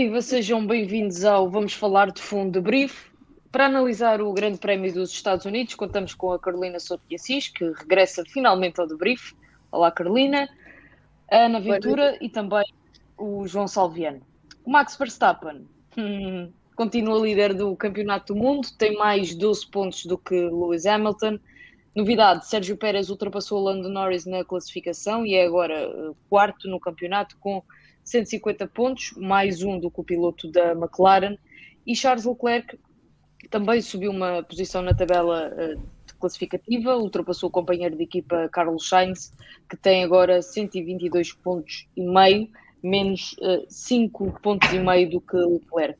Viva, 0.00 0.22
sejam 0.22 0.64
bem-vindos 0.64 1.24
ao 1.24 1.50
Vamos 1.50 1.72
Falar 1.72 2.12
de 2.12 2.22
Fundo 2.22 2.52
de 2.52 2.60
Brief. 2.60 3.10
Para 3.50 3.66
analisar 3.66 4.22
o 4.22 4.32
Grande 4.32 4.56
Prémio 4.56 4.94
dos 4.94 5.10
Estados 5.10 5.44
Unidos, 5.44 5.74
contamos 5.74 6.14
com 6.14 6.30
a 6.30 6.38
Carolina 6.38 6.78
Souto 6.78 7.02
de 7.08 7.16
Assis, 7.16 7.48
que 7.48 7.64
regressa 7.72 8.22
finalmente 8.24 8.80
ao 8.80 8.86
debrief. 8.86 9.32
Olá, 9.72 9.90
Carolina. 9.90 10.48
A 11.28 11.46
Ana 11.46 11.58
Ventura 11.58 12.16
e 12.20 12.28
também 12.28 12.64
o 13.18 13.44
João 13.48 13.66
Salviano. 13.66 14.20
O 14.64 14.70
Max 14.70 14.96
Verstappen 14.96 15.66
hum, 15.96 16.52
continua 16.76 17.18
líder 17.18 17.52
do 17.52 17.74
Campeonato 17.74 18.32
do 18.32 18.38
Mundo, 18.38 18.68
tem 18.78 18.96
mais 18.96 19.34
12 19.34 19.66
pontos 19.66 20.06
do 20.06 20.16
que 20.16 20.42
Lewis 20.42 20.86
Hamilton. 20.86 21.40
Novidade: 21.92 22.46
Sérgio 22.46 22.76
Pérez 22.76 23.10
ultrapassou 23.10 23.64
Lando 23.64 23.88
Norris 23.88 24.24
na 24.26 24.44
classificação 24.44 25.26
e 25.26 25.34
é 25.34 25.44
agora 25.44 25.74
eh, 25.74 26.12
quarto 26.30 26.68
no 26.68 26.78
campeonato 26.78 27.36
com 27.40 27.64
150 28.08 28.66
pontos, 28.68 29.12
mais 29.16 29.62
um 29.62 29.78
do 29.78 29.90
que 29.90 30.00
o 30.00 30.04
piloto 30.04 30.50
da 30.50 30.72
McLaren. 30.72 31.36
E 31.86 31.94
Charles 31.94 32.24
Leclerc 32.24 32.78
também 33.50 33.80
subiu 33.82 34.10
uma 34.10 34.42
posição 34.42 34.82
na 34.82 34.94
tabela 34.94 35.50
uh, 35.50 35.82
classificativa, 36.18 36.96
ultrapassou 36.96 37.48
o 37.48 37.52
companheiro 37.52 37.96
de 37.96 38.02
equipa 38.02 38.48
Carlos 38.50 38.88
Sainz, 38.88 39.32
que 39.68 39.76
tem 39.76 40.04
agora 40.04 40.40
122 40.40 41.32
pontos 41.34 41.86
e 41.96 42.02
meio, 42.02 42.48
menos 42.82 43.34
uh, 43.40 43.64
5 43.68 44.40
pontos 44.40 44.72
e 44.72 44.78
meio 44.78 45.10
do 45.10 45.20
que 45.20 45.36
Leclerc. 45.36 45.98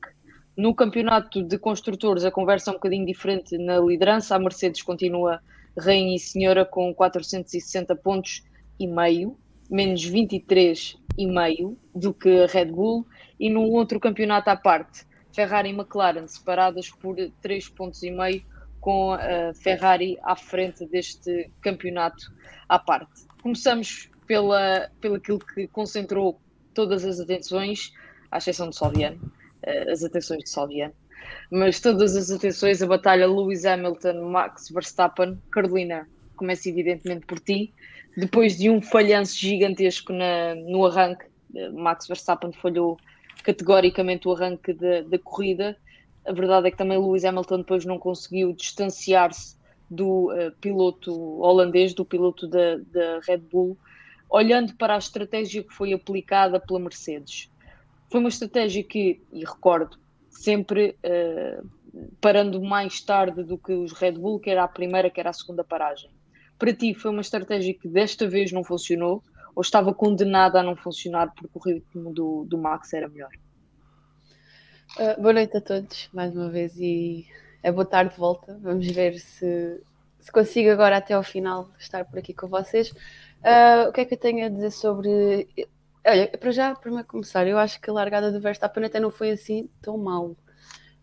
No 0.57 0.73
campeonato 0.75 1.43
de 1.43 1.57
construtores, 1.57 2.25
a 2.25 2.31
conversa 2.31 2.69
é 2.69 2.71
um 2.71 2.75
bocadinho 2.75 3.05
diferente 3.05 3.57
na 3.57 3.79
liderança. 3.79 4.35
A 4.35 4.39
Mercedes 4.39 4.81
continua 4.81 5.39
rainha 5.77 6.15
e 6.15 6.19
senhora 6.19 6.65
com 6.65 6.93
460 6.93 7.95
pontos 7.95 8.43
e 8.79 8.85
meio, 8.85 9.37
menos 9.69 10.03
23 10.03 10.97
e 11.17 11.27
meio 11.27 11.77
do 11.93 12.13
que 12.13 12.43
a 12.43 12.47
Red 12.47 12.65
Bull 12.65 13.05
e 13.39 13.49
num 13.49 13.69
outro 13.71 13.99
campeonato 13.99 14.49
à 14.49 14.55
parte, 14.55 15.05
Ferrari 15.33 15.69
e 15.69 15.73
McLaren 15.73 16.27
separadas 16.27 16.89
por 16.89 17.15
3 17.41 17.69
pontos 17.69 18.01
com 18.79 19.13
a 19.13 19.53
Ferrari 19.53 20.17
à 20.23 20.35
frente 20.35 20.85
deste 20.85 21.49
campeonato 21.61 22.31
à 22.67 22.79
parte. 22.79 23.25
Começamos 23.41 24.09
pela, 24.25 24.89
pelo 25.01 25.15
aquilo 25.15 25.39
que 25.39 25.67
concentrou 25.67 26.39
todas 26.73 27.03
as 27.03 27.19
atenções, 27.19 27.93
à 28.31 28.37
exceção 28.37 28.69
de 28.69 28.75
Salviano, 28.75 29.19
eh, 29.63 29.91
as 29.91 30.03
atenções 30.03 30.43
de 30.43 30.49
Salviano, 30.49 30.93
mas 31.51 31.79
todas 31.79 32.15
as 32.15 32.31
atenções, 32.31 32.81
a 32.81 32.87
batalha 32.87 33.27
Lewis 33.27 33.65
Hamilton, 33.65 34.29
Max 34.29 34.69
Verstappen, 34.69 35.37
Carolina, 35.51 36.07
começa 36.35 36.69
evidentemente 36.69 37.25
por 37.25 37.39
ti, 37.39 37.73
depois 38.15 38.57
de 38.57 38.69
um 38.69 38.81
falhanço 38.81 39.37
gigantesco 39.37 40.11
na, 40.13 40.55
no 40.55 40.85
arranque, 40.85 41.25
eh, 41.55 41.69
Max 41.69 42.07
Verstappen 42.07 42.51
falhou 42.51 42.97
categoricamente 43.43 44.27
o 44.27 44.33
arranque 44.33 44.73
da 44.73 45.19
corrida. 45.19 45.77
A 46.25 46.33
verdade 46.33 46.67
é 46.67 46.71
que 46.71 46.77
também 46.77 46.97
Lewis 46.97 47.23
Hamilton 47.23 47.57
depois 47.59 47.85
não 47.85 47.97
conseguiu 47.97 48.53
distanciar-se 48.53 49.57
do 49.89 50.31
uh, 50.31 50.51
piloto 50.59 51.11
holandês, 51.41 51.93
do 51.93 52.05
piloto 52.05 52.47
da, 52.47 52.77
da 52.77 53.19
Red 53.25 53.39
Bull, 53.39 53.77
olhando 54.29 54.75
para 54.75 54.95
a 54.95 54.99
estratégia 54.99 55.63
que 55.63 55.73
foi 55.73 55.93
aplicada 55.93 56.59
pela 56.59 56.79
Mercedes. 56.79 57.49
Foi 58.11 58.19
uma 58.19 58.29
estratégia 58.29 58.83
que, 58.83 59.21
e 59.31 59.39
recordo, 59.39 59.97
sempre 60.29 60.95
uh, 61.03 61.67
parando 62.21 62.61
mais 62.61 63.01
tarde 63.01 63.41
do 63.43 63.57
que 63.57 63.71
os 63.71 63.93
Red 63.93 64.11
Bull, 64.11 64.39
que 64.39 64.49
era 64.49 64.63
a 64.63 64.67
primeira, 64.67 65.09
que 65.09 65.19
era 65.19 65.29
a 65.29 65.33
segunda 65.33 65.63
paragem 65.63 66.09
para 66.59 66.73
ti 66.73 66.93
foi 66.93 67.09
uma 67.09 67.21
estratégia 67.21 67.73
que 67.73 67.87
desta 67.87 68.27
vez 68.27 68.51
não 68.51 68.63
funcionou 68.63 69.23
ou 69.55 69.61
estava 69.61 69.93
condenada 69.93 70.59
a 70.59 70.63
não 70.63 70.75
funcionar 70.75 71.33
porque 71.33 71.57
o 71.57 71.61
ritmo 71.61 72.13
do, 72.13 72.45
do 72.45 72.57
Max 72.57 72.93
era 72.93 73.07
melhor? 73.07 73.31
Uh, 74.97 75.21
boa 75.21 75.33
noite 75.33 75.55
a 75.55 75.61
todos, 75.61 76.09
mais 76.13 76.35
uma 76.35 76.49
vez, 76.49 76.77
e 76.77 77.25
é 77.63 77.71
boa 77.71 77.85
tarde 77.85 78.13
de 78.13 78.19
volta. 78.19 78.59
Vamos 78.61 78.85
ver 78.87 79.17
se, 79.19 79.81
se 80.19 80.31
consigo 80.31 80.69
agora 80.69 80.97
até 80.97 81.13
ao 81.13 81.23
final 81.23 81.69
estar 81.79 82.03
por 82.05 82.19
aqui 82.19 82.33
com 82.33 82.47
vocês. 82.47 82.91
Uh, 82.91 83.87
o 83.87 83.91
que 83.93 84.01
é 84.01 84.05
que 84.05 84.15
eu 84.15 84.19
tenho 84.19 84.45
a 84.45 84.49
dizer 84.49 84.71
sobre. 84.71 85.47
Olha, 86.05 86.27
para 86.37 86.51
já, 86.51 86.75
para 86.75 87.03
começar, 87.03 87.47
eu 87.47 87.57
acho 87.57 87.79
que 87.79 87.89
a 87.89 87.93
largada 87.93 88.31
do 88.31 88.41
Verstappen 88.41 88.83
até 88.83 88.99
não 88.99 89.11
foi 89.11 89.31
assim 89.31 89.69
tão 89.81 89.97
mal. 89.97 90.35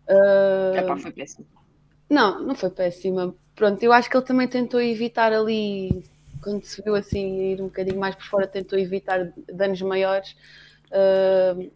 Uh... 0.07 0.85
Pá, 0.87 0.97
foi 0.97 1.11
péssimo. 1.11 1.47
Não, 2.09 2.41
não 2.41 2.55
foi 2.55 2.69
péssima 2.69 3.35
pronto, 3.57 3.81
eu 3.83 3.91
acho 3.91 4.09
que 4.09 4.15
ele 4.15 4.25
também 4.25 4.47
tentou 4.47 4.79
evitar 4.79 5.33
ali, 5.33 6.05
quando 6.41 6.63
se 6.63 6.81
viu 6.81 6.95
assim 6.95 7.51
ir 7.51 7.61
um 7.61 7.65
bocadinho 7.65 7.99
mais 7.99 8.15
por 8.15 8.25
fora, 8.25 8.47
tentou 8.47 8.77
evitar 8.79 9.33
danos 9.51 9.81
maiores. 9.81 10.35
Uh, 10.91 11.69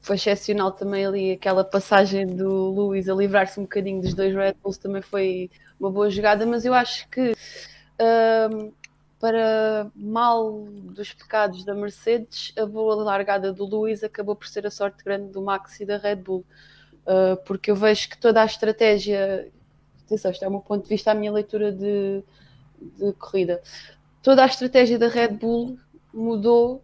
foi 0.00 0.16
excepcional 0.16 0.72
também 0.72 1.06
ali 1.06 1.32
aquela 1.32 1.62
passagem 1.62 2.26
do 2.26 2.70
Luís 2.70 3.08
a 3.08 3.14
livrar-se 3.14 3.60
um 3.60 3.64
bocadinho 3.64 4.02
dos 4.02 4.14
dois 4.14 4.34
Red 4.34 4.54
Bulls, 4.62 4.78
também 4.78 5.02
foi 5.02 5.50
uma 5.78 5.90
boa 5.90 6.10
jogada, 6.10 6.46
mas 6.46 6.64
eu 6.64 6.72
acho 6.74 7.08
que 7.10 7.32
uh, 7.32 8.72
para 9.20 9.90
mal 9.94 10.66
dos 10.68 11.12
pecados 11.12 11.64
da 11.64 11.74
Mercedes, 11.74 12.52
a 12.58 12.64
boa 12.66 12.96
largada 12.96 13.52
do 13.52 13.64
Luís 13.64 14.02
acabou 14.02 14.34
por 14.34 14.48
ser 14.48 14.66
a 14.66 14.70
sorte 14.70 15.04
grande 15.04 15.30
do 15.32 15.42
Max 15.42 15.80
e 15.80 15.86
da 15.86 15.98
Red 15.98 16.16
Bull. 16.16 16.44
Uh, 17.06 17.36
porque 17.44 17.70
eu 17.70 17.76
vejo 17.76 18.08
que 18.08 18.16
toda 18.16 18.40
a 18.40 18.46
estratégia 18.46 19.52
atenção, 20.04 20.30
isto 20.30 20.44
é 20.44 20.48
o 20.48 20.50
meu 20.50 20.60
ponto 20.60 20.82
de 20.82 20.88
vista, 20.88 21.10
a 21.10 21.14
minha 21.14 21.32
leitura 21.32 21.72
de, 21.72 22.22
de 22.80 23.12
corrida. 23.14 23.60
Toda 24.22 24.42
a 24.42 24.46
estratégia 24.46 24.98
da 24.98 25.08
Red 25.08 25.28
Bull 25.28 25.78
mudou 26.12 26.82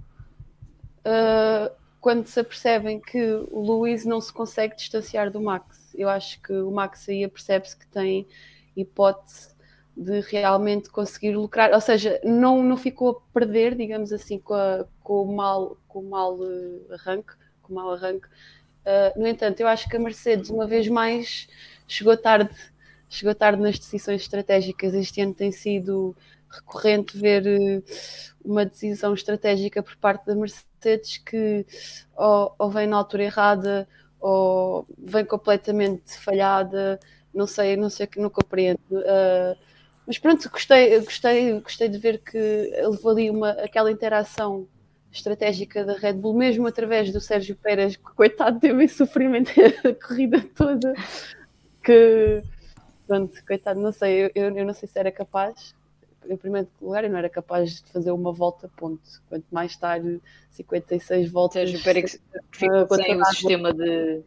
uh, 1.00 1.75
quando 2.00 2.26
se 2.26 2.41
apercebem 2.41 3.00
que 3.00 3.22
o 3.50 3.60
Luiz 3.60 4.04
não 4.04 4.20
se 4.20 4.32
consegue 4.32 4.76
distanciar 4.76 5.31
do 5.31 5.41
Max. 5.41 5.94
Eu 5.94 6.08
acho 6.08 6.41
que 6.42 6.52
o 6.52 6.70
Max 6.70 7.08
aí 7.08 7.26
percebe-se 7.28 7.76
que 7.76 7.87
tem 7.87 8.26
hipótese 8.76 9.54
de 9.97 10.20
realmente 10.20 10.88
conseguir 10.88 11.37
lucrar, 11.37 11.72
ou 11.75 11.81
seja, 11.81 12.19
não, 12.25 12.62
não 12.62 12.76
ficou 12.76 13.10
a 13.10 13.34
perder, 13.34 13.75
digamos 13.75 14.12
assim, 14.12 14.38
com, 14.38 14.54
a, 14.54 14.87
com 15.02 15.22
o 15.22 15.37
mal, 15.37 15.76
com 15.87 16.00
o 16.00 16.08
mal 16.08 16.37
uh, 16.38 16.92
arranque, 16.92 17.34
com 17.62 17.72
o 17.72 17.76
mal 17.76 17.92
arranque. 17.92 18.26
Uh, 18.85 19.21
no 19.21 19.27
entanto, 19.27 19.61
eu 19.61 19.69
acho 19.69 19.89
que 19.89 19.97
a 19.97 20.01
Mercedes, 20.01 20.51
uma 20.51 20.67
vez 20.67 20.89
mais, 20.89 21.49
chegou 21.87 22.17
tarde 22.17 22.55
chegou 23.11 23.35
tarde 23.35 23.61
nas 23.61 23.79
decisões 23.79 24.23
estratégicas. 24.23 24.95
Este 24.95 25.21
ano 25.21 25.35
tem 25.35 25.51
sido 25.53 26.17
recorrente 26.49 27.19
ver 27.19 27.47
eh, 27.47 27.83
uma 28.45 28.65
decisão 28.65 29.13
estratégica 29.13 29.83
por 29.83 29.97
parte 29.97 30.27
da 30.27 30.35
Mercedes 30.35 31.19
que 31.19 31.67
ou, 32.17 32.55
ou 32.59 32.71
vem 32.71 32.87
na 32.87 32.97
altura 32.97 33.25
errada 33.25 33.88
ou 34.21 34.87
vem 34.99 35.25
completamente 35.25 36.17
falhada. 36.19 36.99
Não 37.35 37.47
sei, 37.47 37.76
não 37.76 37.91
sei 37.91 38.06
que 38.06 38.21
não 38.21 38.31
compreendo. 38.31 38.81
Uh, 38.93 39.56
mas 40.06 40.19
pronto, 40.19 40.49
gostei, 40.50 40.99
gostei, 41.00 41.61
gostei 41.61 41.88
de 41.88 41.99
ver 41.99 42.19
que 42.19 42.38
levou 42.38 43.12
ali 43.12 43.31
uma, 43.31 43.50
aquela 43.53 43.91
interação 43.91 44.67
estratégica 45.12 45.85
da 45.85 45.95
Red 45.95 46.15
Bull, 46.15 46.35
mesmo 46.35 46.67
através 46.67 47.12
do 47.12 47.21
Sérgio 47.21 47.57
Pérez, 47.57 47.97
que 47.97 48.15
coitado 48.15 48.61
teve 48.61 48.85
esse 48.85 48.97
sofrimento 48.97 49.51
a 49.85 50.07
corrida 50.07 50.41
toda, 50.55 50.95
que 51.83 52.43
pronto, 53.07 53.45
coitado, 53.45 53.81
não 53.81 53.91
sei, 53.91 54.31
eu, 54.35 54.57
eu, 54.57 54.65
não 54.65 54.73
sei 54.73 54.89
se 54.89 54.99
era 54.99 55.11
capaz, 55.11 55.75
em 56.29 56.37
primeiro 56.37 56.69
lugar, 56.81 57.03
eu 57.03 57.11
não 57.11 57.19
era 57.19 57.29
capaz 57.29 57.83
de 57.83 57.91
fazer 57.91 58.12
uma 58.12 58.33
volta, 58.33 58.71
ponto. 58.77 59.03
Quanto 59.29 59.47
mais 59.51 59.73
estar 59.73 60.01
56 60.51 61.31
voltas. 61.31 61.71
Sérgio 61.71 61.83
Pérez 61.83 62.21
que 62.53 62.59
fica 62.59 62.87
sem 62.95 63.21
o 63.21 63.25
sistema 63.25 63.73
de, 63.73 64.23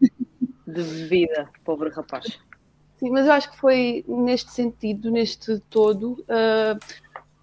de 0.67 0.83
bebida, 0.83 1.49
pobre 1.63 1.89
rapaz. 1.89 2.39
Sim, 2.97 3.09
mas 3.11 3.25
eu 3.25 3.31
acho 3.33 3.51
que 3.51 3.57
foi 3.57 4.03
neste 4.07 4.51
sentido, 4.51 5.11
neste 5.11 5.59
todo, 5.69 6.13
uh, 6.23 6.79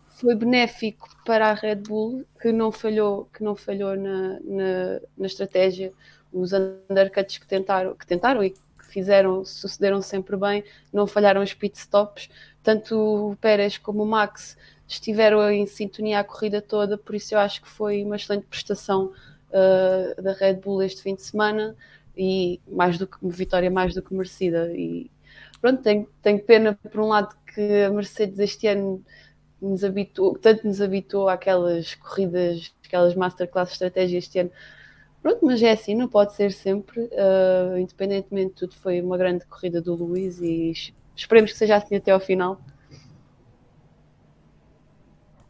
foi 0.09 0.35
benéfico 0.35 1.09
para 1.31 1.51
a 1.51 1.55
Red 1.55 1.77
Bull, 1.77 2.25
que 2.43 2.51
não 2.51 2.73
falhou, 2.73 3.29
que 3.33 3.45
não 3.45 3.55
falhou 3.55 3.95
na, 3.95 4.41
na, 4.41 5.01
na 5.17 5.27
estratégia. 5.27 5.93
Os 6.33 6.51
undercuts 6.53 7.39
que 7.39 7.47
tentaram, 7.47 7.95
que 7.95 8.05
tentaram 8.05 8.43
e 8.43 8.53
fizeram, 8.89 9.45
sucederam 9.45 10.03
sempre 10.03 10.37
bem, 10.37 10.65
não 10.93 11.07
falharam 11.07 11.41
os 11.41 11.55
pit 11.55 11.79
stops. 11.79 12.29
Tanto 12.65 13.31
o 13.31 13.37
Pérez 13.37 13.79
como 13.79 14.03
o 14.03 14.07
Max 14.07 14.57
estiveram 14.89 15.49
em 15.49 15.69
sintonia 15.69 16.19
a 16.19 16.25
corrida 16.25 16.61
toda, 16.61 16.99
por 16.99 17.15
isso 17.15 17.33
eu 17.33 17.39
acho 17.39 17.63
que 17.63 17.69
foi 17.69 18.03
uma 18.03 18.17
excelente 18.17 18.47
prestação 18.47 19.13
uh, 19.51 20.21
da 20.21 20.33
Red 20.33 20.55
Bull 20.55 20.83
este 20.83 21.01
fim 21.01 21.15
de 21.15 21.23
semana 21.23 21.77
e 22.17 22.59
mais 22.67 22.99
do 22.99 23.07
que 23.07 23.17
vitória 23.23 23.71
mais 23.71 23.95
do 23.95 24.03
que 24.03 24.13
merecida. 24.13 24.69
E 24.75 25.09
pronto, 25.61 25.81
tenho, 25.81 26.09
tenho 26.21 26.43
pena 26.43 26.77
por 26.91 27.01
um 27.01 27.07
lado 27.07 27.37
que 27.55 27.85
a 27.85 27.91
Mercedes 27.91 28.41
este 28.41 28.67
ano 28.67 29.01
nos 29.61 29.85
habituou, 29.85 30.39
tanto 30.39 30.67
nos 30.67 30.81
habituou 30.81 31.29
àquelas 31.29 31.95
corridas, 31.95 32.75
aquelas 32.85 33.15
masterclass 33.15 33.69
de 33.69 33.73
estratégia 33.75 34.19
este 34.19 34.39
ano, 34.39 34.51
Pronto, 35.23 35.45
mas 35.45 35.63
é 35.63 35.73
assim, 35.73 35.95
não 35.95 36.09
pode 36.09 36.33
ser 36.35 36.51
sempre. 36.53 37.03
Uh, 37.03 37.79
independentemente 37.79 38.51
de 38.51 38.55
tudo, 38.55 38.75
foi 38.77 39.01
uma 39.01 39.19
grande 39.19 39.45
corrida 39.47 39.81
do 39.81 39.95
Luís 39.95 40.41
e 40.41 40.73
esperemos 41.15 41.53
que 41.53 41.59
seja 41.59 41.77
assim 41.77 41.97
até 41.97 42.11
ao 42.11 42.21
final. 42.21 42.61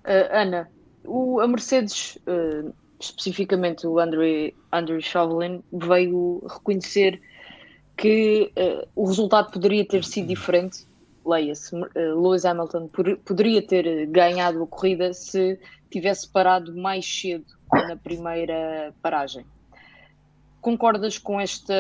Uh, 0.05 0.27
Ana, 0.33 0.71
o, 1.05 1.41
a 1.41 1.47
Mercedes 1.47 2.19
uh, 2.27 2.75
especificamente 2.99 3.87
o 3.87 3.99
Andrew, 3.99 5.01
Chauvelin, 5.01 5.63
veio 5.73 6.43
reconhecer 6.47 7.21
que 7.97 8.53
o 8.95 9.07
resultado 9.07 9.51
poderia 9.51 9.87
ter 9.87 10.05
sido 10.05 10.29
diferente. 10.29 10.87
Leia-se, 11.25 11.75
uh, 11.75 11.89
Lewis 11.97 12.45
Hamilton 12.45 12.89
poderia 13.25 13.61
ter 13.61 14.07
ganhado 14.07 14.63
a 14.63 14.67
corrida 14.67 15.13
se 15.13 15.59
tivesse 15.91 16.29
parado 16.29 16.75
mais 16.77 17.05
cedo 17.05 17.45
na 17.73 17.97
primeira 17.97 18.95
paragem. 19.03 19.45
Concordas 20.61 21.17
com 21.17 21.41
esta 21.41 21.75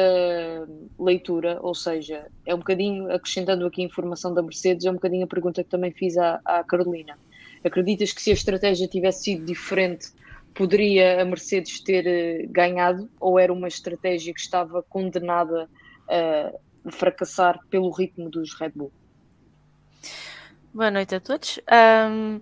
leitura? 0.98 1.58
Ou 1.62 1.74
seja, 1.74 2.26
é 2.46 2.54
um 2.54 2.58
bocadinho, 2.58 3.12
acrescentando 3.12 3.66
aqui 3.66 3.82
informação 3.82 4.32
da 4.32 4.42
Mercedes, 4.42 4.86
é 4.86 4.90
um 4.90 4.94
bocadinho 4.94 5.24
a 5.24 5.28
pergunta 5.28 5.62
que 5.62 5.68
também 5.68 5.92
fiz 5.92 6.16
à, 6.16 6.40
à 6.44 6.64
Carolina. 6.64 7.18
Acreditas 7.62 8.12
que 8.12 8.22
se 8.22 8.30
a 8.30 8.34
estratégia 8.34 8.88
tivesse 8.88 9.24
sido 9.24 9.44
diferente, 9.44 10.08
poderia 10.54 11.20
a 11.20 11.24
Mercedes 11.26 11.80
ter 11.80 12.06
eh, 12.06 12.46
ganhado? 12.48 13.08
Ou 13.20 13.38
era 13.38 13.52
uma 13.52 13.68
estratégia 13.68 14.32
que 14.32 14.40
estava 14.40 14.82
condenada 14.82 15.68
a 16.08 16.90
fracassar 16.90 17.60
pelo 17.68 17.90
ritmo 17.90 18.30
dos 18.30 18.54
Red 18.58 18.72
Bull? 18.74 18.90
Boa 20.72 20.88
noite 20.88 21.16
a 21.16 21.20
todos. 21.20 21.58
Um, 22.08 22.40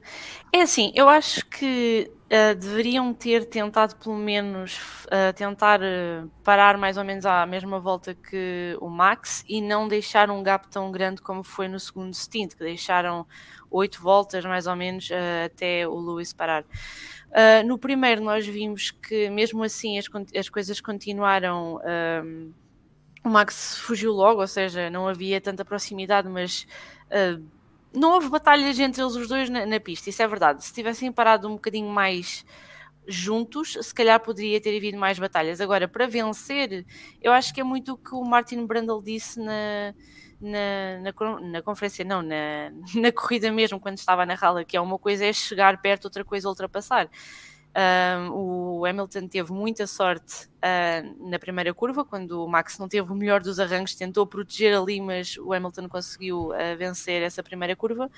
é 0.52 0.60
assim, 0.60 0.92
eu 0.94 1.08
acho 1.08 1.46
que 1.46 2.12
uh, 2.26 2.54
deveriam 2.56 3.14
ter 3.14 3.46
tentado 3.46 3.96
pelo 3.96 4.16
menos 4.16 5.06
uh, 5.06 5.32
tentar 5.34 5.80
uh, 5.80 6.30
parar 6.44 6.76
mais 6.76 6.98
ou 6.98 7.04
menos 7.04 7.24
à 7.24 7.46
mesma 7.46 7.80
volta 7.80 8.14
que 8.14 8.76
o 8.82 8.90
Max 8.90 9.42
e 9.48 9.62
não 9.62 9.88
deixar 9.88 10.30
um 10.30 10.42
gap 10.42 10.68
tão 10.68 10.92
grande 10.92 11.22
como 11.22 11.42
foi 11.42 11.68
no 11.68 11.80
segundo 11.80 12.12
stint, 12.12 12.52
que 12.52 12.62
deixaram 12.62 13.26
oito 13.70 14.02
voltas 14.02 14.44
mais 14.44 14.66
ou 14.66 14.76
menos 14.76 15.08
até 15.46 15.88
o 15.88 15.98
Lewis 15.98 16.34
parar. 16.34 16.66
no 17.64 17.78
primeiro 17.78 18.22
nós 18.22 18.46
vimos 18.46 18.90
que 18.90 19.30
mesmo 19.30 19.62
assim 19.62 19.98
as, 19.98 20.04
as 20.36 20.50
coisas 20.50 20.82
continuaram. 20.82 21.80
o 23.24 23.28
Max 23.28 23.78
fugiu 23.78 24.12
logo, 24.12 24.42
ou 24.42 24.46
seja, 24.46 24.90
não 24.90 25.08
havia 25.08 25.40
tanta 25.40 25.64
proximidade, 25.64 26.28
mas 26.28 26.66
não 27.92 28.12
houve 28.12 28.28
batalhas 28.28 28.78
entre 28.78 29.02
eles 29.02 29.14
os 29.14 29.28
dois 29.28 29.48
na, 29.48 29.64
na, 29.66 29.80
pista, 29.80 30.10
isso 30.10 30.22
é 30.22 30.28
verdade. 30.28 30.64
Se 30.64 30.72
tivessem 30.72 31.10
parado 31.10 31.48
um 31.48 31.52
bocadinho 31.52 31.88
mais 31.88 32.44
juntos, 33.06 33.78
se 33.80 33.94
calhar 33.94 34.20
poderia 34.20 34.60
ter 34.60 34.76
havido 34.76 34.98
mais 34.98 35.18
batalhas. 35.18 35.60
Agora, 35.60 35.88
para 35.88 36.06
vencer, 36.06 36.84
eu 37.22 37.32
acho 37.32 37.54
que 37.54 37.60
é 37.60 37.64
muito 37.64 37.92
o 37.92 37.96
que 37.96 38.14
o 38.14 38.22
Martin 38.22 38.66
Brundle 38.66 39.02
disse 39.02 39.40
na, 39.40 39.94
na, 40.40 41.00
na, 41.00 41.40
na, 41.40 41.62
conferência, 41.62 42.04
não, 42.04 42.22
na, 42.22 42.70
na 42.94 43.10
corrida 43.10 43.50
mesmo, 43.50 43.80
quando 43.80 43.96
estava 43.96 44.26
na 44.26 44.34
rala, 44.34 44.64
que 44.64 44.76
é 44.76 44.80
uma 44.80 44.98
coisa 44.98 45.24
é 45.24 45.32
chegar 45.32 45.80
perto, 45.80 46.04
outra 46.04 46.24
coisa 46.24 46.46
é 46.46 46.50
ultrapassar. 46.50 47.08
O 48.32 48.84
Hamilton 48.84 49.28
teve 49.28 49.52
muita 49.52 49.86
sorte 49.86 50.46
uh, 50.46 51.28
na 51.30 51.38
primeira 51.38 51.72
curva, 51.72 52.04
quando 52.04 52.44
o 52.44 52.48
Max 52.48 52.78
não 52.78 52.88
teve 52.88 53.10
o 53.10 53.14
melhor 53.14 53.40
dos 53.40 53.60
arranques, 53.60 53.94
tentou 53.94 54.26
proteger 54.26 54.76
ali, 54.76 55.00
mas 55.00 55.36
o 55.36 55.52
Hamilton 55.52 55.88
conseguiu 55.88 56.50
uh, 56.50 56.76
vencer 56.76 57.22
essa 57.22 57.42
primeira 57.42 57.76
curva. 57.76 58.10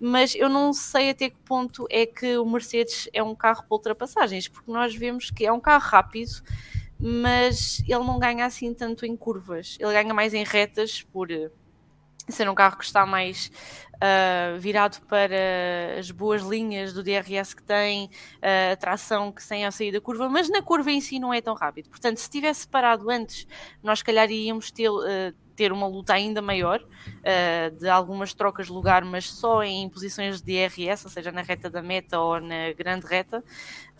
Mas 0.00 0.34
eu 0.34 0.48
não 0.48 0.72
sei 0.72 1.10
até 1.10 1.28
que 1.28 1.36
ponto 1.44 1.86
é 1.90 2.06
que 2.06 2.36
o 2.38 2.46
Mercedes 2.46 3.08
é 3.12 3.22
um 3.22 3.34
carro 3.34 3.64
para 3.64 3.74
ultrapassagens, 3.74 4.48
porque 4.48 4.70
nós 4.70 4.94
vemos 4.94 5.30
que 5.30 5.44
é 5.44 5.52
um 5.52 5.60
carro 5.60 5.84
rápido, 5.84 6.42
mas 6.98 7.80
ele 7.80 8.04
não 8.04 8.18
ganha 8.18 8.46
assim 8.46 8.72
tanto 8.72 9.04
em 9.04 9.16
curvas, 9.16 9.76
ele 9.80 9.92
ganha 9.92 10.14
mais 10.14 10.32
em 10.32 10.44
retas 10.44 11.02
por 11.12 11.28
ser 12.32 12.48
um 12.48 12.54
carro 12.54 12.76
que 12.76 12.84
está 12.84 13.06
mais 13.06 13.50
uh, 14.02 14.58
virado 14.58 15.00
para 15.06 15.98
as 15.98 16.10
boas 16.10 16.42
linhas 16.42 16.92
do 16.92 17.02
DRS 17.02 17.54
que 17.54 17.62
tem, 17.62 18.06
uh, 18.06 18.72
a 18.72 18.76
tração 18.76 19.30
que 19.30 19.46
tem 19.46 19.64
a 19.64 19.70
sair 19.70 19.92
da 19.92 20.00
curva, 20.00 20.28
mas 20.28 20.48
na 20.48 20.60
curva 20.60 20.90
em 20.90 21.00
si 21.00 21.18
não 21.18 21.32
é 21.32 21.40
tão 21.40 21.54
rápido. 21.54 21.88
Portanto, 21.88 22.18
se 22.18 22.28
tivesse 22.28 22.66
parado 22.66 23.08
antes, 23.08 23.46
nós 23.82 24.02
calhar 24.02 24.30
iríamos 24.30 24.70
ter, 24.70 24.90
uh, 24.90 25.02
ter 25.54 25.72
uma 25.72 25.86
luta 25.86 26.14
ainda 26.14 26.42
maior, 26.42 26.80
uh, 26.82 27.76
de 27.78 27.88
algumas 27.88 28.34
trocas 28.34 28.66
de 28.66 28.72
lugar, 28.72 29.04
mas 29.04 29.30
só 29.30 29.62
em 29.62 29.88
posições 29.88 30.42
de 30.42 30.52
DRS, 30.52 31.04
ou 31.04 31.10
seja, 31.10 31.30
na 31.30 31.42
reta 31.42 31.70
da 31.70 31.82
meta 31.82 32.18
ou 32.18 32.40
na 32.40 32.72
grande 32.76 33.06
reta. 33.06 33.44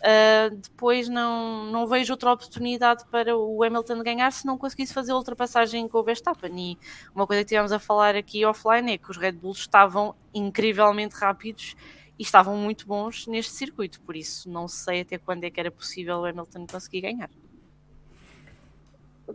Uh, 0.03 0.57
depois 0.57 1.07
não, 1.07 1.65
não 1.71 1.87
vejo 1.87 2.11
outra 2.11 2.33
oportunidade 2.33 3.05
para 3.05 3.37
o 3.37 3.63
Hamilton 3.63 4.03
ganhar 4.03 4.31
se 4.31 4.45
não 4.45 4.57
conseguisse 4.57 4.93
fazer 4.93 5.13
a 5.13 5.15
ultrapassagem 5.15 5.87
com 5.87 5.97
o 5.97 6.03
Verstappen. 6.03 6.73
E 6.73 6.77
uma 7.15 7.25
coisa 7.25 7.41
que 7.41 7.47
tivemos 7.47 7.71
a 7.71 7.79
falar 7.79 8.13
aqui 8.13 8.43
offline 8.43 8.91
é 8.91 8.97
que 8.97 9.09
os 9.09 9.15
Red 9.15 9.31
Bulls 9.31 9.59
estavam 9.59 10.13
incrivelmente 10.33 11.15
rápidos 11.15 11.75
e 12.19 12.23
estavam 12.23 12.57
muito 12.57 12.85
bons 12.85 13.27
neste 13.27 13.53
circuito, 13.53 14.01
por 14.01 14.15
isso 14.15 14.49
não 14.49 14.67
sei 14.67 15.01
até 15.01 15.17
quando 15.17 15.45
é 15.45 15.49
que 15.49 15.59
era 15.59 15.71
possível 15.71 16.17
o 16.17 16.25
Hamilton 16.25 16.67
conseguir 16.67 17.01
ganhar 17.01 17.29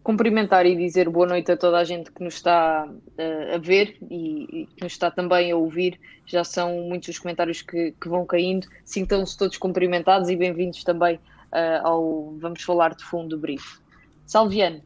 cumprimentar 0.02 0.66
e 0.66 0.76
dizer 0.76 1.08
boa 1.08 1.26
noite 1.26 1.50
a 1.50 1.56
toda 1.56 1.78
a 1.78 1.84
gente 1.84 2.12
que 2.12 2.22
nos 2.22 2.34
está 2.34 2.86
uh, 2.86 3.54
a 3.54 3.58
ver 3.58 3.96
e, 4.10 4.62
e, 4.62 4.66
que 4.66 4.82
nos 4.82 4.92
está 4.92 5.10
também 5.10 5.50
a 5.50 5.56
ouvir. 5.56 5.98
Já 6.26 6.44
são 6.44 6.82
muitos 6.82 7.08
os 7.08 7.18
comentários 7.18 7.62
que, 7.62 7.92
que 7.92 8.08
vão 8.08 8.26
caindo. 8.26 8.66
Sintam-se 8.84 9.36
todos 9.36 9.56
cumprimentados 9.56 10.28
e 10.28 10.36
bem-vindos 10.36 10.84
também 10.84 11.16
uh, 11.16 11.86
ao 11.86 12.34
Vamos 12.38 12.62
Falar 12.62 12.94
de 12.94 13.02
Fundo 13.04 13.30
do 13.30 13.38
Brief. 13.38 13.78
Salviano, 14.26 14.82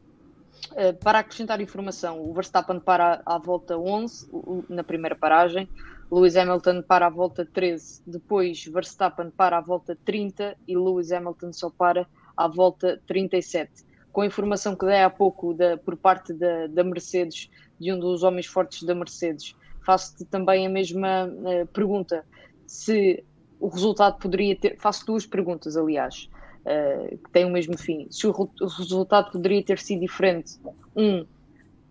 uh, 0.71 0.93
para 1.03 1.19
acrescentar 1.19 1.59
informação, 1.59 2.21
o 2.21 2.33
Verstappen 2.33 2.79
para 2.79 3.21
à 3.25 3.37
volta 3.37 3.77
11 3.77 4.29
na 4.69 4.83
primeira 4.83 5.15
paragem, 5.15 5.67
Lewis 6.09 6.37
Hamilton 6.37 6.81
para 6.81 7.07
à 7.07 7.09
volta 7.09 7.45
13, 7.45 8.03
depois 8.07 8.63
Verstappen 8.65 9.31
para 9.31 9.57
à 9.57 9.61
volta 9.61 9.97
30 10.05 10.55
e 10.65 10.77
Lewis 10.77 11.11
Hamilton 11.11 11.51
só 11.51 11.69
para 11.69 12.07
à 12.37 12.47
volta 12.47 13.01
37 13.05 13.92
com 14.13 14.21
a 14.21 14.27
informação 14.27 14.75
que 14.75 14.85
dei 14.85 15.01
há 15.01 15.09
pouco 15.09 15.55
da, 15.55 15.75
por 15.75 15.97
parte 15.97 16.31
da, 16.33 16.67
da, 16.67 16.83
Mercedes, 16.83 17.49
de 17.79 17.91
um 17.91 17.99
dos 17.99 18.21
homens 18.21 18.45
fortes 18.45 18.83
da 18.83 18.93
Mercedes, 18.93 19.55
faço-te 19.83 20.23
também 20.23 20.67
a 20.67 20.69
mesma 20.69 21.27
uh, 21.27 21.67
pergunta. 21.67 22.23
Se 22.67 23.23
o 23.59 23.67
resultado 23.67 24.19
poderia 24.19 24.55
ter. 24.55 24.77
Faço 24.77 25.05
duas 25.05 25.25
perguntas, 25.25 25.75
aliás, 25.75 26.29
uh, 26.59 27.17
que 27.17 27.31
têm 27.31 27.45
o 27.45 27.49
mesmo 27.49 27.75
fim. 27.75 28.07
Se 28.11 28.27
o, 28.27 28.31
o, 28.31 28.67
resultado 28.67 29.31
poderia 29.31 29.63
ter 29.63 29.79
sido 29.79 30.01
diferente, 30.01 30.59
um, 30.95 31.25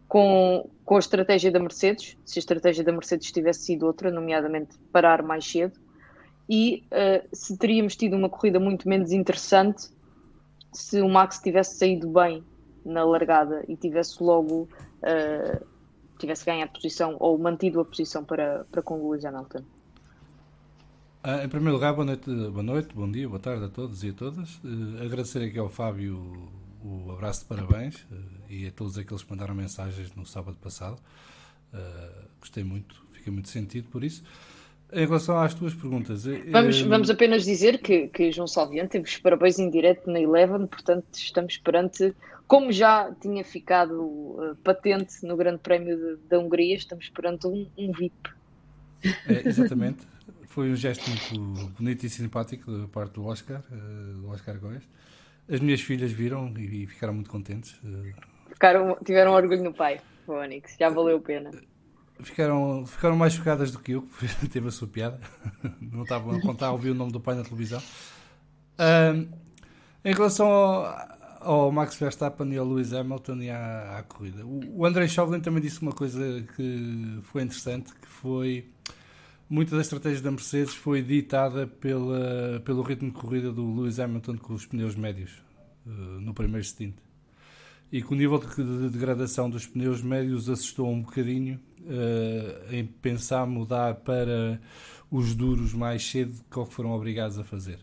com, 0.06 0.70
com 0.84 0.96
a 0.96 1.00
estratégia 1.00 1.50
da 1.50 1.58
Mercedes, 1.58 2.16
se 2.24 2.38
a 2.38 2.40
estratégia 2.40 2.84
da 2.84 2.92
Mercedes 2.92 3.32
tivesse 3.32 3.64
sido 3.64 3.84
outra, 3.84 4.12
nomeadamente 4.12 4.78
parar 4.92 5.22
mais 5.22 5.44
cedo, 5.44 5.80
e 6.48 6.84
uh, 6.92 7.26
se 7.32 7.56
teríamos 7.56 7.96
tido 7.96 8.14
uma 8.14 8.28
corrida 8.28 8.60
muito 8.60 8.88
menos 8.88 9.10
interessante 9.10 9.88
se 10.72 11.00
o 11.00 11.08
Max 11.08 11.38
tivesse 11.38 11.76
saído 11.76 12.08
bem 12.08 12.42
na 12.84 13.04
largada 13.04 13.64
e 13.68 13.76
tivesse 13.76 14.22
logo 14.22 14.68
uh, 15.02 15.66
tivesse 16.18 16.44
ganho 16.44 16.64
a 16.64 16.68
posição 16.68 17.16
ou 17.20 17.36
mantido 17.38 17.80
a 17.80 17.84
posição 17.84 18.24
para, 18.24 18.64
para 18.70 18.82
com 18.82 19.00
o 19.00 19.10
Lewis 19.10 19.24
Hamilton. 19.24 19.62
Ah, 21.22 21.44
em 21.44 21.48
primeiro 21.48 21.74
lugar, 21.74 21.92
boa 21.94 22.04
noite, 22.04 22.30
boa 22.30 22.62
noite, 22.62 22.94
bom 22.94 23.10
dia, 23.10 23.28
boa 23.28 23.38
tarde 23.38 23.64
a 23.64 23.68
todos 23.68 24.02
e 24.02 24.08
a 24.08 24.12
todas. 24.12 24.56
Uh, 24.56 25.02
agradecer 25.04 25.44
aqui 25.44 25.58
ao 25.58 25.68
Fábio 25.68 26.50
o, 26.82 27.06
o 27.06 27.12
abraço 27.12 27.40
de 27.40 27.46
parabéns 27.46 27.96
uh, 27.96 28.16
e 28.48 28.66
a 28.66 28.72
todos 28.72 28.98
aqueles 28.98 29.22
que 29.22 29.30
mandaram 29.30 29.54
mensagens 29.54 30.14
no 30.14 30.26
sábado 30.26 30.56
passado. 30.60 30.98
gostei 32.40 32.64
muito, 32.64 33.00
fiquei 33.12 33.32
muito 33.32 33.48
sentido 33.48 33.88
por 33.88 34.02
isso. 34.02 34.22
Em 34.92 35.06
relação 35.06 35.38
às 35.38 35.54
tuas 35.54 35.72
perguntas. 35.72 36.26
Vamos, 36.50 36.80
eu... 36.80 36.88
vamos 36.88 37.08
apenas 37.08 37.44
dizer 37.44 37.78
que, 37.78 38.08
que 38.08 38.30
João 38.30 38.46
Salviano 38.46 38.88
teve 38.88 39.06
os 39.06 39.16
parabéns 39.16 39.58
em 39.58 39.70
direto 39.70 40.10
na 40.10 40.20
Eleven, 40.20 40.66
portanto 40.66 41.06
estamos 41.14 41.56
perante, 41.56 42.14
como 42.46 42.70
já 42.70 43.10
tinha 43.18 43.42
ficado 43.42 44.02
uh, 44.02 44.56
patente 44.62 45.24
no 45.24 45.34
Grande 45.34 45.60
Prémio 45.60 46.18
da 46.28 46.38
Hungria, 46.38 46.76
estamos 46.76 47.08
perante 47.08 47.46
um, 47.46 47.66
um 47.78 47.90
VIP. 47.90 48.30
É, 49.26 49.48
exatamente. 49.48 50.06
Foi 50.42 50.70
um 50.70 50.76
gesto 50.76 51.08
muito 51.08 51.70
bonito 51.70 52.04
e 52.04 52.10
simpático 52.10 52.70
da 52.70 52.86
parte 52.86 53.14
do 53.14 53.24
Oscar, 53.24 53.62
uh, 53.72 54.20
do 54.20 54.28
Oscar 54.28 54.58
Góes. 54.58 54.86
As 55.50 55.60
minhas 55.60 55.80
filhas 55.80 56.12
viram 56.12 56.52
e, 56.58 56.82
e 56.82 56.86
ficaram 56.86 57.14
muito 57.14 57.30
contentes. 57.30 57.72
Uh... 57.82 58.12
Ficaram, 58.50 58.98
tiveram 59.02 59.32
orgulho 59.32 59.64
no 59.64 59.72
pai, 59.72 60.02
o 60.26 60.32
Onix, 60.32 60.76
já 60.78 60.90
valeu 60.90 61.16
a 61.16 61.20
pena 61.20 61.50
ficaram, 62.22 62.84
ficaram 62.86 63.16
mais 63.16 63.32
chocadas 63.32 63.70
do 63.70 63.78
que 63.78 63.92
eu, 63.92 64.02
que 64.02 64.26
teve 64.48 64.68
a 64.68 64.70
sua 64.70 64.88
piada. 64.88 65.20
Não 65.80 66.02
estavam 66.02 66.36
a 66.36 66.40
contar 66.40 66.72
ouvir 66.72 66.90
o 66.90 66.94
nome 66.94 67.12
do 67.12 67.20
pai 67.20 67.34
na 67.34 67.42
televisão. 67.42 67.82
Um, 68.78 69.28
em 70.04 70.12
relação 70.12 70.46
ao, 70.46 71.08
ao, 71.40 71.72
Max 71.72 71.96
Verstappen 71.96 72.52
e 72.52 72.56
ao 72.56 72.66
Lewis 72.66 72.92
Hamilton 72.92 73.36
e 73.42 73.50
à, 73.50 73.98
à 73.98 74.02
corrida, 74.02 74.44
o, 74.44 74.80
o 74.80 74.86
André 74.86 75.06
Chauvelin 75.06 75.40
também 75.40 75.62
disse 75.62 75.80
uma 75.82 75.92
coisa 75.92 76.42
que 76.56 77.20
foi 77.22 77.42
interessante, 77.42 77.92
que 77.94 78.08
foi 78.08 78.72
muita 79.52 79.76
da 79.76 79.82
estratégia 79.82 80.22
da 80.22 80.30
Mercedes 80.30 80.74
foi 80.74 81.02
ditada 81.02 81.66
pela, 81.66 82.60
pelo 82.64 82.82
ritmo 82.82 83.10
de 83.10 83.20
corrida 83.20 83.52
do 83.52 83.74
Lewis 83.74 84.00
Hamilton 84.00 84.38
com 84.38 84.54
os 84.54 84.64
pneus 84.64 84.96
médios 84.96 85.42
uh, 85.86 85.90
no 85.90 86.32
primeiro 86.32 86.64
stint. 86.64 86.94
E 87.92 88.02
que 88.02 88.12
o 88.12 88.16
nível 88.16 88.38
de, 88.38 88.48
de 88.56 88.88
degradação 88.88 89.50
dos 89.50 89.66
pneus 89.66 90.02
médios 90.02 90.48
assustou 90.48 90.90
um 90.90 91.02
bocadinho 91.02 91.60
uh, 91.82 92.74
em 92.74 92.86
pensar 92.86 93.46
mudar 93.46 93.96
para 93.96 94.58
os 95.10 95.34
duros 95.34 95.74
mais 95.74 96.02
cedo 96.02 96.34
que 96.50 96.58
o 96.58 96.64
que 96.64 96.72
foram 96.72 96.92
obrigados 96.92 97.38
a 97.38 97.44
fazer. 97.44 97.78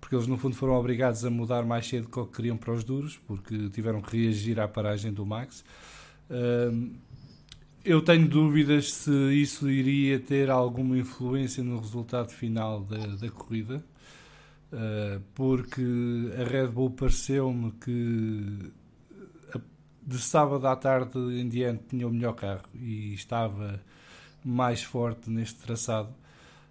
porque 0.00 0.14
eles 0.14 0.26
no 0.26 0.36
fundo 0.36 0.54
foram 0.54 0.74
obrigados 0.74 1.24
a 1.24 1.30
mudar 1.30 1.64
mais 1.64 1.86
cedo 1.86 2.08
do 2.08 2.26
que 2.26 2.36
queriam 2.36 2.56
para 2.56 2.72
os 2.72 2.84
duros, 2.84 3.16
porque 3.26 3.70
tiveram 3.70 4.00
que 4.02 4.24
reagir 4.24 4.60
à 4.60 4.68
paragem 4.68 5.12
do 5.12 5.24
Max. 5.24 5.64
Uh, 6.30 6.94
eu 7.84 8.02
tenho 8.02 8.28
dúvidas 8.28 8.92
se 8.92 9.10
isso 9.34 9.70
iria 9.70 10.18
ter 10.18 10.50
alguma 10.50 10.98
influência 10.98 11.62
no 11.62 11.78
resultado 11.78 12.30
final 12.30 12.80
da, 12.82 12.98
da 12.98 13.30
corrida, 13.30 13.82
uh, 14.72 15.20
porque 15.34 15.82
a 16.38 16.44
Red 16.44 16.68
Bull 16.68 16.90
pareceu-me 16.90 17.72
que 17.72 18.72
de 20.06 20.18
sábado 20.18 20.66
à 20.66 20.76
tarde 20.76 21.18
em 21.18 21.48
diante 21.48 21.84
tinha 21.88 22.06
o 22.06 22.10
melhor 22.10 22.34
carro 22.34 22.62
e 22.74 23.12
estava 23.14 23.82
mais 24.44 24.82
forte 24.82 25.28
neste 25.28 25.58
traçado. 25.60 26.10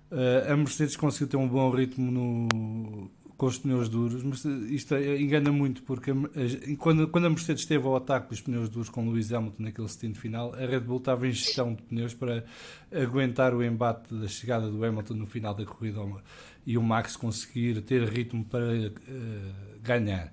Uh, 0.10 0.54
a 0.54 0.56
Mercedes 0.56 0.96
conseguiu 0.96 1.28
ter 1.28 1.38
um 1.38 1.48
bom 1.48 1.70
ritmo 1.70 2.10
no, 2.10 3.12
com 3.36 3.48
os 3.48 3.58
pneus 3.58 3.90
duros, 3.90 4.24
mas 4.24 4.46
isto 4.46 4.96
engana 4.96 5.52
muito 5.52 5.84
porque 5.84 6.12
a, 6.12 6.14
a, 6.14 6.78
quando, 6.78 7.08
quando 7.10 7.26
a 7.26 7.30
Mercedes 7.30 7.64
esteve 7.64 7.86
ao 7.86 7.96
ataque 7.96 8.30
dos 8.30 8.40
pneus 8.40 8.70
duros 8.70 8.88
com 8.88 9.10
Lewis 9.10 9.34
Hamilton 9.34 9.64
naquele 9.64 9.90
stint 9.90 10.16
final, 10.16 10.54
a 10.54 10.66
Red 10.66 10.82
Bull 10.82 10.98
estava 10.98 11.28
em 11.28 11.32
gestão 11.32 11.74
de 11.74 11.82
pneus 11.82 12.14
para 12.14 12.46
aguentar 12.94 13.54
o 13.54 13.62
embate 13.62 14.14
da 14.14 14.28
chegada 14.28 14.70
do 14.70 14.84
Hamilton 14.84 15.16
no 15.16 15.26
final 15.26 15.54
da 15.54 15.66
corrida 15.66 16.00
e 16.66 16.78
o 16.78 16.84
Max 16.84 17.18
conseguir 17.18 17.82
ter 17.82 18.08
ritmo 18.08 18.46
para 18.46 18.66
uh, 18.66 18.92
ganhar. 19.84 20.32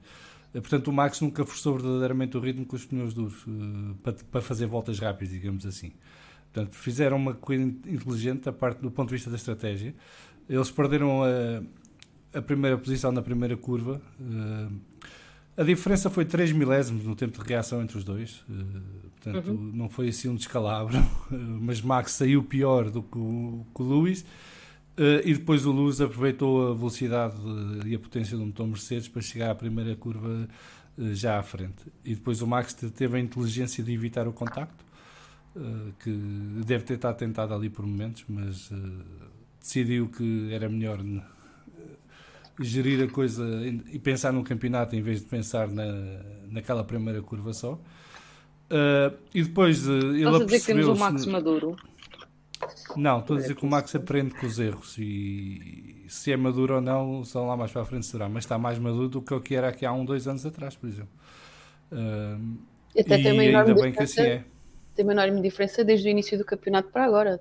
Uh, 0.55 0.61
portanto, 0.61 0.89
o 0.89 0.93
Max 0.93 1.21
nunca 1.21 1.45
forçou 1.45 1.79
verdadeiramente 1.79 2.37
o 2.37 2.41
ritmo 2.41 2.67
com 2.67 2.77
os 2.77 2.85
pneus 2.85 3.15
duros 3.15 3.43
uh, 3.47 3.95
para, 4.03 4.13
para 4.31 4.41
fazer 4.41 4.67
voltas 4.67 4.99
rápidas, 4.99 5.33
digamos 5.33 5.67
assim. 5.67 5.93
Portanto, 6.53 6.75
fizeram 6.75 7.17
uma 7.17 7.35
corrida 7.35 7.65
inteligente 7.89 8.49
a 8.49 8.53
parte 8.53 8.81
do 8.81 8.91
ponto 8.91 9.09
de 9.09 9.15
vista 9.15 9.31
da 9.31 9.37
estratégia. 9.37 9.95
Eles 10.49 10.71
perderam 10.71 11.23
a 11.23 11.63
a 12.35 12.41
primeira 12.41 12.79
posição 12.79 13.13
na 13.13 13.23
primeira 13.23 13.57
curva. 13.57 14.01
Uh, 14.21 14.73
a 15.57 15.63
diferença 15.63 16.09
foi 16.09 16.25
3 16.25 16.53
milésimos 16.53 17.05
no 17.05 17.15
tempo 17.15 17.43
de 17.43 17.49
reação 17.49 17.83
entre 17.83 17.99
os 17.99 18.05
dois, 18.05 18.43
uh, 18.49 19.11
portanto 19.11 19.51
uhum. 19.51 19.71
não 19.75 19.89
foi 19.89 20.09
assim 20.09 20.29
um 20.29 20.35
descalabro, 20.35 20.97
mas 21.31 21.81
Max 21.83 22.13
saiu 22.13 22.43
pior 22.43 22.91
do 22.91 23.03
que 23.03 23.19
o, 23.19 23.67
que 23.75 23.83
o 23.83 23.89
Lewis. 23.89 24.25
Uh, 24.99 25.25
e 25.25 25.35
depois 25.35 25.65
o 25.65 25.73
Lewis 25.73 26.01
aproveitou 26.01 26.71
a 26.71 26.75
velocidade 26.75 27.37
e 27.87 27.95
a 27.95 27.99
potência 27.99 28.37
do 28.37 28.45
motor 28.45 28.67
Mercedes 28.67 29.09
para 29.09 29.23
chegar 29.23 29.51
à 29.51 29.55
primeira 29.55 29.97
curva 29.97 30.49
já 30.99 31.39
à 31.39 31.43
frente. 31.43 31.85
E 32.05 32.15
depois 32.15 32.43
o 32.43 32.47
Max 32.47 32.75
teve 32.75 33.17
a 33.17 33.21
inteligência 33.21 33.83
de 33.83 33.93
evitar 33.93 34.29
o 34.29 34.33
contacto, 34.33 34.85
que 36.01 36.11
deve 36.67 36.85
ter 36.85 36.95
estado 36.95 37.17
tentado 37.17 37.55
ali 37.55 37.71
por 37.71 37.87
momentos, 37.87 38.25
mas 38.29 38.71
decidiu 39.59 40.09
que 40.09 40.53
era 40.53 40.69
melhor 40.69 40.99
gerir 42.61 43.03
a 43.03 43.09
coisa 43.09 43.45
e 43.91 43.99
pensar 43.99 44.33
no 44.33 44.45
campeonato 44.45 44.95
em 44.95 45.03
vez 45.03 45.21
de 45.21 45.27
pensar 45.27 45.69
na, 45.69 45.85
naquela 46.51 46.85
primeira 46.85 47.23
curva 47.23 47.53
só. 47.53 47.75
Uh, 47.75 49.15
e 49.35 49.43
depois 49.43 49.87
uh, 49.87 49.93
ele 49.93 50.25
Estás 50.25 50.41
a 50.41 50.45
dizer 50.45 50.61
que 50.61 50.67
temos 50.67 50.89
o 50.89 50.95
Max 50.97 51.27
Maduro? 51.27 51.77
Não, 52.97 53.21
estou 53.21 53.37
a 53.37 53.41
dizer 53.41 53.55
que 53.55 53.65
o 53.65 53.69
Max 53.69 53.95
aprende 53.95 54.35
com 54.35 54.47
os 54.47 54.59
erros 54.59 54.97
e 54.99 56.05
se 56.09 56.33
é 56.33 56.37
maduro 56.37 56.77
ou 56.77 56.81
não, 56.81 57.25
só 57.25 57.45
lá 57.47 57.57
mais 57.57 57.71
para 57.73 57.83
a 57.83 57.85
frente 57.85 58.07
será, 58.07 58.29
mas 58.29 58.45
está 58.45 58.59
mais 58.59 58.79
maduro 58.79 59.09
do 59.09 59.23
que 59.23 59.33
o 59.33 59.41
que 59.41 59.55
era 59.55 59.69
aqui 59.69 59.87
há 59.87 59.93
um, 59.93 60.05
dois 60.05 60.29
anos 60.29 60.45
atrás, 60.45 60.77
por 60.77 60.89
exemplo. 60.89 61.13
Uh, 61.91 62.59
até 62.99 63.19
e 63.19 63.23
tem 63.23 63.33
uma 63.33 63.45
enorme 63.45 63.71
ainda 63.71 63.83
bem 63.83 63.93
que 63.93 64.03
assim 64.03 64.21
é. 64.21 64.45
Tem 64.95 65.05
uma 65.05 65.13
enorme 65.13 65.41
diferença 65.41 65.85
desde 65.85 66.09
o 66.09 66.11
início 66.11 66.37
do 66.37 66.45
campeonato 66.45 66.91
para 66.91 67.05
agora. 67.05 67.41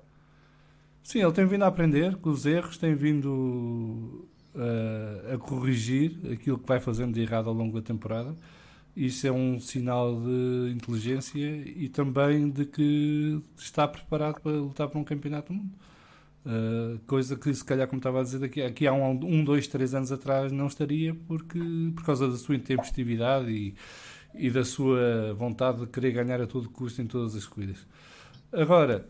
Sim, 1.02 1.22
ele 1.22 1.32
tem 1.32 1.44
vindo 1.46 1.64
a 1.64 1.66
aprender 1.66 2.16
com 2.16 2.30
os 2.30 2.46
erros, 2.46 2.78
tem 2.78 2.94
vindo 2.94 4.26
uh, 4.54 5.34
a 5.34 5.38
corrigir 5.38 6.18
aquilo 6.32 6.58
que 6.58 6.66
vai 6.66 6.80
fazendo 6.80 7.12
de 7.12 7.20
errado 7.20 7.48
ao 7.48 7.54
longo 7.54 7.78
da 7.78 7.86
temporada. 7.86 8.34
Isso 8.94 9.26
é 9.26 9.32
um 9.32 9.58
sinal 9.58 10.20
de 10.20 10.72
inteligência 10.74 11.38
e 11.40 11.88
também 11.88 12.50
de 12.50 12.66
que 12.66 13.40
está 13.56 13.88
preparado 13.88 14.40
para 14.40 14.52
lutar 14.52 14.88
por 14.88 14.98
um 14.98 15.04
campeonato 15.04 15.52
do 15.52 15.58
mundo. 15.58 15.72
Uh, 16.44 16.98
coisa 17.06 17.36
que, 17.36 17.54
se 17.54 17.64
calhar, 17.64 17.86
como 17.86 18.00
estava 18.00 18.20
a 18.20 18.22
dizer, 18.22 18.40
daqui, 18.40 18.60
aqui 18.62 18.86
há 18.86 18.92
um, 18.92 19.12
um, 19.12 19.44
dois, 19.44 19.66
três 19.68 19.94
anos 19.94 20.10
atrás 20.10 20.50
não 20.50 20.66
estaria 20.66 21.14
porque, 21.14 21.58
por 21.94 22.04
causa 22.04 22.28
da 22.28 22.36
sua 22.36 22.56
intempestividade 22.56 23.50
e, 23.50 23.74
e 24.34 24.50
da 24.50 24.64
sua 24.64 25.32
vontade 25.34 25.80
de 25.80 25.86
querer 25.86 26.12
ganhar 26.12 26.40
a 26.40 26.46
todo 26.46 26.68
custo 26.68 27.00
em 27.00 27.06
todas 27.06 27.34
as 27.36 27.46
corridas. 27.46 27.86
Agora, 28.52 29.08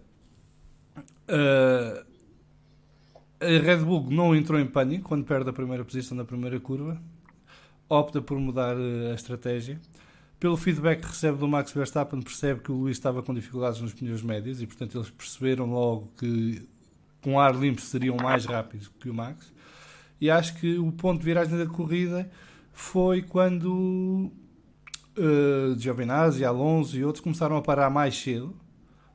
uh, 1.29 2.05
a 3.41 3.47
Red 3.47 3.79
Bull 3.79 4.09
não 4.11 4.37
entrou 4.37 4.61
em 4.61 4.67
pânico 4.67 5.09
quando 5.09 5.25
perde 5.25 5.51
a 5.51 5.53
primeira 5.53 5.85
posição 5.85 6.17
na 6.17 6.25
primeira 6.25 6.61
curva. 6.61 7.01
Opta 7.93 8.23
por 8.23 8.39
mudar 8.39 8.75
eh, 8.79 9.11
a 9.13 9.15
estratégia. 9.15 9.79
Pelo 10.41 10.57
feedback 10.57 11.03
que 11.03 11.09
recebe 11.09 11.37
do 11.37 11.47
Max 11.47 11.73
Verstappen, 11.73 12.23
percebe 12.23 12.61
que 12.61 12.73
o 12.73 12.75
Luís 12.75 12.97
estava 12.97 13.23
com 13.23 13.35
dificuldades 13.35 13.83
nos 13.83 13.93
pneus 13.93 14.23
médios 14.23 14.63
e, 14.63 14.67
portanto, 14.67 14.97
eles 14.97 15.11
perceberam 15.11 15.67
logo 15.67 16.11
que 16.19 16.67
com 17.21 17.39
ar 17.39 17.55
limpo 17.55 17.83
seriam 17.83 18.17
mais 18.17 18.47
rápidos 18.47 18.89
que 18.99 19.11
o 19.11 19.15
Max. 19.15 19.53
E 20.19 20.31
acho 20.31 20.59
que 20.59 20.79
o 20.79 20.91
ponto 20.91 21.19
de 21.19 21.25
viragem 21.27 21.59
da 21.59 21.67
corrida 21.67 22.31
foi 22.73 23.21
quando 23.21 24.33
uh, 25.19 25.79
Giovinazzi, 25.79 26.47
Alonso 26.47 26.97
e 26.97 27.05
outros 27.05 27.23
começaram 27.23 27.57
a 27.57 27.63
parar 27.63 27.91
mais 27.91 28.19
cedo 28.19 28.57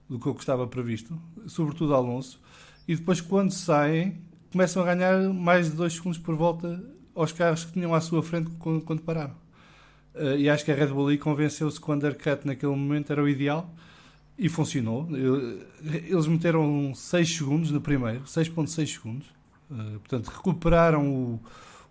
do 0.08 0.20
que 0.20 0.30
o 0.30 0.36
que 0.36 0.42
estava 0.42 0.68
previsto, 0.68 1.20
sobretudo 1.48 1.96
Alonso 1.96 2.40
e 2.88 2.96
depois 2.96 3.20
quando 3.20 3.52
saem 3.52 4.22
começam 4.52 4.82
a 4.82 4.86
ganhar 4.86 5.34
mais 5.34 5.70
de 5.72 5.76
2 5.76 5.94
segundos 5.94 6.18
por 6.20 6.36
volta 6.36 6.82
aos 7.18 7.32
carros 7.32 7.66
que 7.66 7.74
tinham 7.74 7.94
à 7.94 8.00
sua 8.00 8.22
frente 8.22 8.52
quando, 8.60 8.82
quando 8.82 9.02
pararam. 9.02 9.36
Uh, 10.14 10.38
e 10.38 10.50
acho 10.50 10.64
que 10.64 10.72
a 10.72 10.76
Red 10.76 10.88
Bull 10.88 11.08
aí 11.08 11.18
convenceu-se 11.18 11.82
que 11.82 11.90
o 11.90 11.94
undercut 11.94 12.46
naquele 12.46 12.72
momento 12.72 13.12
era 13.12 13.22
o 13.22 13.28
ideal 13.28 13.74
e 14.38 14.48
funcionou. 14.48 15.08
Eles 15.82 16.28
meteram 16.28 16.94
6 16.94 17.38
segundos 17.38 17.72
no 17.72 17.82
primeiro, 17.82 18.22
6.6 18.22 18.94
segundos. 18.94 19.28
Uh, 19.70 20.00
portanto, 20.00 20.28
recuperaram 20.28 21.12
o, 21.12 21.40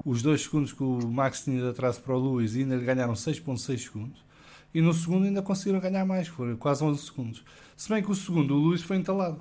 os 0.05 0.23
2 0.23 0.41
segundos 0.41 0.73
que 0.73 0.83
o 0.83 1.09
Max 1.09 1.43
tinha 1.45 1.61
de 1.61 1.69
atraso 1.69 2.01
para 2.01 2.17
o 2.17 2.37
Lewis 2.37 2.55
e 2.55 2.61
ainda 2.61 2.77
lhe 2.77 2.85
ganharam 2.85 3.15
6.6 3.15 3.79
segundos. 3.79 4.25
E 4.73 4.81
no 4.81 4.93
segundo 4.93 5.25
ainda 5.25 5.43
conseguiram 5.43 5.81
ganhar 5.81 6.05
mais, 6.05 6.29
foram 6.29 6.57
quase 6.57 6.85
11 6.85 7.03
segundos. 7.03 7.45
Se 7.77 7.89
bem 7.89 8.03
que 8.03 8.11
o 8.11 8.15
segundo, 8.15 8.55
o 8.55 8.69
Lewis 8.69 8.83
foi 8.83 8.97
entalado. 8.97 9.41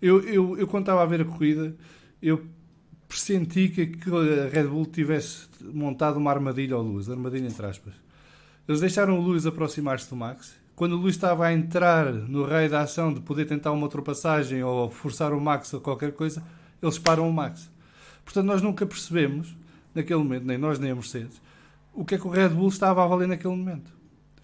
Eu, 0.00 0.20
eu, 0.22 0.56
eu 0.58 0.66
quando 0.68 0.84
estava 0.84 1.02
a 1.02 1.06
ver 1.06 1.22
a 1.22 1.24
corrida, 1.24 1.76
eu 2.22 2.46
pressenti 3.08 3.68
que 3.68 4.10
a 4.10 4.48
Red 4.48 4.64
Bull 4.68 4.86
tivesse 4.86 5.46
montado 5.60 6.18
uma 6.18 6.30
armadilha 6.30 6.74
ao 6.74 6.82
Lewis, 6.82 7.08
armadilha 7.08 7.46
entre 7.46 7.66
aspas. 7.66 7.94
Eles 8.68 8.80
deixaram 8.80 9.18
o 9.18 9.26
Lewis 9.26 9.46
aproximar-se 9.46 10.10
do 10.10 10.16
Max. 10.16 10.54
Quando 10.76 10.92
o 10.92 10.98
Lewis 10.98 11.14
estava 11.14 11.46
a 11.46 11.52
entrar 11.52 12.12
no 12.12 12.44
raio 12.44 12.70
da 12.70 12.82
ação 12.82 13.12
de 13.12 13.20
poder 13.20 13.46
tentar 13.46 13.72
uma 13.72 13.84
ultrapassagem 13.84 14.62
ou 14.62 14.90
forçar 14.90 15.32
o 15.32 15.40
Max 15.40 15.72
ou 15.72 15.80
qualquer 15.80 16.12
coisa, 16.12 16.42
eles 16.80 16.98
param 16.98 17.28
o 17.28 17.32
Max. 17.32 17.70
Portanto, 18.24 18.46
nós 18.46 18.60
nunca 18.60 18.84
percebemos, 18.84 19.56
naquele 19.94 20.18
momento, 20.18 20.44
nem 20.44 20.58
nós 20.58 20.78
nem 20.78 20.90
a 20.90 20.94
Mercedes, 20.94 21.40
o 21.94 22.04
que 22.04 22.14
é 22.14 22.18
que 22.18 22.26
o 22.26 22.30
Red 22.30 22.50
Bull 22.50 22.68
estava 22.68 23.02
a 23.02 23.06
valer 23.06 23.26
naquele 23.26 23.56
momento. 23.56 23.90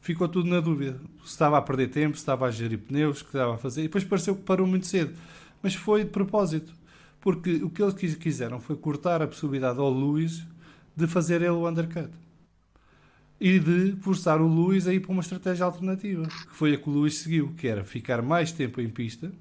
Ficou 0.00 0.26
tudo 0.26 0.48
na 0.48 0.60
dúvida. 0.60 0.98
Se 1.22 1.30
estava 1.30 1.58
a 1.58 1.62
perder 1.62 1.88
tempo, 1.88 2.16
se 2.16 2.22
estava 2.22 2.46
a 2.46 2.50
gerir 2.50 2.78
pneus, 2.78 3.20
o 3.20 3.24
que 3.24 3.30
estava 3.30 3.54
a 3.54 3.58
fazer. 3.58 3.82
E 3.82 3.84
depois 3.84 4.04
pareceu 4.04 4.34
que 4.34 4.42
parou 4.42 4.66
muito 4.66 4.86
cedo 4.86 5.14
mas 5.64 5.74
foi 5.74 6.04
de 6.04 6.10
propósito. 6.10 6.74
Porque 7.24 7.54
o 7.64 7.70
que 7.70 7.82
eles 7.82 8.16
quiseram 8.16 8.60
foi 8.60 8.76
cortar 8.76 9.22
a 9.22 9.26
possibilidade 9.26 9.78
ao 9.78 9.88
Luís 9.88 10.46
de 10.94 11.06
fazer 11.06 11.40
ele 11.40 11.52
o 11.52 11.66
undercut. 11.66 12.10
E 13.40 13.58
de 13.58 13.96
forçar 14.02 14.42
o 14.42 14.46
Luís 14.46 14.86
a 14.86 14.92
ir 14.92 15.00
para 15.00 15.10
uma 15.10 15.22
estratégia 15.22 15.64
alternativa, 15.64 16.24
que 16.26 16.54
foi 16.54 16.74
a 16.74 16.76
que 16.76 16.86
o 16.86 16.92
Luís 16.92 17.16
seguiu, 17.16 17.54
que 17.56 17.66
era 17.66 17.82
ficar 17.82 18.20
mais 18.20 18.52
tempo 18.52 18.78
em 18.78 18.90
pista 18.90 19.32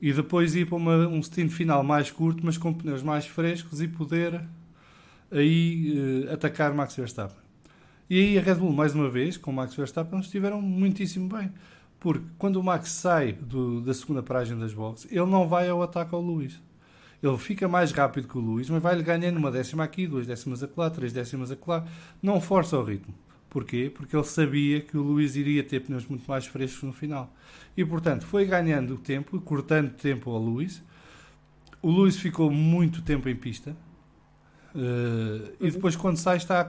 e 0.00 0.12
depois 0.12 0.54
ir 0.54 0.68
para 0.68 0.76
uma, 0.76 1.08
um 1.08 1.20
stint 1.20 1.50
final 1.50 1.82
mais 1.82 2.08
curto, 2.08 2.46
mas 2.46 2.56
com 2.56 2.72
pneus 2.72 3.02
mais 3.02 3.26
frescos 3.26 3.82
e 3.82 3.88
poder 3.88 4.40
aí 5.28 6.26
uh, 6.28 6.32
atacar 6.32 6.72
Max 6.72 6.94
Verstappen. 6.94 7.36
E 8.08 8.20
aí 8.20 8.38
a 8.38 8.42
Red 8.42 8.54
Bull, 8.54 8.72
mais 8.72 8.94
uma 8.94 9.10
vez, 9.10 9.36
com 9.36 9.50
Max 9.50 9.74
Verstappen, 9.74 10.20
estiveram 10.20 10.62
muitíssimo 10.62 11.28
bem. 11.28 11.50
Porque 11.98 12.24
quando 12.38 12.60
o 12.60 12.62
Max 12.62 12.90
sai 12.90 13.32
do, 13.32 13.80
da 13.80 13.92
segunda 13.92 14.22
paragem 14.22 14.56
das 14.56 14.72
boxes, 14.72 15.10
ele 15.10 15.26
não 15.26 15.48
vai 15.48 15.68
ao 15.68 15.82
ataque 15.82 16.14
ao 16.14 16.20
Luís. 16.20 16.60
Ele 17.22 17.38
fica 17.38 17.68
mais 17.68 17.92
rápido 17.92 18.26
que 18.26 18.36
o 18.36 18.40
Luís, 18.40 18.68
mas 18.68 18.82
vai-lhe 18.82 19.02
ganhando 19.02 19.36
uma 19.36 19.50
décima 19.50 19.84
aqui, 19.84 20.06
duas 20.08 20.26
décimas 20.26 20.62
acolá, 20.62 20.90
três 20.90 21.12
décimas 21.12 21.52
acolá. 21.52 21.86
Não 22.20 22.40
força 22.40 22.76
o 22.76 22.82
ritmo. 22.82 23.14
Porquê? 23.48 23.92
Porque 23.94 24.16
ele 24.16 24.24
sabia 24.24 24.80
que 24.80 24.96
o 24.96 25.02
Luís 25.02 25.36
iria 25.36 25.62
ter 25.62 25.80
pneus 25.80 26.06
muito 26.06 26.24
mais 26.28 26.46
frescos 26.46 26.82
no 26.82 26.92
final. 26.92 27.32
E, 27.76 27.84
portanto, 27.84 28.26
foi 28.26 28.44
ganhando 28.46 28.96
tempo, 28.96 29.40
cortando 29.40 29.92
tempo 29.92 30.30
ao 30.30 30.38
Luís. 30.38 30.82
O 31.80 31.90
Luís 31.90 32.16
ficou 32.16 32.50
muito 32.50 33.02
tempo 33.02 33.28
em 33.28 33.36
pista. 33.36 33.76
Uh, 34.74 35.52
e 35.60 35.70
depois, 35.70 35.94
quando 35.94 36.16
sai, 36.16 36.38
está 36.38 36.68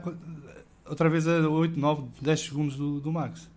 outra 0.86 1.08
vez 1.08 1.26
a 1.26 1.48
8, 1.48 1.80
9, 1.80 2.02
10 2.20 2.40
segundos 2.40 2.76
do, 2.76 3.00
do 3.00 3.10
Max. 3.10 3.50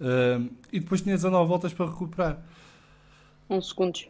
Uh, 0.00 0.50
e 0.72 0.80
depois 0.80 1.02
tinha 1.02 1.14
19 1.14 1.46
voltas 1.46 1.72
para 1.72 1.86
recuperar. 1.86 2.42
11 3.50 3.68
segundos. 3.68 4.08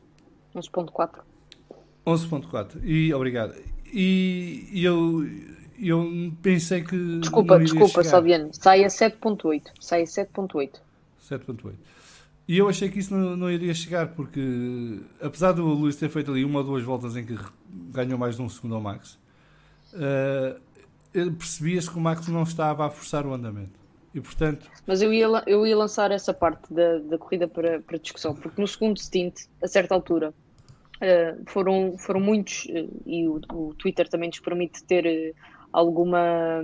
11.4. 0.55 1.30
11.4. 2.07 2.83
E 2.83 3.13
obrigado. 3.13 3.55
e, 3.93 4.69
eu, 4.85 5.25
eu 5.81 6.33
pensei 6.43 6.83
que. 6.83 7.19
Desculpa, 7.19 7.59
desculpa, 7.59 8.05
Salviano. 8.05 8.51
Sai 8.53 8.85
a 8.85 8.89
7.8. 8.89 9.63
Sai 9.81 10.03
a 10.03 10.05
7.8. 10.05 10.81
7.8. 11.29 11.75
E 12.47 12.59
eu 12.59 12.69
achei 12.69 12.89
que 12.89 12.99
isso 12.99 13.15
não, 13.15 13.37
não, 13.37 13.51
iria 13.51 13.73
chegar, 13.73 14.09
porque 14.09 15.01
apesar 15.21 15.53
do 15.53 15.65
Luís 15.65 15.95
ter 15.97 16.09
feito 16.09 16.33
ali 16.33 16.45
uma 16.45 16.59
ou 16.59 16.65
duas 16.65 16.83
voltas 16.83 17.17
em 17.17 17.25
que 17.25 17.39
ganhou 17.69 18.19
mais 18.19 18.37
de 18.37 18.43
um 18.43 18.49
segundo 18.49 18.75
ao 18.75 18.81
Max, 18.81 19.17
uh, 19.95 20.61
percebia-se 21.13 21.89
que 21.89 21.97
o 21.97 22.01
Max 22.01 22.27
não 22.27 22.43
estava 22.43 22.87
a 22.87 22.91
forçar 22.91 23.25
o 23.25 23.33
andamento. 23.33 23.79
E 24.13 24.21
portanto. 24.21 24.69
Mas 24.85 25.01
eu 25.01 25.13
ia, 25.13 25.27
eu 25.47 25.65
ia 25.65 25.77
lançar 25.77 26.11
essa 26.11 26.35
parte 26.35 26.75
da, 26.75 26.99
da 26.99 27.17
corrida 27.17 27.47
para, 27.47 27.81
para 27.81 27.97
discussão, 27.99 28.35
porque 28.35 28.61
no 28.61 28.67
segundo 28.67 28.99
stint, 28.99 29.43
a 29.63 29.69
certa 29.69 29.95
altura, 29.95 30.35
uh, 31.01 31.43
foram, 31.47 31.97
foram 31.99 32.21
muitos, 32.21 32.65
uh, 32.67 33.03
e 33.07 33.27
o, 33.27 33.41
o, 33.53 33.75
Twitter 33.75 34.09
também 34.09 34.29
nos 34.29 34.41
permite 34.41 34.83
ter 34.85 35.35
alguma 35.73 36.63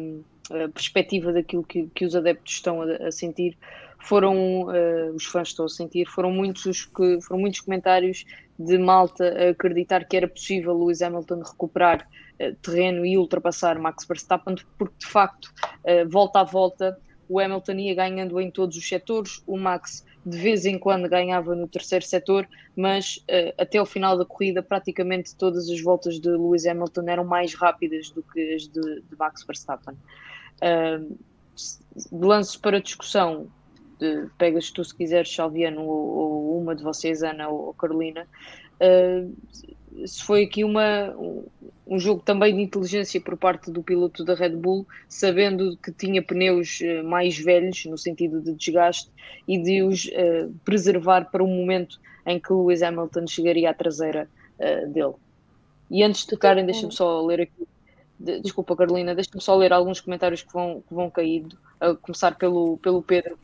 perspectiva 0.74 1.32
daquilo 1.32 1.64
que, 1.64 1.88
que 1.94 2.04
os 2.04 2.14
adeptos 2.14 2.54
estão 2.54 2.82
a, 2.82 3.08
a 3.08 3.12
sentir. 3.12 3.56
Foram 3.98 4.66
os 5.14 5.24
fãs 5.24 5.48
estão 5.48 5.64
a 5.64 5.68
sentir, 5.68 6.06
foram 6.06 6.30
muitos 6.30 6.64
os 6.66 6.84
que 6.84 7.20
foram 7.22 7.40
muitos 7.40 7.60
comentários 7.60 8.24
de 8.56 8.78
Malta 8.78 9.24
a 9.24 9.50
acreditar 9.50 10.04
que 10.04 10.16
era 10.16 10.28
possível 10.28 10.78
Lewis 10.78 11.02
Hamilton 11.02 11.42
recuperar 11.42 12.06
terreno 12.62 13.04
e 13.04 13.18
ultrapassar 13.18 13.78
Max 13.78 14.04
Verstappen, 14.04 14.54
porque 14.78 14.94
de 14.98 15.06
facto, 15.06 15.52
volta 16.08 16.40
a 16.40 16.44
volta, 16.44 16.96
o 17.28 17.40
Hamilton 17.40 17.72
ia 17.72 17.94
ganhando 17.94 18.40
em 18.40 18.50
todos 18.50 18.76
os 18.76 18.88
setores, 18.88 19.42
o 19.46 19.56
Max 19.56 20.04
de 20.26 20.36
vez 20.36 20.66
em 20.66 20.76
quando 20.76 21.08
ganhava 21.08 21.54
no 21.54 21.68
terceiro 21.68 22.04
setor, 22.04 22.48
mas 22.74 23.24
até 23.56 23.78
ao 23.78 23.86
final 23.86 24.18
da 24.18 24.24
corrida 24.24 24.60
praticamente 24.60 25.36
todas 25.36 25.70
as 25.70 25.80
voltas 25.80 26.18
de 26.18 26.28
Lewis 26.28 26.66
Hamilton 26.66 27.04
eram 27.06 27.24
mais 27.24 27.54
rápidas 27.54 28.10
do 28.10 28.24
que 28.24 28.54
as 28.54 28.62
de, 28.66 29.00
de 29.02 29.16
Max 29.16 29.44
Verstappen. 29.44 29.94
lances 32.10 32.56
para 32.56 32.80
discussão, 32.80 33.48
de, 33.98 34.28
pegas 34.36 34.70
tu 34.70 34.84
se 34.84 34.94
quiseres, 34.94 35.32
Salviano, 35.32 35.82
ou, 35.82 36.16
ou, 36.16 36.60
uma 36.60 36.74
de 36.74 36.82
vocês, 36.82 37.22
Ana 37.22 37.48
ou 37.48 37.72
Carolina, 37.74 38.26
uh, 38.80 39.34
se 40.04 40.22
foi 40.22 40.44
aqui 40.44 40.64
uma, 40.64 41.14
um, 41.86 41.98
jogo 41.98 42.22
também 42.22 42.54
de 42.54 42.62
inteligência 42.62 43.20
por 43.20 43.36
parte 43.36 43.70
do 43.70 43.82
piloto 43.82 44.24
da 44.24 44.34
Red 44.34 44.56
Bull, 44.56 44.86
sabendo 45.08 45.76
que 45.76 45.92
tinha 45.92 46.22
pneus 46.22 46.80
uh, 46.80 47.04
mais 47.04 47.38
velhos, 47.38 47.84
no 47.86 47.96
sentido 47.96 48.40
de 48.40 48.54
desgaste, 48.54 49.10
e 49.46 49.58
de 49.58 49.82
os 49.82 50.06
uh, 50.06 50.52
preservar 50.64 51.30
para 51.30 51.42
o 51.42 51.46
momento 51.46 52.00
em 52.26 52.40
que 52.40 52.52
Lewis 52.52 52.82
Hamilton 52.82 53.26
chegaria 53.26 53.70
à 53.70 53.74
traseira 53.74 54.28
dele. 54.88 55.12
E 55.90 56.02
antes 56.02 56.22
de 56.22 56.28
tocarem, 56.28 56.64
deixem-me 56.64 56.92
só 56.92 57.20
ler 57.20 57.42
aqui 57.42 57.66
desculpa 58.18 58.76
Carolina, 58.76 59.14
deixa-me 59.14 59.40
só 59.40 59.54
ler 59.54 59.72
alguns 59.72 60.00
comentários 60.00 60.42
que 60.42 60.52
vão, 60.52 60.82
que 60.86 60.94
vão 60.94 61.10
caindo, 61.10 61.56
a 61.78 61.94
começar 61.94 62.34
pelo, 62.36 62.78
pelo 62.78 63.02
Pedro, 63.02 63.38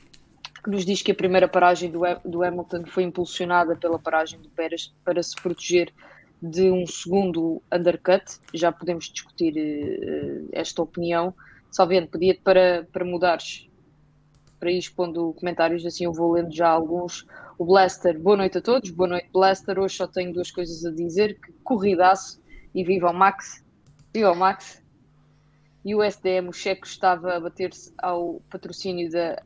que 0.64 0.70
nos 0.70 0.84
diz 0.84 1.02
que 1.02 1.12
a 1.12 1.14
primeira 1.14 1.46
paragem 1.46 1.90
do, 1.90 2.00
do 2.24 2.42
Hamilton 2.42 2.84
foi 2.86 3.02
impulsionada 3.02 3.76
pela 3.76 3.98
paragem 3.98 4.40
do 4.40 4.48
Pérez 4.48 4.92
para 5.04 5.22
se 5.22 5.34
proteger 5.36 5.92
de 6.42 6.70
um 6.70 6.86
segundo 6.86 7.62
undercut. 7.72 8.24
Já 8.52 8.72
podemos 8.72 9.04
discutir 9.04 9.54
uh, 9.54 10.48
esta 10.52 10.82
opinião. 10.82 11.32
Salvendo, 11.70 12.08
pedia-te 12.08 12.40
para, 12.40 12.86
para 12.92 13.04
mudares, 13.04 13.70
para 14.58 14.70
ir 14.70 14.78
expondo 14.78 15.32
comentários, 15.34 15.86
assim 15.86 16.04
eu 16.04 16.12
vou 16.12 16.32
lendo 16.32 16.52
já 16.54 16.68
alguns. 16.68 17.26
O 17.56 17.64
Blaster, 17.64 18.18
boa 18.18 18.36
noite 18.36 18.58
a 18.58 18.60
todos, 18.60 18.90
boa 18.90 19.08
noite 19.08 19.28
Blaster. 19.32 19.78
Hoje 19.78 19.96
só 19.96 20.06
tenho 20.06 20.32
duas 20.32 20.50
coisas 20.50 20.84
a 20.84 20.90
dizer: 20.90 21.38
que 21.40 21.52
corridaço 21.64 22.42
e 22.74 22.84
viva 22.84 23.10
o 23.10 23.14
Max, 23.14 23.64
viva 24.12 24.32
o 24.32 24.36
Max. 24.36 24.82
E 25.84 25.94
o 25.94 26.02
SDM, 26.02 26.48
o 26.48 26.52
cheque 26.52 26.86
estava 26.86 27.34
a 27.34 27.40
bater-se 27.40 27.92
ao 27.98 28.40
patrocínio 28.50 29.10
da 29.10 29.42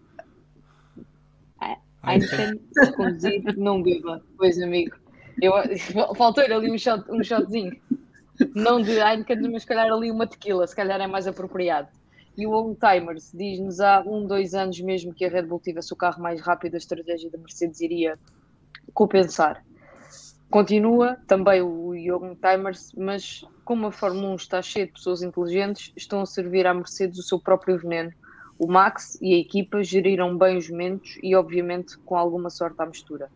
Einstein, 2.06 2.61
se 2.72 2.92
conduzir, 2.92 3.42
não 3.56 3.82
beba. 3.82 4.22
Pois, 4.37 4.61
amigo. 4.62 4.96
Eu, 5.40 5.53
faltou-lhe 6.16 6.53
ali 6.53 6.70
um, 6.70 6.79
shot, 6.79 7.05
um 7.11 7.22
shotzinho. 7.22 7.77
Não 8.55 8.81
de 8.81 8.92
Heineken, 8.92 9.51
mas 9.51 9.62
se 9.62 9.68
calhar 9.68 9.90
ali 9.90 10.11
uma 10.11 10.27
tequila, 10.27 10.66
se 10.66 10.77
calhar 10.77 11.01
é 11.01 11.07
mais 11.07 11.27
apropriado. 11.27 11.88
E 12.37 12.46
o 12.46 12.51
Old 12.51 12.79
Timers 12.79 13.33
diz-nos 13.33 13.81
há 13.81 14.03
um, 14.07 14.27
dois 14.27 14.55
anos 14.55 14.79
mesmo 14.81 15.14
que 15.14 15.25
a 15.25 15.29
Red 15.29 15.44
Bull 15.44 15.61
tivesse 15.61 15.92
o 15.94 15.96
carro 15.96 16.22
mais 16.22 16.40
rápido, 16.40 16.75
a 16.75 16.79
estratégia 16.79 17.31
da 17.31 17.38
Mercedes 17.38 17.81
iria 17.81 18.18
compensar. 18.92 19.64
Continua 20.51 21.16
também 21.27 21.62
o 21.62 21.94
Young 21.94 22.37
Timers, 22.37 22.92
mas 22.94 23.42
como 23.64 23.87
a 23.87 23.92
Fórmula 23.92 24.33
1 24.33 24.37
está 24.37 24.61
cheia 24.61 24.87
de 24.87 24.92
pessoas 24.92 25.22
inteligentes, 25.22 25.92
estão 25.96 26.20
a 26.20 26.27
servir 26.27 26.66
à 26.66 26.75
Mercedes 26.75 27.18
o 27.18 27.22
seu 27.22 27.40
próprio 27.40 27.79
veneno 27.79 28.12
o 28.59 28.66
Max 28.66 29.18
e 29.20 29.35
a 29.35 29.38
equipa 29.38 29.83
geriram 29.83 30.37
bem 30.37 30.57
os 30.57 30.70
momentos 30.70 31.18
e, 31.22 31.35
obviamente, 31.35 31.99
com 31.99 32.16
alguma 32.16 32.51
sorte 32.51 32.81
à 32.81 32.87
mistura. 32.87 33.31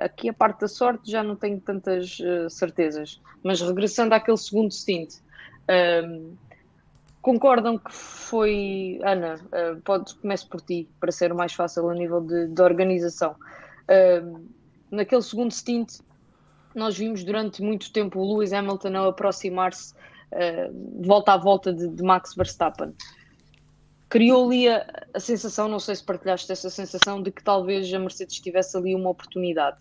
Aqui 0.00 0.28
a 0.28 0.32
parte 0.32 0.60
da 0.60 0.68
sorte 0.68 1.10
já 1.10 1.22
não 1.22 1.36
tenho 1.36 1.60
tantas 1.60 2.18
uh, 2.20 2.48
certezas, 2.48 3.20
mas 3.42 3.60
regressando 3.60 4.14
àquele 4.14 4.36
segundo 4.36 4.72
stint, 4.72 5.14
um, 5.14 5.72
ehm, 5.72 6.38
concordam 7.20 7.78
que 7.78 7.92
foi. 7.92 8.98
Ana, 9.04 9.34
uh, 9.34 9.80
pode, 9.82 10.14
comece 10.16 10.46
por 10.48 10.60
ti, 10.60 10.88
para 10.98 11.12
ser 11.12 11.34
mais 11.34 11.52
fácil 11.52 11.88
a 11.90 11.94
nível 11.94 12.20
de, 12.20 12.48
de 12.48 12.62
organização. 12.62 13.36
Uh, 13.88 14.48
naquele 14.90 15.22
segundo 15.22 15.52
stint, 15.52 15.98
nós 16.74 16.96
vimos 16.96 17.22
durante 17.22 17.62
muito 17.62 17.92
tempo 17.92 18.20
o 18.20 18.34
Lewis 18.34 18.52
Hamilton 18.52 18.96
a 18.96 19.08
aproximar-se 19.08 19.94
uh, 20.32 21.06
volta 21.06 21.34
a 21.34 21.36
volta 21.36 21.72
de, 21.72 21.88
de 21.88 22.02
Max 22.02 22.34
Verstappen 22.34 22.94
criou 24.10 24.46
ali 24.46 24.68
a, 24.68 24.84
a, 25.14 25.20
sensação, 25.20 25.68
não 25.68 25.78
sei 25.78 25.94
se 25.94 26.04
partilhaste 26.04 26.50
essa 26.50 26.68
sensação, 26.68 27.22
de 27.22 27.30
que 27.30 27.42
talvez 27.42 27.94
a 27.94 27.98
Mercedes 27.98 28.40
tivesse 28.40 28.76
ali 28.76 28.94
uma 28.94 29.08
oportunidade. 29.08 29.78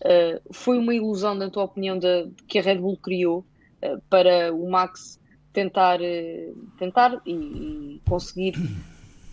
Uh, 0.00 0.52
foi 0.52 0.78
uma 0.78 0.94
ilusão, 0.94 1.34
na 1.34 1.48
tua 1.48 1.64
opinião, 1.64 1.98
de 1.98 2.28
que 2.46 2.58
a 2.58 2.62
Red 2.62 2.76
Bull 2.76 2.98
criou 2.98 3.44
uh, 3.82 4.00
para 4.10 4.52
o 4.52 4.70
Max 4.70 5.18
tentar, 5.52 6.00
uh, 6.00 6.56
tentar 6.78 7.20
e, 7.24 7.32
e, 7.32 8.02
conseguir 8.06 8.54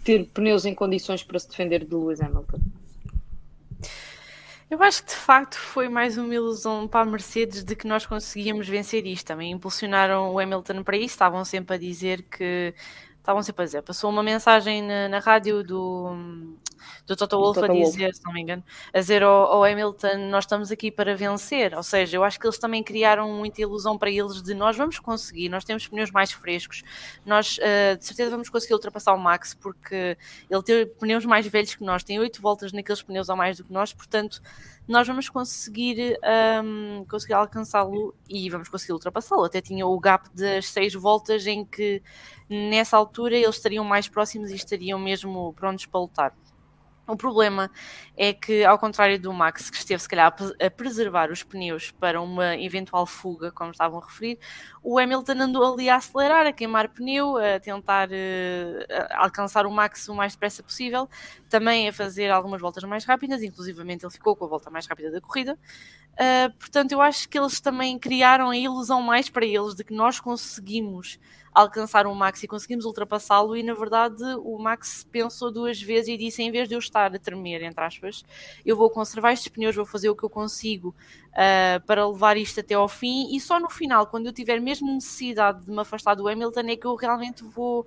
ter 0.03 0.25
pneus 0.33 0.65
em 0.65 0.73
condições 0.73 1.23
para 1.23 1.37
se 1.37 1.49
defender 1.49 1.85
de 1.85 1.93
Lewis 1.93 2.21
Hamilton? 2.21 2.59
Eu 4.69 4.81
acho 4.81 5.03
que 5.03 5.09
de 5.09 5.15
facto 5.15 5.55
foi 5.55 5.87
mais 5.87 6.17
uma 6.17 6.33
ilusão 6.33 6.87
para 6.87 7.01
a 7.01 7.05
Mercedes 7.05 7.63
de 7.63 7.75
que 7.75 7.85
nós 7.85 8.07
conseguíamos 8.07 8.67
vencer 8.67 9.05
isto. 9.05 9.27
Também 9.27 9.51
impulsionaram 9.51 10.33
o 10.33 10.39
Hamilton 10.39 10.81
para 10.81 10.97
isso, 10.97 11.07
estavam 11.13 11.45
sempre 11.45 11.75
a 11.75 11.77
dizer 11.77 12.23
que 12.23 12.73
estavam 13.23 13.41
sempre 13.41 13.63
a 13.63 13.65
dizer. 13.65 13.81
Passou 13.81 14.09
uma 14.09 14.21
mensagem 14.21 14.83
na, 14.83 15.07
na 15.07 15.19
rádio 15.19 15.63
do, 15.63 16.13
do 17.07 17.15
Toto 17.15 17.37
Wolff 17.37 17.63
a 17.63 17.67
dizer, 17.67 18.03
Wolf. 18.03 18.15
se 18.17 18.23
não 18.25 18.33
me 18.33 18.41
engano, 18.41 18.63
a 18.93 18.99
dizer 18.99 19.23
ao, 19.23 19.45
ao, 19.45 19.63
Hamilton: 19.63 20.29
Nós 20.29 20.43
estamos 20.43 20.71
aqui 20.71 20.91
para 20.91 21.15
vencer. 21.15 21.73
Ou 21.73 21.81
seja, 21.81 22.17
eu 22.17 22.23
acho 22.23 22.37
que 22.37 22.45
eles 22.45 22.59
também 22.59 22.83
criaram 22.83 23.31
muita 23.31 23.61
ilusão 23.61 23.97
para 23.97 24.11
eles 24.11 24.43
de 24.43 24.53
nós 24.53 24.75
vamos 24.75 24.99
conseguir, 24.99 25.47
nós 25.47 25.63
temos 25.63 25.87
pneus 25.87 26.11
mais 26.11 26.33
frescos, 26.33 26.83
nós 27.25 27.57
uh, 27.57 27.97
de 27.97 28.05
certeza 28.05 28.29
vamos 28.29 28.49
conseguir 28.49 28.73
ultrapassar 28.73 29.13
o 29.13 29.17
Max, 29.17 29.53
porque 29.53 30.17
ele 30.49 30.63
tem 30.63 30.85
pneus 30.85 31.25
mais 31.25 31.47
velhos 31.47 31.75
que 31.75 31.83
nós, 31.83 32.03
tem 32.03 32.19
oito 32.19 32.41
voltas 32.41 32.73
naqueles 32.73 33.01
pneus 33.01 33.29
a 33.29 33.35
mais 33.35 33.57
do 33.57 33.63
que 33.63 33.71
nós, 33.71 33.93
portanto 33.93 34.41
nós 34.87 35.07
vamos 35.07 35.29
conseguir, 35.29 36.19
um, 36.63 37.05
conseguir 37.05 37.33
alcançá-lo 37.33 38.13
e 38.29 38.49
vamos 38.49 38.69
conseguir 38.69 38.93
ultrapassá-lo. 38.93 39.43
Até 39.45 39.61
tinha 39.61 39.85
o 39.87 39.99
gap 39.99 40.29
das 40.33 40.67
seis 40.67 40.93
voltas 40.93 41.47
em 41.47 41.65
que 41.65 42.01
nessa 42.49 42.97
altura 42.97 43.35
eles 43.35 43.55
estariam 43.55 43.85
mais 43.85 44.07
próximos 44.07 44.51
e 44.51 44.55
estariam 44.55 44.99
mesmo 44.99 45.53
prontos 45.53 45.85
para 45.85 45.99
lutar. 45.99 46.42
O 47.05 47.17
problema 47.17 47.69
é 48.15 48.31
que, 48.31 48.63
ao 48.63 48.79
contrário 48.79 49.19
do 49.19 49.33
Max, 49.33 49.69
que 49.69 49.75
esteve 49.75 50.01
se 50.01 50.07
calhar 50.07 50.33
a 50.59 50.69
preservar 50.71 51.29
os 51.31 51.43
pneus 51.43 51.91
para 51.91 52.21
uma 52.21 52.55
eventual 52.55 53.05
fuga, 53.05 53.51
como 53.51 53.71
estavam 53.71 53.99
a 53.99 54.05
referir, 54.05 54.39
o 54.81 54.97
Hamilton 54.97 55.33
andou 55.33 55.73
ali 55.73 55.89
a 55.89 55.97
acelerar, 55.97 56.45
a 56.45 56.53
queimar 56.53 56.87
pneu, 56.87 57.35
a 57.35 57.59
tentar 57.59 58.07
uh, 58.09 58.13
alcançar 59.15 59.65
o 59.65 59.71
Max 59.71 60.07
o 60.07 60.15
mais 60.15 60.31
depressa 60.31 60.63
possível, 60.63 61.09
também 61.49 61.89
a 61.89 61.93
fazer 61.93 62.31
algumas 62.31 62.61
voltas 62.61 62.83
mais 62.85 63.03
rápidas, 63.03 63.43
inclusivamente 63.43 64.05
ele 64.05 64.13
ficou 64.13 64.33
com 64.33 64.45
a 64.45 64.47
volta 64.47 64.69
mais 64.69 64.87
rápida 64.87 65.11
da 65.11 65.19
corrida. 65.19 65.59
Uh, 66.13 66.57
portanto, 66.57 66.93
eu 66.93 67.01
acho 67.01 67.27
que 67.27 67.37
eles 67.37 67.59
também 67.59 67.99
criaram 67.99 68.51
a 68.51 68.57
ilusão 68.57 69.01
mais 69.01 69.29
para 69.29 69.45
eles 69.45 69.75
de 69.75 69.83
que 69.83 69.93
nós 69.93 70.21
conseguimos 70.21 71.19
alcançar 71.53 72.07
o 72.07 72.15
Max 72.15 72.43
e 72.43 72.47
conseguimos 72.47 72.85
ultrapassá-lo, 72.85 73.55
e 73.55 73.63
na 73.63 73.73
verdade 73.73 74.23
o 74.43 74.57
Max 74.57 75.07
pensou 75.11 75.51
duas 75.51 75.81
vezes 75.81 76.09
e 76.09 76.17
disse: 76.17 76.41
em 76.41 76.51
vez 76.51 76.67
de 76.67 76.75
eu 76.75 76.79
estar 76.79 77.13
a 77.13 77.19
tremer, 77.19 77.61
entre 77.63 77.83
aspas, 77.83 78.23
eu 78.65 78.75
vou 78.75 78.89
conservar 78.89 79.33
estes 79.33 79.49
pneus, 79.49 79.75
vou 79.75 79.85
fazer 79.85 80.09
o 80.09 80.15
que 80.15 80.23
eu 80.23 80.29
consigo 80.29 80.95
uh, 81.29 81.85
para 81.85 82.07
levar 82.07 82.37
isto 82.37 82.59
até 82.59 82.73
ao 82.73 82.87
fim, 82.87 83.35
e 83.35 83.39
só 83.39 83.59
no 83.59 83.69
final, 83.69 84.07
quando 84.07 84.27
eu 84.27 84.33
tiver 84.33 84.59
mesmo 84.59 84.93
necessidade 84.93 85.65
de 85.65 85.71
me 85.71 85.79
afastar 85.79 86.15
do 86.15 86.27
Hamilton, 86.27 86.61
é 86.61 86.75
que 86.75 86.87
eu 86.87 86.95
realmente 86.95 87.43
vou 87.43 87.85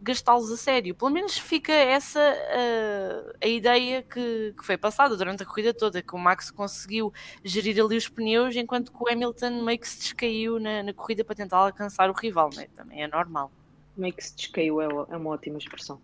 gastá-los 0.00 0.50
a 0.50 0.56
sério. 0.56 0.94
Pelo 0.94 1.10
menos 1.10 1.38
fica 1.38 1.72
essa 1.72 2.20
uh, 2.20 3.36
a 3.42 3.46
ideia 3.46 4.02
que, 4.02 4.54
que, 4.56 4.64
foi 4.64 4.76
passada 4.76 5.16
durante 5.16 5.42
a 5.42 5.46
corrida 5.46 5.74
toda, 5.74 6.02
que 6.02 6.14
o 6.14 6.18
Max 6.18 6.50
conseguiu 6.50 7.12
gerir 7.44 7.82
ali 7.82 7.96
os 7.96 8.08
pneus, 8.08 8.54
enquanto 8.56 8.92
que 8.92 9.02
o 9.02 9.10
Hamilton 9.10 9.64
meio 9.64 9.78
que 9.78 9.88
se 9.88 9.98
descaiu 9.98 10.58
na, 10.58 10.82
na 10.82 10.92
corrida 10.92 11.24
para 11.24 11.34
tentar 11.34 11.58
alcançar 11.58 12.10
o 12.10 12.12
rival, 12.12 12.50
né? 12.54 12.66
também 12.74 13.02
é 13.02 13.08
normal. 13.08 13.50
Meio 13.96 14.14
que 14.14 14.24
se 14.24 14.36
descaiu 14.36 14.80
é, 14.80 14.84
é 14.84 15.16
uma 15.16 15.30
ótima 15.30 15.58
expressão. 15.58 16.00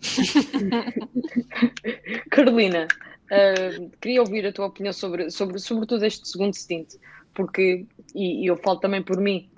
Carolina, 2.30 2.88
uh, 3.24 3.90
queria 4.00 4.20
ouvir 4.20 4.46
a 4.46 4.52
tua 4.52 4.66
opinião 4.66 4.92
sobre, 4.92 5.30
sobre 5.30 5.58
sobretudo 5.58 6.04
este 6.04 6.26
segundo 6.26 6.54
stint, 6.54 6.94
porque, 7.34 7.86
e, 8.14 8.44
e 8.44 8.46
eu 8.46 8.56
falo 8.56 8.80
também 8.80 9.02
por 9.02 9.18
mim, 9.18 9.50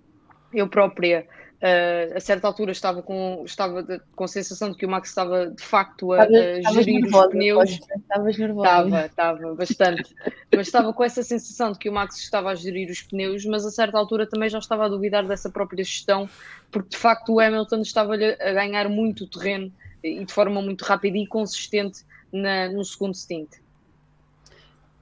eu 0.53 0.69
própria 0.69 1.29
Uh, 1.61 2.17
a 2.17 2.21
certa 2.21 2.47
altura 2.47 2.73
estava 2.73 3.03
com, 3.03 3.43
estava 3.45 3.83
de, 3.83 4.01
com 4.17 4.25
a 4.25 4.29
sensação 4.29 4.71
de 4.71 4.79
que 4.79 4.87
o 4.87 4.89
Max 4.89 5.11
estava 5.11 5.51
de 5.51 5.63
facto 5.63 6.11
a, 6.15 6.23
a 6.23 6.73
gerir 6.73 7.03
nervosa, 7.03 7.27
os 7.27 7.33
pneus. 7.33 7.71
Estavas 7.71 8.39
nervosa. 8.39 8.71
Estava, 8.71 9.07
estava, 9.07 9.55
bastante. 9.55 10.17
mas 10.57 10.67
estava 10.67 10.93
com 10.95 11.05
essa 11.05 11.23
sensação 11.23 11.73
de 11.73 11.79
que 11.79 11.91
o 11.91 11.93
Max 11.93 12.17
estava 12.17 12.51
a 12.51 12.55
gerir 12.55 12.91
os 12.91 13.03
pneus, 13.03 13.45
mas 13.45 13.67
a 13.67 13.71
certa 13.71 13.99
altura 13.99 14.27
também 14.27 14.49
já 14.49 14.59
estava 14.59 14.87
a 14.87 14.89
duvidar 14.89 15.27
dessa 15.27 15.51
própria 15.51 15.85
gestão, 15.85 16.27
porque 16.71 16.89
de 16.89 16.97
facto 16.97 17.35
o 17.35 17.41
Hamilton 17.41 17.83
estava 17.83 18.15
a 18.15 18.53
ganhar 18.53 18.89
muito 18.89 19.27
terreno 19.27 19.71
e 20.03 20.25
de 20.25 20.33
forma 20.33 20.63
muito 20.63 20.83
rápida 20.83 21.19
e 21.19 21.27
consistente 21.27 22.07
na, 22.33 22.71
no 22.71 22.83
segundo 22.87 23.15
stint. 23.15 23.51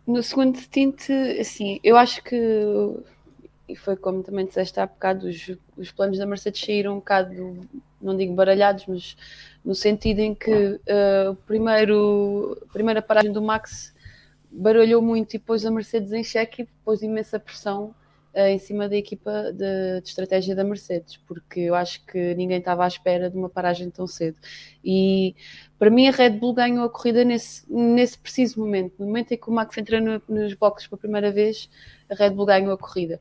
No 0.04 0.22
segundo 0.24 0.58
stint, 0.58 1.08
assim, 1.38 1.78
eu 1.84 1.96
acho 1.96 2.20
que 2.24 2.36
e 3.68 3.76
foi 3.76 3.96
como 3.96 4.22
também 4.22 4.46
disseste 4.46 4.80
há 4.80 4.86
bocado, 4.86 5.28
os, 5.28 5.50
os 5.76 5.92
planos 5.92 6.18
da 6.18 6.26
Mercedes 6.26 6.60
saíram 6.64 6.94
um 6.94 6.98
bocado, 6.98 7.68
não 8.00 8.16
digo 8.16 8.34
baralhados, 8.34 8.86
mas 8.86 9.16
no 9.64 9.74
sentido 9.74 10.20
em 10.20 10.34
que 10.34 10.50
uh, 10.50 11.34
primeiro, 11.46 12.58
a 12.68 12.72
primeira 12.72 13.02
paragem 13.02 13.30
do 13.30 13.42
Max 13.42 13.94
baralhou 14.50 15.02
muito 15.02 15.34
e 15.34 15.38
pôs 15.38 15.66
a 15.66 15.70
Mercedes 15.70 16.12
em 16.12 16.24
xeque 16.24 16.62
e 16.62 16.68
pôs 16.84 17.02
imensa 17.02 17.38
pressão 17.38 17.94
uh, 18.34 18.40
em 18.48 18.58
cima 18.58 18.88
da 18.88 18.96
equipa 18.96 19.52
de, 19.52 20.00
de, 20.00 20.08
estratégia 20.08 20.54
da 20.54 20.64
Mercedes, 20.64 21.16
porque 21.16 21.60
eu 21.60 21.74
acho 21.74 22.04
que 22.06 22.34
ninguém 22.34 22.58
estava 22.58 22.84
à 22.84 22.88
espera 22.88 23.28
de 23.28 23.36
uma 23.36 23.50
paragem 23.50 23.90
tão 23.90 24.06
cedo. 24.06 24.38
E 24.82 25.34
para 25.78 25.90
mim 25.90 26.08
a 26.08 26.12
Red 26.12 26.30
Bull 26.30 26.54
ganhou 26.54 26.84
a 26.84 26.90
corrida 26.90 27.24
nesse, 27.24 27.70
nesse 27.70 28.18
preciso 28.18 28.60
momento, 28.60 28.94
no 28.98 29.06
momento 29.06 29.32
em 29.32 29.36
que 29.36 29.48
o 29.48 29.52
Max 29.52 29.76
entrou 29.76 30.00
no, 30.00 30.22
nos 30.28 30.54
boxes 30.54 30.88
pela 30.88 30.98
primeira 30.98 31.30
vez, 31.30 31.68
a 32.08 32.14
Red 32.14 32.30
Bull 32.30 32.46
ganhou 32.46 32.72
a 32.72 32.78
corrida. 32.78 33.20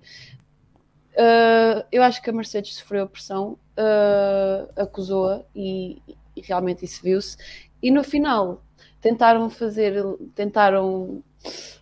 Uh, 1.17 1.83
eu 1.91 2.03
acho 2.03 2.21
que 2.21 2.29
a 2.29 2.33
Mercedes 2.33 2.75
sofreu 2.75 3.09
pressão, 3.09 3.57
uh, 3.75 4.71
acusou-a 4.75 5.43
e, 5.55 5.99
e, 6.35 6.41
realmente 6.41 6.85
isso 6.85 7.01
viu-se. 7.01 7.35
E 7.81 7.89
no 7.89 8.03
final 8.03 8.63
tentaram 9.01 9.49
fazer, 9.49 9.95
tentaram, 10.35 11.23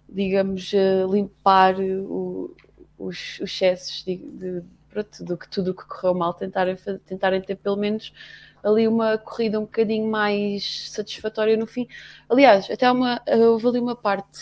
digamos, 0.07 0.71
uh, 0.71 1.13
limpar 1.13 1.77
o, 1.77 2.55
os, 2.97 3.37
os 3.41 3.51
excessos 3.51 4.05
de, 4.05 4.15
de, 4.15 4.63
pronto, 4.89 5.37
que 5.37 5.49
tudo 5.49 5.71
o 5.71 5.75
que 5.75 5.85
correu 5.85 6.13
mal, 6.13 6.33
tentarem, 6.33 6.77
tentarem 7.05 7.41
ter 7.41 7.55
pelo 7.55 7.75
menos 7.75 8.13
ali 8.63 8.87
uma 8.87 9.17
corrida 9.17 9.59
um 9.59 9.63
bocadinho 9.63 10.09
mais 10.09 10.91
satisfatória 10.91 11.57
no 11.57 11.67
fim. 11.67 11.89
Aliás, 12.29 12.71
até 12.71 12.89
uma, 12.89 13.21
houve 13.27 13.67
ali 13.67 13.79
uma 13.79 13.97
parte 13.97 14.39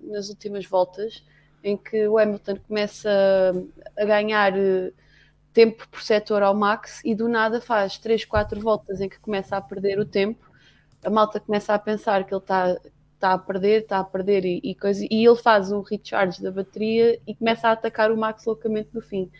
nas 0.00 0.28
últimas 0.28 0.64
voltas 0.66 1.24
em 1.62 1.76
que 1.76 2.06
o 2.08 2.18
Hamilton 2.18 2.56
começa 2.66 3.10
a 3.96 4.04
ganhar 4.04 4.56
eh, 4.56 4.92
tempo 5.52 5.86
por 5.88 6.02
setor 6.02 6.42
ao 6.42 6.54
max 6.54 7.00
e 7.04 7.14
do 7.14 7.28
nada 7.28 7.60
faz 7.60 7.98
3, 7.98 8.24
4 8.24 8.60
voltas 8.60 9.00
em 9.00 9.08
que 9.08 9.20
começa 9.20 9.56
a 9.56 9.60
perder 9.60 9.98
o 9.98 10.04
tempo, 10.04 10.50
a 11.04 11.10
malta 11.10 11.40
começa 11.40 11.74
a 11.74 11.78
pensar 11.78 12.24
que 12.24 12.34
ele 12.34 12.40
está 12.40 12.76
tá 13.18 13.34
a 13.34 13.38
perder, 13.38 13.82
está 13.82 13.98
a 14.00 14.04
perder 14.04 14.44
e, 14.44 14.60
e, 14.64 14.74
coisa, 14.74 15.06
e 15.08 15.24
ele 15.24 15.36
faz 15.36 15.70
um 15.70 15.80
recharge 15.80 16.42
da 16.42 16.50
bateria 16.50 17.20
e 17.26 17.34
começa 17.34 17.68
a 17.68 17.72
atacar 17.72 18.10
o 18.10 18.16
Max 18.16 18.44
loucamente 18.44 18.90
no 18.92 19.00
fim. 19.00 19.30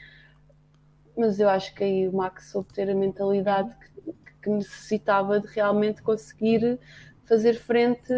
Mas 1.17 1.41
eu 1.41 1.49
acho 1.49 1.75
que 1.75 1.83
aí 1.83 2.09
o 2.09 2.13
Max 2.13 2.51
soube 2.51 2.73
ter 2.73 2.89
a 2.89 2.95
mentalidade 2.95 3.75
que, 3.77 4.15
que 4.43 4.51
necessitava 4.51 5.41
de 5.41 5.49
realmente 5.49 6.01
conseguir 6.01 6.79
fazer 7.25 7.55
frente 7.55 8.13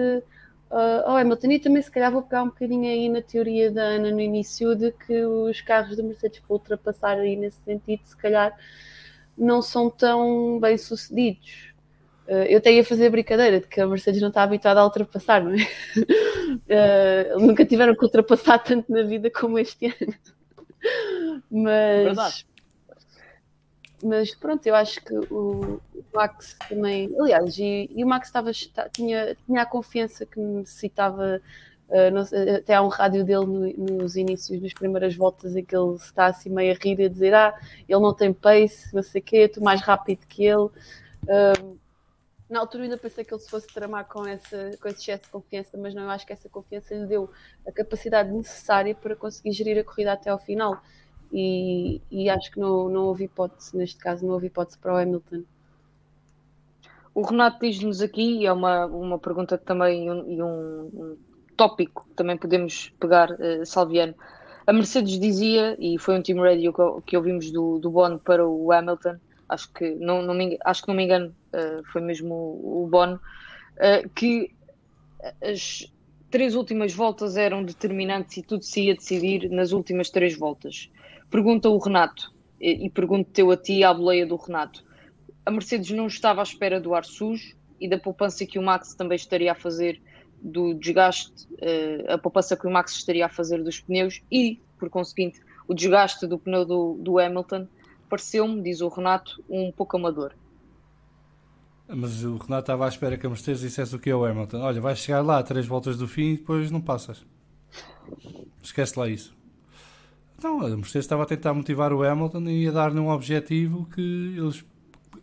Uh, 0.74 1.06
oh, 1.06 1.16
Hamilton, 1.16 1.52
e 1.52 1.60
também 1.60 1.80
se 1.80 1.88
calhar 1.88 2.10
vou 2.10 2.20
pegar 2.20 2.42
um 2.42 2.48
bocadinho 2.48 2.90
aí 2.90 3.08
na 3.08 3.22
teoria 3.22 3.70
da 3.70 3.82
Ana 3.82 4.10
no 4.10 4.20
início 4.20 4.74
de 4.74 4.90
que 4.90 5.24
os 5.24 5.60
carros 5.60 5.96
da 5.96 6.02
Mercedes 6.02 6.40
para 6.40 6.52
ultrapassar 6.52 7.16
aí 7.16 7.37
nesse 7.37 7.58
sentido, 7.58 8.00
se 8.02 8.16
calhar 8.16 8.52
não 9.38 9.62
são 9.62 9.88
tão 9.88 10.58
bem 10.58 10.76
sucedidos. 10.76 11.72
Uh, 12.26 12.42
eu 12.48 12.58
até 12.58 12.72
ia 12.72 12.84
fazer 12.84 13.06
a 13.06 13.10
brincadeira 13.10 13.60
de 13.60 13.68
que 13.68 13.80
a 13.80 13.87
Mercedes 13.87 14.20
não 14.20 14.30
está 14.30 14.42
habituada 14.42 14.80
a 14.80 14.84
ultrapassar, 14.84 15.44
não 15.44 15.52
é? 15.54 17.34
Uh, 17.37 17.38
nunca 17.46 17.64
tiveram 17.64 17.94
que 17.94 18.04
ultrapassar 18.04 18.58
tanto 18.58 18.90
na 18.90 19.04
vida 19.04 19.30
como 19.30 19.60
este 19.60 19.87
ano. 19.87 20.14
Mas. 21.48 22.04
Verdade 22.04 22.53
mas 24.04 24.34
pronto, 24.34 24.66
eu 24.66 24.74
acho 24.74 25.02
que 25.02 25.14
o, 25.32 25.80
Max 26.12 26.56
também, 26.68 27.10
aliás, 27.18 27.58
e, 27.58 27.90
e 27.90 28.04
o 28.04 28.06
Max 28.06 28.28
estava, 28.28 28.52
tinha, 28.92 29.34
tinha 29.46 29.62
a 29.62 29.66
confiança 29.66 30.26
que 30.26 30.38
necessitava, 30.38 31.40
uh, 31.88 32.56
até 32.56 32.74
há 32.74 32.82
um 32.82 32.88
rádio 32.88 33.24
dele 33.24 33.46
no, 33.46 33.96
nos 33.96 34.14
inícios, 34.14 34.60
nas 34.60 34.74
primeiras 34.74 35.16
voltas, 35.16 35.56
em 35.56 35.64
que 35.64 35.74
ele 35.74 35.94
está 35.94 36.26
assim 36.26 36.50
meio 36.50 36.72
a 36.72 36.78
rir 36.78 37.00
e 37.00 37.04
a 37.06 37.08
dizer: 37.08 37.34
Ah, 37.34 37.58
ele 37.88 38.00
não 38.00 38.14
tem 38.14 38.32
pace, 38.32 38.94
não 38.94 39.02
sei 39.02 39.20
o 39.20 39.24
quê, 39.24 39.36
estou 39.38 39.62
mais 39.62 39.80
rápido 39.80 40.26
que 40.26 40.44
ele. 40.44 40.68
Uh, 41.24 41.78
na 42.48 42.60
altura 42.60 42.84
ainda 42.84 42.98
pensei 42.98 43.24
que 43.24 43.32
ele 43.32 43.40
se 43.40 43.48
fosse 43.48 43.66
tramar 43.68 44.04
com, 44.04 44.26
essa, 44.26 44.70
com 44.80 44.86
esse 44.88 45.00
excesso 45.00 45.24
de 45.24 45.30
confiança, 45.30 45.78
mas 45.78 45.94
não, 45.94 46.02
eu 46.02 46.10
acho 46.10 46.26
que 46.26 46.32
essa 46.32 46.48
confiança 46.48 46.94
lhe 46.94 47.06
deu 47.06 47.30
a 47.66 47.72
capacidade 47.72 48.30
necessária 48.30 48.94
para 48.94 49.16
conseguir 49.16 49.52
gerir 49.52 49.78
a 49.78 49.82
corrida 49.84 50.12
até 50.12 50.28
ao 50.28 50.38
final 50.38 50.80
e, 51.37 52.01
e 52.12 52.31
acho 52.31 52.53
que 52.53 52.61
não, 52.61 52.88
não 52.88 53.07
houve 53.07 53.25
hipótese, 53.25 53.77
neste 53.77 53.99
caso, 53.99 54.25
não 54.25 54.35
houve 54.35 54.47
hipótese 54.47 54.79
para 54.79 54.94
o 54.94 54.97
Hamilton. 54.97 55.42
O 57.12 57.23
Renato 57.23 57.59
diz-nos 57.61 58.01
aqui, 58.01 58.38
e 58.38 58.47
é 58.47 58.53
uma, 58.53 58.87
uma 58.87 59.18
pergunta 59.18 59.59
também 59.59 60.07
e 60.07 60.11
um, 60.11 60.49
um, 60.49 61.16
tópico 61.57 62.07
que 62.09 62.14
também 62.14 62.37
podemos 62.37 62.92
pegar, 63.01 63.33
uh, 63.33 63.66
Salviano. 63.66 64.14
A 64.64 64.73
Mercedes 64.73 65.18
dizia, 65.18 65.77
e 65.81 65.99
foi 65.99 66.16
um 66.16 66.23
team 66.23 66.40
radio 66.40 66.73
que, 66.73 66.83
que 67.05 67.16
ouvimos 67.16 67.51
do, 67.51 67.81
do 67.81 67.90
Bono 67.90 68.20
para 68.20 68.47
o 68.47 68.70
Hamilton, 68.70 69.16
acho 69.49 69.73
que 69.73 69.90
não, 69.97 70.23
não 70.23 70.35
me, 70.35 70.57
acho 70.64 70.83
que 70.83 70.88
não 70.88 70.94
me 70.94 71.03
engano, 71.03 71.35
uh, 71.53 71.85
foi 71.92 72.01
mesmo 72.01 72.33
o, 72.33 72.85
o 72.85 72.87
Bono, 72.87 73.16
uh, 73.16 74.09
que 74.11 74.55
as 75.42 75.92
três 76.31 76.55
últimas 76.55 76.94
voltas 76.94 77.37
eram 77.37 77.64
determinantes 77.64 78.37
e 78.37 78.42
tudo 78.42 78.62
se 78.62 78.83
ia 78.83 78.94
decidir 78.94 79.51
nas 79.51 79.73
últimas 79.73 80.11
três 80.11 80.37
voltas. 80.38 80.90
Pergunta 81.30 81.68
o 81.68 81.78
Renato, 81.78 82.32
e, 82.60 82.87
e 82.87 82.90
pergunto-te 82.90 83.42
a 83.42 83.56
ti 83.56 83.84
a 83.84 83.92
boleia 83.92 84.26
do 84.26 84.37
Renato. 84.37 84.84
A 85.44 85.50
Mercedes 85.50 85.90
não 85.90 86.06
estava 86.06 86.40
à 86.40 86.42
espera 86.42 86.80
do 86.80 86.94
ar 86.94 87.04
sujo 87.04 87.56
e 87.80 87.88
da 87.88 87.98
poupança 87.98 88.46
que 88.46 88.58
o 88.58 88.62
Max 88.62 88.94
também 88.94 89.16
estaria 89.16 89.52
a 89.52 89.54
fazer 89.54 90.00
do 90.40 90.74
desgaste, 90.74 91.46
uh, 91.52 92.12
a 92.12 92.18
poupança 92.18 92.56
que 92.56 92.66
o 92.66 92.70
Max 92.70 92.92
estaria 92.92 93.26
a 93.26 93.28
fazer 93.28 93.62
dos 93.62 93.80
pneus 93.80 94.22
e, 94.30 94.60
por 94.78 94.88
conseguinte, 94.90 95.40
o 95.66 95.74
desgaste 95.74 96.26
do 96.26 96.38
pneu 96.38 96.64
do, 96.64 96.98
do 97.00 97.18
Hamilton, 97.18 97.66
pareceu-me, 98.08 98.62
diz 98.62 98.80
o 98.80 98.88
Renato, 98.88 99.42
um 99.48 99.72
pouco 99.72 99.96
amador. 99.96 100.34
Mas 101.87 102.24
o 102.24 102.37
Renato 102.37 102.62
estava 102.62 102.87
à 102.87 102.88
espera 102.88 103.18
que 103.18 103.26
a 103.26 103.28
Mercedes 103.28 103.60
dissesse 103.60 103.94
o 103.94 103.98
que 103.98 104.08
é 104.08 104.16
o 104.16 104.24
Hamilton. 104.24 104.58
Olha, 104.60 104.80
vais 104.80 104.98
chegar 104.98 105.22
lá 105.22 105.38
a 105.38 105.42
três 105.42 105.66
voltas 105.66 105.98
do 105.98 106.08
fim 106.08 106.32
e 106.32 106.37
depois 106.38 106.70
não 106.70 106.80
passas. 106.80 107.24
Esquece 108.62 108.98
lá 108.98 109.08
isso. 109.08 109.37
Não, 110.44 110.61
a 110.61 110.68
Mercedes 110.68 111.07
estava 111.07 111.22
a 111.22 111.26
tentar 111.26 111.54
motivar 111.54 111.90
o 111.90 112.02
Hamilton 112.02 112.42
e 112.50 112.68
a 112.68 112.70
dar-lhe 112.70 113.00
um 113.00 113.09
objetivo 113.09 113.87
que 113.87 114.35
eles 114.37 114.62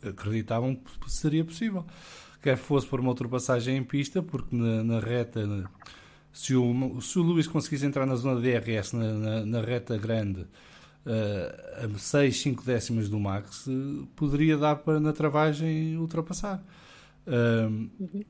acreditavam 0.01 0.73
que 0.73 1.11
seria 1.11 1.45
possível. 1.45 1.85
Quer 2.41 2.57
fosse 2.57 2.87
por 2.87 2.99
uma 2.99 3.09
ultrapassagem 3.09 3.77
em 3.77 3.83
pista, 3.83 4.23
porque 4.23 4.55
na, 4.55 4.83
na 4.83 4.99
reta, 4.99 5.47
se, 6.33 6.55
o, 6.55 6.99
se 7.01 7.19
o 7.19 7.23
Lewis 7.23 7.45
conseguisse 7.45 7.85
entrar 7.85 8.07
na 8.07 8.15
zona 8.15 8.41
de 8.41 8.51
DRS, 8.51 8.93
na, 8.93 9.45
na, 9.45 9.61
reta 9.61 9.95
grande, 9.95 10.41
uh, 10.41 11.85
a 11.95 11.99
6, 11.99 12.41
5 12.41 12.63
décimas 12.63 13.07
do 13.07 13.19
Max, 13.19 13.67
uh, 13.67 14.07
poderia 14.15 14.57
dar 14.57 14.77
para 14.77 14.99
na 14.99 15.13
travagem 15.13 15.97
ultrapassar. 15.97 16.63
Uh, 17.27 17.87
uhum. 17.99 18.23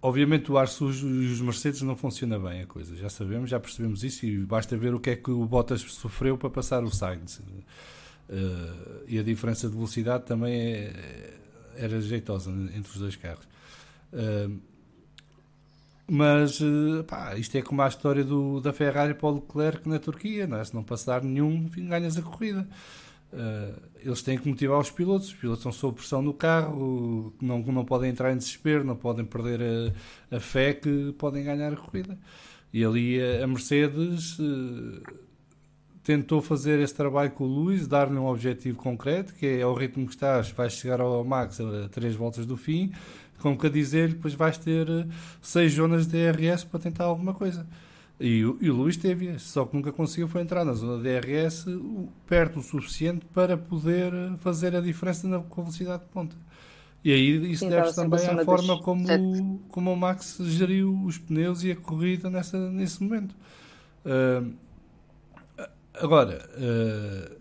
Obviamente 0.00 0.52
o 0.52 0.56
ar 0.56 0.68
sujo 0.68 1.08
e 1.08 1.32
os 1.32 1.40
Mercedes 1.40 1.82
não 1.82 1.96
funciona 1.96 2.38
bem 2.38 2.62
a 2.62 2.66
coisa, 2.66 2.94
já 2.94 3.08
sabemos, 3.08 3.50
já 3.50 3.58
percebemos 3.58 4.04
isso 4.04 4.24
e 4.26 4.38
basta 4.38 4.76
ver 4.76 4.94
o 4.94 5.00
que 5.00 5.10
é 5.10 5.16
que 5.16 5.30
o 5.30 5.44
Bottas 5.44 5.80
sofreu 5.80 6.38
para 6.38 6.48
passar 6.48 6.84
o 6.84 6.90
Sainz. 6.90 7.38
Uh, 7.38 9.02
e 9.08 9.18
a 9.18 9.22
diferença 9.24 9.68
de 9.68 9.74
velocidade 9.74 10.24
também 10.24 10.54
é, 10.54 11.34
era 11.76 12.00
jeitosa 12.00 12.50
entre 12.50 12.92
os 12.92 12.98
dois 12.98 13.16
carros. 13.16 13.44
Uh, 14.12 14.56
mas 16.06 16.60
uh, 16.60 17.02
pá, 17.06 17.36
isto 17.36 17.56
é 17.56 17.62
como 17.62 17.82
a 17.82 17.88
história 17.88 18.22
do, 18.22 18.60
da 18.60 18.72
Ferrari 18.72 19.14
para 19.14 19.28
o 19.28 19.34
Leclerc 19.34 19.88
na 19.88 19.98
Turquia, 19.98 20.46
não 20.46 20.58
é? 20.58 20.64
se 20.64 20.74
não 20.74 20.84
passar 20.84 21.22
nenhum, 21.22 21.68
ganhas 21.68 22.16
a 22.16 22.22
corrida. 22.22 22.68
Uh, 23.32 23.78
eles 24.00 24.22
têm 24.22 24.38
que 24.38 24.48
motivar 24.48 24.78
os 24.78 24.90
pilotos. 24.90 25.28
Os 25.28 25.34
pilotos 25.34 25.60
estão 25.60 25.72
sob 25.72 25.96
pressão 25.96 26.22
no 26.22 26.32
carro, 26.32 27.34
não, 27.40 27.58
não 27.60 27.84
podem 27.84 28.10
entrar 28.10 28.32
em 28.32 28.36
desespero, 28.36 28.84
não 28.84 28.96
podem 28.96 29.24
perder 29.24 29.60
a, 30.30 30.36
a 30.36 30.40
fé 30.40 30.72
que 30.72 31.12
podem 31.18 31.44
ganhar 31.44 31.72
a 31.72 31.76
corrida. 31.76 32.18
E 32.72 32.84
ali 32.84 33.20
a, 33.20 33.44
a 33.44 33.46
Mercedes 33.46 34.38
uh, 34.38 35.02
tentou 36.02 36.40
fazer 36.40 36.78
esse 36.80 36.94
trabalho 36.94 37.30
com 37.32 37.44
o 37.44 37.46
Luís, 37.46 37.86
dar-lhe 37.86 38.16
um 38.16 38.26
objetivo 38.26 38.78
concreto, 38.78 39.34
que 39.34 39.44
é 39.44 39.62
ao 39.62 39.74
ritmo 39.74 40.06
que 40.06 40.14
estás, 40.14 40.50
vais 40.50 40.72
chegar 40.72 41.02
ao 41.02 41.22
Max 41.22 41.60
a 41.60 41.88
três 41.90 42.14
voltas 42.14 42.46
do 42.46 42.56
fim, 42.56 42.92
como 43.38 43.58
que 43.58 43.66
a 43.66 43.70
dizer, 43.70 44.08
depois 44.08 44.32
vais 44.32 44.56
ter 44.56 44.88
eh, 44.88 45.06
seis 45.42 45.74
zonas 45.74 46.06
de 46.06 46.32
DRS 46.32 46.64
para 46.64 46.80
tentar 46.80 47.04
alguma 47.04 47.34
coisa. 47.34 47.66
E, 48.20 48.40
e 48.40 48.70
o 48.70 48.74
Luís 48.74 48.96
teve, 48.96 49.38
só 49.38 49.64
que 49.64 49.76
nunca 49.76 49.92
conseguiu 49.92 50.26
foi 50.26 50.40
entrar 50.40 50.64
na 50.64 50.72
zona 50.72 51.00
DRS 51.00 51.66
perto 52.26 52.58
o 52.58 52.62
suficiente 52.62 53.24
para 53.26 53.56
poder 53.56 54.12
fazer 54.38 54.74
a 54.74 54.80
diferença 54.80 55.28
na 55.28 55.38
velocidade 55.38 56.02
de 56.02 56.08
ponta. 56.08 56.36
E 57.04 57.12
aí 57.12 57.52
isso 57.52 57.68
deve-se 57.68 57.94
também 57.94 58.26
à 58.26 58.44
forma 58.44 58.82
como, 58.82 59.60
como 59.68 59.92
o 59.92 59.96
Max 59.96 60.38
geriu 60.40 61.00
os 61.04 61.16
pneus 61.16 61.62
e 61.62 61.70
a 61.70 61.76
corrida 61.76 62.28
nessa, 62.28 62.58
nesse 62.70 63.00
momento. 63.02 63.36
Uh, 64.04 64.52
agora, 65.94 66.44
uh, 66.56 67.38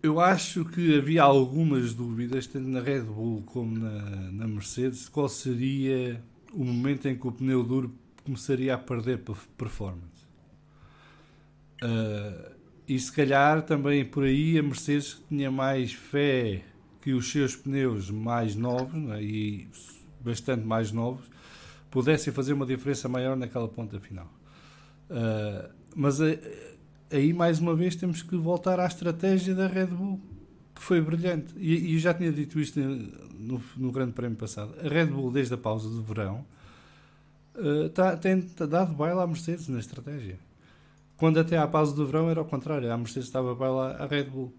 eu 0.00 0.20
acho 0.20 0.64
que 0.64 0.96
havia 0.96 1.24
algumas 1.24 1.92
dúvidas, 1.94 2.46
tanto 2.46 2.68
na 2.68 2.80
Red 2.80 3.02
Bull 3.02 3.42
como 3.42 3.76
na, 3.76 4.30
na 4.30 4.46
Mercedes, 4.46 5.08
qual 5.08 5.28
seria 5.28 6.22
o 6.52 6.64
momento 6.64 7.06
em 7.06 7.16
que 7.16 7.26
o 7.26 7.32
pneu 7.32 7.62
duro 7.62 7.92
começaria 8.24 8.74
a 8.74 8.78
perder 8.78 9.22
performance. 9.56 10.26
Uh, 11.82 12.56
e 12.88 12.98
se 12.98 13.12
calhar 13.12 13.62
também 13.62 14.04
por 14.04 14.24
aí 14.24 14.58
a 14.58 14.62
Mercedes 14.62 15.20
tinha 15.28 15.50
mais 15.50 15.92
fé 15.92 16.62
que 17.02 17.12
os 17.12 17.30
seus 17.30 17.54
pneus 17.54 18.10
mais 18.10 18.56
novos 18.56 19.10
é? 19.10 19.22
e 19.22 19.68
bastante 20.20 20.64
mais 20.64 20.90
novos 20.90 21.24
pudessem 21.90 22.32
fazer 22.32 22.52
uma 22.52 22.66
diferença 22.66 23.08
maior 23.08 23.36
naquela 23.36 23.68
ponta 23.68 24.00
final. 24.00 24.32
Uh, 25.10 25.72
mas 25.94 26.18
aí 27.10 27.32
mais 27.32 27.58
uma 27.58 27.74
vez 27.74 27.94
temos 27.94 28.22
que 28.22 28.36
voltar 28.36 28.80
à 28.80 28.86
estratégia 28.86 29.54
da 29.54 29.66
Red 29.66 29.86
Bull 29.86 30.20
que 30.76 30.82
foi 30.82 31.00
brilhante. 31.00 31.54
E, 31.56 31.94
e 31.94 31.98
já 31.98 32.14
tinha 32.14 32.30
dito 32.30 32.60
isto 32.60 32.78
no, 32.78 33.60
no, 33.76 33.90
Grande 33.90 34.12
Prémio 34.12 34.36
passado. 34.36 34.74
A 34.84 34.88
Red 34.88 35.06
Bull, 35.06 35.32
desde 35.32 35.54
a 35.54 35.56
pausa 35.56 35.88
de 35.88 36.00
verão, 36.02 36.44
uh, 37.56 37.88
tá, 37.88 38.16
tem 38.16 38.46
dado 38.68 38.94
baila 38.94 39.24
à 39.24 39.26
Mercedes 39.26 39.66
na 39.68 39.78
estratégia. 39.78 40.38
Quando 41.16 41.40
até 41.40 41.56
à 41.56 41.66
pausa 41.66 41.96
do 41.96 42.06
verão 42.06 42.30
era 42.30 42.40
ao 42.40 42.46
contrário, 42.46 42.92
a 42.92 42.96
Mercedes 42.96 43.26
estava 43.26 43.54
baila 43.54 43.96
à 43.96 44.06
Red 44.06 44.24
Bull. 44.24 44.52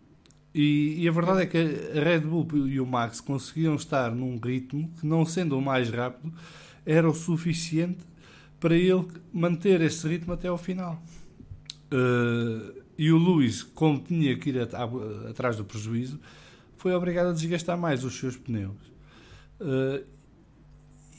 E, 0.56 1.04
e, 1.04 1.08
a 1.08 1.12
verdade 1.12 1.42
é 1.42 1.46
que 1.46 1.58
a 1.58 2.04
Red 2.04 2.22
Bull 2.22 2.48
e 2.68 2.80
o 2.82 2.86
Max 2.86 3.22
conseguiam 3.22 3.76
estar 3.76 4.10
num 4.10 4.40
ritmo 4.40 4.92
que, 5.00 5.06
não 5.06 5.24
sendo 5.24 5.56
o 5.56 5.62
mais 5.62 5.90
rápido, 5.92 6.34
era 6.84 7.08
o 7.08 7.14
suficiente 7.14 8.00
para 8.60 8.76
ele 8.76 9.06
manter 9.32 9.82
esse 9.82 10.08
ritmo 10.08 10.34
até 10.34 10.48
ao 10.48 10.58
final. 10.58 11.00
Uh, 11.94 12.87
e 12.98 13.12
o 13.12 13.18
Lewis, 13.18 13.62
como 13.62 14.00
tinha 14.00 14.36
que 14.38 14.50
ir 14.50 14.60
atrás 15.30 15.56
do 15.56 15.64
prejuízo, 15.64 16.20
foi 16.78 16.94
obrigado 16.94 17.28
a 17.30 17.34
desgastar 17.34 17.78
mais 17.78 18.04
os 18.04 18.18
seus 18.18 18.36
pneus. 18.36 18.76
Uh, 19.60 20.04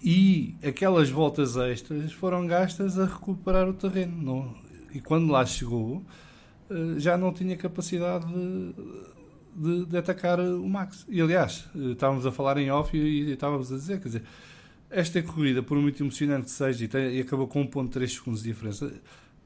e 0.02 0.54
aquelas 0.62 1.10
voltas 1.10 1.56
extras 1.56 2.12
foram 2.12 2.46
gastas 2.46 2.98
a 2.98 3.04
recuperar 3.04 3.68
o 3.68 3.74
terreno. 3.74 4.22
Não, 4.22 4.54
e 4.92 5.00
quando 5.00 5.30
lá 5.30 5.44
chegou, 5.44 6.04
uh, 6.70 6.98
já 6.98 7.16
não 7.16 7.32
tinha 7.32 7.56
capacidade 7.56 8.26
de, 8.26 8.74
de, 9.54 9.86
de, 9.86 9.96
atacar 9.96 10.40
o 10.40 10.68
Max. 10.68 11.04
E 11.08 11.20
aliás, 11.20 11.68
uh, 11.74 11.92
estávamos 11.92 12.26
a 12.26 12.32
falar 12.32 12.58
em 12.58 12.70
off 12.70 12.96
e, 12.96 13.00
e, 13.00 13.32
estávamos 13.32 13.72
a 13.72 13.76
dizer, 13.76 14.00
quer 14.00 14.08
dizer, 14.08 14.22
esta 14.90 15.22
corrida, 15.22 15.62
por 15.62 15.76
muito 15.78 16.02
emocionante 16.02 16.46
que 16.46 16.50
seja, 16.50 16.84
e, 16.84 16.88
tem, 16.88 17.16
e 17.16 17.20
acabou 17.20 17.46
com 17.46 17.66
1.3 17.66 18.08
segundos 18.08 18.42
de 18.42 18.48
diferença, 18.48 18.92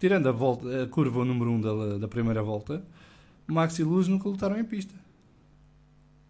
tirando 0.02 0.28
a, 0.28 0.32
volta, 0.32 0.82
a 0.82 0.86
curva 0.88 1.24
número 1.24 1.48
1 1.48 1.54
um 1.54 1.60
da, 1.60 1.98
da 1.98 2.08
primeira 2.08 2.42
volta, 2.42 2.82
Max 3.46 3.78
e 3.78 3.84
Luz 3.84 4.08
nunca 4.08 4.28
lutaram 4.28 4.58
em 4.58 4.64
pista. 4.64 4.92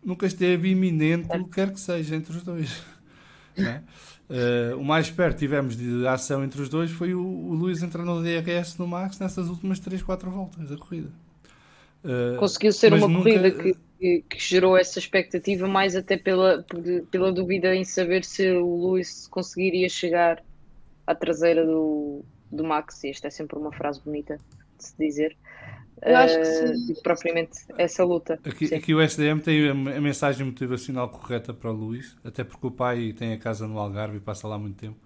Nunca 0.04 0.26
esteve 0.26 0.68
iminente 0.68 1.34
o 1.34 1.44
que 1.44 1.54
quer 1.54 1.72
que 1.72 1.80
seja 1.80 2.14
entre 2.14 2.36
os 2.36 2.42
dois. 2.42 2.82
É? 3.54 3.82
Uh, 4.30 4.78
o 4.78 4.82
mais 4.82 5.10
perto 5.10 5.36
tivemos 5.40 5.76
de 5.76 6.06
ação 6.06 6.42
entre 6.42 6.62
os 6.62 6.70
dois 6.70 6.90
foi 6.90 7.12
o, 7.12 7.20
o 7.20 7.52
Luís 7.52 7.82
entrar 7.82 8.02
no 8.02 8.22
DRS 8.22 8.78
no 8.78 8.86
Max 8.86 9.18
nessas 9.18 9.50
últimas 9.50 9.78
3, 9.78 10.02
4 10.02 10.30
voltas 10.30 10.70
da 10.70 10.76
corrida. 10.78 11.10
Uh, 12.02 12.38
Conseguiu 12.38 12.72
ser 12.72 12.94
uma 12.94 13.06
nunca... 13.06 13.24
corrida 13.24 13.50
que, 13.50 13.76
que, 14.00 14.24
que, 14.26 14.38
gerou 14.42 14.74
essa 14.74 14.98
expectativa, 14.98 15.68
mais 15.68 15.94
até 15.94 16.16
pela, 16.16 16.64
pela 17.10 17.30
dúvida 17.30 17.76
em 17.76 17.84
saber 17.84 18.24
se 18.24 18.50
o 18.52 18.74
Luís 18.74 19.28
conseguiria 19.28 19.90
chegar 19.90 20.42
à 21.06 21.14
traseira 21.14 21.66
do, 21.66 22.24
do 22.52 22.62
Max, 22.62 23.02
e 23.04 23.10
esta 23.10 23.28
é 23.28 23.30
sempre 23.30 23.58
uma 23.58 23.72
frase 23.72 24.00
bonita 24.04 24.38
de 24.76 24.84
se 24.84 24.94
dizer. 24.98 25.36
Eu 26.02 26.16
acho 26.16 26.34
que 26.34 26.40
eh, 26.40 26.74
sim. 26.74 26.92
Uh, 26.92 27.02
propriamente 27.02 27.58
essa 27.78 28.04
luta. 28.04 28.38
Aqui, 28.44 28.74
aqui, 28.74 28.94
o 28.94 29.00
SDM 29.00 29.40
tem 29.40 29.68
a, 29.68 29.74
mensagem 29.74 30.44
motivacional 30.44 31.08
correta 31.08 31.54
para 31.54 31.70
o 31.70 31.74
Luís, 31.74 32.16
até 32.24 32.42
porque 32.42 32.66
o 32.66 32.70
pai 32.70 33.12
tem 33.12 33.32
a 33.32 33.38
casa 33.38 33.68
no 33.68 33.78
Algarve 33.78 34.16
e 34.16 34.20
passa 34.20 34.48
lá 34.48 34.58
muito 34.58 34.76
tempo. 34.76 34.98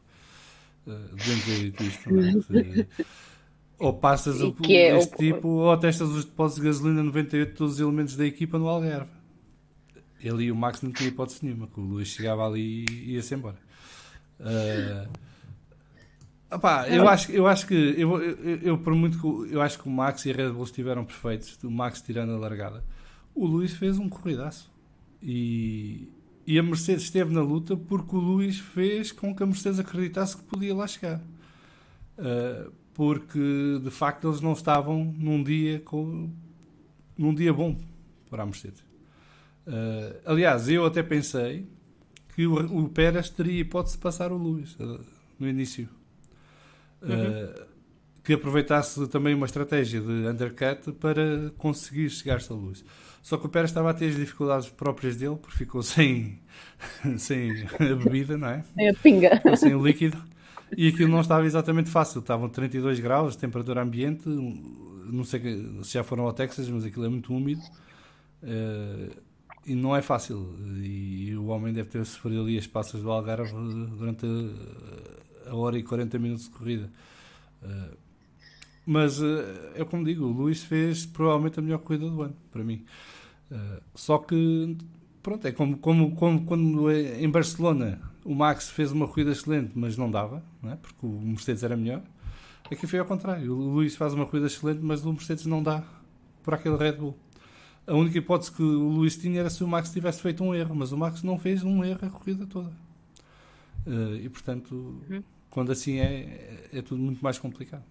Uh, 0.86 1.14
devemos 1.14 1.44
ter 1.76 1.84
isto 1.84 2.04
também. 2.04 2.86
ou 3.78 3.92
passas 3.92 4.40
o, 4.40 4.56
é, 4.68 4.96
este 4.96 5.16
tipo, 5.16 5.48
ou 5.48 5.76
testas 5.76 6.08
os 6.08 6.24
depósitos 6.24 6.62
de 6.62 6.68
gasolina 6.68 7.02
98 7.02 7.50
de 7.50 7.56
todos 7.56 7.74
os 7.74 7.80
elementos 7.80 8.16
da 8.16 8.24
equipa 8.24 8.58
no 8.58 8.66
Algarve. 8.66 9.10
Ele 10.18 10.44
e 10.44 10.52
o 10.52 10.56
Max 10.56 10.80
não 10.80 10.90
tinham 10.92 11.10
hipótese 11.10 11.44
nenhuma, 11.44 11.66
que 11.66 11.78
o 11.78 11.82
Luís 11.82 12.08
chegava 12.08 12.46
ali 12.46 12.86
e 12.90 13.14
ia-se 13.14 13.34
embora. 13.34 13.58
Uh, 14.40 15.08
Opa, 16.50 16.86
eu 16.88 17.08
acho, 17.08 17.32
eu 17.32 17.46
acho 17.46 17.66
que 17.66 17.74
eu, 17.74 18.22
eu, 18.22 18.56
eu, 18.62 18.78
por 18.78 18.94
muito 18.94 19.18
que 19.18 19.52
eu 19.52 19.60
acho 19.60 19.80
que 19.80 19.88
o 19.88 19.90
Max 19.90 20.24
e 20.26 20.30
a 20.30 20.34
Red 20.34 20.50
Bull 20.50 20.62
estiveram 20.62 21.04
perfeitos, 21.04 21.58
o 21.64 21.70
Max 21.70 22.00
tirando 22.00 22.32
a 22.32 22.38
largada. 22.38 22.84
O 23.34 23.44
Luís 23.46 23.72
fez 23.74 23.98
um 23.98 24.08
corridaço 24.08 24.70
e, 25.20 26.08
e 26.46 26.56
a 26.56 26.62
Mercedes 26.62 27.02
esteve 27.02 27.34
na 27.34 27.42
luta 27.42 27.76
porque 27.76 28.14
o 28.14 28.20
Luís 28.20 28.60
fez 28.60 29.10
com 29.10 29.34
que 29.34 29.42
a 29.42 29.46
Mercedes 29.46 29.80
acreditasse 29.80 30.36
que 30.36 30.44
podia 30.44 30.74
lá 30.74 30.86
chegar. 30.86 31.20
Uh, 32.16 32.72
porque 32.94 33.80
de 33.82 33.90
facto 33.90 34.28
eles 34.28 34.40
não 34.40 34.52
estavam 34.52 35.12
num 35.18 35.42
dia 35.42 35.80
com, 35.80 36.30
num 37.18 37.34
dia 37.34 37.52
bom 37.52 37.76
para 38.30 38.44
a 38.44 38.46
Mercedes. 38.46 38.80
Uh, 39.66 40.16
aliás, 40.24 40.68
eu 40.68 40.86
até 40.86 41.02
pensei 41.02 41.66
que 42.36 42.46
o, 42.46 42.84
o 42.84 42.88
Pérez 42.88 43.28
teria 43.30 43.60
hipótese 43.60 43.96
de 43.96 44.02
passar 44.02 44.30
o 44.30 44.36
Luís 44.36 44.76
uh, 44.76 45.04
no 45.38 45.48
início 45.48 45.88
uhum. 47.06 47.44
uh, 47.44 47.66
que 48.24 48.32
aproveitasse 48.32 49.06
também 49.08 49.34
uma 49.34 49.46
estratégia 49.46 50.00
de 50.00 50.28
undercut 50.28 50.92
para 50.92 51.50
conseguir 51.56 52.10
chegar-se 52.10 52.52
à 52.52 52.56
luz. 52.56 52.84
Só 53.22 53.36
que 53.36 53.46
o 53.46 53.48
Pérez 53.48 53.70
estava 53.70 53.90
a 53.90 53.94
ter 53.94 54.08
as 54.08 54.16
dificuldades 54.16 54.68
próprias 54.68 55.16
dele, 55.16 55.36
porque 55.36 55.56
ficou 55.56 55.82
sem, 55.84 56.40
sem 57.18 57.50
a 57.74 57.94
bebida, 57.94 58.36
não 58.36 58.48
é? 58.48 58.62
Sem 58.74 58.88
a 58.88 58.94
pinga. 58.94 59.56
Sem 59.56 59.74
o 59.74 59.84
líquido. 59.84 60.16
E 60.76 60.88
aquilo 60.88 61.10
não 61.10 61.20
estava 61.20 61.46
exatamente 61.46 61.90
fácil. 61.90 62.20
Estavam 62.20 62.48
32 62.48 63.00
graus, 63.00 63.36
temperatura 63.36 63.82
ambiente. 63.82 64.28
Não 64.28 65.24
sei 65.24 65.40
se 65.82 65.94
já 65.94 66.02
foram 66.02 66.24
ao 66.24 66.32
Texas, 66.32 66.68
mas 66.68 66.84
aquilo 66.84 67.04
é 67.04 67.08
muito 67.08 67.32
úmido. 67.32 67.62
Uh, 68.42 69.10
e 69.66 69.74
não 69.74 69.94
é 69.94 70.00
fácil. 70.00 70.54
E, 70.82 71.34
o 71.36 71.46
homem 71.46 71.72
deve 71.72 71.88
ter 71.88 72.04
sofrido 72.04 72.42
ali 72.42 72.56
as 72.56 72.66
passas 72.66 73.02
do 73.02 73.10
Algarve 73.10 73.52
durante 73.96 74.26
a 75.46 75.54
hora 75.54 75.78
e 75.78 75.82
40 75.82 76.18
minutos 76.18 76.44
de 76.44 76.50
corrida. 76.50 76.90
Uh, 77.62 77.96
mas 78.84 79.20
uh, 79.20 79.42
é 79.74 79.84
como 79.84 80.04
digo, 80.04 80.24
o 80.24 80.32
Luís 80.32 80.62
fez 80.62 81.04
provavelmente 81.06 81.58
a 81.58 81.62
melhor 81.62 81.78
corrida 81.78 82.08
do 82.08 82.22
ano, 82.22 82.36
para 82.50 82.62
mim. 82.62 82.84
Uh, 83.50 83.82
só 83.94 84.18
que, 84.18 84.76
pronto, 85.22 85.46
é 85.46 85.52
como, 85.52 85.78
como, 85.78 86.14
como 86.14 86.44
quando 86.44 86.90
em 86.90 87.28
Barcelona 87.28 88.00
o 88.24 88.34
Max 88.34 88.70
fez 88.70 88.92
uma 88.92 89.06
corrida 89.06 89.32
excelente, 89.32 89.72
mas 89.74 89.96
não 89.96 90.10
dava, 90.10 90.42
não 90.62 90.72
é? 90.72 90.76
porque 90.76 91.06
o 91.06 91.20
Mercedes 91.20 91.62
era 91.62 91.76
melhor. 91.76 92.02
Aqui 92.70 92.86
foi 92.86 92.98
ao 92.98 93.06
contrário. 93.06 93.52
O 93.52 93.74
Luís 93.74 93.94
faz 93.94 94.12
uma 94.12 94.26
corrida 94.26 94.46
excelente, 94.46 94.80
mas 94.82 95.04
o 95.04 95.12
Mercedes 95.12 95.46
não 95.46 95.62
dá 95.62 95.84
por 96.42 96.54
aquele 96.54 96.76
Red 96.76 96.92
Bull. 96.92 97.16
A 97.86 97.94
única 97.94 98.18
hipótese 98.18 98.50
que 98.50 98.62
o 98.62 98.88
Luís 98.88 99.16
tinha 99.16 99.40
era 99.40 99.50
se 99.50 99.62
o 99.62 99.68
Max 99.68 99.92
tivesse 99.92 100.20
feito 100.20 100.42
um 100.42 100.52
erro, 100.52 100.74
mas 100.74 100.90
o 100.90 100.98
Max 100.98 101.22
não 101.22 101.38
fez 101.38 101.62
um 101.62 101.84
erro 101.84 102.00
a 102.02 102.10
corrida 102.10 102.44
toda. 102.46 102.72
Uh, 103.86 104.16
e 104.16 104.28
portanto, 104.28 105.00
uhum. 105.08 105.22
Quando 105.56 105.72
assim 105.72 106.00
é, 106.00 106.68
é 106.70 106.82
tudo 106.82 107.00
muito 107.00 107.24
mais 107.24 107.38
complicado. 107.38 107.82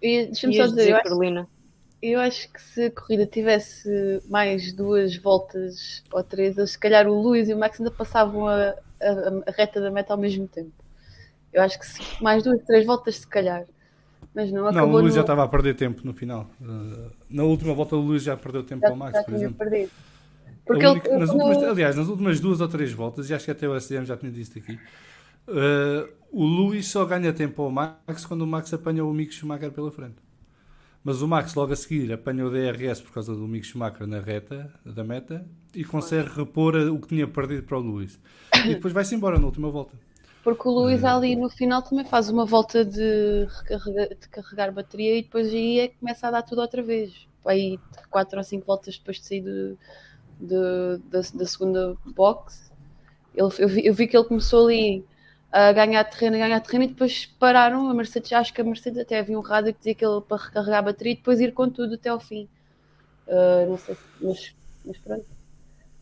Deixa-me 0.00 0.54
só 0.54 0.66
dizer, 0.66 0.76
dizer 0.76 0.90
eu, 0.92 1.02
Carolina. 1.02 1.42
Acho, 1.42 1.50
eu 2.00 2.20
acho 2.20 2.50
que 2.50 2.62
se 2.62 2.84
a 2.84 2.90
corrida 2.90 3.26
tivesse 3.26 4.22
mais 4.30 4.72
duas 4.72 5.14
voltas 5.18 6.02
ou 6.10 6.24
três, 6.24 6.56
se 6.70 6.78
calhar 6.78 7.06
o 7.06 7.20
Luís 7.20 7.50
e 7.50 7.52
o 7.52 7.58
Max 7.58 7.78
ainda 7.78 7.90
passavam 7.90 8.48
a, 8.48 8.70
a, 8.70 8.74
a, 9.46 9.50
reta 9.50 9.78
da 9.78 9.90
meta 9.90 10.14
ao 10.14 10.18
mesmo 10.18 10.48
tempo. 10.48 10.72
Eu 11.52 11.60
acho 11.62 11.78
que 11.78 11.84
se 11.86 12.00
mais 12.18 12.42
duas, 12.42 12.64
três 12.64 12.86
voltas, 12.86 13.16
se 13.16 13.26
calhar. 13.26 13.66
Mas 14.34 14.50
não 14.50 14.66
Não, 14.66 14.70
acabou 14.70 15.00
o 15.00 15.02
Luís 15.02 15.10
no... 15.10 15.14
já 15.16 15.20
estava 15.20 15.44
a 15.44 15.48
perder 15.48 15.74
tempo 15.74 16.00
no 16.02 16.14
final. 16.14 16.48
Uh, 16.62 17.10
na 17.28 17.42
última 17.44 17.74
volta, 17.74 17.94
o 17.94 18.00
Luís 18.00 18.22
já 18.22 18.38
perdeu 18.38 18.62
tempo 18.62 18.82
já, 18.82 18.90
ao 18.90 18.96
Max, 18.96 19.18
já 19.18 19.24
por 19.24 19.34
exemplo. 19.34 19.58
perdido. 19.58 19.90
Porque 20.64 20.84
ele, 20.84 20.92
única- 20.92 21.10
nas 21.18 21.30
ele- 21.30 21.38
últimas, 21.38 21.62
aliás, 21.62 21.96
nas 21.96 22.08
últimas 22.08 22.40
duas 22.40 22.60
ou 22.60 22.68
três 22.68 22.92
voltas, 22.92 23.28
e 23.28 23.34
acho 23.34 23.44
que 23.44 23.50
até 23.50 23.68
o 23.68 23.74
SDM 23.74 24.06
já 24.06 24.16
tinha 24.16 24.30
dito 24.30 24.58
aqui, 24.58 24.78
uh, 25.48 26.17
o 26.30 26.44
Luís 26.44 26.88
só 26.88 27.04
ganha 27.04 27.32
tempo 27.32 27.62
ao 27.62 27.70
Max 27.70 28.24
quando 28.26 28.42
o 28.42 28.46
Max 28.46 28.72
apanha 28.72 29.04
o 29.04 29.12
Mick 29.12 29.32
Schumacher 29.32 29.72
pela 29.72 29.90
frente. 29.90 30.16
Mas 31.04 31.22
o 31.22 31.28
Max 31.28 31.54
logo 31.54 31.72
a 31.72 31.76
seguir 31.76 32.12
apanha 32.12 32.46
o 32.46 32.50
DRS 32.50 33.00
por 33.02 33.12
causa 33.12 33.34
do 33.34 33.48
Mick 33.48 33.66
Schumacher 33.66 34.06
na 34.06 34.20
reta 34.20 34.72
da 34.84 35.04
meta 35.04 35.46
e 35.74 35.84
consegue 35.84 36.28
repor 36.30 36.76
o 36.76 37.00
que 37.00 37.08
tinha 37.08 37.28
perdido 37.28 37.64
para 37.64 37.78
o 37.78 37.82
Luís. 37.82 38.20
E 38.64 38.68
depois 38.70 38.92
vai-se 38.94 39.14
embora 39.14 39.38
na 39.38 39.46
última 39.46 39.70
volta. 39.70 39.96
porque 40.42 40.68
o 40.68 40.70
Luís 40.72 41.04
ali 41.04 41.36
no 41.36 41.48
final 41.50 41.82
também 41.82 42.04
faz 42.04 42.30
uma 42.30 42.44
volta 42.46 42.84
de, 42.84 43.46
recarrega- 43.46 44.14
de 44.14 44.28
carregar 44.28 44.72
bateria 44.72 45.18
e 45.18 45.22
depois 45.22 45.48
aí 45.52 45.80
é 45.80 45.88
que 45.88 45.98
começa 45.98 46.28
a 46.28 46.30
dar 46.30 46.42
tudo 46.42 46.60
outra 46.60 46.82
vez. 46.82 47.26
Aí 47.44 47.78
quatro 48.10 48.38
ou 48.38 48.44
cinco 48.44 48.66
voltas 48.66 48.98
depois 48.98 49.18
de 49.18 49.26
sair 49.26 49.42
de, 49.42 49.76
de- 50.40 50.98
da, 51.10 51.20
da 51.34 51.46
segunda 51.46 51.96
box. 52.06 52.72
Ele, 53.34 53.48
eu, 53.58 53.68
vi, 53.68 53.86
eu 53.86 53.94
vi 53.94 54.08
que 54.08 54.16
ele 54.16 54.26
começou 54.26 54.66
ali 54.66 55.04
a 55.50 55.72
ganhar 55.72 56.04
terreno, 56.04 56.36
a 56.36 56.40
ganhar 56.40 56.60
terreno 56.60 56.84
e 56.84 56.88
depois 56.88 57.26
pararam. 57.26 57.88
A 57.88 57.94
Mercedes, 57.94 58.32
acho 58.32 58.52
que 58.52 58.60
a 58.60 58.64
Mercedes 58.64 58.98
até 59.00 59.18
havia 59.18 59.38
um 59.38 59.42
rádio 59.42 59.72
que 59.72 59.78
dizia 59.78 59.94
que 59.94 60.04
ele 60.04 60.20
para 60.20 60.42
recarregar 60.44 60.78
a 60.78 60.82
bateria 60.82 61.12
e 61.12 61.16
depois 61.16 61.40
ir 61.40 61.52
com 61.52 61.68
tudo 61.70 61.94
até 61.94 62.08
ao 62.10 62.20
fim. 62.20 62.48
Ah, 63.28 63.66
não 63.68 63.76
sei, 63.78 63.94
se- 63.94 64.00
mas, 64.20 64.54
mas 64.84 64.98
pronto, 64.98 65.26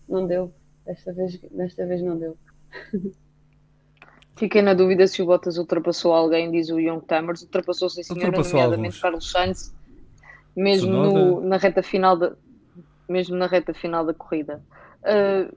não 0.08 0.26
deu. 0.26 0.52
Desta 0.84 1.12
vez, 1.12 1.38
desta 1.50 1.84
vez 1.86 2.00
não 2.02 2.16
deu. 2.18 2.36
Fiquei 4.36 4.60
na 4.60 4.74
dúvida 4.74 5.06
se 5.08 5.22
o 5.22 5.26
Bottas 5.26 5.56
ultrapassou 5.56 6.12
alguém, 6.12 6.50
diz 6.50 6.68
o 6.68 6.78
Young 6.78 7.00
Timers. 7.00 7.42
Ultrapassou, 7.42 7.88
sim, 7.88 8.02
Ultrapassou 8.10 8.52
nomeadamente 8.52 8.84
alguns. 8.96 9.00
Carlos 9.00 9.30
Sainz, 9.30 9.74
mesmo 10.54 10.90
no- 10.92 11.40
na 11.40 11.56
reta 11.56 11.82
final 11.82 12.16
da, 12.16 12.36
mesmo 13.08 13.34
na 13.36 13.46
reta 13.46 13.72
final 13.72 14.04
da 14.04 14.12
corrida. 14.12 14.62
Uh, 15.02 15.56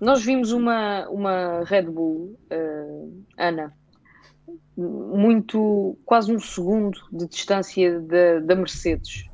nós 0.00 0.24
vimos 0.24 0.52
uma, 0.52 1.08
uma 1.08 1.64
Red 1.64 1.82
Bull, 1.82 2.38
uh, 2.52 3.24
Ana, 3.36 3.74
muito, 4.76 5.96
quase 6.04 6.32
um 6.32 6.38
segundo 6.38 6.98
de 7.12 7.26
distância 7.26 8.00
da, 8.00 8.38
da 8.40 8.54
Mercedes 8.54 9.28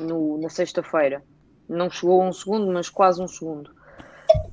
no- 0.00 0.38
na 0.38 0.48
sexta-feira. 0.48 1.22
Não 1.68 1.90
chegou 1.90 2.22
a 2.22 2.28
um 2.28 2.32
segundo, 2.32 2.72
mas 2.72 2.88
quase 2.88 3.20
um 3.20 3.28
segundo. 3.28 3.70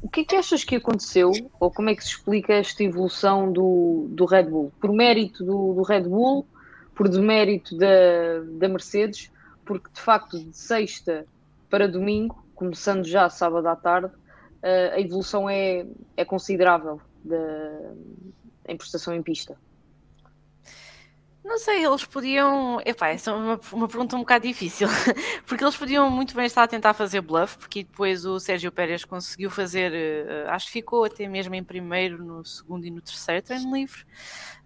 O 0.02 0.10
que 0.10 0.22
é 0.22 0.26
que 0.26 0.36
achas 0.36 0.64
que 0.64 0.76
aconteceu, 0.76 1.32
ou 1.60 1.72
como 1.72 1.90
é 1.90 1.96
que 1.96 2.04
se 2.04 2.10
explica 2.10 2.54
esta 2.54 2.84
evolução 2.84 3.52
do, 3.52 4.08
do 4.10 4.26
Red 4.26 4.44
Bull? 4.44 4.72
Por 4.82 4.92
mérito 4.92 5.46
do, 5.46 5.74
do 5.74 5.84
Red 5.84 6.04
Bull, 6.04 6.46
por 6.96 7.08
demérito 7.08 7.78
da, 7.78 7.88
da 8.58 8.68
Mercedes, 8.68 9.32
porque 9.64 9.90
de 9.94 10.02
facto 10.02 10.38
de 10.38 10.58
sexta 10.58 11.26
para 11.70 11.88
domingo, 11.88 12.44
começando 12.56 13.06
já 13.06 13.30
sábado 13.30 13.68
à 13.68 13.76
tarde, 13.76 14.12
a 14.62 15.00
evolução 15.00 15.50
é, 15.50 15.86
é 16.18 16.26
considerável 16.26 17.00
da, 17.24 17.94
em 18.68 18.78
prestação 18.78 19.14
em 19.14 19.24
pista. 19.24 19.58
Não 21.50 21.58
sei, 21.58 21.84
eles 21.84 22.06
podiam. 22.06 22.80
Epá, 22.86 23.08
essa 23.10 23.32
é 23.32 23.34
uma, 23.34 23.60
uma 23.74 23.88
pergunta 23.88 24.16
um 24.16 24.20
bocado 24.20 24.48
difícil. 24.48 24.88
Porque 25.48 25.64
eles 25.64 25.76
podiam 25.76 26.08
muito 26.12 26.36
bem 26.36 26.46
estar 26.46 26.62
a 26.62 26.68
tentar 26.68 26.94
fazer 26.94 27.22
bluff, 27.22 27.58
porque 27.58 27.84
depois 27.84 28.24
o 28.24 28.40
Sérgio 28.40 28.72
Pérez 28.72 29.04
conseguiu 29.04 29.50
fazer. 29.50 29.92
eh, 29.92 30.46
acho 30.50 30.68
que 30.68 30.74
ficou 30.74 31.04
até 31.06 31.28
mesmo 31.28 31.56
em 31.56 31.64
primeiro, 31.64 32.24
no 32.24 32.46
segundo 32.46 32.86
e 32.86 32.92
no 32.92 33.02
terceiro 33.02 33.42
treino 33.42 33.74
livre. 33.76 34.06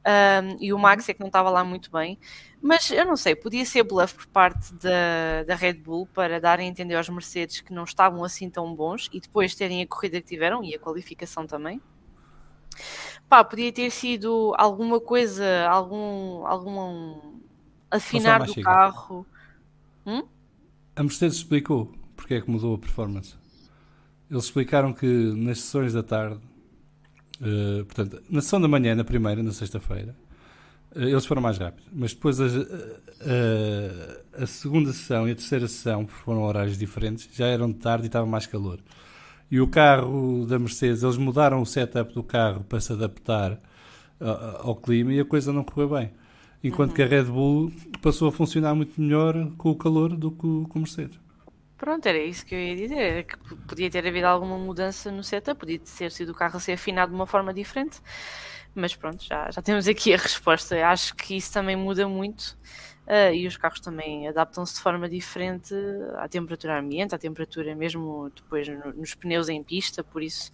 Ahm, 0.06 0.58
e 0.60 0.74
o 0.74 0.78
Max 0.78 1.08
é 1.08 1.14
que 1.14 1.22
não 1.22 1.28
estava 1.28 1.50
lá 1.50 1.64
muito 1.64 1.90
bem. 1.90 2.20
Mas 2.62 2.92
eu 2.92 3.06
não 3.06 3.16
sei, 3.16 3.34
podia 3.36 3.66
ser 3.66 3.84
bluff 3.84 4.14
por 4.16 4.28
parte 4.28 4.74
da, 4.76 5.44
da 5.48 5.56
Red 5.56 5.76
Bull 5.76 6.06
para 6.08 6.38
darem 6.42 6.68
a 6.68 6.70
entender 6.70 6.96
aos 6.96 7.08
Mercedes 7.10 7.62
que 7.62 7.74
não 7.74 7.86
estavam 7.86 8.24
assim 8.26 8.50
tão 8.50 8.76
bons 8.76 9.10
e 9.14 9.22
depois 9.22 9.56
terem 9.56 9.82
a 9.82 9.88
corrida 9.88 10.20
que 10.22 10.28
tiveram 10.28 10.62
e 10.64 10.76
a 10.76 10.80
qualificação 10.80 11.48
também. 11.48 11.82
Pá, 13.30 13.44
podia 13.44 13.72
ter 13.74 13.90
sido 13.92 14.54
alguma 14.58 15.00
coisa, 15.02 15.68
algum, 15.70 16.46
algum 16.46 17.20
afinar 17.90 18.44
do 18.44 18.56
carro. 18.56 19.26
A 20.96 21.04
Mercedes 21.04 21.38
explicou 21.38 21.92
porque 22.16 22.36
é 22.36 22.42
que 22.42 22.50
mudou 22.50 22.74
a 22.76 22.78
performance. 22.78 23.36
Eles 24.32 24.46
explicaram 24.46 24.94
que 24.94 25.08
nas 25.08 25.60
sessões 25.62 25.94
da 25.94 26.04
tarde, 26.04 26.40
eh, 27.42 27.84
portanto, 27.84 28.22
na 28.30 28.42
sessão 28.42 28.62
da 28.62 28.68
manhã, 28.68 28.96
na 28.96 29.04
primeira, 29.04 29.42
na 29.44 29.52
sexta-feira, 29.52 30.16
eh, 30.96 31.04
eles 31.10 31.26
foram 31.26 31.42
mais 31.42 31.58
rápidos. 31.58 31.90
Mas 31.94 32.14
depois 32.14 32.40
a, 32.42 32.46
a- 32.48 34.44
a 34.44 34.48
segunda 34.48 34.92
sessão 34.94 35.28
e 35.28 35.32
a 35.32 35.36
terceira 35.36 35.68
sessão, 35.68 36.06
porque 36.06 36.22
foram 36.24 36.44
horários 36.44 36.78
diferentes, 36.78 37.30
já 37.34 37.48
eram 37.48 37.70
de 37.72 37.80
tarde 37.80 38.06
e 38.06 38.08
estava 38.08 38.26
mais 38.26 38.46
calor. 38.48 38.80
E 39.54 39.62
o 39.62 39.68
carro 39.68 40.48
da 40.48 40.58
Mercedes, 40.58 41.04
eles 41.04 41.16
mudaram 41.16 41.62
o 41.62 41.66
setup 41.66 42.12
do 42.12 42.24
carro 42.24 42.64
para 42.64 42.82
se 42.82 42.92
adaptar 42.92 43.60
a- 44.20 44.62
ao 44.64 44.76
clima 44.76 45.14
e 45.14 45.20
a 45.20 45.26
coisa 45.26 45.54
não 45.54 45.64
correu 45.64 45.90
bem. 45.90 46.12
Enquanto 46.64 46.96
que 46.96 47.04
a 47.04 47.06
Red 47.06 47.26
Bull 47.26 47.72
passou 48.02 48.30
a 48.30 48.32
funcionar 48.32 48.74
muito 48.74 49.00
melhor 49.00 49.52
com 49.58 49.70
o 49.70 49.76
calor 49.76 50.16
do 50.16 50.32
que 50.32 50.38
com 50.40 50.72
o 50.74 50.80
Mercedes. 50.80 51.20
Pronto, 51.78 52.04
era 52.08 52.18
isso 52.18 52.44
que 52.48 52.56
eu 52.56 52.60
ia 52.60 52.76
dizer. 52.76 52.98
Era 52.98 53.24
que 53.24 53.38
podia 53.68 53.92
ter 53.92 54.08
havido 54.08 54.26
alguma 54.26 54.58
mudança 54.58 55.12
no 55.12 55.24
setup, 55.24 55.60
podia 55.60 55.78
ter 55.78 56.12
sido 56.12 56.32
o 56.32 56.36
carro 56.36 56.58
a 56.58 56.60
ser 56.60 56.72
afinado 56.72 57.12
de 57.12 57.16
uma 57.16 57.28
forma 57.28 57.54
diferente. 57.54 58.00
Mas 58.74 58.96
pronto, 58.96 59.24
já, 59.24 59.52
já 59.52 59.62
temos 59.62 59.88
aqui 59.88 60.16
a 60.16 60.18
resposta. 60.18 60.76
Acho 60.88 61.16
que 61.16 61.36
isso 61.36 61.54
também 61.54 61.76
muda 61.76 62.08
muito. 62.08 62.58
Ah, 63.08 63.32
e 63.32 63.48
os 63.48 63.58
carros 63.58 63.80
também 63.80 64.28
adaptam-se 64.28 64.76
de 64.76 64.82
forma 64.82 65.10
diferente 65.10 65.74
à 66.18 66.28
temperatura 66.28 66.80
ambiente, 66.80 67.16
à 67.16 67.18
temperatura 67.20 67.76
mesmo 67.76 68.30
depois 68.36 68.68
no- 68.68 68.94
nos 68.94 69.14
pneus 69.16 69.50
em 69.50 69.64
pista, 69.64 70.04
por 70.04 70.22
isso 70.24 70.52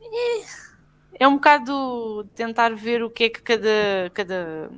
é, 0.00 1.24
é 1.24 1.28
um 1.28 1.34
bocado 1.34 2.24
tentar 2.34 2.74
ver 2.74 3.02
o 3.02 3.10
que 3.10 3.24
é 3.24 3.30
que 3.30 3.42
cada, 3.42 4.10
cada 4.14 4.70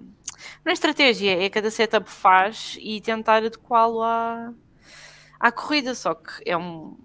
não 0.65 0.71
é 0.71 0.73
estratégia, 0.73 1.43
é 1.45 1.51
cada 1.51 1.71
setup 1.71 2.11
faz 2.11 2.77
e 2.81 3.01
tentar 3.01 3.39
adequá-lo 3.39 4.03
à, 4.03 4.53
à 5.41 5.53
corrida, 5.53 5.95
só 5.95 6.15
que 6.15 6.31
é 6.47 6.57
um, 6.57 6.97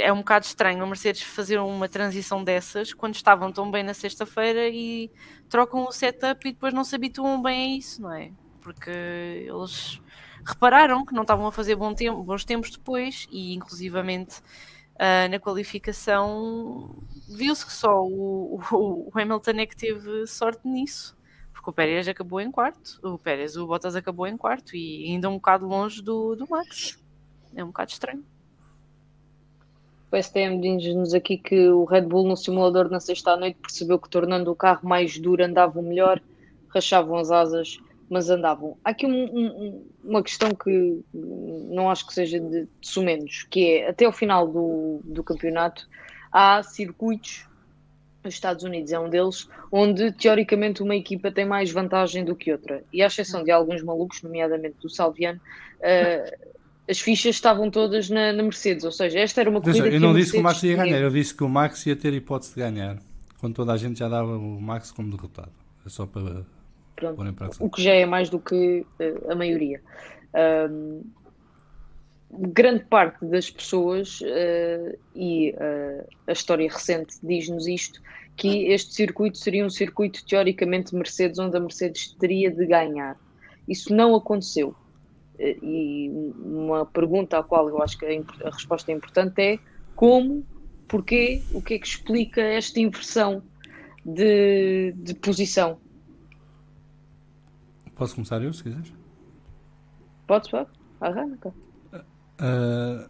é 0.00 0.12
um 0.12 0.18
bocado 0.18 0.46
estranho 0.46 0.82
a 0.82 0.86
Mercedes 0.86 1.22
fazer 1.22 1.58
uma 1.60 1.88
transição 1.88 2.42
dessas 2.44 2.92
quando 2.94 3.14
estavam 3.14 3.52
tão 3.52 3.70
bem 3.70 3.82
na 3.84 3.94
sexta-feira 3.94 4.68
e 4.68 5.10
trocam 5.48 5.84
o 5.86 5.92
setup 5.92 6.48
e 6.48 6.52
depois 6.52 6.74
não 6.74 6.84
se 6.84 6.96
habituam 6.96 7.42
bem 7.42 7.74
a 7.74 7.78
isso, 7.78 8.02
não 8.02 8.12
é? 8.14 8.32
Porque 8.62 8.90
eles 8.90 10.00
repararam 10.44 11.04
que 11.04 11.14
não 11.14 11.22
estavam 11.22 11.46
a 11.46 11.52
fazer 11.52 11.76
bom 11.76 11.94
tempo, 11.94 12.22
bons 12.22 12.44
tempos 12.44 12.70
depois 12.70 13.26
e 13.30 13.54
inclusivamente 13.54 14.40
ah, 14.98 15.28
na 15.28 15.38
qualificação 15.38 16.96
viu-se 17.28 17.64
que 17.66 17.72
só 17.72 18.02
o, 18.04 18.60
o- 18.72 19.10
Hamilton 19.14 19.52
é 19.60 19.66
que 19.66 19.76
teve 19.76 20.26
sorte 20.26 20.66
nisso 20.66 21.16
porque 21.52 21.70
o 21.70 21.72
Pérez 21.72 22.08
acabou 22.08 22.40
em 22.40 22.50
quarto, 22.50 22.98
o 23.04 23.16
Pérez, 23.18 23.56
o 23.56 23.66
Bottas 23.66 23.94
acabou 23.94 24.26
em 24.26 24.36
quarto 24.36 24.74
e 24.74 25.04
ainda 25.12 25.28
um 25.28 25.34
bocado 25.34 25.64
longe 25.64 26.02
do, 26.02 26.34
do 26.34 26.44
Max. 26.50 26.98
É 27.54 27.62
um 27.62 27.68
bocado 27.68 27.92
estranho. 27.92 28.24
O 30.10 30.16
STM 30.16 30.60
diz-nos 30.60 31.14
aqui 31.14 31.38
que 31.38 31.68
o 31.68 31.84
Red 31.84 32.02
Bull 32.02 32.26
no 32.26 32.36
simulador 32.36 32.90
na 32.90 32.98
sexta 32.98 33.30
à 33.32 33.36
noite 33.36 33.58
percebeu 33.62 33.98
que 33.98 34.08
tornando 34.10 34.50
o 34.50 34.56
carro 34.56 34.86
mais 34.88 35.16
duro 35.18 35.44
andavam 35.44 35.82
melhor, 35.84 36.20
rachavam 36.68 37.16
as 37.16 37.30
asas, 37.30 37.78
mas 38.12 38.28
andavam. 38.28 38.76
Há 38.84 38.90
aqui 38.90 39.06
um- 39.06 39.24
um- 39.24 39.84
uma 40.04 40.22
questão 40.22 40.50
que 40.50 41.00
não 41.14 41.88
acho 41.90 42.06
que 42.06 42.12
seja 42.12 42.38
de, 42.38 42.62
de 42.62 42.68
sumenos, 42.82 43.44
que 43.50 43.78
é 43.78 43.88
até 43.88 44.06
o 44.06 44.12
final 44.12 44.46
do, 44.46 45.00
do 45.02 45.24
campeonato 45.24 45.88
há 46.30 46.62
circuitos, 46.62 47.46
os 48.24 48.34
Estados 48.34 48.62
Unidos 48.64 48.92
é 48.92 48.98
um 49.00 49.08
deles, 49.08 49.48
onde 49.70 50.12
teoricamente 50.12 50.82
uma 50.82 50.94
equipa 50.94 51.32
tem 51.32 51.44
mais 51.46 51.70
vantagem 51.72 52.24
do 52.24 52.36
que 52.36 52.52
outra. 52.52 52.84
E 52.92 53.02
à 53.02 53.06
exceção 53.06 53.42
de 53.42 53.50
alguns 53.50 53.82
malucos, 53.82 54.22
nomeadamente 54.22 54.76
do 54.80 54.88
Salviano, 54.90 55.40
eh, 55.80 56.38
as 56.88 57.00
fichas 57.00 57.34
estavam 57.34 57.70
todas 57.70 58.08
na, 58.10 58.32
na 58.32 58.42
Mercedes, 58.42 58.84
ou 58.84 58.92
seja, 58.92 59.18
esta 59.20 59.40
era 59.40 59.48
uma 59.50 59.60
corrida 59.60 59.88
que 59.88 59.96
eu 59.96 60.00
não 60.00 60.14
disse 60.14 60.32
que 60.32 60.38
o 60.38 60.42
Max 60.42 60.62
ia 60.62 60.74
tinha. 60.74 60.84
ganhar, 60.84 61.00
eu 61.00 61.10
disse 61.10 61.34
que 61.34 61.42
o 61.42 61.48
Max 61.48 61.84
ia 61.86 61.96
ter 61.96 62.12
hipótese 62.12 62.54
de 62.54 62.60
ganhar. 62.60 62.98
Quando 63.40 63.54
toda 63.54 63.72
a 63.72 63.76
gente 63.76 63.98
já 63.98 64.08
dava 64.08 64.36
o 64.36 64.60
Max 64.60 64.92
como 64.92 65.10
derrotado. 65.10 65.50
É 65.84 65.88
só 65.88 66.06
para 66.06 66.44
Pronto. 66.96 67.16
o 67.60 67.70
que 67.70 67.82
já 67.82 67.92
é 67.92 68.06
mais 68.06 68.28
do 68.30 68.38
que 68.38 68.86
eh, 68.98 69.14
a 69.28 69.34
maioria. 69.34 69.80
Ahm, 70.34 71.02
grande 72.30 72.84
parte 72.84 73.24
das 73.26 73.50
pessoas, 73.50 74.20
eh, 74.24 74.96
e 75.14 75.54
eh, 75.56 76.06
a 76.26 76.32
história 76.32 76.68
recente 76.70 77.16
diz-nos 77.22 77.66
isto, 77.66 78.00
que 78.36 78.68
este 78.72 78.94
circuito 78.94 79.36
seria 79.36 79.64
um 79.64 79.70
circuito 79.70 80.24
teoricamente 80.24 80.94
Mercedes, 80.94 81.38
onde 81.38 81.56
a 81.56 81.60
Mercedes 81.60 82.14
teria 82.18 82.50
de 82.50 82.64
ganhar. 82.66 83.18
Isso 83.68 83.94
não 83.94 84.14
aconteceu. 84.14 84.74
Eh, 85.38 85.58
E 85.62 86.10
uma 86.38 86.86
pergunta 86.86 87.38
à 87.38 87.42
qual 87.42 87.68
eu 87.68 87.82
acho 87.82 87.98
que 87.98 88.06
a, 88.06 88.48
a 88.48 88.50
resposta 88.50 88.90
é 88.90 88.94
importante 88.94 89.40
é 89.42 89.58
como, 89.94 90.46
porquê, 90.88 91.42
o 91.52 91.60
que 91.60 91.74
é 91.74 91.78
que 91.78 91.86
explica 91.86 92.40
esta 92.40 92.80
inversão 92.80 93.42
de, 94.04 94.92
de 94.96 95.14
posição? 95.14 95.78
Posso 98.02 98.16
começar 98.16 98.42
eu, 98.42 98.52
se 98.52 98.64
quiseres? 98.64 98.92
Podes, 100.26 100.50
pode. 100.50 100.68
Arranca. 101.00 101.54
Uh, 101.94 103.08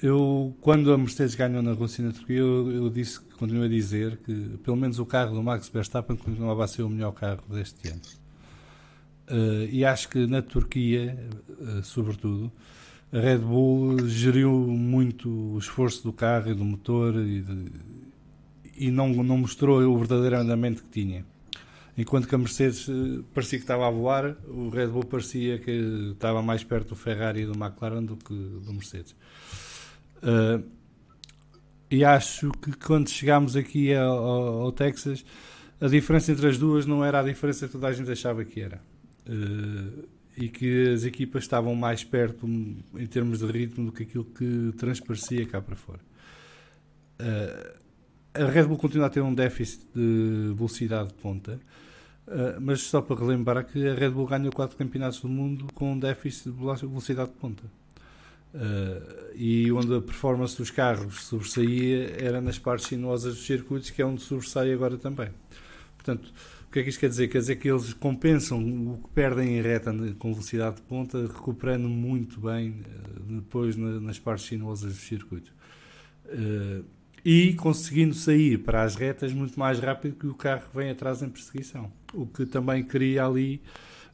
eu, 0.00 0.56
quando 0.60 0.92
a 0.92 0.96
Mercedes 0.96 1.34
ganhou 1.34 1.60
na 1.60 1.72
Rússia 1.72 2.02
e 2.02 2.04
na 2.04 2.12
Turquia, 2.12 2.36
eu, 2.36 2.70
eu 2.70 2.88
disse, 2.88 3.18
continuo 3.36 3.64
a 3.64 3.68
dizer 3.68 4.18
que 4.18 4.60
pelo 4.62 4.76
menos 4.76 5.00
o 5.00 5.06
carro 5.06 5.34
do 5.34 5.42
Max 5.42 5.68
Verstappen 5.68 6.16
continuava 6.16 6.62
a 6.62 6.68
ser 6.68 6.82
o 6.82 6.88
melhor 6.88 7.10
carro 7.14 7.42
deste 7.48 7.88
ano. 7.88 8.00
Uh, 9.28 9.66
e 9.72 9.84
acho 9.84 10.08
que 10.08 10.24
na 10.24 10.40
Turquia, 10.40 11.18
uh, 11.48 11.82
sobretudo, 11.82 12.52
a 13.12 13.18
Red 13.18 13.38
Bull 13.38 14.06
geriu 14.06 14.52
muito 14.52 15.28
o 15.28 15.58
esforço 15.58 16.04
do 16.04 16.12
carro 16.12 16.48
e 16.48 16.54
do 16.54 16.64
motor 16.64 17.12
e, 17.16 17.40
de, 17.40 17.72
e 18.76 18.88
não, 18.92 19.08
não 19.08 19.38
mostrou 19.38 19.82
o 19.82 19.98
verdadeiro 19.98 20.36
andamento 20.36 20.84
que 20.84 20.90
tinha. 20.90 21.24
Enquanto 21.98 22.28
que 22.28 22.34
a 22.34 22.38
Mercedes 22.38 22.86
uh, 22.88 23.24
parecia 23.32 23.58
que 23.58 23.64
estava 23.64 23.86
a 23.86 23.90
voar, 23.90 24.36
o 24.46 24.68
Red 24.68 24.88
Bull 24.88 25.04
parecia 25.04 25.58
que 25.58 26.10
estava 26.12 26.42
mais 26.42 26.62
perto 26.62 26.90
do 26.90 26.96
Ferrari 26.96 27.42
e 27.42 27.46
do 27.46 27.52
McLaren 27.52 28.04
do 28.04 28.16
que 28.16 28.34
do 28.34 28.72
Mercedes. 28.72 29.16
Uh, 30.18 30.62
e 31.90 32.04
acho 32.04 32.50
que 32.52 32.72
quando 32.72 33.08
chegámos 33.08 33.56
aqui 33.56 33.94
ao, 33.94 34.62
ao, 34.62 34.72
Texas, 34.72 35.24
a 35.80 35.88
diferença 35.88 36.32
entre 36.32 36.48
as 36.48 36.58
duas 36.58 36.84
não 36.84 37.04
era 37.04 37.20
a 37.20 37.22
diferença 37.22 37.66
que 37.66 37.72
toda 37.72 37.86
a 37.86 37.92
gente 37.92 38.10
achava 38.10 38.44
que 38.44 38.60
era. 38.60 38.80
Uh, 39.26 40.06
e 40.36 40.50
que 40.50 40.90
as 40.90 41.04
equipas 41.04 41.44
estavam 41.44 41.74
mais 41.74 42.04
perto 42.04 42.46
em 42.46 43.06
termos 43.06 43.38
de 43.38 43.46
ritmo 43.46 43.86
do 43.86 43.92
que 43.92 44.02
aquilo 44.02 44.24
que 44.24 44.74
transparecia 44.76 45.46
cá 45.46 45.62
para 45.62 45.74
fora. 45.74 46.00
Uh, 47.18 47.86
a 48.34 48.44
Red 48.44 48.64
Bull 48.64 48.76
continua 48.76 49.06
a 49.06 49.10
ter 49.10 49.22
um 49.22 49.34
déficit 49.34 49.86
de 49.94 50.52
velocidade 50.54 51.08
de 51.08 51.14
ponta, 51.14 51.58
uh, 52.28 52.60
mas 52.60 52.82
só 52.82 53.00
para 53.00 53.16
relembrar 53.16 53.64
que 53.64 53.86
a 53.88 53.94
Red 53.94 54.10
Bull 54.10 54.26
ganhou 54.26 54.52
quatro 54.52 54.76
campeonatos 54.76 55.20
do 55.20 55.28
mundo 55.28 55.66
com 55.74 55.92
um 55.92 55.98
déficit 55.98 56.50
de 56.50 56.56
velocidade 56.56 57.30
de 57.30 57.36
ponta. 57.36 57.64
Uh, 58.54 59.34
e 59.34 59.70
onde 59.70 59.94
a 59.94 60.00
performance 60.00 60.56
dos 60.56 60.70
carros 60.70 61.24
sobressaía 61.24 62.16
era 62.18 62.40
nas 62.40 62.58
partes 62.58 62.86
sinuosas 62.86 63.34
dos 63.34 63.46
circuitos, 63.46 63.90
que 63.90 64.00
é 64.00 64.06
onde 64.06 64.22
sobressai 64.22 64.72
agora 64.72 64.96
também. 64.96 65.28
Portanto, 65.96 66.32
o 66.66 66.72
que 66.72 66.78
é 66.78 66.82
que 66.82 66.88
isto 66.88 67.00
quer 67.00 67.08
dizer? 67.08 67.28
Quer 67.28 67.38
dizer 67.38 67.56
que 67.56 67.68
eles 67.68 67.92
compensam 67.92 68.58
o 68.58 68.98
que 69.02 69.10
perdem 69.10 69.58
em 69.58 69.60
reta 69.60 69.94
com 70.18 70.32
velocidade 70.32 70.76
de 70.76 70.82
ponta, 70.82 71.20
recuperando 71.26 71.88
muito 71.88 72.40
bem 72.40 72.70
uh, 72.70 73.34
depois 73.34 73.76
na, 73.76 74.00
nas 74.00 74.18
partes 74.18 74.46
sinuosas 74.46 74.94
dos 74.94 75.02
circuitos. 75.02 75.52
Uh, 76.26 76.84
e 77.28 77.54
conseguindo 77.54 78.14
sair 78.14 78.58
para 78.58 78.84
as 78.84 78.94
retas 78.94 79.32
muito 79.32 79.58
mais 79.58 79.80
rápido 79.80 80.14
que 80.14 80.28
o 80.28 80.34
carro 80.34 80.62
que 80.70 80.76
vem 80.76 80.90
atrás 80.90 81.22
em 81.22 81.28
perseguição. 81.28 81.90
O 82.16 82.26
que 82.26 82.46
também 82.46 82.82
cria 82.82 83.26
ali 83.26 83.60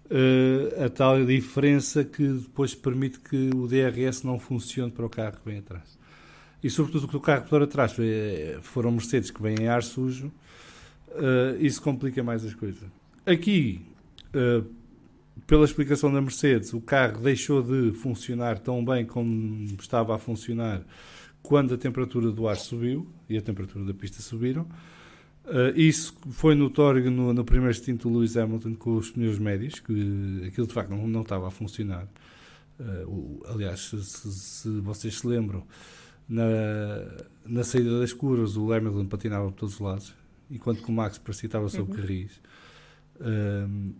uh, 0.06 0.84
a 0.84 0.88
tal 0.88 1.24
diferença 1.24 2.04
que 2.04 2.26
depois 2.26 2.74
permite 2.74 3.18
que 3.20 3.50
o 3.54 3.66
DRS 3.66 4.22
não 4.24 4.38
funcione 4.38 4.90
para 4.90 5.06
o 5.06 5.10
carro 5.10 5.36
que 5.42 5.48
vem 5.48 5.58
atrás. 5.58 5.98
E 6.62 6.70
sobretudo 6.70 7.08
que 7.08 7.16
o 7.16 7.20
carro 7.20 7.46
por 7.48 7.62
atrás 7.62 7.96
eh, 7.98 8.58
foram 8.62 8.92
Mercedes 8.92 9.32
que 9.32 9.42
vêm 9.42 9.56
em 9.62 9.66
ar 9.66 9.82
sujo, 9.82 10.28
uh, 11.08 11.56
isso 11.58 11.82
complica 11.82 12.22
mais 12.22 12.44
as 12.44 12.54
coisas. 12.54 12.84
Aqui, 13.26 13.80
uh, 14.28 14.64
pela 15.44 15.64
explicação 15.64 16.12
da 16.12 16.20
Mercedes, 16.20 16.72
o 16.72 16.80
carro 16.80 17.20
deixou 17.20 17.64
de 17.64 17.90
funcionar 17.98 18.60
tão 18.60 18.84
bem 18.84 19.04
como 19.04 19.64
estava 19.80 20.14
a 20.14 20.18
funcionar 20.18 20.82
quando 21.42 21.74
a 21.74 21.76
temperatura 21.76 22.30
do 22.30 22.46
ar 22.46 22.56
subiu 22.56 23.08
e 23.28 23.36
a 23.36 23.42
temperatura 23.42 23.84
da 23.84 23.92
pista 23.92 24.22
subiram. 24.22 24.64
Uh, 25.44 25.76
isso 25.76 26.14
foi 26.30 26.54
notório 26.54 27.10
no, 27.10 27.32
no 27.32 27.44
primeiro 27.44 27.74
stint 27.74 28.02
do 28.02 28.08
Lewis 28.08 28.36
Hamilton 28.36 28.74
com 28.74 28.96
os 28.96 29.10
pneus 29.10 29.38
médios, 29.38 29.80
que 29.80 30.44
aquilo 30.46 30.66
de 30.68 30.72
facto 30.72 30.90
não, 30.90 31.06
não 31.08 31.22
estava 31.22 31.48
a 31.48 31.50
funcionar. 31.50 32.06
Uh, 32.78 33.08
o, 33.08 33.42
aliás, 33.46 33.80
se, 33.80 34.02
se, 34.04 34.80
vocês 34.80 35.18
se 35.18 35.26
lembram, 35.26 35.64
na, 36.28 36.44
na 37.44 37.64
saída 37.64 37.98
das 37.98 38.12
curvas 38.12 38.56
o 38.56 38.72
Hamilton 38.72 39.06
patinava 39.06 39.46
por 39.46 39.54
todos 39.54 39.74
os 39.74 39.80
lados, 39.80 40.14
enquanto 40.48 40.82
que 40.82 40.88
o 40.88 40.92
Max 40.92 41.18
parecia 41.18 41.48
estava 41.48 41.68
sob 41.68 41.90
uhum. 41.90 41.96
carris. 41.96 42.40
Uh, 43.16 43.92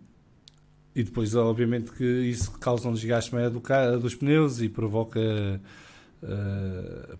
e 0.95 1.03
depois, 1.03 1.34
obviamente, 1.34 1.90
que 1.90 2.05
isso 2.05 2.53
causa 2.53 2.88
um 2.88 2.93
desgaste 2.93 3.34
maior 3.34 3.51
do, 3.51 3.61
dos 3.99 4.14
pneus 4.14 4.61
e 4.61 4.68
provoca 4.68 5.20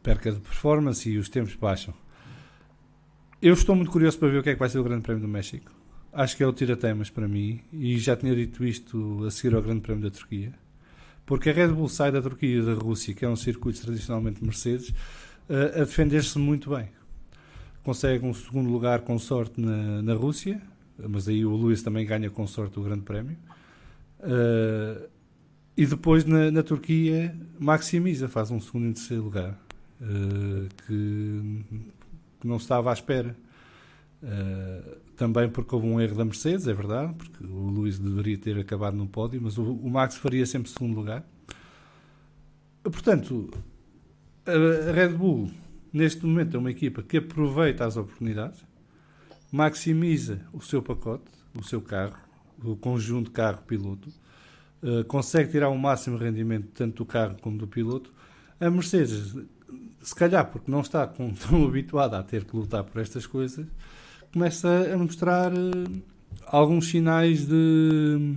perca 0.03 0.31
de 0.31 0.39
performance 0.39 1.11
e 1.11 1.19
os 1.19 1.29
tempos 1.29 1.57
baixam. 1.57 1.93
Eu 3.43 3.55
estou 3.55 3.75
muito 3.75 3.91
curioso 3.91 4.21
para 4.21 4.29
ver 4.29 4.39
o 4.39 4.43
que 4.45 4.51
é 4.51 4.53
que 4.53 4.59
vai 4.61 4.69
ser 4.69 4.79
o 4.79 4.85
Grande 4.85 5.03
Prémio 5.03 5.21
do 5.21 5.27
México. 5.27 5.73
Acho 6.13 6.37
que 6.37 6.45
é 6.45 6.47
o 6.47 6.53
tira-temas 6.53 7.11
para 7.11 7.27
mim 7.27 7.61
e 7.73 7.99
já 7.99 8.15
tinha 8.15 8.37
dito 8.37 8.65
isto 8.65 9.25
a 9.27 9.33
seguir 9.33 9.57
ao 9.57 9.61
Grande 9.61 9.81
Prémio 9.81 10.05
da 10.05 10.17
Turquia. 10.17 10.55
Porque 11.27 11.51
a 11.51 11.53
Red 11.53 11.73
Bull 11.73 11.89
sai 11.89 12.13
da 12.13 12.23
Turquia 12.23 12.61
e 12.61 12.63
da 12.63 12.75
Rússia, 12.75 13.13
que 13.13 13.25
é 13.25 13.29
um 13.29 13.35
circuito 13.35 13.83
tradicionalmente 13.83 14.45
Mercedes, 14.45 14.95
a 15.49 15.81
defender-se 15.81 16.39
muito 16.39 16.71
bem. 16.71 16.89
Consegue 17.83 18.25
um 18.25 18.33
segundo 18.33 18.71
lugar 18.71 19.01
com 19.01 19.19
sorte 19.19 19.61
na, 19.61 20.01
na 20.03 20.15
Rússia, 20.15 20.63
mas 20.97 21.27
aí 21.27 21.45
o 21.45 21.57
Lewis 21.57 21.83
também 21.83 22.07
ganha 22.07 22.31
com 22.31 22.47
sorte 22.47 22.79
o 22.79 22.83
Grande 22.85 23.03
Prémio. 23.03 23.37
Uh, 24.21 25.09
e 25.77 25.85
depois 25.85 26.25
na, 26.25 26.49
na, 26.53 26.63
Turquia 26.63 27.37
maximiza, 27.59 28.29
faz 28.29 28.53
um 28.53 28.61
segundo 28.61 28.87
e 28.87 28.93
terceiro 28.93 29.25
lugar. 29.25 29.59
Uh, 30.01 30.69
que 30.87 31.65
que 32.43 32.49
não 32.49 32.57
estava 32.57 32.91
à 32.91 32.93
espera. 32.93 33.37
Uh, 34.21 35.01
também 35.17 35.49
porque 35.49 35.75
houve 35.75 35.87
um 35.87 36.01
erro 36.01 36.17
da 36.17 36.25
Mercedes, 36.25 36.67
é 36.67 36.75
verdade, 36.75 37.15
porque 37.15 37.45
o 37.45 37.69
Luís 37.69 37.99
deveria 37.99 38.37
ter 38.37 38.59
acabado 38.59 38.97
no 38.97 39.07
pódio, 39.07 39.41
mas 39.41 39.57
o, 39.59 39.63
o 39.63 39.89
Max 39.89 40.17
faria 40.17 40.45
sempre 40.45 40.69
segundo 40.71 40.97
lugar. 40.97 41.25
Portanto, 42.83 43.49
a, 44.45 44.91
a 44.91 44.93
Red 44.93 45.11
Bull, 45.11 45.51
neste 45.93 46.27
momento, 46.27 46.57
é 46.57 46.59
uma 46.59 46.71
equipa 46.71 47.03
que 47.03 47.19
aproveita 47.19 47.85
as 47.85 47.97
oportunidades, 47.97 48.65
maximiza 49.53 50.41
o 50.53 50.61
seu 50.61 50.83
pacote, 50.83 51.31
o 51.57 51.63
seu 51.63 51.81
carro, 51.81 52.17
o 52.65 52.75
conjunto 52.75 53.31
carro-piloto, 53.31 54.09
uh, 54.83 55.05
consegue 55.05 55.53
tirar 55.53 55.69
o 55.69 55.79
máximo 55.79 56.17
rendimento 56.17 56.69
tanto 56.75 56.97
do 56.97 57.07
carro 57.07 57.37
como 57.41 57.57
do 57.57 57.69
piloto. 57.69 58.13
A 58.59 58.71
Mercedes 58.71 59.37
se 60.03 60.15
calhar 60.15 60.45
porque 60.47 60.71
não 60.71 60.81
está 60.81 61.07
tão 61.07 61.65
habituada 61.67 62.19
a 62.19 62.23
ter 62.23 62.45
que 62.45 62.57
lutar 62.57 62.85
por 62.85 63.01
estas 63.01 63.27
coisas, 63.27 63.67
começa 64.33 64.69
a 64.93 64.97
mostrar 64.97 65.53
uh, 65.53 66.03
alguns 66.47 66.89
sinais 66.89 67.47
de 67.47 68.37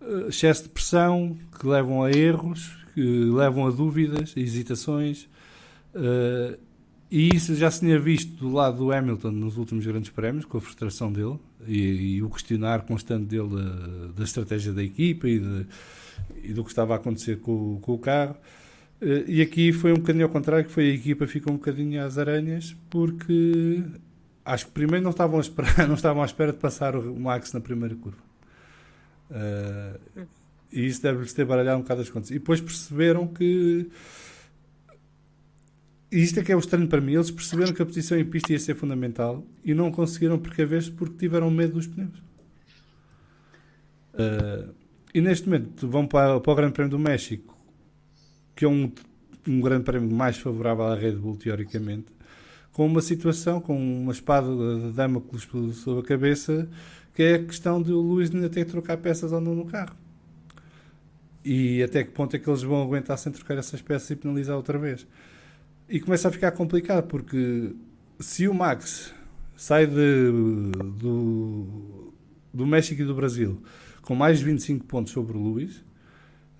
uh, 0.00 0.28
excesso 0.28 0.64
de 0.64 0.68
pressão 0.70 1.36
que 1.58 1.66
levam 1.66 2.02
a 2.02 2.10
erros, 2.10 2.76
que 2.94 3.00
levam 3.00 3.66
a 3.66 3.70
dúvidas, 3.70 4.34
a 4.36 4.40
hesitações. 4.40 5.28
Uh, 5.94 6.58
e 7.10 7.34
isso 7.34 7.54
já 7.54 7.70
se 7.70 7.80
tinha 7.80 7.98
visto 7.98 8.32
do 8.36 8.50
lado 8.50 8.78
do 8.78 8.92
Hamilton 8.92 9.30
nos 9.30 9.56
últimos 9.56 9.86
grandes 9.86 10.10
prémios, 10.10 10.44
com 10.44 10.58
a 10.58 10.60
frustração 10.60 11.12
dele 11.12 11.38
e, 11.66 12.16
e 12.16 12.22
o 12.22 12.30
questionar 12.30 12.82
constante 12.82 13.26
dele 13.26 13.50
da, 13.50 14.06
da 14.16 14.24
estratégia 14.24 14.72
da 14.72 14.82
equipa 14.82 15.28
e, 15.28 15.38
de, 15.38 15.66
e, 16.42 16.52
do 16.52 16.64
que 16.64 16.70
estava 16.70 16.94
a 16.94 16.96
acontecer 16.96 17.38
com, 17.38 17.78
com 17.80 17.92
o 17.92 17.98
carro. 17.98 18.34
Eh, 19.00 19.24
e 19.26 19.42
aqui 19.42 19.72
foi 19.72 19.92
um 19.92 19.96
bocadinho 19.96 20.24
ao 20.24 20.30
contrário, 20.30 20.64
que 20.64 20.72
foi 20.72 20.90
a 20.90 20.94
equipa 20.94 21.26
ficou 21.26 21.52
um 21.52 21.56
bocadinho 21.56 22.04
às 22.04 22.18
aranhas, 22.18 22.76
porque 22.90 23.82
acho 24.44 24.66
que 24.66 24.72
primeiro 24.72 25.02
não 25.02 25.10
estavam 25.10 25.38
a 25.38 25.40
esperar, 25.40 25.86
não 25.88 25.94
estavam 25.94 26.22
à 26.22 26.26
espera 26.26 26.52
de 26.52 26.58
passar 26.58 26.96
o 26.96 27.18
Max 27.18 27.52
na 27.52 27.60
primeira 27.60 27.94
curva. 27.94 28.22
Uh, 29.30 30.26
e 30.72 30.86
isso 30.86 31.02
deve-lhes 31.02 31.32
ter 31.32 31.44
baralhado 31.44 31.78
um 31.78 31.82
bocado 31.82 32.02
as 32.02 32.10
contas. 32.10 32.30
E 32.30 32.34
depois 32.34 32.60
perceberam 32.60 33.26
que. 33.26 33.88
E 36.10 36.22
isto 36.22 36.38
é 36.38 36.42
que 36.42 36.52
é 36.52 36.56
o 36.56 36.58
estranho 36.58 36.88
para 36.88 37.00
mim. 37.00 37.14
Eles 37.14 37.30
perceberam 37.30 37.72
que 37.72 37.82
a 37.82 37.86
posição 37.86 38.18
em 38.18 38.24
pista 38.24 38.52
ia 38.52 38.58
ser 38.58 38.74
fundamental 38.74 39.44
e 39.64 39.74
não 39.74 39.90
conseguiram 39.90 40.38
precaver-se 40.38 40.90
porque 40.90 41.16
tiveram 41.16 41.50
medo 41.50 41.74
dos 41.74 41.86
pneus. 41.86 42.18
Uh, 44.14 44.74
e 45.12 45.20
neste 45.20 45.48
momento 45.48 45.88
vão 45.88 46.06
para, 46.06 46.38
para 46.40 46.52
o 46.52 46.56
Grande 46.56 46.72
Prémio 46.72 46.90
do 46.90 46.98
México 46.98 47.53
que 48.54 48.64
é 48.64 48.68
um, 48.68 48.90
um 49.46 49.60
grande 49.60 49.84
prémio 49.84 50.10
mais 50.14 50.38
favorável 50.38 50.84
à 50.84 50.94
Red 50.94 51.12
Bull, 51.12 51.36
teoricamente, 51.36 52.06
com 52.72 52.86
uma 52.86 53.00
situação, 53.00 53.60
com 53.60 53.76
uma 53.76 54.12
espada 54.12 54.48
de 54.48 54.92
Damocles 54.92 55.48
sobre 55.74 56.00
a 56.00 56.06
cabeça, 56.06 56.68
que 57.14 57.22
é 57.22 57.34
a 57.34 57.44
questão 57.44 57.80
de 57.80 57.92
o 57.92 58.18
ainda 58.18 58.48
ter 58.48 58.64
que 58.64 58.70
trocar 58.70 58.96
peças 58.96 59.32
ou 59.32 59.40
não 59.40 59.54
no 59.54 59.64
carro. 59.64 59.96
E 61.44 61.82
até 61.82 62.02
que 62.02 62.10
ponto 62.10 62.34
é 62.34 62.38
que 62.38 62.48
eles 62.48 62.62
vão 62.62 62.82
aguentar 62.82 63.18
sem 63.18 63.30
trocar 63.30 63.58
essas 63.58 63.80
peças 63.82 64.10
e 64.10 64.16
penalizar 64.16 64.56
outra 64.56 64.78
vez. 64.78 65.06
E 65.88 66.00
começa 66.00 66.28
a 66.28 66.32
ficar 66.32 66.50
complicado, 66.52 67.06
porque 67.06 67.74
se 68.18 68.48
o 68.48 68.54
Max 68.54 69.14
sai 69.54 69.86
de, 69.86 70.30
do, 70.98 72.12
do 72.52 72.66
México 72.66 73.02
e 73.02 73.04
do 73.04 73.14
Brasil 73.14 73.62
com 74.02 74.14
mais 74.14 74.38
de 74.38 74.44
25 74.46 74.84
pontos 74.86 75.12
sobre 75.12 75.36
o 75.36 75.40
Luís, 75.40 75.82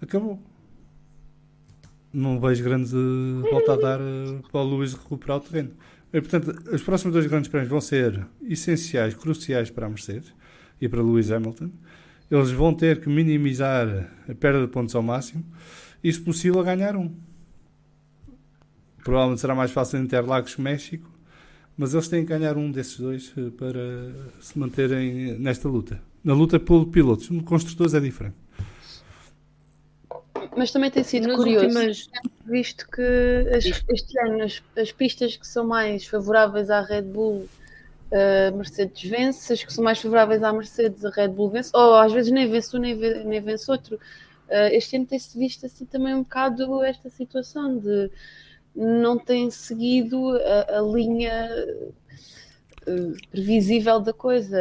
acabou 0.00 0.40
não 2.14 2.40
vejo 2.40 2.62
grande 2.62 2.94
volta 3.50 3.72
a 3.72 3.76
dar 3.76 4.00
uh, 4.00 4.40
para 4.50 4.60
o 4.60 4.64
Luís 4.64 4.94
recuperar 4.94 5.38
o 5.38 5.40
terreno. 5.40 5.72
E, 6.12 6.20
portanto, 6.20 6.56
os 6.72 6.82
próximos 6.82 7.12
dois 7.12 7.26
grandes 7.26 7.48
prémios 7.48 7.68
vão 7.68 7.80
ser 7.80 8.24
essenciais, 8.42 9.14
cruciais 9.14 9.68
para 9.68 9.86
a 9.86 9.88
Mercedes 9.88 10.32
e 10.80 10.88
para 10.88 11.02
Lewis 11.02 11.32
Hamilton. 11.32 11.70
eles 12.30 12.52
vão 12.52 12.72
ter 12.72 13.00
que 13.00 13.08
minimizar 13.08 14.10
a 14.28 14.34
perda 14.34 14.60
de 14.60 14.68
pontos 14.68 14.94
ao 14.94 15.02
máximo 15.02 15.44
e, 16.02 16.12
se 16.12 16.20
possível, 16.20 16.62
ganhar 16.62 16.96
um. 16.96 17.12
Provavelmente 19.02 19.40
será 19.40 19.54
mais 19.54 19.72
fácil 19.72 19.98
Interlagos 20.00 20.54
que 20.54 20.62
México, 20.62 21.10
mas 21.76 21.92
eles 21.92 22.06
têm 22.06 22.24
que 22.24 22.28
ganhar 22.28 22.56
um 22.56 22.70
desses 22.70 22.98
dois 22.98 23.32
eh, 23.36 23.50
para 23.50 24.12
se 24.40 24.56
manterem 24.58 25.36
nesta 25.38 25.68
luta. 25.68 26.00
Na 26.22 26.32
luta 26.32 26.60
por 26.60 26.86
pilotos, 26.86 27.28
construtores 27.44 27.92
é 27.92 28.00
diferente. 28.00 28.43
Mas 30.56 30.70
também 30.70 30.90
tem 30.90 31.02
sido 31.02 31.28
curioso, 31.36 31.66
últimas- 31.66 32.08
visto 32.46 32.88
que 32.90 33.02
as- 33.56 33.82
este 33.88 34.18
ano 34.20 34.44
as, 34.44 34.62
as 34.76 34.92
pistas 34.92 35.36
que 35.36 35.46
são 35.46 35.66
mais 35.66 36.06
favoráveis 36.06 36.70
à 36.70 36.80
Red 36.80 37.02
Bull, 37.02 37.48
a 38.12 38.50
Mercedes 38.56 39.02
vence, 39.10 39.52
as 39.52 39.64
que 39.64 39.72
são 39.72 39.82
mais 39.82 39.98
favoráveis 40.00 40.42
à 40.42 40.52
Mercedes, 40.52 41.04
a 41.04 41.10
Red 41.10 41.28
Bull 41.28 41.50
vence, 41.50 41.70
ou 41.74 41.94
às 41.96 42.12
vezes 42.12 42.30
nem 42.30 42.48
vence 42.48 42.76
um 42.76 42.80
nem, 42.80 42.94
nem 42.94 43.40
vence 43.40 43.68
outro. 43.70 43.96
Uh, 43.96 44.68
este 44.72 44.94
ano 44.96 45.06
tem-se 45.06 45.36
visto 45.38 45.64
assim 45.66 45.84
também 45.86 46.14
um 46.14 46.22
bocado 46.22 46.82
esta 46.84 47.08
situação 47.10 47.78
de 47.78 48.10
não 48.76 49.18
tem 49.18 49.50
seguido 49.50 50.30
a, 50.36 50.78
a 50.78 50.82
linha 50.82 51.48
uh, 52.86 53.16
previsível 53.30 54.00
da 54.00 54.12
coisa. 54.12 54.58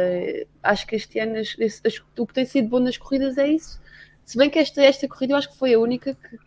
Acho 0.62 0.86
que 0.86 0.96
este 0.96 1.18
ano 1.18 1.36
as- 1.36 1.54
as- 1.60 1.80
as- 1.84 2.02
o 2.18 2.26
que 2.26 2.32
tem 2.34 2.46
sido 2.46 2.68
bom 2.68 2.80
nas 2.80 2.96
corridas 2.96 3.36
é 3.38 3.46
isso. 3.46 3.80
Se 4.24 4.38
bem 4.38 4.50
que 4.50 4.58
esta, 4.58 4.82
esta 4.82 5.08
corrida 5.08 5.34
eu 5.34 5.36
acho 5.36 5.50
que 5.50 5.58
foi 5.58 5.74
a 5.74 5.78
única 5.78 6.14
que, 6.14 6.38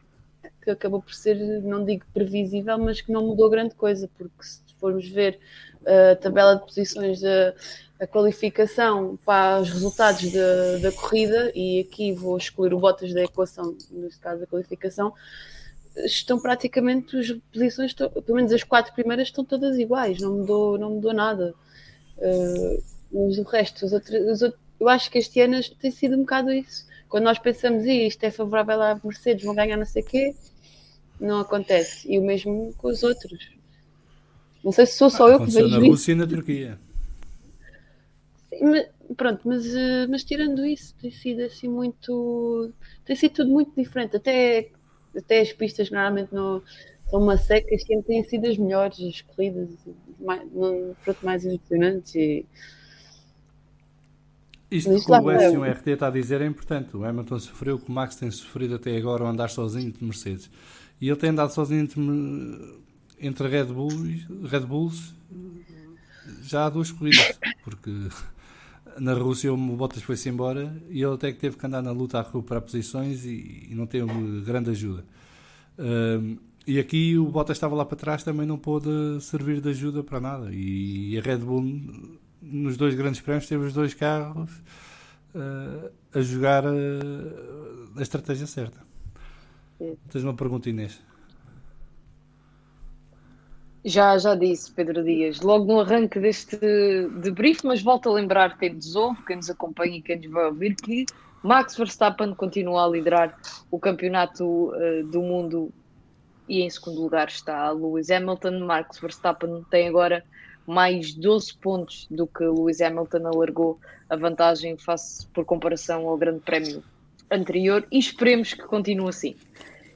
que 0.64 0.70
acabou 0.72 1.02
por 1.02 1.14
ser, 1.14 1.36
não 1.62 1.86
digo 1.86 2.06
previsível, 2.14 2.78
mas 2.78 3.02
que 3.02 3.12
não 3.12 3.26
mudou 3.26 3.50
grande 3.50 3.76
coisa, 3.76 4.10
porque 4.18 4.44
se 4.44 4.62
formos 4.80 5.08
ver 5.08 5.40
uh, 5.82 6.14
a 6.14 6.16
tabela 6.16 6.56
de 6.56 6.66
posições 6.66 7.22
da 7.22 7.54
a 8.00 8.06
qualificação 8.06 9.18
para 9.26 9.60
os 9.60 9.72
resultados 9.72 10.32
da, 10.32 10.78
da 10.82 10.92
corrida, 10.92 11.52
e 11.56 11.80
aqui 11.80 12.14
vou 12.14 12.38
excluir 12.38 12.74
o 12.74 12.80
Bottas 12.80 13.12
da 13.14 13.24
equação, 13.24 13.76
neste 13.90 14.20
caso 14.20 14.42
da 14.42 14.46
qualificação, 14.48 15.14
estão 16.06 16.40
praticamente 16.40 17.18
as 17.18 17.32
posições, 17.52 17.94
pelo 17.94 18.36
menos 18.36 18.54
as 18.54 18.64
quatro 18.64 18.94
primeiras 18.94 19.30
estão 19.30 19.44
todas 19.44 19.78
iguais, 19.80 20.22
não 20.22 20.38
mudou, 20.38 20.78
não 20.78 20.92
mudou 20.92 21.14
nada. 21.14 21.56
Uh, 22.18 22.84
mas 23.12 23.38
o 23.40 23.44
resto, 23.44 23.86
os 23.86 23.94
outros, 23.94 24.14
os 24.28 24.42
outros- 24.44 24.62
eu 24.80 24.88
acho 24.88 25.10
que 25.10 25.18
este 25.18 25.42
ano 25.42 25.60
tem 25.80 25.90
sido 25.90 26.16
um 26.16 26.20
bocado 26.20 26.52
isso. 26.52 26.86
Quando 27.10 27.24
nós 27.26 27.40
pensamos, 27.40 27.86
"Ih, 27.86 28.08
isto 28.08 28.24
é 28.24 28.32
favorável 28.32 28.82
à 28.82 29.00
Mercedes, 29.04 29.46
vão 29.46 29.56
ganhar 29.56 29.78
não 29.78 29.86
sei 29.86 30.02
o 30.02 30.06
quê, 30.06 30.36
não 31.20 31.40
acontece. 31.40 32.12
E 32.12 32.20
o 32.20 32.22
mesmo 32.22 32.74
com 32.78 32.88
os 32.90 33.04
outros. 33.04 33.50
Não 34.64 34.72
sei 34.72 34.86
se 34.86 34.94
sou 34.98 35.10
só 35.10 35.30
eu 35.30 35.40
que 35.40 35.52
vejo 35.52 35.68
na 35.68 35.78
isso. 35.78 35.88
Rússia 35.88 36.12
e 36.12 36.16
na 36.16 36.28
Turquia. 36.28 36.80
Sim, 38.50 38.64
mas- 38.66 38.88
pronto, 39.16 39.42
mas, 39.46 39.66
eh, 39.74 40.08
mas 40.08 40.24
tirando 40.24 40.66
isso, 40.66 40.94
tem 41.02 41.12
sido 41.12 41.42
assim 41.44 41.68
muito. 41.68 42.72
Tem 43.06 43.16
sido 43.16 43.34
tudo 43.34 43.52
muito 43.52 43.72
diferente. 43.76 44.18
Até, 44.18 44.70
até 45.16 45.40
as 45.42 45.54
pistas 45.54 45.90
normalmente 45.90 46.34
não 46.34 46.62
são 47.10 47.22
uma 47.22 47.38
seca, 47.38 47.74
este 47.74 47.94
ano 47.94 48.04
têm 48.04 48.24
sido 48.24 48.48
as 48.48 48.58
melhores, 48.58 49.00
as 49.00 49.22
corridas 49.22 49.70
mais, 50.20 50.42
não, 50.52 50.96
pronto, 51.04 51.26
mais 51.26 51.46
emocionantes. 51.46 52.16
E, 52.16 52.46
Isto 54.70 54.90
que 54.90 54.96
o 54.96 54.98
está. 54.98 55.34
S 55.34 55.54
e 55.54 55.58
o 55.58 55.64
RT 55.64 55.88
está 55.88 56.08
a 56.08 56.12
dizer 56.12 56.42
é 56.42 56.46
importante. 56.46 56.96
O 56.96 57.06
Hamilton 57.06 57.40
sofreu 57.40 57.76
o 57.76 57.80
que 57.80 57.90
o 57.90 57.92
Max 57.92 58.16
tem 58.16 58.30
sofrido 58.30 58.76
até 58.76 58.96
agora 58.98 59.24
ao 59.24 59.30
andar 59.30 59.50
sozinho 59.50 59.92
de 59.92 60.04
Mercedes. 60.04 60.50
E 61.00 61.08
ele 61.08 61.16
tem 61.18 61.30
andado 61.30 61.52
sozinho 61.52 61.82
entre, 61.82 62.02
entre 63.20 63.48
Red, 63.48 63.66
Bulls, 63.66 64.28
Red 64.44 64.62
Bulls 64.62 65.14
já 66.44 66.66
há 66.66 66.70
duas 66.70 66.92
corridas. 66.92 67.40
Porque 67.64 67.92
na 69.00 69.14
Rússia 69.14 69.54
o 69.54 69.58
Bottas 69.58 70.02
foi-se 70.02 70.30
embora 70.30 70.76
e 70.90 71.02
ele 71.02 71.14
até 71.14 71.32
que 71.32 71.40
teve 71.40 71.58
que 71.58 71.66
andar 71.66 71.82
na 71.82 71.92
luta 71.92 72.20
a 72.20 72.24
recuperar 72.24 72.62
posições 72.62 73.26
e, 73.26 73.68
e 73.70 73.76
não 73.76 73.86
teve 73.86 74.08
grande 74.42 74.72
ajuda. 74.72 75.06
Um, 75.78 76.38
e 76.66 76.80
aqui 76.80 77.18
o 77.18 77.26
Bottas 77.26 77.56
estava 77.56 77.76
lá 77.76 77.86
para 77.86 77.96
trás 77.96 78.24
também 78.24 78.46
não 78.46 78.58
pôde 78.58 78.90
servir 79.22 79.62
de 79.62 79.70
ajuda 79.70 80.04
para 80.04 80.20
nada. 80.20 80.50
E 80.52 81.18
a 81.18 81.22
Red 81.22 81.38
Bull 81.38 81.64
nos 82.52 82.78
dois 82.78 82.96
grandes 82.96 83.22
prémios 83.22 83.48
teve 83.48 83.66
os 83.66 83.74
dois 83.74 83.94
carros 83.94 84.52
uh, 85.36 85.92
a 86.14 86.22
jogar 86.22 86.66
uh, 86.66 87.90
a 87.96 88.02
estratégia 88.02 88.48
certa. 88.48 88.86
Tens 90.10 90.24
uma 90.24 90.34
pergunta, 90.34 90.70
Inês? 90.70 91.00
Já, 93.86 94.18
já 94.18 94.36
disse, 94.36 94.72
Pedro 94.72 95.04
Dias, 95.04 95.40
logo 95.42 95.66
no 95.66 95.80
arranque 95.80 96.20
deste 96.20 96.58
debrief, 97.22 97.64
mas 97.64 97.82
volto 97.82 98.10
a 98.10 98.14
lembrar 98.14 98.58
quem 98.58 98.74
nos 98.74 98.96
ouve, 98.96 99.24
quem 99.26 99.38
nos 99.38 99.50
acompanha 99.50 99.98
e 99.98 100.02
quem 100.02 100.18
nos 100.18 100.32
vai 100.32 100.46
ouvir, 100.46 100.76
que 100.76 101.06
Max 101.44 101.78
Verstappen 101.78 102.34
continua 102.34 102.86
a 102.86 102.90
liderar 102.90 103.38
o 103.72 103.80
campeonato 103.80 104.44
uh, 104.44 105.04
do 105.06 105.22
mundo 105.22 105.72
e 106.50 106.62
em 106.62 106.70
segundo 106.70 107.02
lugar 107.02 107.28
está 107.28 107.70
Lewis 107.72 108.10
Hamilton. 108.10 108.60
Max 108.66 109.00
Verstappen 109.00 109.64
tem 109.70 109.88
agora 109.88 110.24
mais 110.68 111.14
12 111.14 111.56
pontos 111.56 112.08
do 112.12 112.28
que 112.28 112.44
Lewis 112.44 112.82
Hamilton 112.82 113.28
alargou 113.28 113.80
a 114.10 114.16
vantagem 114.16 114.78
face 114.78 115.26
por 115.28 115.46
comparação 115.46 116.08
ao 116.08 116.18
grande 116.18 116.42
prémio 116.42 116.84
anterior 117.32 117.88
e 117.92 117.98
esperemos 117.98 118.54
que 118.54 118.64
continue 118.64 119.08
assim. 119.10 119.36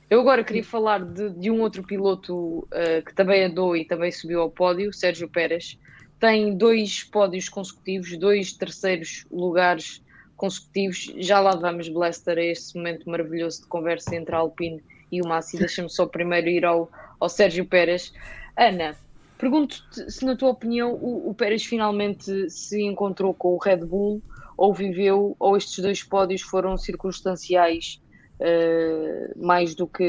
Eu 0.09 0.19
agora 0.19 0.43
queria 0.43 0.63
falar 0.63 1.03
de, 1.03 1.29
de 1.29 1.51
um 1.51 1.61
outro 1.61 1.83
piloto 1.83 2.59
uh, 2.59 3.05
que 3.05 3.13
também 3.13 3.45
andou 3.45 3.75
e 3.75 3.85
também 3.85 4.11
subiu 4.11 4.41
ao 4.41 4.49
pódio, 4.49 4.91
Sérgio 4.91 5.29
Pérez. 5.29 5.77
Tem 6.19 6.55
dois 6.55 7.03
pódios 7.03 7.47
consecutivos, 7.47 8.17
dois 8.17 8.53
terceiros 8.53 9.25
lugares 9.31 10.01
consecutivos. 10.35 11.13
Já 11.17 11.39
lá 11.39 11.55
vamos, 11.55 11.87
Blaster, 11.87 12.37
a 12.37 12.43
este 12.43 12.75
momento 12.75 13.09
maravilhoso 13.09 13.61
de 13.61 13.67
conversa 13.67 14.15
entre 14.15 14.35
a 14.35 14.39
Alpine 14.39 14.83
e 15.11 15.21
o 15.21 15.27
Massi. 15.27 15.57
Deixa-me 15.57 15.89
só 15.89 16.05
primeiro 16.05 16.49
ir 16.49 16.65
ao, 16.65 16.89
ao 17.19 17.29
Sérgio 17.29 17.65
Pérez. 17.65 18.13
Ana, 18.57 18.95
pergunto-te 19.41 20.11
se, 20.11 20.23
na 20.23 20.35
tua 20.35 20.49
opinião, 20.49 20.93
o, 20.93 21.31
o 21.31 21.33
Pérez 21.33 21.65
finalmente 21.65 22.47
se 22.47 22.79
encontrou 22.83 23.33
com 23.33 23.55
o 23.55 23.57
Red 23.57 23.77
Bull 23.77 24.21
ou 24.55 24.71
viveu, 24.71 25.35
ou 25.39 25.57
estes 25.57 25.79
dois 25.79 26.03
pódios 26.03 26.43
foram 26.43 26.77
circunstanciais 26.77 27.99
uh, 28.39 29.43
mais 29.43 29.73
do 29.73 29.87
que 29.87 30.05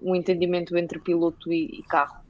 um 0.00 0.16
entendimento 0.16 0.78
entre 0.78 0.98
piloto 0.98 1.52
e, 1.52 1.80
e 1.80 1.82
carro? 1.82 2.24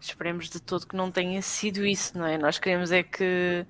Esperemos 0.00 0.50
de 0.50 0.60
todo 0.60 0.88
que 0.88 0.96
não 0.96 1.08
tenha 1.12 1.40
sido 1.40 1.86
isso, 1.86 2.18
não 2.18 2.26
é? 2.26 2.36
Nós 2.36 2.58
queremos 2.58 2.90
é 2.90 3.04
que 3.04 3.64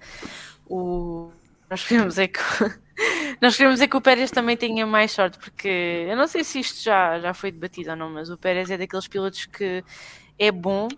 o. 0.66 1.30
Nós 1.68 1.86
queremos 1.86 2.18
é 2.18 2.28
que. 2.28 2.40
Nós 3.42 3.56
queremos 3.58 3.80
é 3.82 3.86
que 3.86 3.96
o 3.96 4.00
Pérez 4.00 4.30
também 4.30 4.56
tenha 4.56 4.86
mais 4.86 5.10
sorte, 5.10 5.38
porque 5.38 6.06
eu 6.08 6.16
não 6.16 6.26
sei 6.26 6.44
se 6.44 6.60
isto 6.60 6.82
já, 6.82 7.18
já 7.18 7.34
foi 7.34 7.50
debatido 7.50 7.90
ou 7.90 7.96
não, 7.96 8.08
mas 8.08 8.30
o 8.30 8.38
Pérez 8.38 8.70
é 8.70 8.78
daqueles 8.78 9.08
pilotos 9.08 9.44
que 9.44 9.84
é 10.38 10.52
bom, 10.52 10.88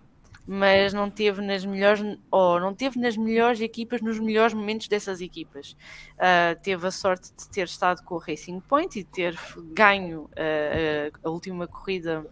mas 0.47 0.93
não 0.93 1.11
teve 1.11 1.43
nas 1.43 1.65
melhores 1.65 2.03
ou 2.31 2.61
não 2.61 2.75
teve 2.75 2.99
nas 3.01 3.17
melhores 3.17 3.61
equipas 3.61 4.01
nos 4.01 4.19
melhores 4.21 4.55
momentos 4.55 4.89
dessas 4.89 5.21
equipas. 5.21 5.77
Uh, 6.15 6.61
teve 6.63 6.87
a 6.87 6.91
sorte 6.91 7.33
de 7.37 7.49
ter 7.49 7.65
estado 7.65 8.03
com 8.05 8.15
o 8.15 8.19
Racing 8.19 8.61
Point 8.61 8.99
e 8.99 9.05
ter 9.05 9.37
ganho 9.73 10.23
uh, 10.23 11.19
a 11.25 11.31
última 11.31 11.67
corrida 11.67 12.25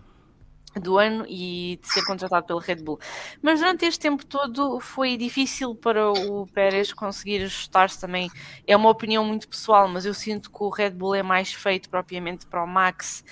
do 0.81 0.99
ano 0.99 1.25
e 1.29 1.79
de 1.81 1.89
ser 1.89 2.05
contratado 2.05 2.47
pelo 2.47 2.59
Red 2.59 2.77
Bull. 2.77 2.99
Mas 3.41 3.61
durante 3.61 3.85
este 3.85 4.01
tempo 4.01 4.25
todo 4.25 4.81
foi 4.81 5.17
difícil 5.17 5.75
para 5.75 6.11
o 6.11 6.47
Pérez 6.47 6.93
conseguir 6.93 7.43
ajustar-se 7.45 8.01
também. 8.01 8.31
É 8.67 8.77
uma 8.77 8.91
opinião 8.91 9.25
muito 9.25 9.49
pessoal, 9.49 9.89
mas 9.89 10.05
eu 10.05 10.15
sinto 10.15 10.51
que 10.51 10.63
o 10.63 10.69
Red 10.69 10.91
Bull 10.91 11.15
é 11.15 11.23
mais 11.23 11.53
feito 11.53 11.89
propriamente 11.89 12.47
para 12.47 12.63
o 12.63 12.67
Max 12.67 13.25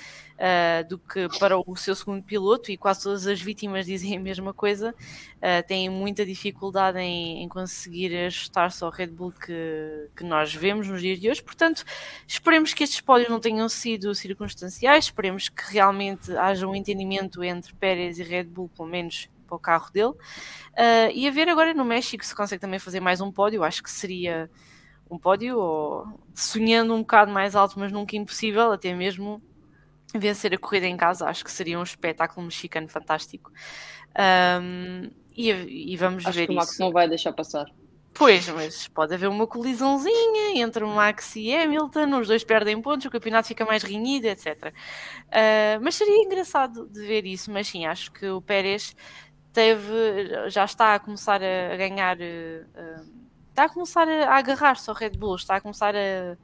uh, 0.42 0.88
do 0.88 0.98
que 0.98 1.28
para 1.38 1.56
o 1.56 1.76
seu 1.76 1.94
segundo 1.94 2.22
piloto 2.24 2.72
e 2.72 2.76
quase 2.76 3.04
todas 3.04 3.26
as 3.26 3.40
vítimas 3.40 3.86
dizem 3.86 4.16
a 4.16 4.20
mesma 4.20 4.52
coisa. 4.52 4.94
Uh, 5.36 5.66
têm 5.66 5.88
muita 5.88 6.26
dificuldade 6.26 6.98
em, 6.98 7.42
em 7.42 7.48
conseguir 7.48 8.14
ajustar-se 8.26 8.82
ao 8.82 8.90
Red 8.90 9.08
Bull 9.08 9.32
que, 9.32 10.08
que 10.16 10.24
nós 10.24 10.52
vemos 10.52 10.88
nos 10.88 11.00
dias 11.00 11.20
de 11.20 11.30
hoje. 11.30 11.42
Portanto, 11.42 11.84
esperemos 12.26 12.74
que 12.74 12.82
estes 12.82 13.00
pódios 13.00 13.30
não 13.30 13.40
tenham 13.40 13.68
sido 13.68 14.14
circunstanciais, 14.14 15.04
esperemos 15.04 15.48
que 15.48 15.72
realmente 15.72 16.36
haja 16.36 16.66
um 16.66 16.74
entendimento 16.74 17.42
entre 17.44 17.72
Pérez 17.74 18.18
e 18.18 18.22
Red 18.22 18.44
Bull, 18.44 18.68
pelo 18.68 18.88
menos 18.88 19.28
para 19.46 19.56
o 19.56 19.58
carro 19.58 19.92
dele. 19.92 20.10
Uh, 20.10 21.12
e 21.14 21.28
a 21.28 21.30
ver 21.30 21.48
agora 21.48 21.72
no 21.72 21.84
México 21.84 22.24
se 22.24 22.34
consegue 22.34 22.60
também 22.60 22.78
fazer 22.78 23.00
mais 23.00 23.20
um 23.20 23.30
pódio, 23.30 23.62
acho 23.62 23.82
que 23.82 23.90
seria 23.90 24.50
um 25.10 25.18
pódio, 25.18 25.58
ou 25.58 26.06
sonhando 26.34 26.94
um 26.94 27.00
bocado 27.00 27.30
mais 27.30 27.54
alto, 27.54 27.78
mas 27.78 27.92
nunca 27.92 28.16
impossível, 28.16 28.72
até 28.72 28.94
mesmo 28.94 29.42
vencer 30.14 30.54
a 30.54 30.58
corrida 30.58 30.86
em 30.86 30.96
casa, 30.96 31.26
acho 31.28 31.44
que 31.44 31.50
seria 31.50 31.78
um 31.78 31.82
espetáculo 31.82 32.44
mexicano 32.44 32.88
fantástico. 32.88 33.50
Um, 34.60 35.10
e, 35.34 35.50
e, 35.92 35.96
vamos 35.96 36.26
acho 36.26 36.36
ver 36.36 36.46
que 36.46 36.52
o 36.52 36.56
Max 36.56 36.72
isso. 36.72 36.82
não 36.82 36.92
vai 36.92 37.08
deixar 37.08 37.32
passar. 37.32 37.66
Pois, 38.14 38.46
mas 38.48 38.88
pode 38.88 39.14
haver 39.14 39.28
uma 39.28 39.46
colisãozinha 39.46 40.62
entre 40.62 40.84
o 40.84 40.88
Max 40.88 41.34
e 41.34 41.54
Hamilton, 41.54 42.18
os 42.20 42.28
dois 42.28 42.44
perdem 42.44 42.80
pontos, 42.80 43.06
o 43.06 43.10
campeonato 43.10 43.48
fica 43.48 43.64
mais 43.64 43.82
renhido, 43.82 44.26
etc. 44.26 44.66
Uh, 44.66 45.80
mas 45.80 45.94
seria 45.94 46.22
engraçado 46.22 46.86
de 46.86 47.00
ver 47.06 47.24
isso, 47.24 47.50
mas 47.50 47.68
sim, 47.68 47.86
acho 47.86 48.12
que 48.12 48.28
o 48.28 48.42
Pérez 48.42 48.94
teve, 49.50 50.48
já 50.48 50.64
está 50.64 50.94
a 50.94 50.98
começar 50.98 51.40
a, 51.42 51.76
ganhar, 51.76 52.18
uh, 52.18 53.02
está 53.48 53.64
a 53.64 53.68
começar 53.70 54.06
a, 54.06 54.36
agarrar-se 54.36 54.90
ao 54.90 54.96
Red 54.96 55.10
Bull, 55.10 55.36
está 55.36 55.56
a 55.56 55.60
começar 55.62 55.94
a, 55.96 56.36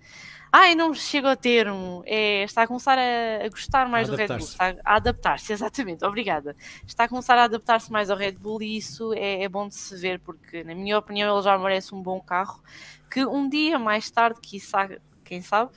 Ai, 0.51 0.75
não 0.75 0.95
chego 0.95 1.27
a 1.29 1.37
termo. 1.37 2.03
É, 2.07 2.43
está 2.45 2.63
a 2.63 2.67
começar 2.67 2.99
a, 2.99 3.45
a 3.45 3.49
gostar 3.49 3.89
mais 3.89 4.09
A 4.09 4.13
do 4.13 4.17
Red 4.17 4.29
Bull. 4.29 4.37
Está 4.39 4.75
a 4.85 4.97
adaptar-se, 4.97 5.53
exatamente. 5.55 6.05
Obrigada. 6.05 6.57
Está 6.87 7.05
a 7.05 7.09
começar 7.09 7.37
a 7.37 7.45
adaptar-se 7.45 7.93
mais 7.93 8.09
ao 8.11 8.17
Red 8.17 8.33
Bull 8.33 8.63
e 8.63 8.77
isso 8.79 9.13
é, 9.15 9.43
é 9.43 9.49
bom 9.49 9.69
de 9.69 9.75
se 9.75 9.97
ver, 9.97 10.19
porque, 10.21 10.65
na 10.65 10.75
minha 10.75 10.99
opinião, 10.99 11.35
ele 11.35 11.43
já 11.45 11.59
merece 11.59 11.95
um 11.95 12.03
bom 12.03 12.21
carro 12.21 12.63
que 13.11 13.25
um 13.27 13.49
dia 13.49 13.79
mais 13.79 14.11
tarde, 14.11 14.41
quiçá, 14.41 14.89
quem 15.25 15.43
sabe, 15.43 15.73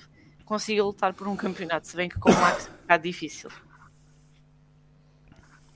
consiga 0.46 0.84
lutar 0.84 1.14
por 1.14 1.28
um 1.28 1.36
campeonato. 1.36 1.88
Se 1.88 1.96
bem 1.96 2.08
que 2.10 2.20
com 2.20 2.30
o 2.30 2.34
Max 2.40 2.68
é 2.68 2.70
um 2.70 2.82
bocado 2.82 3.04
difícil. 3.04 3.50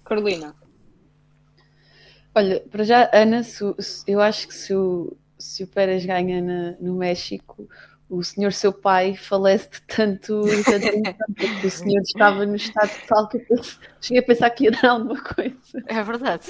Carolina, 0.04 0.56
Olha, 2.38 2.60
para 2.70 2.84
já, 2.84 3.10
Ana, 3.14 3.44
se 3.44 3.64
se- 3.80 4.04
eu 4.06 4.20
acho 4.20 4.46
que 4.50 4.54
se 4.54 4.76
o, 4.76 5.16
se 5.40 5.64
o 5.64 5.68
Pérez 5.68 6.06
ganha 6.06 6.42
na- 6.42 6.76
no 6.82 6.94
México, 6.98 7.66
o 8.10 8.24
senhor 8.24 8.54
seu 8.54 8.72
pai 8.72 9.16
falece 9.16 9.70
de 9.70 9.82
tanto, 9.82 10.44
de 10.44 10.64
tanto 10.64 11.34
porque 11.36 11.68
o 11.68 11.72
senhor 11.72 12.02
estava 12.06 12.46
no 12.46 12.56
estado 12.56 12.92
tal 13.08 13.28
que 13.28 13.38
eu 13.50 13.62
cheguei 14.00 14.22
a 14.22 14.26
pensar 14.26 14.50
que 14.52 14.66
ia 14.66 14.72
dar 14.72 14.90
alguma 14.92 15.22
coisa. 15.22 15.56
É 15.88 16.04
verdade. 16.04 16.46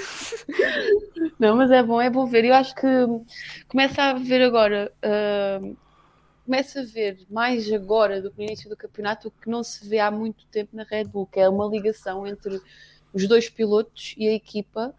Não, 1.39 1.55
mas 1.55 1.71
é 1.71 1.81
bom, 1.81 2.01
é 2.01 2.09
bom 2.09 2.25
ver. 2.25 2.45
Eu 2.45 2.53
acho 2.53 2.75
que 2.75 2.87
começa 3.67 4.03
a 4.03 4.13
ver 4.13 4.41
agora, 4.41 4.91
uh, 5.03 5.77
começa 6.43 6.81
a 6.81 6.83
ver 6.83 7.25
mais 7.29 7.71
agora 7.71 8.21
do 8.21 8.31
que 8.31 8.37
no 8.37 8.43
início 8.43 8.69
do 8.69 8.75
campeonato 8.75 9.29
o 9.29 9.31
que 9.31 9.49
não 9.49 9.63
se 9.63 9.87
vê 9.87 9.99
há 9.99 10.11
muito 10.11 10.45
tempo 10.47 10.75
na 10.75 10.83
Red 10.83 11.05
Bull, 11.05 11.25
que 11.25 11.39
é 11.39 11.47
uma 11.47 11.67
ligação 11.67 12.27
entre 12.27 12.61
os 13.13 13.27
dois 13.27 13.49
pilotos 13.49 14.13
e 14.17 14.27
a 14.27 14.33
equipa 14.33 14.93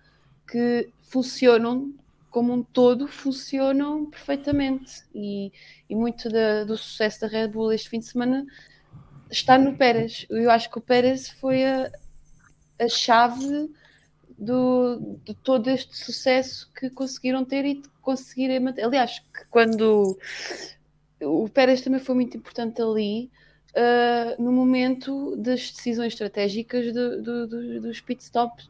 que 0.50 0.88
funcionam 1.02 1.92
como 2.30 2.52
um 2.52 2.62
todo, 2.62 3.06
funcionam 3.08 4.06
perfeitamente. 4.10 5.02
E, 5.14 5.52
e 5.88 5.94
muito 5.94 6.28
da- 6.28 6.64
do 6.64 6.76
sucesso 6.76 7.20
da 7.22 7.26
Red 7.26 7.48
Bull 7.48 7.72
este 7.72 7.88
fim 7.88 7.98
de 8.00 8.06
semana 8.06 8.46
está 9.30 9.58
no 9.58 9.76
Pérez. 9.76 10.26
Eu 10.30 10.50
acho 10.50 10.70
que 10.70 10.78
o 10.78 10.82
Pérez 10.82 11.28
foi 11.30 11.64
a, 11.64 11.90
a 12.78 12.88
chave 12.88 13.70
do, 14.38 15.18
de 15.24 15.34
todo 15.34 15.68
este 15.68 15.96
sucesso 15.96 16.70
que 16.78 16.90
conseguiram 16.90 17.44
ter 17.44 17.64
e 17.64 17.82
conseguirem 18.02 18.60
manter. 18.60 18.82
Aliás, 18.84 19.22
quando 19.50 20.18
o 21.22 21.48
Pérez 21.48 21.80
também 21.80 22.00
foi 22.00 22.14
muito 22.14 22.36
importante 22.36 22.80
ali 22.82 23.30
uh, 23.72 24.42
no 24.42 24.52
momento 24.52 25.34
das 25.36 25.70
decisões 25.70 26.12
estratégicas 26.12 26.92
do- 26.92 27.22
do- 27.22 27.46
do- 27.46 27.80
dos 27.80 28.00
pitstops. 28.00 28.68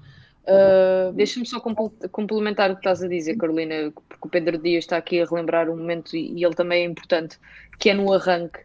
Uh, 0.49 1.13
deixa-me 1.13 1.45
só 1.45 1.59
compl- 1.59 2.09
complementar 2.13 2.71
o 2.71 2.75
que 2.75 2.81
estás 2.81 3.03
a 3.03 3.09
dizer, 3.09 3.37
Carolina, 3.37 3.93
porque 4.09 4.29
o 4.29 4.31
Pedro 4.31 4.59
Dias 4.59 4.85
está 4.85 4.97
aqui 4.97 5.21
a 5.21 5.25
relembrar 5.25 5.69
um 5.69 5.77
momento 5.77 6.17
e 6.17 6.45
ele 6.45 6.55
também 6.55 6.83
é 6.83 6.87
importante, 6.87 7.39
que 7.79 7.91
é 7.91 7.95
no 7.95 8.13
arranque. 8.13 8.61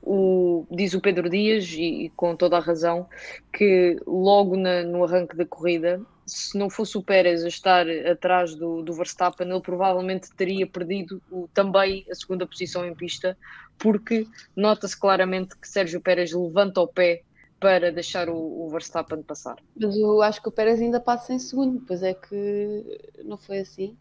O, 0.00 0.64
diz 0.70 0.94
o 0.94 1.00
Pedro 1.00 1.28
Dias, 1.28 1.70
e, 1.72 2.04
e 2.04 2.10
com 2.10 2.36
toda 2.36 2.56
a 2.56 2.60
razão, 2.60 3.08
que 3.52 3.96
logo 4.06 4.56
na- 4.56 4.84
no 4.84 5.04
arranque 5.04 5.36
da 5.36 5.44
corrida, 5.44 6.00
se 6.24 6.56
não 6.56 6.70
fosse 6.70 6.96
o 6.96 7.02
Pérez 7.02 7.42
a 7.44 7.48
estar 7.48 7.86
atrás 7.90 8.54
do, 8.54 8.82
do 8.82 8.92
Verstappen, 8.92 9.50
ele 9.50 9.60
provavelmente 9.60 10.28
teria 10.36 10.66
perdido 10.66 11.20
o- 11.30 11.48
também 11.52 12.06
a 12.10 12.14
segunda 12.14 12.46
posição 12.46 12.86
em 12.86 12.94
pista, 12.94 13.36
porque 13.76 14.26
nota-se 14.54 14.98
claramente 14.98 15.56
que 15.58 15.68
Sérgio 15.68 16.00
Pérez 16.00 16.32
levanta 16.32 16.80
o 16.80 16.86
pé 16.86 17.22
para 17.60 17.90
deixar 17.90 18.28
o, 18.28 18.36
o 18.36 18.68
Verstappen 18.70 19.22
passar. 19.22 19.56
mas 19.78 19.96
eu 19.96 20.22
acho 20.22 20.40
que 20.42 20.48
o 20.48 20.52
Pérez 20.52 20.80
ainda 20.80 21.00
passa 21.00 21.32
em 21.32 21.38
segundo, 21.38 21.82
pois 21.86 22.02
é 22.02 22.14
que 22.14 23.00
não 23.24 23.36
foi 23.36 23.58
assim. 23.60 23.96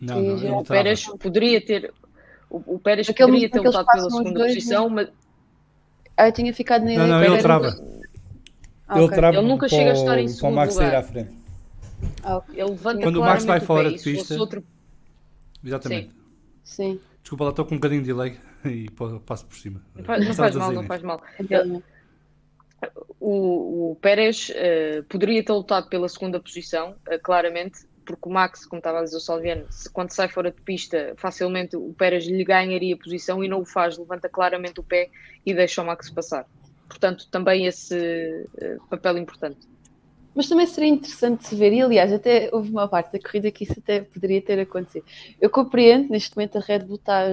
Não, 0.00 0.20
não, 0.20 0.58
o. 0.58 0.64
Pérez 0.64 1.06
poderia 1.18 1.64
ter. 1.64 1.92
O, 2.50 2.74
o 2.74 2.78
Pérez 2.78 3.08
Aquele 3.08 3.28
poderia 3.30 3.50
ter 3.50 3.60
lutado 3.60 3.86
pela 3.86 4.10
segunda 4.10 4.32
dois, 4.38 4.54
posição, 4.54 4.88
mas 4.90 5.08
Ah, 6.16 6.28
eu 6.28 6.32
tinha 6.32 6.52
ficado 6.54 6.82
na 6.84 6.88
Não, 6.88 6.94
ideia 6.94 7.06
não, 7.08 7.20
que 7.20 7.30
o 7.30 7.34
ele 7.34 7.42
trava. 7.42 7.70
nunca- 7.70 7.96
Ah, 8.88 8.98
Ele 9.00 9.08
trava 9.14 9.36
Ele 9.38 9.46
nunca 9.48 9.68
chega 9.68 9.90
a 9.90 9.94
o- 9.94 9.96
estar 9.96 10.18
em 10.18 10.24
para 10.24 10.30
o 10.32 10.34
segundo 10.34 10.54
Max 10.54 10.74
sair 10.74 10.84
lugar. 10.86 11.00
à 11.00 11.02
frente. 11.02 11.30
Ah, 12.22 12.36
ok. 12.36 12.54
ele 12.60 12.70
levanta 12.70 13.02
Quando 13.02 13.16
o 13.16 13.20
Max 13.20 13.44
vai 13.44 13.60
fora 13.60 13.90
de 13.90 13.98
pista- 14.02 14.38
outro- 14.38 14.62
Exatamente. 15.64 16.10
Sim, 16.62 17.00
Desculpa, 17.22 17.44
lá 17.44 17.50
estou 17.50 17.64
com 17.64 17.74
um 17.74 17.78
bocadinho 17.78 18.02
de 18.02 18.06
delay 18.08 18.38
e 18.64 18.88
pa- 18.90 19.18
passo 19.24 19.46
por 19.46 19.56
cima. 19.56 19.80
Não 19.96 20.04
faz, 20.04 20.22
não 20.24 20.30
Estavas 20.30 20.52
faz 20.52 20.56
a 20.56 20.58
mal, 20.60 20.72
não 20.72 20.82
faz 20.84 21.02
mal. 21.02 21.22
realmente. 21.48 21.84
O, 23.18 23.92
o 23.92 23.96
Pérez 23.96 24.52
eh, 24.54 25.02
poderia 25.08 25.42
ter 25.44 25.52
lutado 25.52 25.88
pela 25.88 26.08
segunda 26.08 26.38
posição, 26.38 26.94
eh, 27.08 27.18
claramente, 27.18 27.86
porque 28.04 28.28
o 28.28 28.32
Max, 28.32 28.64
como 28.64 28.78
estava 28.78 29.00
a 29.00 29.02
dizer 29.02 29.16
o 29.16 29.20
Salviano, 29.20 29.66
se, 29.70 29.90
quando 29.90 30.12
sai 30.12 30.28
fora 30.28 30.50
de 30.50 30.60
pista, 30.60 31.14
facilmente 31.16 31.76
o 31.76 31.92
Pérez 31.94 32.26
lhe 32.26 32.44
ganharia 32.44 32.96
posição 32.96 33.42
e 33.42 33.48
não 33.48 33.60
o 33.60 33.64
faz, 33.64 33.98
levanta 33.98 34.28
claramente 34.28 34.78
o 34.78 34.84
pé 34.84 35.10
e 35.44 35.52
deixa 35.52 35.82
o 35.82 35.86
Max 35.86 36.08
passar. 36.10 36.46
Portanto, 36.88 37.26
também 37.30 37.66
esse 37.66 37.96
eh, 38.58 38.76
papel 38.88 39.18
importante. 39.18 39.66
Mas 40.34 40.48
também 40.48 40.66
seria 40.66 40.90
interessante 40.90 41.46
se 41.46 41.56
ver, 41.56 41.72
e 41.72 41.80
aliás, 41.80 42.12
até 42.12 42.50
houve 42.52 42.70
uma 42.70 42.86
parte 42.86 43.10
da 43.10 43.18
corrida 43.18 43.50
que 43.50 43.64
isso 43.64 43.74
até 43.78 44.02
poderia 44.02 44.42
ter 44.42 44.60
acontecido. 44.60 45.04
Eu 45.40 45.48
compreendo, 45.48 46.10
neste 46.10 46.36
momento 46.36 46.58
a 46.58 46.60
Red 46.60 46.80
Bull 46.80 46.96
está, 46.96 47.24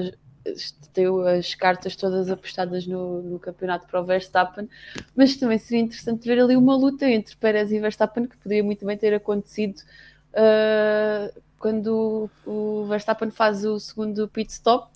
tem 0.94 1.06
as 1.38 1.56
cartas 1.56 1.96
todas 1.96 2.30
apostadas 2.30 2.86
no, 2.86 3.22
no 3.22 3.40
campeonato 3.40 3.88
para 3.88 4.02
o 4.02 4.04
Verstappen, 4.04 4.70
mas 5.16 5.36
também 5.36 5.58
seria 5.58 5.84
interessante 5.84 6.28
ver 6.28 6.40
ali 6.40 6.56
uma 6.56 6.76
luta 6.76 7.10
entre 7.10 7.36
Pérez 7.36 7.72
e 7.72 7.80
Verstappen, 7.80 8.28
que 8.28 8.38
poderia 8.38 8.64
muito 8.64 8.86
bem 8.86 8.98
ter 8.98 9.14
acontecido 9.14 9.82
ah, 10.34 11.32
quando 11.58 12.30
o 12.46 12.86
Verstappen 12.88 13.32
faz 13.32 13.64
o 13.64 13.80
segundo 13.80 14.28
pit 14.28 14.52
stop. 14.52 14.92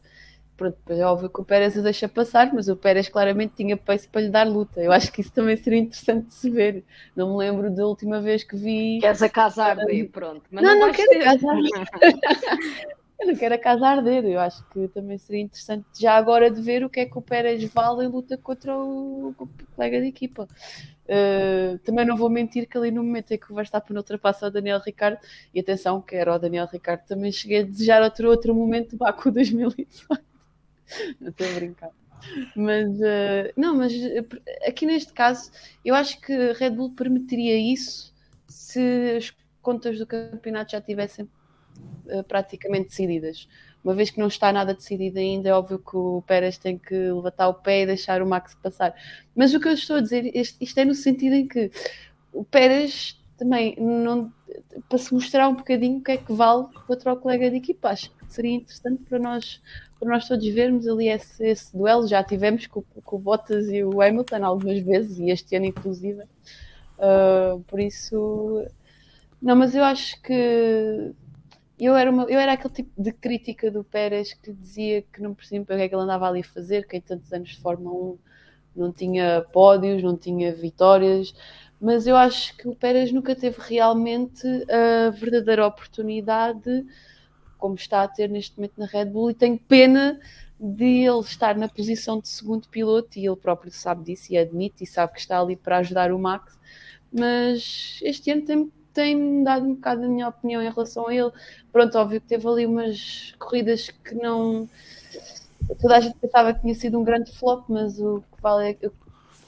Pronto, 0.57 0.77
é 0.89 1.05
óbvio 1.05 1.29
que 1.29 1.39
o 1.39 1.45
Pérez 1.45 1.77
o 1.77 1.83
deixa 1.83 2.09
passar, 2.09 2.51
mas 2.51 2.67
o 2.67 2.75
Pérez 2.75 3.07
claramente 3.07 3.53
tinha 3.55 3.77
pace 3.77 4.07
para 4.07 4.21
lhe 4.21 4.29
dar 4.29 4.47
luta. 4.47 4.81
Eu 4.81 4.91
acho 4.91 5.11
que 5.11 5.21
isso 5.21 5.31
também 5.31 5.55
seria 5.55 5.79
interessante 5.79 6.25
de 6.25 6.33
se 6.33 6.49
ver. 6.49 6.83
Não 7.15 7.31
me 7.31 7.37
lembro 7.37 7.69
da 7.69 7.85
última 7.85 8.19
vez 8.19 8.43
que 8.43 8.55
vi. 8.57 8.97
Queres 8.99 9.21
a 9.21 9.29
casa 9.29 9.63
arder, 9.63 10.09
pronto. 10.09 10.41
Mas 10.49 10.63
Não, 10.63 10.73
não, 10.73 10.87
não 10.87 10.93
quero 10.93 11.09
ter. 11.09 11.21
a 11.21 11.25
casa 11.25 11.47
arder. 11.51 12.97
Eu 13.19 13.27
não 13.27 13.35
quero 13.35 13.55
a 13.55 13.57
casa 13.57 13.87
arder. 13.87 14.25
Eu 14.25 14.39
acho 14.39 14.63
que 14.69 14.87
também 14.89 15.17
seria 15.17 15.41
interessante 15.41 15.85
já 15.99 16.15
agora 16.15 16.51
de 16.51 16.61
ver 16.61 16.83
o 16.83 16.89
que 16.89 16.99
é 16.99 17.05
que 17.05 17.17
o 17.17 17.21
Pérez 17.21 17.63
vale 17.73 18.05
em 18.05 18.07
luta 18.07 18.37
contra 18.37 18.77
o, 18.77 19.29
o 19.29 19.49
colega 19.75 19.99
de 20.01 20.07
equipa. 20.07 20.47
Uh, 21.05 21.79
também 21.79 22.05
não 22.05 22.17
vou 22.17 22.29
mentir 22.29 22.67
que 22.67 22.77
ali 22.77 22.91
no 22.91 23.03
momento 23.03 23.31
em 23.31 23.37
que 23.37 23.51
o 23.51 23.55
Verstappen 23.55 23.95
ultrapassa 23.95 24.47
o 24.47 24.51
Daniel 24.51 24.79
Ricciardo, 24.79 25.19
e 25.53 25.59
atenção 25.59 26.01
que 26.01 26.15
era 26.15 26.35
o 26.35 26.37
Daniel 26.37 26.67
Ricciardo, 26.67 27.03
também 27.07 27.31
cheguei 27.31 27.61
a 27.61 27.63
desejar 27.63 28.03
outro, 28.03 28.29
outro 28.29 28.53
momento 28.53 28.91
do 28.91 28.97
Baku 28.97 29.31
2018. 29.31 30.05
Não 31.19 31.29
estou 31.29 31.47
a 31.47 31.53
brincar. 31.53 31.91
Mas, 32.55 32.89
uh, 32.99 33.53
não, 33.55 33.75
mas 33.77 33.93
uh, 33.93 34.27
aqui 34.67 34.85
neste 34.85 35.13
caso, 35.13 35.51
eu 35.83 35.95
acho 35.95 36.19
que 36.21 36.51
Red 36.53 36.71
Bull 36.71 36.93
permitiria 36.93 37.57
isso 37.57 38.13
se 38.47 39.15
as 39.17 39.33
contas 39.61 39.97
do 39.97 40.05
campeonato 40.05 40.71
já 40.71 40.81
tivessem 40.81 41.29
praticamente 42.27 42.89
decididas. 42.89 43.47
Uma 43.83 43.93
vez 43.93 44.09
que 44.09 44.19
não 44.19 44.27
está 44.27 44.51
nada 44.51 44.73
decidido 44.73 45.17
ainda, 45.19 45.49
é 45.49 45.53
óbvio 45.53 45.79
que 45.79 45.95
o 45.95 46.21
Pérez 46.27 46.57
tem 46.57 46.77
que 46.77 46.93
levantar 46.93 47.47
o 47.47 47.53
pé 47.53 47.83
e 47.83 47.85
deixar 47.85 48.21
o 48.21 48.27
Max 48.27 48.55
passar. 48.55 48.93
Mas 49.35 49.53
o 49.53 49.59
que 49.59 49.67
eu 49.67 49.73
estou 49.73 49.97
a 49.97 50.01
dizer, 50.01 50.35
isto, 50.35 50.61
isto 50.61 50.77
é 50.77 50.85
no 50.85 50.93
sentido 50.93 51.35
em 51.35 51.47
que 51.47 51.71
o 52.33 52.43
Pérez 52.43 53.17
também, 53.37 53.75
não, 53.79 54.31
para 54.89 54.97
se 54.97 55.13
mostrar 55.13 55.47
um 55.47 55.55
bocadinho 55.55 55.99
o 55.99 56.03
que 56.03 56.11
é 56.11 56.17
que 56.17 56.33
vale 56.33 56.67
contra 56.85 57.13
o 57.13 57.17
colega 57.17 57.49
de 57.49 57.57
equipa, 57.57 57.89
acho 57.89 58.09
que 58.09 58.33
seria 58.33 58.55
interessante 58.55 59.03
para 59.03 59.19
nós, 59.19 59.61
para 59.99 60.09
nós 60.09 60.27
todos 60.27 60.45
vermos 60.47 60.87
ali 60.87 61.07
esse, 61.07 61.45
esse 61.45 61.75
duelo. 61.75 62.07
Já 62.07 62.23
tivemos 62.23 62.67
com, 62.67 62.81
com 62.81 63.15
o 63.15 63.19
Bottas 63.19 63.69
e 63.69 63.83
o 63.83 64.01
Hamilton 64.01 64.43
algumas 64.43 64.79
vezes, 64.79 65.17
e 65.17 65.29
este 65.29 65.55
ano 65.55 65.67
inclusive. 65.67 66.23
Uh, 66.97 67.63
por 67.67 67.79
isso, 67.79 68.65
não, 69.41 69.55
mas 69.55 69.75
eu 69.75 69.83
acho 69.83 70.19
que 70.21 71.13
eu 71.79 71.95
era, 71.95 72.09
uma, 72.09 72.23
eu 72.23 72.39
era 72.39 72.53
aquele 72.53 72.73
tipo 72.73 73.01
de 73.01 73.11
crítica 73.11 73.69
do 73.69 73.83
Pérez 73.83 74.33
que 74.33 74.51
dizia 74.51 75.03
que 75.03 75.21
não 75.21 75.33
percebia 75.33 75.65
para 75.65 75.75
que 75.77 75.81
é 75.83 75.89
que 75.89 75.95
ele 75.95 76.03
andava 76.03 76.27
ali 76.27 76.39
a 76.39 76.43
fazer, 76.43 76.87
que 76.87 76.97
em 76.97 77.01
tantos 77.01 77.31
anos 77.31 77.49
de 77.49 77.59
Fórmula 77.59 78.13
1 78.13 78.17
não 78.75 78.91
tinha 78.91 79.45
pódios, 79.51 80.01
não 80.01 80.17
tinha 80.17 80.53
vitórias, 80.53 81.33
mas 81.79 82.07
eu 82.07 82.15
acho 82.15 82.55
que 82.57 82.67
o 82.67 82.75
Pérez 82.75 83.11
nunca 83.11 83.35
teve 83.35 83.57
realmente 83.59 84.47
a 84.69 85.11
verdadeira 85.11 85.65
oportunidade, 85.65 86.85
como 87.57 87.75
está 87.75 88.03
a 88.03 88.07
ter 88.07 88.29
neste 88.29 88.57
momento 88.57 88.73
na 88.77 88.85
Red 88.85 89.05
Bull, 89.05 89.31
e 89.31 89.35
tenho 89.35 89.57
pena 89.59 90.19
de 90.59 91.05
ele 91.05 91.19
estar 91.19 91.55
na 91.55 91.67
posição 91.67 92.19
de 92.19 92.27
segundo 92.27 92.67
piloto, 92.67 93.19
e 93.19 93.25
ele 93.27 93.35
próprio 93.35 93.71
sabe 93.71 94.03
disso 94.03 94.33
e 94.33 94.37
admite, 94.37 94.83
e 94.83 94.87
sabe 94.87 95.13
que 95.13 95.19
está 95.19 95.39
ali 95.39 95.55
para 95.55 95.77
ajudar 95.77 96.11
o 96.11 96.17
Max, 96.17 96.57
mas 97.11 97.99
este 98.01 98.31
ano 98.31 98.41
tem 98.41 98.71
tem-me 98.97 99.43
dado 99.43 99.63
um 99.63 99.75
bocado 99.75 100.05
a 100.05 100.07
minha 100.07 100.27
opinião 100.27 100.59
em 100.59 100.71
relação 100.71 101.07
a 101.07 101.13
ele. 101.13 101.31
Pronto, 101.71 101.95
óbvio 101.99 102.19
que 102.19 102.27
teve 102.27 102.47
ali 102.47 102.65
umas 102.65 103.35
corridas 103.37 103.91
que 103.91 104.15
não. 104.15 104.67
Toda 105.79 105.97
a 105.97 105.99
gente 105.99 106.17
pensava 106.17 106.51
que 106.51 106.61
tinha 106.61 106.73
sido 106.73 106.99
um 106.99 107.03
grande 107.03 107.31
flop, 107.37 107.69
mas 107.69 107.99
o 107.99 108.23
que 108.35 108.41
vale 108.41 108.69
é, 108.69 108.73
que, 108.73 108.89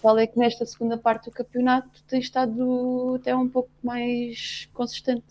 vale 0.03 0.21
é 0.21 0.27
que 0.27 0.37
nesta 0.37 0.67
segunda 0.67 0.99
parte 0.99 1.25
do 1.25 1.31
campeonato 1.31 2.03
tem 2.03 2.19
estado 2.19 3.15
até 3.19 3.35
um 3.35 3.49
pouco 3.49 3.71
mais 3.81 4.69
consistente. 4.71 5.25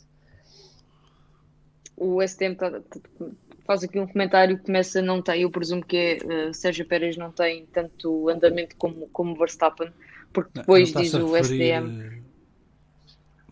o 1.96 2.20
STM 2.20 2.56
tá, 2.56 2.82
faz 3.64 3.84
aqui 3.84 4.00
um 4.00 4.06
comentário 4.08 4.58
que 4.58 4.64
começa 4.64 5.00
não 5.00 5.22
tem, 5.22 5.42
eu 5.42 5.50
presumo 5.50 5.84
que 5.84 5.96
é 5.96 6.48
uh, 6.48 6.54
Sérgio 6.54 6.86
Pérez 6.86 7.16
não 7.16 7.30
tem 7.30 7.66
tanto 7.66 8.28
andamento 8.28 8.74
como, 8.76 9.08
como 9.12 9.36
Verstappen, 9.36 9.92
porque 10.32 10.50
depois 10.54 10.92
diz 10.92 11.14
o 11.14 11.36
STM. 11.36 12.17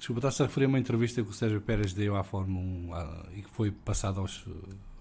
Desculpa, 0.06 0.20
está-se 0.20 0.42
a 0.44 0.46
referir 0.46 0.66
a 0.66 0.68
uma 0.68 0.78
entrevista 0.78 1.20
que 1.20 1.28
o 1.28 1.32
Sérgio 1.32 1.60
Pérez 1.60 1.92
deu 1.92 2.14
à 2.14 2.22
Fórmula 2.22 2.64
1 2.64 2.94
à, 2.94 3.26
e 3.34 3.42
que 3.42 3.50
foi 3.50 3.72
passada 3.72 4.20
aos, 4.20 4.46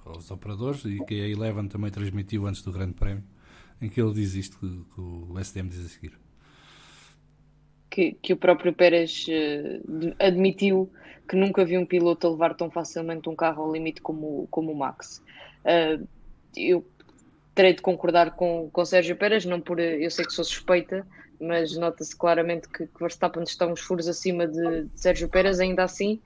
aos 0.03 0.31
operadores 0.31 0.83
e 0.83 0.97
que 1.05 1.21
a 1.21 1.27
Eleven 1.27 1.67
também 1.67 1.91
transmitiu 1.91 2.47
antes 2.47 2.63
do 2.63 2.71
Grande 2.71 2.93
Prémio, 2.93 3.23
em 3.79 3.87
que 3.87 4.01
ele 4.01 4.11
diz 4.13 4.33
isto 4.33 4.57
que, 4.57 4.67
que 4.67 4.99
o 4.99 5.39
STM 5.39 5.69
diz 5.69 5.85
a 5.85 5.89
seguir. 5.89 6.13
Que, 7.87 8.13
que 8.13 8.33
o 8.33 8.37
próprio 8.37 8.73
Pérez 8.73 9.27
uh, 9.27 10.15
admitiu 10.17 10.91
que 11.29 11.35
nunca 11.35 11.63
vi 11.63 11.77
um 11.77 11.85
piloto 11.85 12.27
levar 12.27 12.55
tão 12.55 12.71
facilmente 12.71 13.29
um 13.29 13.35
carro 13.35 13.61
ao 13.61 13.71
limite 13.71 14.01
como, 14.01 14.47
como 14.49 14.71
o 14.71 14.75
Max. 14.75 15.23
Uh, 15.63 16.03
eu 16.57 16.83
terei 17.55 17.73
de 17.73 17.81
concordar 17.81 18.35
com, 18.35 18.69
com 18.71 18.85
Sérgio 18.85 19.15
Pérez, 19.15 19.45
não 19.45 19.61
por 19.61 19.79
eu 19.79 20.11
sei 20.11 20.25
que 20.25 20.33
sou 20.33 20.43
suspeita, 20.43 21.07
mas 21.39 21.75
nota-se 21.77 22.15
claramente 22.15 22.67
que, 22.67 22.85
que 22.85 22.99
Verstappen 22.99 23.43
está 23.43 23.65
uns 23.65 23.79
furos 23.79 24.07
acima 24.07 24.45
de, 24.45 24.83
de, 24.83 24.99
Sérgio 24.99 25.29
Pérez, 25.29 25.59
ainda 25.59 25.83
assim, 25.83 26.21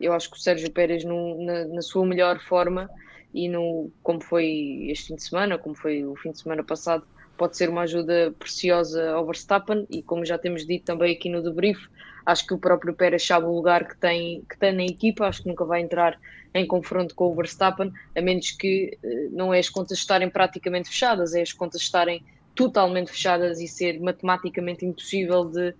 eu 0.00 0.12
acho 0.12 0.30
que 0.30 0.36
o 0.36 0.40
Sérgio 0.40 0.70
Pérez 0.70 1.04
no, 1.04 1.44
na, 1.44 1.64
na, 1.66 1.82
sua 1.82 2.04
melhor 2.04 2.40
forma 2.40 2.90
e 3.32 3.48
no, 3.48 3.90
como 4.02 4.20
foi 4.20 4.88
este 4.90 5.08
fim 5.08 5.14
de 5.14 5.22
semana, 5.22 5.56
como 5.56 5.74
foi 5.74 6.04
o 6.04 6.16
fim 6.16 6.32
de 6.32 6.40
semana 6.40 6.64
passado, 6.64 7.06
pode 7.36 7.56
ser 7.56 7.68
uma 7.68 7.82
ajuda 7.82 8.34
preciosa 8.38 9.10
ao 9.10 9.24
Verstappen. 9.24 9.86
E 9.90 10.02
como 10.02 10.24
já 10.24 10.36
temos 10.36 10.66
dito 10.66 10.84
também 10.84 11.14
aqui 11.14 11.28
no 11.30 11.42
debrief, 11.42 11.88
Acho 12.24 12.46
que 12.46 12.54
o 12.54 12.58
próprio 12.58 12.94
Pérez 12.94 13.26
sabe 13.26 13.46
o 13.46 13.54
lugar 13.54 13.88
que 13.88 13.96
tem, 13.96 14.42
que 14.48 14.56
tem 14.56 14.72
na 14.72 14.84
equipa, 14.84 15.26
acho 15.26 15.42
que 15.42 15.48
nunca 15.48 15.64
vai 15.64 15.80
entrar 15.80 16.18
em 16.54 16.66
confronto 16.66 17.14
com 17.14 17.32
o 17.32 17.34
Verstappen, 17.34 17.92
a 18.16 18.20
menos 18.20 18.50
que 18.50 18.96
eh, 19.02 19.28
não 19.30 19.52
é 19.52 19.58
as 19.58 19.68
contas 19.68 19.98
estarem 19.98 20.28
praticamente 20.28 20.88
fechadas, 20.88 21.34
é 21.34 21.42
as 21.42 21.52
contas 21.52 21.80
estarem 21.80 22.22
totalmente 22.54 23.10
fechadas 23.10 23.60
e 23.60 23.66
ser 23.66 23.98
matematicamente 24.00 24.84
impossível 24.84 25.44
de 25.44 25.70
uh, 25.70 25.74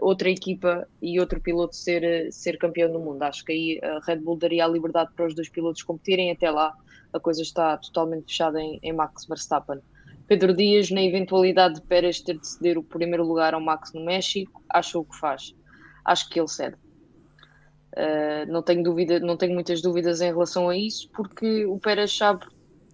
outra 0.00 0.30
equipa 0.30 0.86
e 1.02 1.18
outro 1.18 1.40
piloto 1.40 1.74
ser, 1.74 2.28
uh, 2.28 2.32
ser 2.32 2.56
campeão 2.56 2.92
do 2.92 3.00
mundo. 3.00 3.22
Acho 3.24 3.44
que 3.44 3.52
aí 3.52 3.80
a 3.82 3.98
Red 4.06 4.18
Bull 4.18 4.36
daria 4.36 4.64
a 4.64 4.68
liberdade 4.68 5.10
para 5.16 5.26
os 5.26 5.34
dois 5.34 5.48
pilotos 5.48 5.82
competirem, 5.82 6.30
até 6.30 6.50
lá 6.50 6.72
a 7.12 7.18
coisa 7.18 7.42
está 7.42 7.76
totalmente 7.76 8.26
fechada 8.26 8.60
em, 8.60 8.78
em 8.82 8.92
Max 8.92 9.26
Verstappen. 9.26 9.80
Pedro 10.26 10.54
Dias, 10.54 10.90
na 10.90 11.02
eventualidade 11.02 11.74
de 11.74 11.82
Pérez 11.82 12.20
ter 12.20 12.38
de 12.38 12.46
ceder 12.46 12.78
o 12.78 12.82
primeiro 12.82 13.24
lugar 13.24 13.52
ao 13.52 13.60
Max 13.60 13.92
no 13.92 14.04
México, 14.04 14.62
acha 14.70 14.98
o 14.98 15.04
que 15.04 15.16
faz 15.16 15.54
acho 16.04 16.28
que 16.28 16.38
ele 16.38 16.48
cede. 16.48 16.76
Uh, 17.96 18.50
não 18.50 18.62
tenho 18.62 18.82
dúvida, 18.82 19.20
não 19.20 19.36
tenho 19.36 19.54
muitas 19.54 19.80
dúvidas 19.80 20.20
em 20.20 20.26
relação 20.26 20.68
a 20.68 20.76
isso, 20.76 21.08
porque 21.10 21.64
o 21.64 21.78
Pérez 21.78 22.16
sabe, 22.16 22.44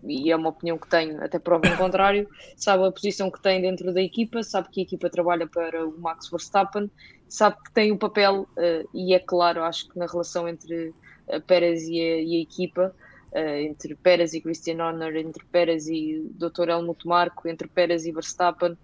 e 0.04 0.30
é 0.30 0.36
uma 0.36 0.50
opinião 0.50 0.76
que 0.76 0.88
tenho, 0.88 1.22
até 1.24 1.38
prova 1.38 1.66
em 1.66 1.76
contrário, 1.76 2.28
sabe 2.54 2.86
a 2.86 2.92
posição 2.92 3.30
que 3.30 3.40
tem 3.40 3.62
dentro 3.62 3.94
da 3.94 4.02
equipa, 4.02 4.42
sabe 4.42 4.68
que 4.70 4.80
a 4.80 4.82
equipa 4.82 5.08
trabalha 5.08 5.46
para 5.46 5.86
o 5.86 5.98
Max 5.98 6.28
Verstappen, 6.28 6.90
sabe 7.26 7.56
que 7.64 7.72
tem 7.72 7.90
o 7.92 7.98
papel, 7.98 8.42
uh, 8.42 8.88
e 8.92 9.14
é 9.14 9.18
claro, 9.18 9.62
acho 9.62 9.88
que 9.88 9.98
na 9.98 10.06
relação 10.06 10.46
entre 10.46 10.94
a 11.32 11.40
Pérez 11.40 11.88
e 11.88 11.98
a, 11.98 12.22
e 12.22 12.36
a 12.36 12.42
equipa, 12.42 12.94
uh, 13.32 13.38
entre 13.38 13.94
Pérez 13.94 14.34
e 14.34 14.40
Christian 14.42 14.84
Horner, 14.84 15.16
entre 15.16 15.42
Pérez 15.46 15.88
e 15.88 16.30
Dr. 16.34 16.68
Helmut 16.68 17.06
Marko, 17.06 17.48
entre 17.48 17.68
Pérez 17.68 18.04
e 18.04 18.12
Verstappen, 18.12 18.76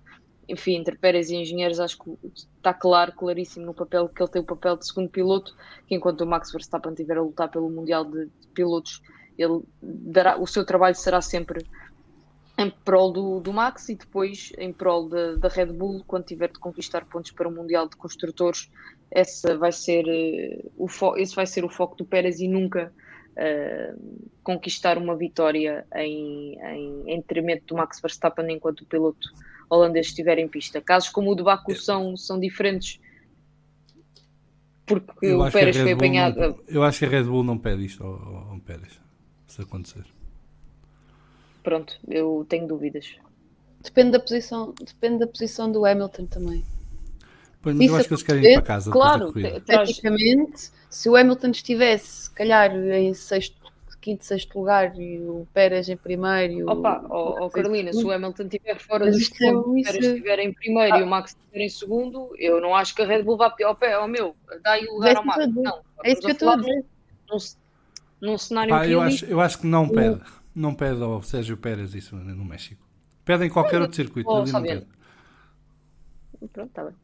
enfim, 0.48 0.76
entre 0.76 0.96
Pérez 0.96 1.30
e 1.30 1.36
engenheiros, 1.36 1.80
acho 1.80 1.98
que 1.98 2.18
está 2.56 2.72
claro, 2.72 3.12
claríssimo 3.12 3.66
no 3.66 3.74
papel 3.74 4.08
que 4.08 4.22
ele 4.22 4.30
tem 4.30 4.42
o 4.42 4.44
papel 4.44 4.76
de 4.76 4.86
segundo 4.86 5.08
piloto, 5.08 5.54
que 5.86 5.94
enquanto 5.94 6.20
o 6.20 6.26
Max 6.26 6.52
Verstappen 6.52 6.92
estiver 6.92 7.18
a 7.18 7.22
lutar 7.22 7.50
pelo 7.50 7.68
Mundial 7.68 8.04
de, 8.04 8.26
de 8.26 8.46
Pilotos, 8.54 9.02
ele 9.36 9.62
dará, 9.82 10.38
o 10.38 10.46
seu 10.46 10.64
trabalho 10.64 10.94
será 10.94 11.20
sempre 11.20 11.64
em 12.58 12.70
prol 12.70 13.12
do, 13.12 13.40
do 13.40 13.52
Max 13.52 13.88
e 13.88 13.96
depois 13.96 14.52
em 14.56 14.72
prol 14.72 15.08
da, 15.08 15.48
Red 15.48 15.66
Bull, 15.66 16.02
quando 16.06 16.24
tiver 16.24 16.50
de 16.50 16.58
conquistar 16.58 17.04
pontos 17.04 17.30
para 17.30 17.48
o 17.48 17.52
Mundial 17.52 17.88
de 17.88 17.96
Construtores, 17.96 18.70
essa 19.10 19.56
vai 19.58 19.72
ser, 19.72 20.04
uh, 20.06 20.72
o 20.76 21.16
esse 21.16 21.34
vai 21.34 21.46
ser 21.46 21.64
o 21.64 21.68
foco 21.68 21.96
do 21.96 22.04
Pérez 22.04 22.40
e 22.40 22.48
nunca 22.48 22.92
uh, 23.32 24.30
conquistar 24.42 24.96
uma 24.96 25.14
vitória 25.14 25.86
em, 25.96 26.58
em, 26.58 27.02
em 27.12 27.16
detrimento 27.16 27.66
do 27.66 27.76
Max 27.76 28.00
Verstappen 28.00 28.50
enquanto 28.50 28.86
piloto 28.86 29.28
holandês 29.68 30.06
estiver 30.06 30.38
em 30.38 30.48
pista. 30.48 30.80
Casos 30.80 31.08
como 31.08 31.32
o 31.32 31.34
de 31.34 31.42
Baku 31.42 31.74
são, 31.74 32.16
são 32.16 32.38
diferentes 32.38 33.00
porque 34.86 35.26
eu 35.26 35.40
o 35.40 35.50
Pérez 35.50 35.76
foi 35.76 35.92
apanhado. 35.92 36.40
Não, 36.40 36.58
eu 36.68 36.82
acho 36.84 37.00
que 37.00 37.04
a 37.04 37.08
Red 37.08 37.24
Bull 37.24 37.42
não 37.42 37.58
pede 37.58 37.84
isto 37.84 38.04
ao, 38.04 38.52
ao 38.52 38.60
Pérez, 38.60 39.00
se 39.48 39.60
acontecer. 39.60 40.04
Pronto, 41.62 41.98
eu 42.06 42.46
tenho 42.48 42.68
dúvidas. 42.68 43.16
Depende 43.82 44.12
da 44.12 44.20
posição, 44.20 44.72
depende 44.80 45.18
da 45.18 45.26
posição 45.26 45.70
do 45.70 45.84
Hamilton 45.84 46.26
também. 46.26 46.64
Pois, 47.60 47.76
mas 47.76 47.88
eu 47.88 47.96
acho 47.96 48.08
que 48.08 48.14
eles 48.14 48.22
querem 48.22 48.44
ir 48.44 48.54
para 48.54 48.62
casa. 48.62 48.90
Claro, 48.92 49.32
tecnicamente, 49.32 50.70
se 50.88 51.08
o 51.08 51.16
Hamilton 51.16 51.50
estivesse, 51.50 52.22
se 52.22 52.30
calhar, 52.30 52.72
em 52.72 53.12
sexto 53.12 53.56
quinto, 54.06 54.24
sexto 54.24 54.56
lugar 54.56 54.96
e 54.96 55.18
o 55.20 55.48
Pérez 55.52 55.88
em 55.88 55.96
primeiro. 55.96 56.52
E 56.52 56.62
o, 56.62 56.70
Opa, 56.70 57.04
oh, 57.10 57.44
oh, 57.44 57.50
Carolina, 57.50 57.92
se 57.92 58.04
o 58.04 58.12
Hamilton 58.12 58.44
estiver 58.44 58.78
fora 58.78 59.10
do 59.10 59.18
segundo, 59.18 59.72
o 59.72 59.82
Pérez 59.82 60.04
estiver 60.04 60.38
em 60.38 60.52
primeiro 60.52 60.94
ah. 60.94 61.00
e 61.00 61.02
o 61.02 61.06
Max 61.06 61.32
estiver 61.32 61.64
em 61.64 61.68
segundo, 61.68 62.30
eu 62.38 62.60
não 62.60 62.72
acho 62.72 62.94
que 62.94 63.02
a 63.02 63.06
Red 63.06 63.24
Bull 63.24 63.36
vá 63.36 63.52
ao 63.64 63.74
pé, 63.74 63.94
ao 63.94 64.06
meu, 64.06 64.36
dá 64.62 64.72
aí 64.72 64.86
o 64.86 64.94
lugar 64.94 65.12
é 65.12 65.16
ao 65.16 65.24
Max. 65.24 65.46
Não, 65.48 65.80
é 66.04 66.12
isso 66.12 66.20
que 66.20 66.28
eu 66.28 66.32
estou 66.32 66.50
a 66.50 66.56
dizer. 66.56 66.84
Num, 67.28 67.38
num 68.20 68.38
cenário 68.38 68.74
ah, 68.74 68.86
eu, 68.86 69.00
acho, 69.00 69.24
eu 69.24 69.40
acho 69.40 69.58
que 69.58 69.66
não 69.66 69.88
pede. 69.88 70.20
Não 70.54 70.72
pede 70.72 71.02
ao 71.02 71.20
Sérgio 71.22 71.56
Pérez 71.56 71.94
isso 71.94 72.14
no 72.14 72.44
México. 72.44 72.82
Pedem 73.24 73.50
qualquer 73.50 73.80
outro 73.80 73.96
circuito, 73.96 74.30
oh, 74.30 74.36
ali 74.36 74.52
não 74.52 74.62
pede. 74.62 74.86
Pronto, 76.52 76.68
está 76.68 76.84
bem. 76.84 76.94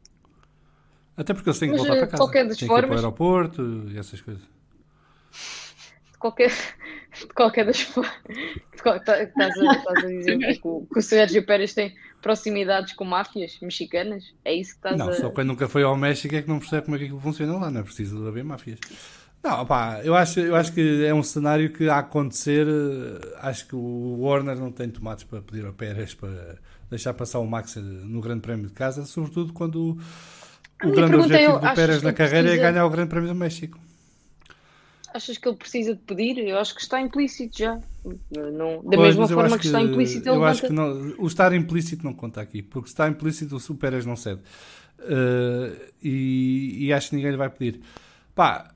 Até 1.17 1.33
porque 1.33 1.49
eles 1.49 1.59
têm 1.59 1.69
que 1.69 1.77
voltar 1.77 1.97
para 1.97 2.07
casa. 2.07 2.31
Têm 2.31 2.47
que 2.55 2.65
ir 2.65 2.67
para 2.67 2.89
o 2.89 2.93
aeroporto 2.95 3.89
e 3.89 3.97
essas 3.97 4.21
coisas 4.21 4.53
qualquer, 6.23 6.51
de 7.19 7.27
qualquer 7.33 7.65
das 7.65 7.81
formas. 7.81 8.13
Estás 8.73 9.09
a, 9.09 9.23
estás 9.23 10.03
a 10.03 10.07
dizer 10.07 10.37
que 10.37 10.59
o, 10.63 10.87
que 10.91 10.99
o 10.99 11.01
Sérgio 11.01 11.45
Pérez 11.45 11.73
tem 11.73 11.93
proximidades 12.21 12.93
com 12.93 13.03
máfias 13.03 13.57
mexicanas? 13.61 14.33
É 14.45 14.53
isso 14.53 14.71
que 14.71 14.77
estás 14.77 14.97
não, 14.97 15.07
a. 15.07 15.11
Não, 15.11 15.17
só 15.17 15.29
quem 15.29 15.43
nunca 15.43 15.67
foi 15.67 15.83
ao 15.83 15.97
México 15.97 16.33
é 16.33 16.41
que 16.41 16.47
não 16.47 16.59
percebe 16.59 16.83
como 16.83 16.95
é 16.95 16.99
que 16.99 17.05
aquilo 17.05 17.19
funciona 17.19 17.57
lá, 17.57 17.69
não 17.69 17.81
é 17.81 17.83
preciso 17.83 18.25
haver 18.25 18.43
máfias. 18.43 18.79
Não, 19.43 19.65
pá, 19.65 19.99
eu 20.03 20.15
acho, 20.15 20.39
eu 20.39 20.55
acho 20.55 20.71
que 20.71 21.05
é 21.05 21.13
um 21.13 21.21
cenário 21.21 21.69
que 21.73 21.89
a 21.89 21.99
acontecer. 21.99 22.65
Eh, 22.65 23.37
acho 23.41 23.67
que 23.67 23.75
o 23.75 24.21
Warner 24.21 24.55
não 24.55 24.71
tem 24.71 24.89
tomates 24.89 25.25
para 25.25 25.41
pedir 25.41 25.65
ao 25.65 25.73
Pérez 25.73 26.13
para 26.13 26.57
deixar 26.89 27.13
passar 27.13 27.39
o 27.39 27.45
Max 27.45 27.75
no 27.75 28.21
Grande 28.21 28.39
Prémio 28.39 28.67
de 28.67 28.73
casa, 28.73 29.05
sobretudo 29.05 29.51
quando 29.51 29.97
o 30.81 30.91
grande 30.91 31.15
objetivo 31.15 31.59
do 31.59 31.73
Pérez 31.73 32.01
na 32.01 32.13
carreira 32.13 32.47
é 32.47 32.51
precisa... 32.51 32.67
é 32.67 32.71
ganhar 32.71 32.85
o 32.85 32.89
Grande 32.89 33.09
Prémio 33.09 33.27
do 33.27 33.35
México. 33.35 33.77
Achas 35.13 35.37
que 35.37 35.47
ele 35.47 35.57
precisa 35.57 35.93
de 35.93 36.01
pedir? 36.01 36.39
Eu 36.39 36.57
acho 36.57 36.73
que 36.73 36.81
está 36.81 36.99
implícito 36.99 37.59
já. 37.59 37.79
Não, 38.31 38.83
da 38.83 38.97
pois, 38.97 39.15
mesma 39.15 39.27
forma 39.27 39.57
que, 39.57 39.61
que, 39.61 39.67
está 39.67 39.81
implícito, 39.81 40.27
ele 40.27 40.37
Eu 40.37 40.45
acho 40.45 40.63
que 40.63 40.73
não, 40.73 41.13
o 41.19 41.27
estar 41.27 41.53
implícito 41.53 42.03
não 42.03 42.13
conta 42.13 42.41
aqui, 42.41 42.61
porque 42.63 42.87
se 42.87 42.93
está 42.93 43.07
implícito, 43.07 43.55
o 43.55 43.75
Pérez 43.75 44.05
não 44.05 44.15
cede. 44.15 44.41
Uh, 44.99 45.77
e, 46.01 46.85
e, 46.85 46.93
acho 46.93 47.09
que 47.09 47.15
ninguém 47.15 47.31
lhe 47.31 47.37
vai 47.37 47.49
pedir. 47.49 47.81
Pá, 48.33 48.73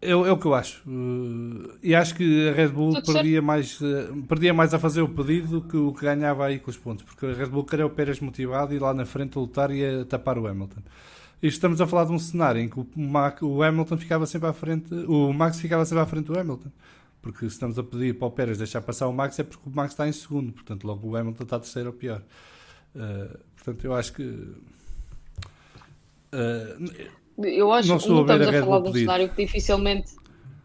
é, 0.00 0.10
é 0.10 0.14
o 0.14 0.38
que 0.38 0.46
eu 0.46 0.54
acho. 0.54 0.82
Uh, 0.88 1.72
e 1.82 1.94
acho 1.94 2.14
que 2.14 2.48
a 2.48 2.52
Red 2.52 2.68
Bull 2.68 3.02
perdia 3.02 3.42
mais, 3.42 3.80
uh, 3.80 4.22
perdia 4.28 4.54
mais 4.54 4.72
a 4.72 4.78
fazer 4.78 5.02
o 5.02 5.08
pedido 5.08 5.60
do 5.60 5.68
que 5.68 5.76
o 5.76 5.92
que 5.92 6.02
ganhava 6.02 6.46
aí 6.46 6.58
com 6.58 6.70
os 6.70 6.76
pontos, 6.76 7.04
porque 7.04 7.26
a 7.26 7.34
Red 7.34 7.46
Bull 7.46 7.64
queria 7.64 7.86
o 7.86 7.90
Pérez 7.90 8.20
motivado 8.20 8.74
e 8.74 8.78
lá 8.78 8.94
na 8.94 9.04
frente 9.04 9.36
a 9.36 9.40
lutar 9.40 9.70
e 9.70 9.84
a 9.84 10.04
tapar 10.04 10.38
o 10.38 10.46
Hamilton. 10.46 10.80
E 11.42 11.48
estamos 11.48 11.80
a 11.80 11.86
falar 11.86 12.04
de 12.04 12.12
um 12.12 12.18
cenário 12.18 12.60
em 12.60 12.68
que 12.68 12.80
o, 12.80 12.86
Mac, 12.96 13.42
o 13.42 13.62
Hamilton 13.62 13.98
ficava 13.98 14.26
sempre 14.26 14.48
à 14.48 14.52
frente, 14.52 14.92
o 14.94 15.32
Max 15.32 15.60
ficava 15.60 15.84
sempre 15.84 16.02
à 16.02 16.06
frente 16.06 16.26
do 16.26 16.38
Hamilton. 16.38 16.70
Porque 17.20 17.40
se 17.40 17.46
estamos 17.46 17.78
a 17.78 17.82
pedir 17.82 18.14
para 18.16 18.28
o 18.28 18.30
Pérez 18.30 18.56
deixar 18.56 18.80
passar 18.80 19.08
o 19.08 19.12
Max 19.12 19.38
é 19.38 19.42
porque 19.42 19.68
o 19.68 19.72
Max 19.72 19.92
está 19.92 20.08
em 20.08 20.12
segundo, 20.12 20.52
portanto 20.52 20.84
logo 20.84 21.08
o 21.08 21.16
Hamilton 21.16 21.42
está 21.42 21.58
terceiro 21.58 21.88
ou 21.88 21.94
pior. 21.94 22.22
Uh, 22.94 23.38
portanto, 23.56 23.84
eu 23.84 23.94
acho 23.94 24.12
que. 24.12 24.22
Uh, 24.22 24.64
eu 27.42 27.70
acho 27.72 27.90
que 27.90 27.96
estamos 27.96 28.30
a, 28.30 28.34
a 28.34 28.62
falar 28.64 28.80
de 28.80 28.88
um 28.88 28.92
cenário 28.92 29.28
que 29.28 29.44
dificilmente, 29.44 30.12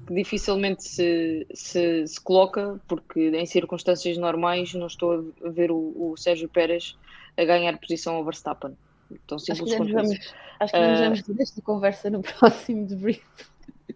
que 0.08 0.14
dificilmente 0.14 0.84
se, 0.84 1.48
se, 1.54 2.08
se, 2.08 2.22
coloca, 2.22 2.80
porque 2.88 3.20
em 3.20 3.46
circunstâncias 3.46 4.18
normais 4.18 4.74
não 4.74 4.88
estou 4.88 5.34
a 5.44 5.50
ver 5.50 5.72
o, 5.72 5.94
o 5.98 6.16
Sérgio 6.16 6.48
Pérez 6.48 6.96
a 7.36 7.44
ganhar 7.44 7.78
posição 7.78 8.16
ao 8.16 8.24
Verstappen. 8.24 8.78
Tão 9.28 9.38
simples 9.38 9.76
quanto 9.76 9.92
vamos, 9.92 10.12
isso. 10.12 10.34
Acho 10.62 10.74
que 10.74 10.80
uh, 10.80 10.98
vamos 10.98 11.22
ter 11.24 11.42
esta 11.42 11.62
conversa 11.62 12.10
no 12.12 12.22
próximo 12.22 12.86
debrief. 12.86 13.24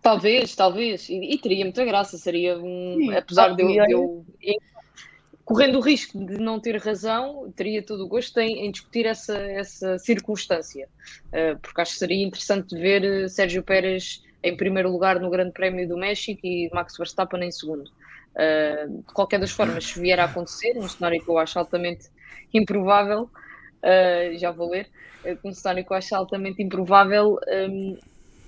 Talvez, 0.02 0.56
talvez. 0.56 1.08
E, 1.10 1.34
e, 1.34 1.38
teria 1.38 1.64
muita 1.64 1.86
graça. 1.86 2.18
Seria 2.18 2.58
um. 2.58 2.96
Sim, 2.98 3.14
apesar 3.14 3.56
de 3.56 3.62
eu, 3.62 3.68
de 3.88 3.94
eu, 3.94 4.26
correndo 5.46 5.78
o 5.78 5.82
risco 5.82 6.18
de 6.26 6.40
não 6.40 6.60
ter 6.60 6.76
razão, 6.78 7.54
teria 7.56 7.84
todo 7.84 8.04
o 8.04 8.08
gosto 8.08 8.40
em, 8.40 8.66
em 8.66 8.72
discutir 8.72 9.06
essa, 9.06 9.38
essa 9.38 10.00
circunstância. 10.00 10.90
Uh, 11.28 11.60
porque 11.60 11.82
acho 11.82 11.94
que 11.94 12.00
seria 12.00 12.26
interessante 12.26 12.76
ver 12.76 13.04
eh, 13.04 13.28
Sérgio 13.28 13.62
Pérez 13.62 14.24
em 14.44 14.58
primeiro 14.58 14.92
lugar 14.92 15.20
no 15.20 15.30
Grande 15.30 15.52
Prémio 15.52 15.88
do 15.88 15.98
México 15.98 16.42
e 16.44 16.68
Max 16.74 16.98
Verstappen 16.98 17.44
em 17.44 17.52
segundo. 17.52 17.88
Uh, 18.36 19.04
de 19.04 19.14
qualquer 19.14 19.40
das 19.40 19.52
formas, 19.52 19.86
se 19.86 20.00
vier 20.00 20.20
a 20.20 20.26
acontecer, 20.26 20.76
um 20.78 20.88
cenário 20.88 21.24
que 21.24 21.30
eu 21.30 21.38
acho 21.38 21.60
altamente 21.60 22.10
improvável, 22.52 23.30
uh, 23.86 24.38
já 24.38 24.52
vou 24.52 24.72
ler, 24.72 24.90
um 25.44 25.54
cenário 25.54 25.86
que 25.86 25.92
eu 25.92 25.98
acho 25.98 26.16
altamente 26.16 26.62
improvável, 26.62 27.40
um, 27.70 27.98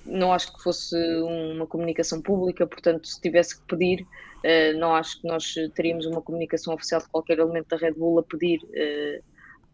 não 0.06 0.34
acho 0.34 0.56
que 0.56 0.64
fosse 0.64 0.96
uma 1.22 1.68
comunicação 1.68 2.22
pública, 2.22 2.66
portanto, 2.66 3.08
se 3.08 3.22
tivesse 3.22 3.60
que 3.60 3.68
pedir, 3.68 4.02
uh, 4.02 4.78
não 4.80 4.96
acho 4.96 5.22
que 5.22 5.28
nós 5.28 5.54
teríamos 5.76 6.06
uma 6.06 6.22
comunicação 6.22 6.74
oficial 6.74 7.02
de 7.02 7.10
qualquer 7.10 7.40
elemento 7.40 7.70
da 7.70 7.78
Red 7.78 7.94
Bull 7.94 8.20
a 8.20 8.24
pedir, 8.24 8.62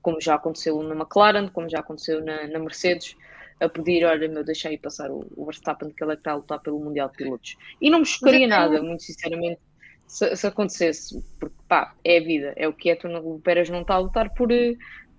como 0.02 0.20
já 0.20 0.36
aconteceu 0.36 0.82
na 0.84 0.96
McLaren, 0.96 1.48
como 1.48 1.70
já 1.70 1.80
aconteceu 1.80 2.24
na, 2.24 2.48
na 2.48 2.60
Mercedes, 2.60 3.16
a 3.60 3.70
pedir, 3.70 4.04
olha, 4.06 4.28
meu, 4.28 4.44
deixa 4.44 4.70
aí 4.70 4.78
passar 4.78 5.10
o, 5.10 5.26
o 5.36 5.46
Verstappen, 5.46 5.90
que 5.92 6.04
ele 6.04 6.14
é 6.14 6.16
que 6.16 6.22
está 6.22 6.32
a 6.32 6.36
lutar 6.36 6.60
pelo 6.60 6.80
Mundial 6.80 7.10
de 7.10 7.18
Pilotos. 7.18 7.56
E 7.82 7.90
não 7.90 8.00
me 8.00 8.06
chocaria 8.06 8.48
nada, 8.48 8.82
muito 8.82 9.04
sinceramente, 9.04 9.60
se, 10.08 10.36
se, 10.36 10.46
acontecesse, 10.46 11.24
porque 11.40 11.56
pá, 11.68 11.94
é 12.04 12.18
a 12.18 12.24
vida, 12.24 12.54
é 12.56 12.68
o 12.68 12.74
que 12.74 12.90
é, 12.90 12.96
tu 12.96 13.08
não, 13.08 13.26
o 13.26 13.40
Pérez 13.40 13.70
não 13.70 13.82
está 13.82 13.96
a 13.96 14.00
lutar 14.00 14.34
por, 14.34 14.50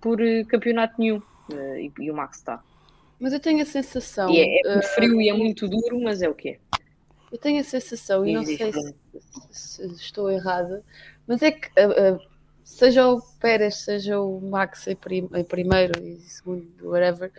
por 0.05 0.19
campeonato 0.47 0.93
nenhum, 0.99 1.17
uh, 1.17 1.77
e, 1.79 1.91
e, 1.99 2.11
o 2.11 2.13
Max 2.13 2.37
está. 2.37 2.63
Mas 3.19 3.33
eu 3.33 3.39
tenho 3.39 3.63
a 3.63 3.65
sensação... 3.65 4.29
E 4.29 4.39
é, 4.39 4.59
é 4.63 4.73
muito 4.73 4.87
frio 4.89 5.17
uh, 5.17 5.21
e 5.21 5.29
é 5.29 5.33
muito 5.33 5.67
duro, 5.67 5.99
mas 5.99 6.21
é 6.21 6.29
o 6.29 6.35
que 6.35 6.49
é. 6.49 6.59
Eu 7.31 7.39
tenho 7.39 7.59
a 7.59 7.63
sensação, 7.63 8.23
e 8.23 8.35
não 8.35 8.45
sei 8.45 8.71
se, 8.71 8.93
se, 9.49 9.85
estou 9.93 10.29
errada, 10.29 10.83
mas 11.25 11.41
é 11.41 11.49
que 11.49 11.69
uh, 11.69 12.19
seja 12.63 13.07
o 13.09 13.19
Pérez, 13.39 13.77
seja 13.77 14.19
o 14.19 14.39
Max 14.39 14.85
em, 14.85 14.95
prim, 14.95 15.27
em 15.33 15.43
primeiro 15.43 15.99
e 15.99 16.19
segundo, 16.19 16.67
whatever, 16.83 17.31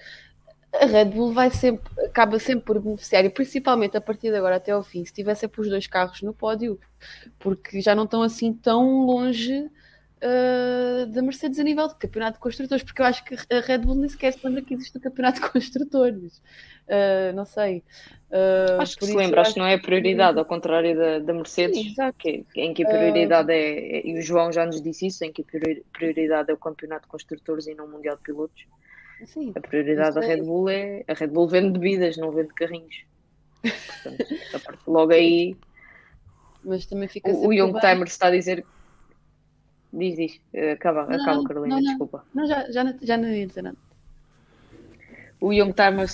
a 0.75 0.87
Red 0.87 1.05
Bull 1.05 1.33
vai 1.33 1.53
sempre, 1.53 1.89
acaba 2.05 2.37
sempre 2.41 2.64
por 2.64 2.81
beneficiar, 2.81 3.25
e 3.25 3.31
principalmente 3.31 3.97
a 3.97 4.01
partir 4.01 4.31
de 4.31 4.37
agora 4.37 4.57
até 4.57 4.73
ao 4.73 4.83
fim, 4.83 5.05
se 5.05 5.12
tivesse 5.12 5.43
sempre 5.43 5.61
os 5.61 5.69
dois 5.69 5.87
carros 5.87 6.21
no 6.21 6.35
pódio, 6.35 6.81
porque 7.39 7.81
já 7.81 7.95
não 7.95 8.05
estão 8.05 8.25
assim 8.25 8.53
tão 8.53 9.07
longe 9.07 9.71
uh, 10.23 11.07
da 11.07 11.23
Mercedes 11.23 11.59
a 11.59 11.62
nível 11.62 11.89
de 11.89 11.95
campeonato 11.97 12.35
de 12.35 12.41
construtores, 12.41 12.83
porque 12.85 13.03
eu 13.03 13.07
acho 13.07 13.25
que 13.25 13.35
a 13.35 13.61
Red 13.61 13.79
Bull 13.79 13.97
nem 13.97 14.09
sequer 14.09 14.33
se 14.33 14.45
lembra 14.45 14.62
que 14.62 14.75
existe 14.75 14.97
o 14.97 15.01
campeonato 15.01 15.41
de 15.41 15.49
construtores. 15.51 16.39
Uh, 16.87 17.35
não 17.35 17.45
sei. 17.45 17.83
Uh, 18.31 18.81
acho 18.81 18.97
que 18.97 19.07
se 19.07 19.14
lembra, 19.14 19.41
acho 19.41 19.55
que 19.55 19.59
não 19.59 19.67
é 19.67 19.75
a 19.75 19.79
prioridade, 19.79 20.39
ao 20.39 20.45
contrário 20.45 20.97
da, 20.97 21.19
da 21.19 21.33
Mercedes, 21.33 21.79
Sim, 21.79 22.12
que, 22.19 22.45
em 22.57 22.75
que 22.75 22.85
a 22.85 22.89
prioridade 22.89 23.53
é, 23.53 23.99
é, 23.99 24.07
e 24.07 24.19
o 24.19 24.23
João 24.23 24.53
já 24.53 24.64
nos 24.67 24.81
disse 24.83 25.07
isso, 25.07 25.25
em 25.25 25.33
que 25.33 25.43
a 25.43 25.93
prioridade 25.93 26.51
é 26.51 26.55
o 26.55 26.57
campeonato 26.57 27.03
de 27.03 27.09
construtores 27.09 27.67
e 27.67 27.75
não 27.75 27.87
o 27.87 27.89
Mundial 27.89 28.17
de 28.17 28.23
Pilotos. 28.23 28.67
Sim, 29.25 29.53
a 29.55 29.61
prioridade 29.61 30.14
da 30.14 30.21
Red 30.21 30.43
Bull 30.43 30.69
é. 30.69 31.03
A 31.09 31.14
Red 31.14 31.29
Bull 31.29 31.49
vende 31.49 31.79
bebidas, 31.79 32.17
não 32.19 32.31
vende 32.31 32.53
carrinhos. 32.55 33.05
Portanto, 34.53 34.79
logo 34.87 35.12
aí. 35.12 35.57
Mas 36.62 36.85
também 36.85 37.09
fica 37.09 37.31
O, 37.31 37.49
o 37.49 37.53
Young 37.53 37.81
Timer 37.81 38.07
está 38.07 38.27
a 38.27 38.31
dizer. 38.31 38.64
Diz, 39.93 40.16
diz. 40.16 40.41
Acaba, 40.72 41.07
não, 41.07 41.22
acaba 41.22 41.45
Carolina, 41.45 41.76
não, 41.76 41.82
não. 41.82 41.89
desculpa. 41.89 42.24
Não, 42.34 42.47
já, 42.47 42.70
já, 42.70 42.84
não, 42.84 42.95
já 43.01 43.16
não 43.16 43.28
ia 43.28 43.47
dizer 43.47 43.62
nada. 43.62 43.76
O 45.41 45.53
Young 45.53 45.72
Timer 45.72 46.07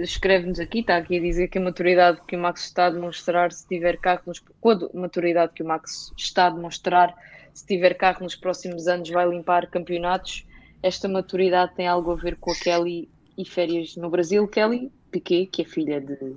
escreve-nos 0.00 0.60
aqui, 0.60 0.80
está 0.80 0.96
aqui 0.96 1.18
a 1.18 1.20
dizer 1.20 1.48
que 1.48 1.58
a 1.58 1.60
maturidade 1.60 2.20
que 2.26 2.36
o 2.36 2.38
Max 2.38 2.64
está 2.64 2.86
a 2.86 2.90
demonstrar 2.90 3.50
se 3.52 3.66
tiver 3.66 3.96
carro 3.98 4.22
nos. 4.26 4.42
Quando 4.60 4.90
a 4.94 4.98
maturidade 4.98 5.52
que 5.52 5.62
o 5.62 5.66
Max 5.66 6.12
está 6.16 6.46
a 6.46 6.50
demonstrar 6.50 7.14
se 7.52 7.66
tiver 7.66 7.94
carro 7.94 8.22
nos 8.22 8.36
próximos 8.36 8.86
anos 8.86 9.10
vai 9.10 9.28
limpar 9.28 9.66
campeonatos 9.66 10.46
esta 10.82 11.08
maturidade 11.08 11.74
tem 11.74 11.88
algo 11.88 12.12
a 12.12 12.14
ver 12.14 12.36
com 12.36 12.52
a 12.52 12.54
Kelly 12.54 13.08
e 13.36 13.44
férias 13.44 13.96
no 13.96 14.08
Brasil. 14.10 14.46
Kelly 14.46 14.92
Piquet, 15.10 15.46
que 15.46 15.62
é 15.62 15.64
filha 15.64 16.00
de, 16.00 16.36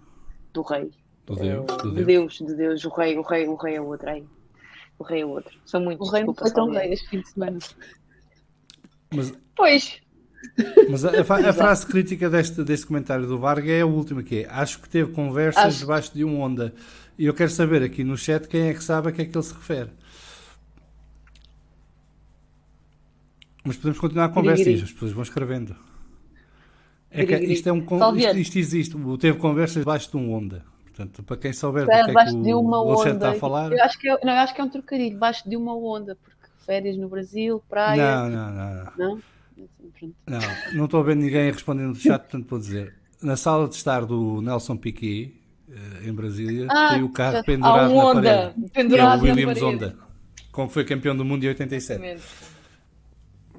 do 0.54 0.62
rei. 0.62 0.92
Do 1.26 1.36
Deus, 1.36 1.66
do 1.66 1.94
de 1.94 2.04
Deus. 2.04 2.38
de 2.38 2.56
Deus, 2.56 2.86
o 2.86 2.90
rei, 2.90 3.18
o 3.18 3.22
rei, 3.22 3.48
o 3.48 3.56
rei 3.56 3.76
é 3.76 3.82
outro 3.82 4.10
aí. 4.10 4.24
O 5.02 5.04
rei 5.04 5.22
é 5.22 5.26
outro. 5.26 5.58
São 5.66 5.82
muitos. 5.82 6.08
O 6.08 6.12
rei 6.12 6.24
não 6.24 6.34
foi 6.36 6.52
tão 6.52 6.70
rei 6.70 6.94
este 6.94 7.10
fim 7.10 7.22
de 7.22 7.30
semana. 7.30 7.58
Mas, 9.12 9.34
pois. 9.56 10.00
Mas 10.88 11.04
a, 11.04 11.10
a, 11.10 11.50
a 11.50 11.54
frase 11.54 11.88
crítica 11.88 12.30
deste, 12.30 12.64
deste 12.64 12.86
comentário 12.86 13.26
do 13.26 13.40
Varga 13.40 13.72
é 13.72 13.82
a 13.82 13.86
última, 13.86 14.22
que 14.22 14.44
é 14.44 14.48
acho 14.48 14.80
que 14.80 14.88
teve 14.88 15.12
conversas 15.12 15.64
acho... 15.66 15.80
debaixo 15.80 16.14
de 16.14 16.24
um 16.24 16.40
onda. 16.40 16.72
E 17.18 17.26
eu 17.26 17.34
quero 17.34 17.50
saber 17.50 17.82
aqui 17.82 18.04
no 18.04 18.16
chat 18.16 18.48
quem 18.48 18.68
é 18.68 18.74
que 18.76 18.84
sabe 18.84 19.10
a 19.10 19.12
que 19.12 19.24
é 19.24 19.26
que 19.26 19.36
ele 19.36 19.44
se 19.44 19.54
refere. 19.56 19.90
Mas 23.64 23.76
podemos 23.76 24.00
continuar 24.00 24.26
a 24.26 24.30
conversa 24.30 24.70
e 24.70 24.76
as 24.76 24.92
pessoas 24.92 25.14
vão 25.14 25.24
escrevendo. 25.24 25.76
É 27.10 27.26
que 27.26 27.36
isto, 27.38 27.68
é 27.68 27.74
um, 27.74 27.84
isto, 28.18 28.38
isto 28.38 28.60
existe. 28.60 28.96
Teve 29.20 29.40
conversas 29.40 29.82
debaixo 29.82 30.12
de 30.12 30.18
um 30.18 30.32
onda. 30.32 30.64
Portanto, 31.02 31.24
para 31.24 31.38
quem 31.38 31.54
souber 31.54 31.84
do 31.84 31.90
que 31.90 31.94
é 31.94 32.04
que 32.04 32.54
o, 32.54 32.62
o 32.62 32.76
Alexandre 32.76 33.16
está 33.16 33.32
a 33.32 33.36
falar. 33.36 33.72
Eu 33.72 33.84
acho 33.84 33.98
que 34.00 34.10
é, 34.10 34.20
não, 34.24 34.34
acho 34.34 34.54
que 34.54 34.62
é 34.62 34.64
um 34.64 34.70
trocadilho, 34.70 35.10
debaixo 35.12 35.50
de 35.50 35.56
uma 35.56 35.76
onda, 35.76 36.16
porque 36.16 36.48
férias 36.66 36.98
no 36.98 37.10
Brasil, 37.10 37.62
praia. 37.68 38.30
Não, 38.30 38.30
não, 38.30 38.52
não. 38.52 38.86
Não, 38.98 39.22
não, 40.28 40.40
não 40.74 40.86
estou 40.86 41.00
a 41.00 41.04
ver 41.04 41.16
ninguém 41.16 41.52
respondendo 41.52 41.90
no 41.90 41.96
chat, 41.96 42.22
portanto 42.22 42.48
vou 42.48 42.60
dizer. 42.60 42.96
Na 43.22 43.36
sala 43.36 43.68
de 43.68 43.76
estar 43.76 44.06
do 44.06 44.42
Nelson 44.42 44.76
Piquet, 44.76 45.34
eh, 45.70 46.08
em 46.08 46.14
Brasília, 46.14 46.68
ah, 46.70 46.90
tem 46.94 47.04
o 47.04 47.10
carro 47.10 47.44
pendurado 47.44 47.94
um 47.94 48.14
na 48.14 48.22
parede. 48.22 48.70
Pendurado 48.74 49.28
é 49.28 49.32
o 49.32 49.36
Williams 49.36 49.62
Honda, 49.62 49.96
como 50.52 50.70
foi 50.70 50.84
campeão 50.84 51.16
do 51.16 51.24
mundo 51.24 51.44
em 51.44 51.48
87. 51.48 52.02
Exatamente. 52.02 52.24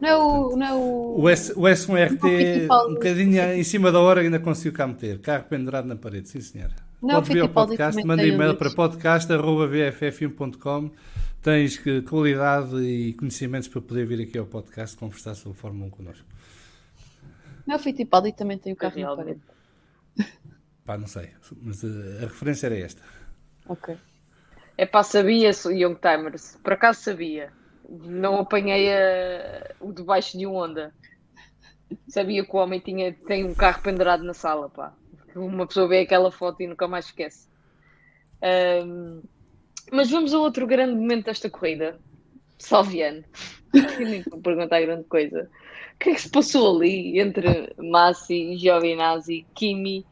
Não 0.00 0.08
é. 0.08 0.56
Não 0.56 0.66
é 0.66 0.72
o... 0.72 1.20
O, 1.20 1.28
S, 1.28 1.52
o 1.52 1.62
S1RT, 1.62 2.66
um 2.88 2.94
bocadinho 2.94 3.40
em 3.52 3.62
cima 3.62 3.92
da 3.92 4.00
hora, 4.00 4.20
ainda 4.20 4.40
conseguiu 4.40 4.72
cá 4.72 4.84
meter. 4.84 5.20
Carro 5.20 5.44
pendurado 5.44 5.86
na 5.86 5.94
parede, 5.94 6.28
sim 6.28 6.40
senhora. 6.40 6.74
Não, 7.02 7.16
Podes 7.16 7.30
ver 7.30 7.42
o 7.42 7.48
podcast, 7.48 8.04
manda 8.04 8.24
e-mail 8.24 8.56
para 8.56 8.70
podcast.bff1.com. 8.70 10.92
Tens 11.42 11.76
que, 11.76 12.02
qualidade 12.02 12.76
e 12.76 13.14
conhecimentos 13.14 13.66
para 13.68 13.80
poder 13.80 14.06
vir 14.06 14.22
aqui 14.22 14.38
ao 14.38 14.46
podcast 14.46 14.96
conversar 14.96 15.34
sobre 15.34 15.58
a 15.58 15.60
Fórmula 15.60 15.86
1 15.86 15.90
connosco. 15.90 16.24
Não, 17.66 17.74
o 17.74 17.78
Fittipaldi 17.78 18.32
também 18.32 18.58
tem 18.58 18.72
o 18.72 18.76
carro 18.76 19.00
na 19.00 19.16
parede. 19.16 19.40
Pá, 20.84 20.96
não 20.96 21.08
sei, 21.08 21.30
mas 21.60 21.84
a, 21.84 21.88
eh, 21.88 22.18
a 22.18 22.20
referência 22.22 22.66
era 22.66 22.78
esta. 22.78 23.02
Ok. 23.68 23.96
É 24.78 24.86
pá, 24.86 25.02
sabia-se 25.02 25.66
o 25.66 25.72
Young 25.72 25.96
Timers, 25.96 26.56
por 26.62 26.74
acaso 26.74 27.00
sabia 27.00 27.50
não 27.88 28.38
apanhei 28.38 28.92
a, 28.92 29.74
o 29.80 29.92
debaixo 29.92 30.38
de 30.38 30.46
um 30.46 30.54
onda. 30.54 30.94
Sabia 32.08 32.44
que 32.44 32.56
o 32.56 32.58
homem 32.58 32.80
tinha, 32.80 33.12
tem 33.12 33.44
um 33.44 33.54
carro 33.54 33.82
pendurado 33.82 34.24
na 34.24 34.32
sala, 34.32 34.70
pá. 34.70 34.94
Uma 35.34 35.66
pessoa 35.66 35.88
vê 35.88 36.00
aquela 36.00 36.30
foto 36.30 36.62
e 36.62 36.66
nunca 36.66 36.86
mais 36.86 37.06
esquece. 37.06 37.48
Um, 38.42 39.22
mas 39.90 40.10
vamos 40.10 40.34
a 40.34 40.38
outro 40.38 40.66
grande 40.66 40.94
momento 40.94 41.26
desta 41.26 41.50
corrida. 41.50 41.98
Salviano. 42.58 43.24
Nem 43.98 44.22
vou 44.22 44.40
perguntar 44.40 44.80
grande 44.80 45.04
coisa. 45.04 45.50
O 45.94 45.98
que 45.98 46.10
é 46.10 46.14
que 46.14 46.22
se 46.22 46.30
passou 46.30 46.76
ali 46.76 47.18
entre 47.18 47.74
Massi, 47.78 48.56
Giovinazzi, 48.58 49.46
Kimi 49.54 50.06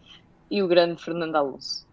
e 0.51 0.63
o 0.63 0.69
grande 0.69 1.03
Fernando 1.03 1.37
Alonso? 1.37 1.89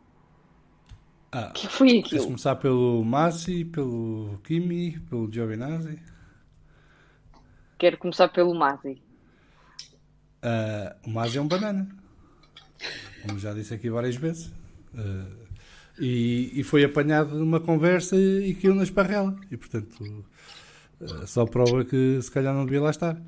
Ah, 1.31 1.51
que 1.53 1.67
foi 1.67 1.99
aquilo? 1.99 2.23
Começar 2.23 2.55
pelo 2.55 3.03
Massi, 3.03 3.65
pelo 3.65 4.39
Kimi, 4.43 4.99
pelo 5.01 5.31
Giovinazzi? 5.31 5.99
Quero 7.77 7.97
começar 7.97 8.27
pelo 8.29 8.55
Masi. 8.55 9.01
Uh, 10.43 10.95
o 11.05 11.09
Masi 11.11 11.37
é 11.37 11.41
um 11.41 11.47
banana. 11.47 11.87
Como 13.27 13.39
já 13.39 13.53
disse 13.53 13.73
aqui 13.73 13.89
várias 13.89 14.15
vezes. 14.15 14.47
Uh, 14.93 15.47
e, 15.99 16.59
e, 16.59 16.63
foi 16.63 16.83
apanhado 16.83 17.37
numa 17.37 17.59
conversa 17.59 18.15
e, 18.15 18.51
e 18.51 18.55
caiu 18.55 18.75
na 18.75 18.83
esparrela. 18.83 19.35
E 19.51 19.57
portanto, 19.57 20.25
uh, 21.01 21.27
só 21.27 21.45
prova 21.45 21.83
que 21.83 22.19
se 22.21 22.31
calhar 22.31 22.53
não 22.53 22.65
devia 22.65 22.81
lá 22.81 22.89
estar. 22.89 23.21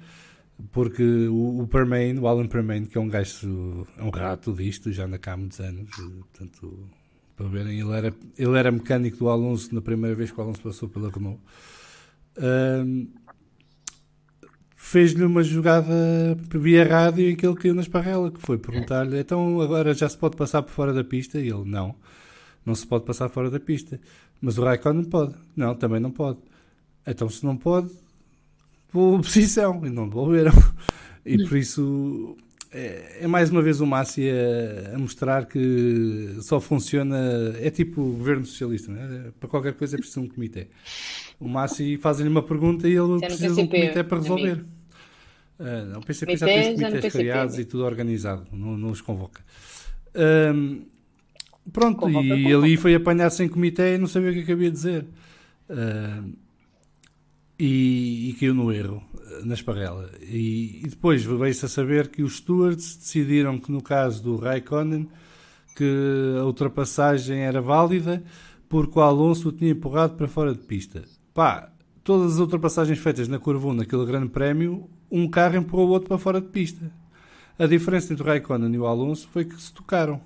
Porque 0.71 1.27
o, 1.27 1.61
o 1.61 1.67
Permain, 1.67 2.17
o 2.19 2.27
Alan 2.27 2.47
Permain, 2.47 2.85
que 2.85 2.97
é 2.97 3.01
um 3.01 3.07
gajo, 3.07 3.87
é 3.97 4.03
um 4.03 4.09
rato 4.09 4.53
disto, 4.53 4.91
já 4.91 5.05
anda 5.05 5.17
cá 5.17 5.33
há 5.33 5.37
muitos 5.37 5.59
anos. 5.59 5.89
Portanto, 5.95 6.89
para 7.35 7.47
verem, 7.47 7.79
ele 7.79 7.91
era, 7.91 8.13
ele 8.37 8.57
era 8.57 8.71
mecânico 8.71 9.17
do 9.17 9.29
Alonso 9.29 9.73
na 9.73 9.81
primeira 9.81 10.15
vez 10.15 10.31
que 10.31 10.39
o 10.39 10.43
Alonso 10.43 10.61
passou 10.61 10.89
pela 10.89 11.09
Renault. 11.09 11.39
Fez-lhe 14.89 15.23
uma 15.23 15.43
jogada 15.43 15.93
via 16.49 16.83
rádio 16.83 17.29
em 17.29 17.35
que 17.35 17.45
ele 17.45 17.55
caiu 17.55 17.75
na 17.75 17.81
esparrela, 17.81 18.31
que 18.31 18.41
foi 18.41 18.57
perguntar-lhe, 18.57 19.19
então 19.19 19.61
agora 19.61 19.93
já 19.93 20.09
se 20.09 20.17
pode 20.17 20.35
passar 20.35 20.63
por 20.63 20.71
fora 20.71 20.91
da 20.91 21.03
pista? 21.03 21.39
E 21.39 21.47
ele, 21.47 21.63
não, 21.63 21.93
não 22.65 22.73
se 22.73 22.87
pode 22.87 23.05
passar 23.05 23.29
fora 23.29 23.51
da 23.51 23.59
pista. 23.59 23.99
Mas 24.41 24.57
o 24.57 24.63
Raikkonen 24.63 25.03
pode. 25.03 25.35
Não, 25.55 25.75
também 25.75 25.99
não 25.99 26.09
pode. 26.09 26.39
Então 27.05 27.29
se 27.29 27.45
não 27.45 27.55
pode, 27.55 27.91
vou 28.91 29.19
posição. 29.21 29.85
E 29.85 29.91
não 29.91 30.07
devolveram. 30.07 30.53
E 31.23 31.37
por 31.47 31.57
isso 31.57 32.35
é, 32.71 33.19
é, 33.21 33.27
mais 33.27 33.51
uma 33.51 33.61
vez 33.61 33.81
o 33.81 33.85
Massi 33.85 34.27
a, 34.27 34.95
a, 34.95 34.97
mostrar 34.97 35.45
que 35.45 36.35
só 36.41 36.59
funciona. 36.59 37.55
É 37.61 37.69
tipo 37.69 38.01
o 38.01 38.13
governo 38.13 38.43
socialista, 38.43 38.91
né? 38.91 39.31
para 39.39 39.47
qualquer 39.47 39.73
coisa 39.73 39.97
é 39.97 39.99
preciso 39.99 40.21
um 40.21 40.27
comitê. 40.27 40.67
O 41.39 41.47
Massi 41.47 41.95
faz-lhe 41.97 42.27
uma 42.27 42.41
pergunta 42.41 42.87
e 42.89 42.93
ele 42.93 43.19
precisa 43.19 43.53
de 43.53 43.61
um 43.61 43.67
comitê 43.67 44.03
para 44.03 44.17
resolver. 44.17 44.65
Uh, 45.59 45.85
não, 45.91 45.99
o 45.99 46.05
PCP 46.05 46.37
já 46.37 46.45
tem 46.45 46.75
comitês 46.77 47.13
criados 47.13 47.59
e 47.59 47.65
tudo 47.65 47.83
organizado, 47.83 48.47
não, 48.51 48.77
não 48.77 48.91
os 48.91 49.01
convoca. 49.01 49.43
Um, 50.15 50.85
Pronto, 51.71 52.09
e 52.09 52.53
ali 52.53 52.77
foi 52.77 52.95
apanhar 52.95 53.29
sem 53.29 53.47
comitê 53.47 53.95
e 53.95 53.97
não 53.97 54.07
sabia 54.07 54.31
o 54.31 54.33
que, 54.33 54.49
é 54.49 54.53
havia 54.53 54.71
de 54.71 54.75
dizer. 54.75 55.05
Uh, 55.69 56.33
e, 57.59 58.29
e, 58.29 58.33
caiu 58.39 58.55
no 58.55 58.71
erro, 58.71 59.03
na 59.43 59.53
esparrela. 59.53 60.09
E, 60.21 60.81
e 60.83 60.87
depois 60.87 61.23
veio-se 61.23 61.65
a 61.65 61.69
saber 61.69 62.07
que 62.07 62.23
os 62.23 62.37
stewards 62.37 62.95
decidiram 62.95 63.59
que 63.59 63.71
no 63.71 63.83
caso 63.83 64.23
do 64.23 64.37
Raikkonen 64.37 65.09
que 65.75 66.37
a 66.39 66.45
ultrapassagem 66.45 67.39
era 67.39 67.61
válida 67.61 68.23
porque 68.67 68.97
o 68.97 69.01
Alonso 69.01 69.49
o 69.49 69.51
tinha 69.51 69.71
empurrado 69.71 70.15
para 70.15 70.27
fora 70.27 70.53
de 70.53 70.59
pista. 70.59 71.03
Pá, 71.33 71.71
todas 72.03 72.33
as 72.33 72.39
ultrapassagens 72.39 72.99
feitas 72.99 73.27
na 73.27 73.39
curva 73.39 73.67
1 73.67 73.73
naquele 73.73 74.05
grande 74.05 74.29
prémio, 74.29 74.89
um 75.11 75.27
carro 75.27 75.57
empurrou 75.57 75.87
o 75.87 75.91
outro 75.91 76.07
para 76.07 76.17
fora 76.17 76.41
de 76.41 76.47
pista. 76.47 76.91
A 77.57 77.65
diferença 77.65 78.13
entre 78.13 78.23
o 78.23 78.25
Raikkonen 78.25 78.73
e 78.73 78.77
o 78.77 78.85
Alonso 78.85 79.27
foi 79.31 79.43
que 79.43 79.59
se 79.61 79.73
tocaram, 79.73 80.21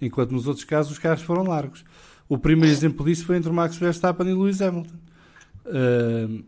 enquanto 0.00 0.30
nos 0.30 0.46
outros 0.46 0.64
casos 0.64 0.92
os 0.92 0.98
carros 0.98 1.22
foram 1.22 1.42
largos. 1.42 1.84
O 2.28 2.38
primeiro 2.38 2.72
exemplo 2.72 3.04
disso 3.04 3.26
foi 3.26 3.36
entre 3.36 3.50
o 3.50 3.54
Max 3.54 3.76
Verstappen 3.76 4.28
e 4.28 4.32
o 4.32 4.42
Lewis 4.42 4.62
Hamilton. 4.62 4.94
Uh, 5.66 6.44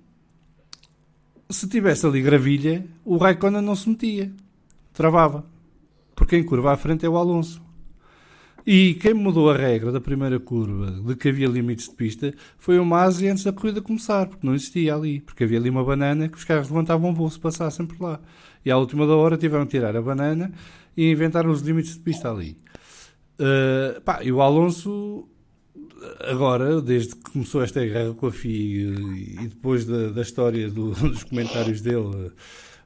se 1.51 1.69
tivesse 1.69 2.07
ali 2.07 2.23
gravilha, 2.23 2.87
o 3.05 3.17
Raikkonen 3.17 3.63
não 3.63 3.75
se 3.75 3.89
metia, 3.89 4.33
travava, 4.93 5.45
porque 6.15 6.37
em 6.37 6.45
curva 6.45 6.73
à 6.73 6.77
frente 6.77 7.05
é 7.05 7.09
o 7.09 7.17
Alonso. 7.17 7.66
E 8.67 8.95
quem 8.95 9.15
mudou 9.15 9.49
a 9.49 9.57
regra 9.57 9.93
da 9.93 10.01
primeira 10.01 10.41
curva 10.41 10.91
de 10.91 11.15
que 11.15 11.29
havia 11.29 11.47
limites 11.47 11.89
de 11.89 11.95
pista 11.95 12.35
foi 12.59 12.81
o 12.81 12.85
Masi 12.85 13.29
antes 13.29 13.45
da 13.45 13.53
corrida 13.53 13.81
começar, 13.81 14.27
porque 14.27 14.45
não 14.45 14.57
existia 14.57 14.93
ali, 14.93 15.21
porque 15.21 15.45
havia 15.45 15.59
ali 15.59 15.71
uma 15.71 15.85
banana 15.85 16.29
que 16.29 16.37
os 16.37 16.43
carros 16.43 16.69
levantavam 16.69 17.15
voo 17.15 17.31
se 17.31 17.39
passassem 17.39 17.87
por 17.87 18.01
lá. 18.03 18.21
E 18.65 18.71
à 18.73 18.77
última 18.77 19.07
da 19.07 19.15
hora 19.15 19.37
tiveram 19.37 19.67
que 19.67 19.71
tirar 19.71 19.97
a 19.97 20.03
banana 20.03 20.51
e 20.97 21.13
inventaram 21.13 21.49
os 21.49 21.61
limites 21.61 21.95
de 21.95 22.01
pista 22.01 22.29
ali. 22.29 22.59
Uh, 23.39 24.01
pá, 24.01 24.25
e 24.25 24.33
o 24.33 24.43
Alonso, 24.43 25.29
agora, 26.29 26.81
desde 26.83 27.15
que 27.15 27.31
começou 27.31 27.63
esta 27.63 27.85
guerra 27.85 28.15
com 28.15 28.27
a 28.27 28.33
FIA 28.33 28.95
e 29.43 29.47
depois 29.49 29.85
da, 29.85 30.09
da 30.09 30.23
história 30.23 30.69
do, 30.69 30.91
dos 31.09 31.23
comentários 31.23 31.81
dele 31.81 32.33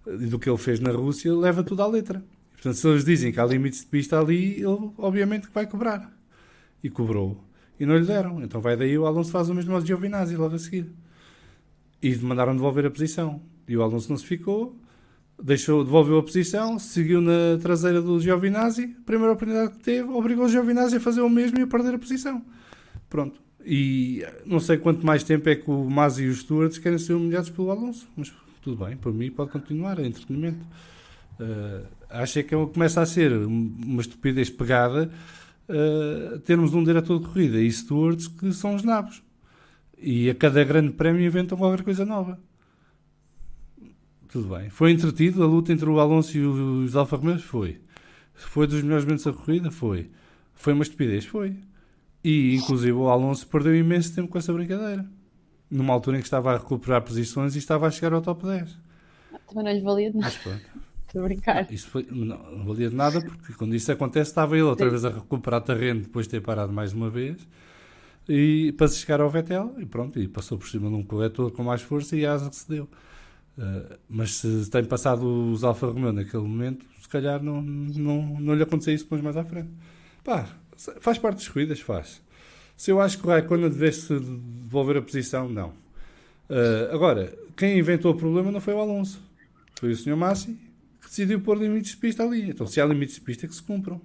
e 0.06 0.26
do 0.26 0.38
que 0.38 0.50
ele 0.50 0.58
fez 0.58 0.78
na 0.78 0.90
Rússia, 0.90 1.34
leva 1.34 1.62
tudo 1.62 1.82
à 1.82 1.86
letra. 1.86 2.22
Portanto, 2.60 2.76
se 2.76 2.86
eles 2.86 3.04
dizem 3.06 3.32
que 3.32 3.40
há 3.40 3.46
limites 3.46 3.80
de 3.80 3.86
pista 3.86 4.20
ali, 4.20 4.56
ele 4.56 4.90
obviamente 4.98 5.48
que 5.48 5.54
vai 5.54 5.66
cobrar. 5.66 6.12
E 6.84 6.90
cobrou. 6.90 7.42
E 7.78 7.86
não 7.86 7.96
lhe 7.96 8.04
deram. 8.04 8.42
Então 8.42 8.60
vai 8.60 8.76
daí 8.76 8.98
o 8.98 9.06
Alonso 9.06 9.30
faz 9.30 9.48
o 9.48 9.54
mesmo 9.54 9.74
ao 9.74 9.80
Giovinazzi 9.80 10.36
logo 10.36 10.54
a 10.54 10.58
seguir. 10.58 10.86
E 12.02 12.14
mandaram 12.16 12.54
devolver 12.54 12.84
a 12.84 12.90
posição. 12.90 13.40
E 13.66 13.74
o 13.78 13.82
Alonso 13.82 14.10
não 14.10 14.18
se 14.18 14.26
ficou, 14.26 14.76
deixou, 15.42 15.82
devolveu 15.82 16.18
a 16.18 16.22
posição, 16.22 16.78
seguiu 16.78 17.22
na 17.22 17.56
traseira 17.62 18.02
do 18.02 18.20
Giovinazzi, 18.20 18.88
primeira 19.06 19.32
oportunidade 19.32 19.72
que 19.72 19.78
teve, 19.78 20.10
obrigou 20.10 20.44
o 20.44 20.48
Giovinazzi 20.48 20.96
a 20.96 21.00
fazer 21.00 21.22
o 21.22 21.30
mesmo 21.30 21.58
e 21.58 21.62
a 21.62 21.66
perder 21.66 21.94
a 21.94 21.98
posição. 21.98 22.44
Pronto. 23.08 23.40
E 23.64 24.22
não 24.44 24.60
sei 24.60 24.76
quanto 24.76 25.06
mais 25.06 25.22
tempo 25.22 25.48
é 25.48 25.54
que 25.54 25.70
o 25.70 25.88
Masi 25.88 26.24
e 26.24 26.28
os 26.28 26.40
Stewards 26.40 26.78
querem 26.78 26.98
ser 26.98 27.14
humilhados 27.14 27.48
pelo 27.48 27.70
Alonso, 27.70 28.06
mas 28.16 28.30
tudo 28.60 28.84
bem, 28.84 28.96
por 28.96 29.14
mim 29.14 29.30
pode 29.30 29.50
continuar, 29.50 29.98
é 29.98 30.06
entretenimento. 30.06 30.66
Uh, 31.40 31.86
acho 32.10 32.42
que 32.44 32.54
começa 32.66 33.00
a 33.00 33.06
ser 33.06 33.32
uma 33.32 34.02
estupidez 34.02 34.50
pegada 34.50 35.10
uh, 35.70 36.38
termos 36.40 36.74
um 36.74 36.84
diretor 36.84 37.18
de 37.18 37.26
corrida 37.26 37.58
e 37.58 37.72
stewards 37.72 38.28
que 38.28 38.52
são 38.52 38.74
os 38.74 38.82
nabos. 38.82 39.22
E 39.96 40.28
a 40.28 40.34
cada 40.34 40.62
grande 40.64 40.92
prémio 40.92 41.24
inventam 41.24 41.56
qualquer 41.56 41.82
coisa 41.82 42.04
nova. 42.04 42.38
Tudo 44.28 44.54
bem. 44.54 44.68
Foi 44.68 44.92
entretido 44.92 45.42
a 45.42 45.46
luta 45.46 45.72
entre 45.72 45.88
o 45.88 45.98
Alonso 45.98 46.36
e 46.36 46.40
os 46.40 46.94
Alfa 46.94 47.16
Romeo? 47.16 47.38
Foi. 47.38 47.80
Foi 48.34 48.66
dos 48.66 48.82
melhores 48.82 49.04
momentos 49.04 49.24
da 49.24 49.32
corrida? 49.32 49.70
Foi. 49.70 50.10
Foi 50.54 50.72
uma 50.72 50.82
estupidez? 50.82 51.24
Foi. 51.24 51.56
E, 52.22 52.54
inclusive, 52.54 52.92
o 52.92 53.08
Alonso 53.08 53.46
perdeu 53.46 53.74
imenso 53.74 54.14
tempo 54.14 54.28
com 54.28 54.38
essa 54.38 54.52
brincadeira. 54.52 55.06
Numa 55.70 55.94
altura 55.94 56.18
em 56.18 56.20
que 56.20 56.26
estava 56.26 56.52
a 56.52 56.58
recuperar 56.58 57.02
posições 57.02 57.54
e 57.54 57.58
estava 57.58 57.86
a 57.86 57.90
chegar 57.90 58.12
ao 58.12 58.20
top 58.20 58.44
10. 58.44 58.78
Também 59.48 59.64
não 59.64 59.72
lhe 59.72 59.80
valia 59.80 60.10
de 60.10 60.18
nada. 60.18 60.32
Mas 60.32 60.42
pronto. 60.42 60.89
Estou 61.10 61.22
a 61.22 61.24
brincar. 61.24 61.72
Isso 61.72 61.88
foi, 61.88 62.06
não, 62.08 62.38
não, 62.38 62.64
valia 62.64 62.88
de 62.88 62.94
nada, 62.94 63.20
porque 63.20 63.52
quando 63.54 63.74
isso 63.74 63.90
acontece, 63.90 64.30
estava 64.30 64.54
ele 64.54 64.62
outra 64.62 64.86
Sim. 64.86 64.90
vez 64.90 65.04
a 65.04 65.08
recuperar 65.08 65.60
terreno 65.60 66.02
depois 66.02 66.26
de 66.26 66.30
ter 66.30 66.40
parado 66.40 66.72
mais 66.72 66.92
uma 66.92 67.10
vez. 67.10 67.36
E 68.28 68.70
para 68.78 68.86
se 68.86 68.98
chegar 68.98 69.20
ao 69.20 69.28
Vettel, 69.28 69.74
e 69.78 69.86
pronto, 69.86 70.20
e 70.20 70.28
passou 70.28 70.56
por 70.56 70.68
cima 70.68 70.88
de 70.88 70.94
um 70.94 71.02
corretor 71.02 71.50
com 71.50 71.64
mais 71.64 71.82
força 71.82 72.14
e 72.16 72.24
a 72.24 72.32
asa 72.32 72.48
que 72.48 72.54
se 72.54 72.68
deu. 72.68 72.84
Uh, 73.58 73.98
mas 74.08 74.36
se 74.36 74.70
tem 74.70 74.84
passado 74.84 75.50
os 75.50 75.64
Alfa 75.64 75.88
Romeo 75.88 76.12
naquele 76.12 76.44
momento, 76.44 76.86
se 77.02 77.08
calhar 77.08 77.42
não, 77.42 77.60
não, 77.60 78.38
não 78.38 78.54
lhe 78.54 78.62
acontecia 78.62 78.94
isso 78.94 79.02
depois 79.02 79.20
mais 79.20 79.36
à 79.36 79.42
frente. 79.42 79.70
Pá, 80.22 80.46
faz 81.00 81.18
parte 81.18 81.38
das 81.38 81.48
corridas, 81.48 81.80
faz. 81.80 82.22
Se 82.76 82.92
eu 82.92 83.00
acho 83.00 83.18
que 83.18 83.26
o 83.26 83.30
Raikkonen 83.30 83.68
devesse 83.68 84.16
devolver 84.16 84.98
a 84.98 85.02
posição, 85.02 85.48
não. 85.48 85.70
Uh, 86.48 86.94
agora, 86.94 87.36
quem 87.56 87.80
inventou 87.80 88.12
o 88.12 88.16
problema 88.16 88.52
não 88.52 88.60
foi 88.60 88.74
o 88.74 88.78
Alonso. 88.78 89.20
Foi 89.74 89.90
o 89.90 89.96
Sr. 89.96 90.14
Massi 90.14 90.69
decidiu 91.08 91.40
pôr 91.40 91.56
limites 91.58 91.92
de 91.92 91.96
pista 91.96 92.22
ali. 92.22 92.50
Então, 92.50 92.66
se 92.66 92.80
há 92.80 92.86
limites 92.86 93.16
de 93.16 93.20
pista, 93.20 93.46
que 93.46 93.54
se 93.54 93.62
cumpram. 93.62 94.00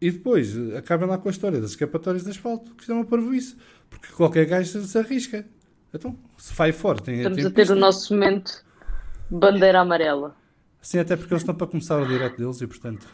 E 0.00 0.10
depois, 0.10 0.54
acabem 0.74 1.08
lá 1.08 1.16
com 1.16 1.28
a 1.28 1.32
história 1.32 1.60
das 1.60 1.70
escapatórias 1.70 2.24
de 2.24 2.30
asfalto, 2.30 2.74
que 2.74 2.90
é 2.90 2.94
uma 2.94 3.04
parvoíce. 3.04 3.56
Porque 3.88 4.08
qualquer 4.08 4.46
gajo 4.46 4.80
se 4.80 4.98
arrisca. 4.98 5.46
Então, 5.92 6.16
se 6.36 6.54
vai 6.54 6.72
fora, 6.72 7.00
tem 7.00 7.16
Estamos 7.16 7.36
tem 7.36 7.46
a 7.46 7.50
ter 7.50 7.62
pista. 7.62 7.74
o 7.74 7.78
nosso 7.78 8.12
momento 8.12 8.64
bandeira 9.30 9.80
amarela. 9.80 10.36
Sim, 10.80 10.98
até 10.98 11.16
porque 11.16 11.32
eles 11.32 11.42
estão 11.42 11.54
para 11.54 11.66
começar 11.66 12.00
o 12.00 12.06
direto 12.06 12.36
deles 12.36 12.60
e, 12.60 12.66
portanto, 12.66 13.06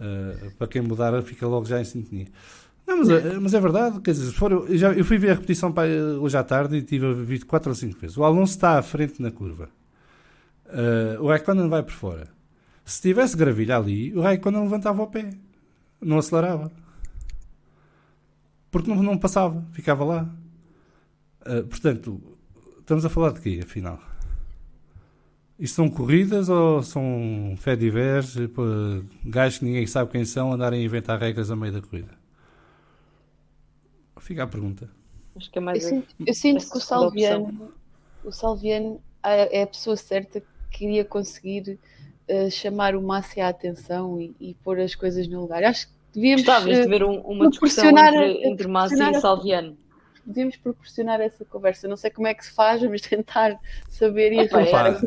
uh, 0.00 0.50
para 0.52 0.66
quem 0.68 0.80
mudar, 0.80 1.20
fica 1.22 1.46
logo 1.46 1.66
já 1.66 1.80
em 1.80 1.84
sintonia. 1.84 2.26
Não, 2.86 2.98
mas, 2.98 3.10
é, 3.10 3.38
mas 3.38 3.52
é 3.52 3.60
verdade, 3.60 4.00
quer 4.00 4.12
dizer, 4.12 4.32
for, 4.32 4.50
eu, 4.50 4.78
já, 4.78 4.92
eu 4.94 5.04
fui 5.04 5.18
ver 5.18 5.32
a 5.32 5.34
repetição 5.34 5.70
para, 5.70 5.90
hoje 6.18 6.38
à 6.38 6.42
tarde 6.42 6.76
e 6.76 6.82
tive 6.82 7.04
a 7.04 7.12
ver 7.12 7.44
4 7.44 7.70
ou 7.70 7.74
5 7.74 8.00
vezes. 8.00 8.16
O 8.16 8.24
Alonso 8.24 8.54
está 8.54 8.78
à 8.78 8.82
frente 8.82 9.20
na 9.20 9.30
curva. 9.30 9.68
Uh, 10.68 11.22
o 11.22 11.28
Raikkonen 11.28 11.68
vai 11.68 11.82
por 11.82 11.92
fora. 11.92 12.28
Se 12.84 13.00
tivesse 13.00 13.36
gravilha 13.36 13.76
ali, 13.76 14.14
o 14.14 14.20
Raikkonen 14.20 14.62
levantava 14.62 15.02
o 15.02 15.06
pé. 15.06 15.30
Não 16.00 16.18
acelerava. 16.18 16.70
Porque 18.70 18.90
não, 18.90 19.02
não 19.02 19.18
passava, 19.18 19.64
ficava 19.72 20.04
lá. 20.04 20.30
Uh, 21.42 21.66
portanto, 21.66 22.20
estamos 22.80 23.04
a 23.04 23.08
falar 23.08 23.32
de 23.32 23.40
quê, 23.40 23.60
afinal? 23.62 23.98
Isto 25.58 25.76
são 25.76 25.90
corridas 25.90 26.48
ou 26.48 26.82
são 26.82 27.54
fé 27.56 27.74
divers, 27.74 28.36
gajos 29.24 29.58
que 29.58 29.64
ninguém 29.64 29.86
sabe 29.86 30.12
quem 30.12 30.24
são, 30.24 30.52
andarem 30.52 30.80
a 30.80 30.84
inventar 30.84 31.18
regras 31.18 31.50
a 31.50 31.56
meio 31.56 31.72
da 31.72 31.82
corrida? 31.82 32.16
Fica 34.20 34.44
a 34.44 34.46
pergunta. 34.46 34.88
Acho 35.34 35.50
que 35.50 35.58
é 35.58 35.60
mais 35.60 35.82
eu, 35.82 35.90
sinto, 35.90 36.14
eu 36.26 36.34
sinto 36.34 36.70
que 36.70 36.76
o 36.76 36.80
Salviano, 36.80 37.72
o 38.24 38.30
Salviano 38.30 39.00
é 39.22 39.62
a 39.62 39.66
pessoa 39.66 39.96
certa 39.96 40.42
queria 40.70 41.04
conseguir 41.04 41.78
uh, 42.28 42.50
chamar 42.50 42.94
o 42.94 43.02
Márcio 43.02 43.42
à 43.42 43.48
atenção 43.48 44.20
e, 44.20 44.34
e, 44.40 44.54
pôr 44.62 44.80
as 44.80 44.94
coisas 44.94 45.26
no 45.28 45.40
lugar. 45.40 45.64
Acho 45.64 45.88
que 45.88 45.92
devíamos 46.14 46.42
Gostavas 46.42 46.78
uh, 46.78 46.82
de 46.82 46.88
ver 46.88 47.04
um, 47.04 47.20
uma 47.20 47.48
discussão 47.50 47.90
entre, 47.90 48.48
entre 48.48 48.68
Márcio 48.68 49.10
e 49.10 49.20
Salviano. 49.20 49.76
Devíamos 50.24 50.56
proporcionar 50.56 51.20
essa 51.20 51.44
conversa. 51.44 51.88
Não 51.88 51.96
sei 51.96 52.10
como 52.10 52.26
é 52.26 52.34
que 52.34 52.44
se 52.44 52.52
faz, 52.52 52.82
mas 52.82 53.00
tentar 53.00 53.58
saber 53.88 54.32
e 54.32 54.40
arranjar. 54.40 55.00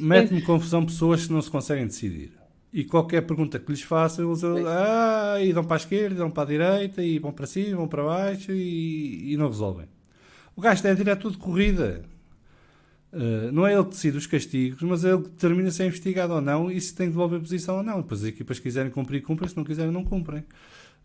Mete-me 0.00 0.40
confusão 0.40 0.84
pessoas 0.84 1.26
que 1.26 1.32
não 1.32 1.42
se 1.42 1.50
conseguem 1.50 1.86
decidir. 1.86 2.32
E 2.72 2.84
qualquer 2.84 3.20
pergunta 3.20 3.58
que 3.58 3.70
lhes 3.70 3.82
faça, 3.82 4.22
eles 4.22 4.42
ah, 4.42 5.36
e 5.42 5.52
dão 5.52 5.62
para 5.62 5.76
a 5.76 5.78
esquerda, 5.78 6.14
e 6.14 6.18
dão 6.18 6.30
para 6.30 6.42
a 6.42 6.46
direita, 6.46 7.02
e 7.02 7.18
vão 7.18 7.30
para 7.30 7.46
cima, 7.46 7.76
vão 7.76 7.86
para 7.86 8.02
baixo 8.02 8.50
e, 8.50 9.34
e 9.34 9.36
não 9.36 9.48
resolvem. 9.48 9.86
O 10.56 10.60
gasto 10.62 10.86
é 10.86 10.94
direto 10.94 11.30
de 11.30 11.36
corrida. 11.36 12.02
Uh, 13.12 13.52
não 13.52 13.66
é 13.66 13.74
ele 13.74 13.84
que 13.84 13.90
decide 13.90 14.16
os 14.16 14.26
castigos, 14.26 14.82
mas 14.82 15.04
é 15.04 15.10
ele 15.10 15.22
que 15.22 15.28
determina 15.28 15.70
se 15.70 15.82
é 15.82 15.86
investigado 15.86 16.32
ou 16.32 16.40
não 16.40 16.70
e 16.70 16.80
se 16.80 16.94
tem 16.94 17.06
de 17.06 17.12
devolver 17.12 17.40
posição 17.40 17.76
ou 17.76 17.82
não. 17.82 18.00
Depois 18.00 18.22
as 18.22 18.28
equipas 18.28 18.58
quiserem 18.58 18.90
cumprir, 18.90 19.20
cumprem, 19.20 19.48
se 19.48 19.56
não 19.56 19.64
quiserem, 19.64 19.92
não 19.92 20.02
cumprem. 20.02 20.40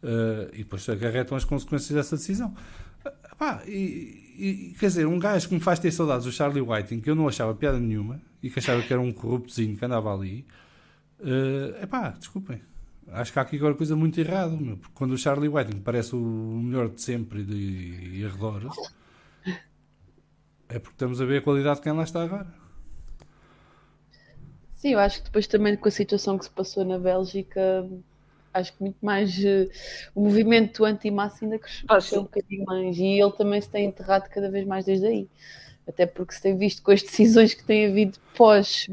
Uh, 0.02 0.48
e 0.54 0.60
depois 0.60 0.88
acarretam 0.88 1.36
as 1.36 1.44
consequências 1.44 1.94
dessa 1.94 2.16
decisão. 2.16 2.56
Uh, 3.06 3.36
pá, 3.38 3.62
e, 3.68 4.36
e, 4.38 4.76
quer 4.80 4.88
dizer, 4.88 5.06
um 5.06 5.20
gajo 5.20 5.50
que 5.50 5.56
me 5.56 5.60
faz 5.60 5.80
ter 5.80 5.92
saudades 5.92 6.26
do 6.26 6.32
Charlie 6.32 6.62
Whiting, 6.62 7.02
que 7.02 7.10
eu 7.10 7.16
não 7.16 7.28
achava 7.28 7.54
piada 7.54 7.78
nenhuma 7.78 8.22
e 8.42 8.50
que 8.50 8.60
achava 8.60 8.82
que 8.82 8.94
era 8.94 9.02
um 9.02 9.12
corruptozinho 9.12 9.76
que 9.76 9.84
andava 9.84 10.14
ali, 10.14 10.46
é 11.82 11.86
pá, 11.88 12.10
desculpem. 12.10 12.62
Acho 13.12 13.34
que 13.34 13.40
há 13.40 13.42
aqui 13.42 13.56
agora 13.56 13.74
coisa 13.74 13.96
muito 13.96 14.20
errada, 14.20 14.56
porque 14.56 14.94
quando 14.94 15.12
o 15.12 15.18
Charlie 15.18 15.50
Whiting 15.50 15.80
parece 15.80 16.16
o 16.16 16.20
melhor 16.20 16.90
de 16.90 17.02
sempre 17.02 17.44
de, 17.44 18.12
de 18.12 18.26
arredores 18.26 18.76
é 20.70 20.80
porque 20.80 20.96
estamos 20.96 21.22
a 21.22 21.26
ver 21.26 21.38
a 21.38 21.42
qualidade 21.42 21.78
de 21.78 21.84
quem 21.84 21.92
lá 21.92 22.04
está 22.04 22.24
agora. 22.24 22.48
Sim, 24.76 24.94
eu 24.94 25.00
acho 25.00 25.20
que 25.20 25.26
depois 25.26 25.48
também 25.48 25.76
com 25.76 25.88
a 25.88 25.92
situação 25.92 26.38
que 26.38 26.46
se 26.46 26.52
passou 26.52 26.86
na 26.86 27.00
Bélgica, 27.00 27.90
acho 28.54 28.74
que 28.74 28.84
muito 28.84 28.98
mais 29.02 29.38
uh, 29.40 29.70
o 30.14 30.22
movimento 30.24 30.86
anti-massa 30.86 31.46
ainda 31.46 31.60
cresceu 31.60 32.20
um 32.22 32.24
bocadinho 32.24 32.66
mais 32.66 32.98
e 32.98 33.20
ele 33.20 33.32
também 33.32 33.60
se 33.60 33.70
tem 33.70 33.86
enterrado 33.86 34.30
cada 34.30 34.52
vez 34.52 34.66
mais 34.66 34.86
desde 34.86 35.08
aí. 35.08 35.28
Até 35.88 36.06
porque 36.06 36.34
se 36.34 36.42
tem 36.42 36.58
visto 36.58 36.84
com 36.84 36.92
as 36.92 37.02
decisões 37.02 37.54
que 37.54 37.64
tem 37.64 37.88
havido 37.88 38.20
pós 38.36 38.88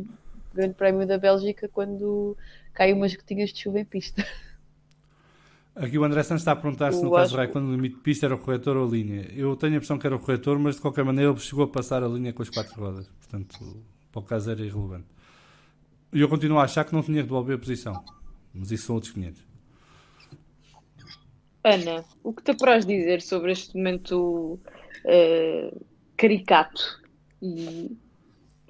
Grande 0.55 0.75
Prémio 0.75 1.07
da 1.07 1.19
Bélgica 1.19 1.69
quando 1.69 2.37
cai 2.73 2.93
umas 2.93 3.15
gotinhas 3.15 3.51
de 3.51 3.61
chuva 3.61 3.81
em 3.81 3.85
pista. 3.85 4.25
Aqui 5.77 5.99
o 5.99 6.05
André 6.05 6.23
Santos 6.23 6.43
está 6.43 6.53
a 6.53 6.57
perguntar 6.57 6.93
se 6.93 7.03
no 7.03 7.11
caso 7.11 7.33
do 7.33 7.37
Raikkonen 7.37 7.69
o 7.69 7.73
limite 7.73 7.97
de 7.97 8.01
pista 8.01 8.27
era 8.27 8.37
o 8.37 8.39
corretor 8.39 8.77
ou 8.77 8.87
a 8.87 8.91
linha. 8.91 9.29
Eu 9.35 9.57
tenho 9.57 9.73
a 9.73 9.77
impressão 9.77 9.99
que 9.99 10.07
era 10.07 10.15
o 10.15 10.21
corretor, 10.21 10.57
mas 10.59 10.77
de 10.77 10.81
qualquer 10.81 11.05
maneira 11.05 11.33
ele 11.33 11.41
chegou 11.41 11.65
a 11.65 11.69
passar 11.69 12.05
a 12.05 12.09
linha 12.09 12.33
com 12.33 12.43
as 12.43 12.49
quatro 12.49 12.81
rodas. 12.81 13.09
Portanto, 13.09 13.83
para 14.13 14.21
o 14.21 14.23
caso 14.23 14.53
era 14.53 14.61
irrelevante. 14.61 15.07
E 16.13 16.21
eu 16.21 16.29
continuo 16.29 16.59
a 16.59 16.63
achar 16.63 16.85
que 16.85 16.93
não 16.93 17.03
tinha 17.03 17.19
que 17.19 17.25
devolver 17.25 17.57
a 17.57 17.59
posição. 17.59 18.05
Mas 18.55 18.71
isso 18.71 18.87
são 18.87 18.95
outros 18.95 19.13
500. 19.13 19.43
Ana, 21.65 22.05
o 22.23 22.33
que 22.33 22.43
te 22.45 22.53
apraz 22.53 22.87
dizer 22.87 23.21
sobre 23.21 23.51
este 23.51 23.77
momento 23.77 24.61
eh, 25.05 25.75
caricato 26.17 27.03
e 27.43 27.97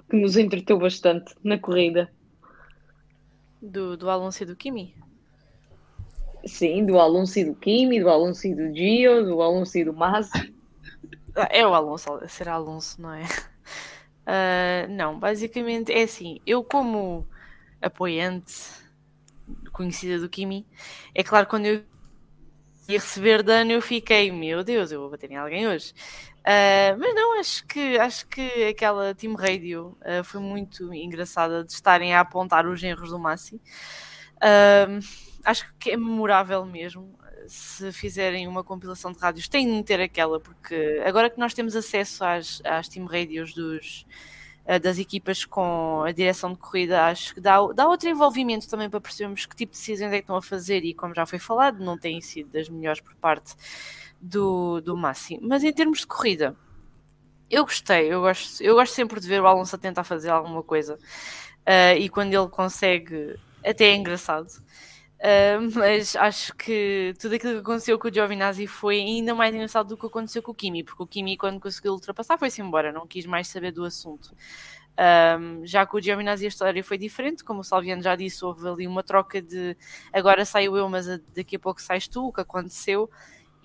que 0.09 0.15
nos 0.15 0.37
entreteu 0.37 0.79
bastante 0.79 1.35
na 1.43 1.59
corrida? 1.59 2.09
Do, 3.61 3.95
do 3.95 4.09
Alonso 4.09 4.41
e 4.41 4.45
do 4.45 4.55
Kimi. 4.55 4.95
Sim, 6.45 6.85
do 6.85 6.99
Alonso 6.99 7.39
e 7.39 7.45
do 7.45 7.55
Kimi, 7.55 7.99
do 7.99 8.09
Alonso 8.09 8.47
e 8.47 8.53
do 8.53 8.73
Gio, 8.73 9.25
do 9.25 9.41
Alonso 9.41 9.77
e 9.77 9.83
do 9.83 9.93
Masi. 9.93 10.53
Ah, 11.35 11.47
É 11.51 11.65
o 11.65 11.73
Alonso, 11.73 12.19
será 12.27 12.53
Alonso, 12.53 13.01
não 13.01 13.13
é? 13.13 13.23
Ah, 14.27 14.87
não, 14.89 15.19
basicamente 15.19 15.91
é 15.91 16.03
assim. 16.03 16.39
Eu, 16.45 16.63
como 16.63 17.27
apoiante 17.81 18.53
conhecida 19.71 20.19
do 20.19 20.29
Kimi, 20.29 20.65
é 21.13 21.23
claro, 21.23 21.47
quando 21.47 21.65
eu 21.67 21.83
ia 22.87 22.99
receber 22.99 23.43
dano, 23.43 23.71
eu 23.71 23.81
fiquei, 23.81 24.31
meu 24.31 24.63
Deus, 24.63 24.91
eu 24.91 25.01
vou 25.01 25.09
bater 25.09 25.31
em 25.31 25.37
alguém 25.37 25.67
hoje. 25.67 25.93
Ah, 26.43 26.95
mas 26.97 27.13
não, 27.15 27.39
acho 27.39 27.65
que, 27.67 27.97
acho 27.97 28.27
que 28.27 28.41
aquela 28.65 29.13
Team 29.15 29.35
Radio 29.35 29.97
ah, 30.01 30.23
foi 30.23 30.39
muito 30.41 30.93
engraçada 30.93 31.63
de 31.63 31.71
estarem 31.71 32.13
a 32.13 32.21
apontar 32.21 32.67
os 32.67 32.79
genros 32.79 33.09
do 33.09 33.19
Massi. 33.19 33.59
Ah, 34.41 34.87
acho 35.45 35.73
que 35.79 35.91
é 35.91 35.97
memorável 35.97 36.65
mesmo. 36.65 37.17
Se 37.47 37.91
fizerem 37.91 38.47
uma 38.47 38.63
compilação 38.63 39.11
de 39.11 39.19
rádios, 39.19 39.47
têm 39.47 39.77
de 39.77 39.83
ter 39.83 40.01
aquela, 40.01 40.39
porque 40.39 41.01
agora 41.05 41.29
que 41.29 41.39
nós 41.39 41.53
temos 41.53 41.75
acesso 41.75 42.25
às, 42.25 42.59
às 42.65 42.89
Team 42.89 43.05
Radios 43.05 43.53
dos, 43.53 44.05
ah, 44.67 44.79
das 44.79 44.97
equipas 44.97 45.45
com 45.45 46.01
a 46.03 46.11
direção 46.11 46.53
de 46.53 46.57
corrida, 46.57 47.05
acho 47.05 47.35
que 47.35 47.39
dá, 47.39 47.59
dá 47.67 47.87
outro 47.87 48.09
envolvimento 48.09 48.67
também 48.67 48.89
para 48.89 48.99
percebermos 48.99 49.45
que 49.45 49.55
tipo 49.55 49.73
de 49.73 49.77
decisões 49.77 50.11
é 50.11 50.15
que 50.15 50.23
estão 50.23 50.35
a 50.35 50.41
fazer 50.41 50.83
e, 50.83 50.93
como 50.93 51.13
já 51.13 51.23
foi 51.27 51.37
falado, 51.37 51.85
não 51.85 51.97
têm 51.97 52.19
sido 52.19 52.49
das 52.49 52.67
melhores 52.67 52.99
por 52.99 53.13
parte 53.15 53.53
do, 54.19 54.81
do 54.81 54.97
Massi. 54.97 55.37
Mas 55.39 55.63
em 55.63 55.71
termos 55.71 55.99
de 55.99 56.07
corrida, 56.07 56.55
eu 57.49 57.63
gostei, 57.63 58.11
eu 58.11 58.21
gosto, 58.21 58.61
eu 58.63 58.73
gosto 58.73 58.93
sempre 58.93 59.19
de 59.19 59.27
ver 59.27 59.39
o 59.41 59.45
Alonso 59.45 59.75
a 59.75 59.79
tentar 59.79 60.03
fazer 60.03 60.29
alguma 60.29 60.63
coisa 60.63 60.97
ah, 61.65 61.93
e 61.95 62.09
quando 62.09 62.33
ele 62.33 62.47
consegue, 62.49 63.35
até 63.63 63.85
é 63.85 63.95
engraçado. 63.95 64.47
Uh, 65.25 65.71
mas 65.73 66.15
acho 66.15 66.53
que 66.53 67.15
tudo 67.19 67.33
aquilo 67.33 67.53
que 67.53 67.59
aconteceu 67.59 67.97
com 67.97 68.07
o 68.07 68.13
Giovinazzi 68.13 68.67
foi 68.67 68.99
ainda 68.99 69.33
mais 69.33 69.55
engraçado 69.55 69.87
do 69.87 69.97
que 69.97 70.05
aconteceu 70.05 70.43
com 70.43 70.51
o 70.51 70.55
Kimi, 70.55 70.83
porque 70.83 71.01
o 71.01 71.07
Kimi, 71.07 71.35
quando 71.35 71.59
conseguiu 71.59 71.93
ultrapassar, 71.93 72.37
foi-se 72.37 72.61
embora, 72.61 72.91
não 72.91 73.07
quis 73.07 73.25
mais 73.25 73.47
saber 73.47 73.71
do 73.71 73.83
assunto. 73.83 74.35
Um, 75.39 75.65
já 75.65 75.83
com 75.83 75.97
o 75.97 76.01
Giovinazzi 76.01 76.45
a 76.45 76.47
história 76.47 76.83
foi 76.83 76.99
diferente, 76.99 77.43
como 77.43 77.61
o 77.61 77.63
Salviano 77.63 78.03
já 78.03 78.15
disse, 78.15 78.45
houve 78.45 78.67
ali 78.67 78.87
uma 78.87 79.01
troca 79.01 79.41
de 79.41 79.75
agora 80.13 80.45
saio 80.45 80.77
eu, 80.77 80.87
mas 80.87 81.07
daqui 81.35 81.55
a 81.55 81.59
pouco 81.59 81.81
sais 81.81 82.07
tu, 82.07 82.27
o 82.27 82.31
que 82.31 82.41
aconteceu. 82.41 83.09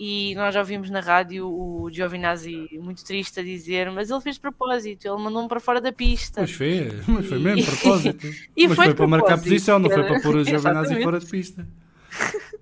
E 0.02 0.34
nós 0.34 0.54
já 0.54 0.60
ouvimos 0.60 0.88
na 0.88 1.00
rádio 1.00 1.46
o 1.46 1.90
Giovinazzi 1.92 2.70
muito 2.80 3.04
triste 3.04 3.38
a 3.38 3.42
dizer, 3.42 3.90
mas 3.90 4.08
ele 4.10 4.20
fez 4.22 4.38
propósito, 4.38 5.06
ele 5.06 5.22
mandou-me 5.22 5.46
para 5.46 5.60
fora 5.60 5.78
da 5.78 5.92
pista. 5.92 6.40
Mas 6.40 6.52
foi, 6.52 6.88
mas 7.06 7.26
foi 7.26 7.38
mesmo, 7.38 7.66
propósito. 7.66 8.26
E 8.56 8.66
mas 8.66 8.76
foi 8.76 8.86
foi, 8.86 8.94
para 8.94 9.06
marcar 9.06 9.36
posição, 9.36 9.78
não 9.78 9.90
foi 9.90 10.02
para 10.02 10.18
pôr 10.22 10.36
o 10.36 10.42
Giovinazzi 10.44 11.02
fora 11.02 11.20
de 11.20 11.26
pista. 11.26 11.68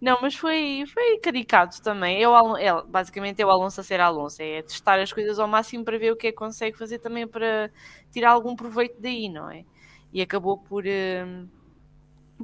Não, 0.00 0.18
mas 0.22 0.34
foi, 0.34 0.84
foi 0.92 1.18
caricato 1.18 1.80
também. 1.82 2.22
É 2.22 2.28
o 2.28 2.34
Alon- 2.34 2.56
é, 2.56 2.82
basicamente 2.88 3.40
é 3.40 3.46
o 3.46 3.50
Alonso 3.50 3.80
a 3.80 3.84
ser 3.84 4.00
Alonso, 4.00 4.40
é 4.42 4.62
testar 4.62 4.98
as 4.98 5.12
coisas 5.12 5.38
ao 5.38 5.46
máximo 5.46 5.84
para 5.84 5.98
ver 5.98 6.10
o 6.10 6.16
que 6.16 6.28
é 6.28 6.32
que 6.32 6.38
consegue 6.38 6.76
fazer 6.76 6.98
também 6.98 7.26
para 7.28 7.70
tirar 8.10 8.30
algum 8.32 8.56
proveito 8.56 8.96
daí, 8.98 9.28
não 9.28 9.50
é? 9.50 9.64
E 10.12 10.22
acabou 10.22 10.56
por, 10.58 10.84
hum, 10.86 11.46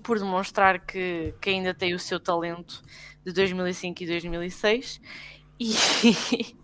por 0.03 0.18
demonstrar 0.18 0.80
que, 0.80 1.34
que 1.40 1.51
ainda 1.51 1.74
tem 1.74 1.94
o 1.94 1.99
seu 1.99 2.20
talento 2.20 2.82
de 3.24 3.32
2005 3.32 4.03
e 4.03 4.07
2006. 4.07 5.01
E. 5.59 5.74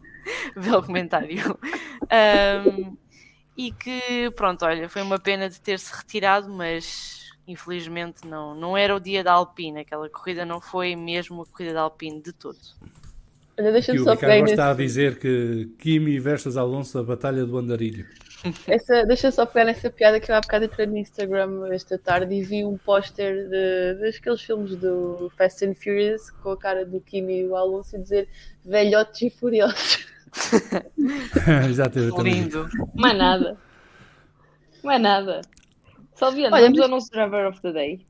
Belo 0.54 0.82
comentário. 0.82 1.58
Hum, 2.04 2.96
e 3.56 3.72
que, 3.72 4.30
pronto, 4.36 4.64
olha, 4.64 4.88
foi 4.88 5.02
uma 5.02 5.18
pena 5.18 5.48
de 5.48 5.60
ter-se 5.60 5.94
retirado, 5.94 6.48
mas 6.48 7.30
infelizmente 7.46 8.26
não, 8.26 8.54
não 8.54 8.76
era 8.76 8.94
o 8.94 9.00
dia 9.00 9.24
da 9.24 9.32
Alpine. 9.32 9.80
Aquela 9.80 10.08
corrida 10.08 10.44
não 10.44 10.60
foi 10.60 10.94
mesmo 10.94 11.42
a 11.42 11.46
corrida 11.46 11.74
da 11.74 11.80
Alpine 11.82 12.22
de 12.22 12.32
todo. 12.32 12.58
Olha, 13.58 13.72
deixa-me 13.72 14.00
o 14.00 14.04
só 14.04 14.16
pegar 14.16 14.34
Ricardo 14.34 14.42
nesse, 14.42 14.52
está 14.54 14.70
a 14.70 14.74
dizer 14.74 15.18
que 15.18 15.70
Kimi 15.78 16.18
versus 16.18 16.56
Alonso, 16.56 16.98
a 16.98 17.02
batalha 17.02 17.44
do 17.44 17.58
andarilho. 17.58 18.06
Essa, 18.66 19.04
deixa 19.06 19.30
só 19.30 19.46
pegar 19.46 19.66
nessa 19.66 19.88
piada 19.90 20.18
que 20.18 20.30
eu 20.30 20.34
há 20.36 20.40
bocado 20.40 20.64
entrei 20.64 20.86
no 20.86 20.96
Instagram 20.98 21.68
esta 21.72 21.96
tarde 21.98 22.34
e 22.34 22.42
vi 22.42 22.64
um 22.64 22.76
póster 22.76 23.48
de, 23.48 23.94
daqueles 24.12 24.40
filmes 24.42 24.74
do 24.76 25.30
Fast 25.36 25.64
and 25.64 25.74
Furious 25.74 26.30
com 26.30 26.50
a 26.50 26.56
cara 26.58 26.84
do 26.84 27.00
Kimi 27.00 27.40
e 27.42 27.46
o 27.48 27.54
Alonso 27.56 27.96
e 27.96 28.00
dizer 28.00 28.28
velhotes 28.64 29.22
e 29.22 29.30
furiosos. 29.30 30.06
Já 31.72 31.88
teve 31.88 32.10
também. 32.14 32.34
Lindo. 32.34 32.68
Mais 32.94 33.16
nada. 33.16 33.56
Mais 34.82 35.00
nada. 35.00 35.40
Salviano, 36.14 36.54
Olha, 36.56 36.64
vamos 36.64 36.78
mas- 36.78 36.88
ao 36.88 36.90
nosso 36.96 37.10
Driver 37.10 37.48
of 37.48 37.60
the 37.62 37.72
Day. 37.72 38.06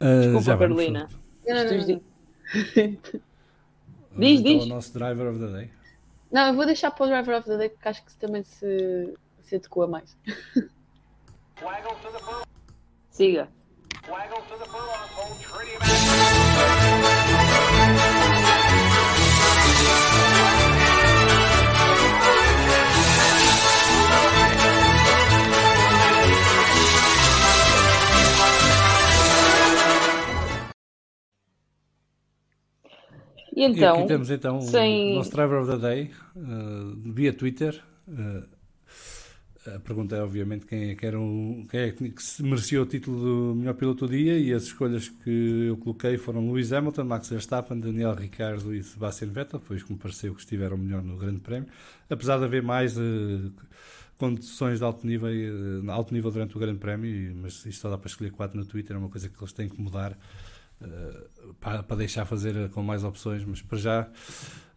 Ah, 0.00 0.20
Desculpa, 0.20 0.58
Carolina. 0.58 1.08
Não, 1.46 1.54
não, 1.54 1.64
não, 1.64 1.78
Diz- 1.78 1.88
não. 1.88 2.00
Vamos 4.10 4.28
Diz, 4.28 4.40
então 4.40 4.52
diz. 4.52 4.62
ao 4.62 4.66
nosso 4.68 4.92
driver 4.92 5.28
of 5.30 5.38
the 5.40 5.46
day. 5.52 5.70
Não, 6.34 6.48
eu 6.48 6.54
vou 6.54 6.66
deixar 6.66 6.90
para 6.90 7.04
o 7.04 7.06
Driver 7.06 7.38
of 7.38 7.48
the 7.48 7.56
Day 7.56 7.68
porque 7.68 7.88
acho 7.88 8.04
que 8.04 8.16
também 8.16 8.42
se, 8.42 9.14
se 9.40 9.54
adequa 9.54 9.86
mais. 9.86 10.18
Siga. 13.08 13.48
Waggle 14.08 14.42
to 14.48 14.58
the 14.58 14.64
furlong. 14.64 15.06
Hold 15.14 15.38
Trinity 15.40 15.78
back. 15.78 17.23
E 33.56 33.60
E 33.60 33.64
então, 33.64 33.98
aqui 33.98 34.08
temos 34.08 34.30
então 34.30 34.60
sem- 34.60 35.12
o 35.12 35.16
nosso 35.16 35.30
driver 35.30 35.60
of 35.62 35.70
the 35.70 35.78
day, 35.78 36.10
uh, 36.36 37.12
via 37.12 37.32
Twitter. 37.32 37.80
Uh, 38.08 38.44
a 39.74 39.78
pergunta 39.80 40.14
é 40.14 40.22
obviamente 40.22 40.66
quem 40.66 40.90
é 40.90 40.94
que, 40.94 41.06
era 41.06 41.18
o, 41.18 41.64
quem 41.70 41.80
é 41.80 41.90
que 41.92 42.12
merecia 42.42 42.82
o 42.82 42.84
título 42.84 43.18
do 43.18 43.54
melhor 43.54 43.72
piloto 43.74 44.06
do 44.06 44.12
dia 44.14 44.38
e 44.38 44.52
as 44.52 44.64
escolhas 44.64 45.08
que 45.08 45.66
eu 45.68 45.76
coloquei 45.78 46.18
foram 46.18 46.46
Lewis 46.52 46.70
Hamilton, 46.70 47.04
Max 47.04 47.30
Verstappen, 47.30 47.80
Daniel 47.80 48.14
Ricciardo 48.14 48.74
e 48.74 48.82
Sebastian 48.82 49.28
Vettel, 49.28 49.60
foi 49.60 49.76
os 49.76 49.82
que 49.82 49.90
me 49.92 49.98
pareceu 49.98 50.34
que 50.34 50.40
estiveram 50.40 50.76
melhor 50.76 51.02
no 51.02 51.16
Grande 51.16 51.40
Prémio, 51.40 51.66
apesar 52.10 52.36
de 52.38 52.44
haver 52.44 52.62
mais 52.62 52.98
uh, 52.98 53.50
condições 54.18 54.80
de 54.80 54.84
alto 54.84 55.06
nível, 55.06 55.30
uh, 55.30 55.90
alto 55.90 56.12
nível 56.12 56.30
durante 56.30 56.54
o 56.54 56.60
Grande 56.60 56.78
Prémio, 56.78 57.08
e- 57.10 57.32
mas 57.34 57.64
isto 57.64 57.80
só 57.80 57.88
dá 57.88 57.96
para 57.96 58.08
escolher 58.08 58.32
quatro 58.32 58.58
no 58.58 58.66
Twitter, 58.66 58.94
é 58.94 58.98
uma 58.98 59.08
coisa 59.08 59.30
que 59.30 59.40
eles 59.42 59.52
têm 59.54 59.70
que 59.70 59.80
mudar 59.80 60.14
uh, 60.84 61.54
para, 61.60 61.82
para 61.82 61.96
deixar 61.96 62.24
fazer 62.24 62.68
com 62.70 62.82
mais 62.82 63.04
opções, 63.04 63.44
mas 63.44 63.62
para 63.62 63.78
já 63.78 64.08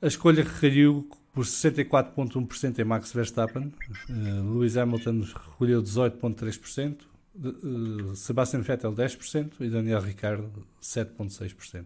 a 0.02 0.08
escolha 0.08 0.44
que 0.44 0.60
caiu 0.60 1.10
por 1.34 1.46
64,1% 1.46 2.80
em 2.80 2.84
Max 2.84 3.14
Verstappen, 3.14 3.72
uh, 4.10 4.54
Lewis 4.54 4.78
Hamilton 4.78 5.22
recolheu 5.22 5.82
18,3%, 5.84 6.98
de- 7.36 7.48
uh, 7.50 8.16
Sebastian 8.16 8.62
Vettel 8.62 8.94
10% 8.94 9.52
e 9.60 9.70
Daniel 9.70 10.02
Ricciardo 10.02 10.66
7,6%. 10.82 11.86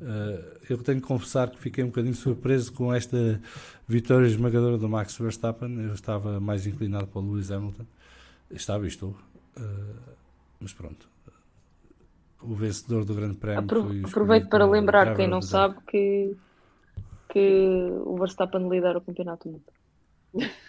Uh, 0.00 0.58
eu 0.68 0.78
tenho 0.78 1.00
que 1.00 1.06
confessar 1.06 1.50
que 1.50 1.58
fiquei 1.58 1.84
um 1.84 1.88
bocadinho 1.88 2.14
surpreso 2.14 2.72
com 2.72 2.92
esta 2.92 3.40
vitória 3.86 4.26
esmagadora 4.26 4.76
do 4.76 4.88
Max 4.88 5.16
Verstappen. 5.16 5.80
Eu 5.80 5.94
estava 5.94 6.40
mais 6.40 6.66
inclinado 6.66 7.06
para 7.06 7.20
o 7.20 7.32
Lewis 7.32 7.50
Hamilton. 7.50 7.86
Estava 8.50 8.84
e 8.84 8.88
estou. 8.88 9.10
Uh, 9.56 10.14
mas 10.58 10.72
pronto. 10.72 11.13
O 12.46 12.54
vencedor 12.54 13.04
do 13.04 13.14
Grande 13.14 13.36
Prémio 13.36 13.60
apro- 13.60 13.90
aproveito 14.04 14.48
para 14.48 14.66
lembrar 14.66 15.16
quem 15.16 15.26
não 15.26 15.40
sabe 15.40 15.76
que, 15.86 16.36
que 17.30 17.88
o 18.04 18.16
Verstappen 18.18 18.68
lidera 18.68 18.98
o 18.98 19.00
campeonato 19.00 19.48
do 19.48 19.52
mundo. 19.52 19.64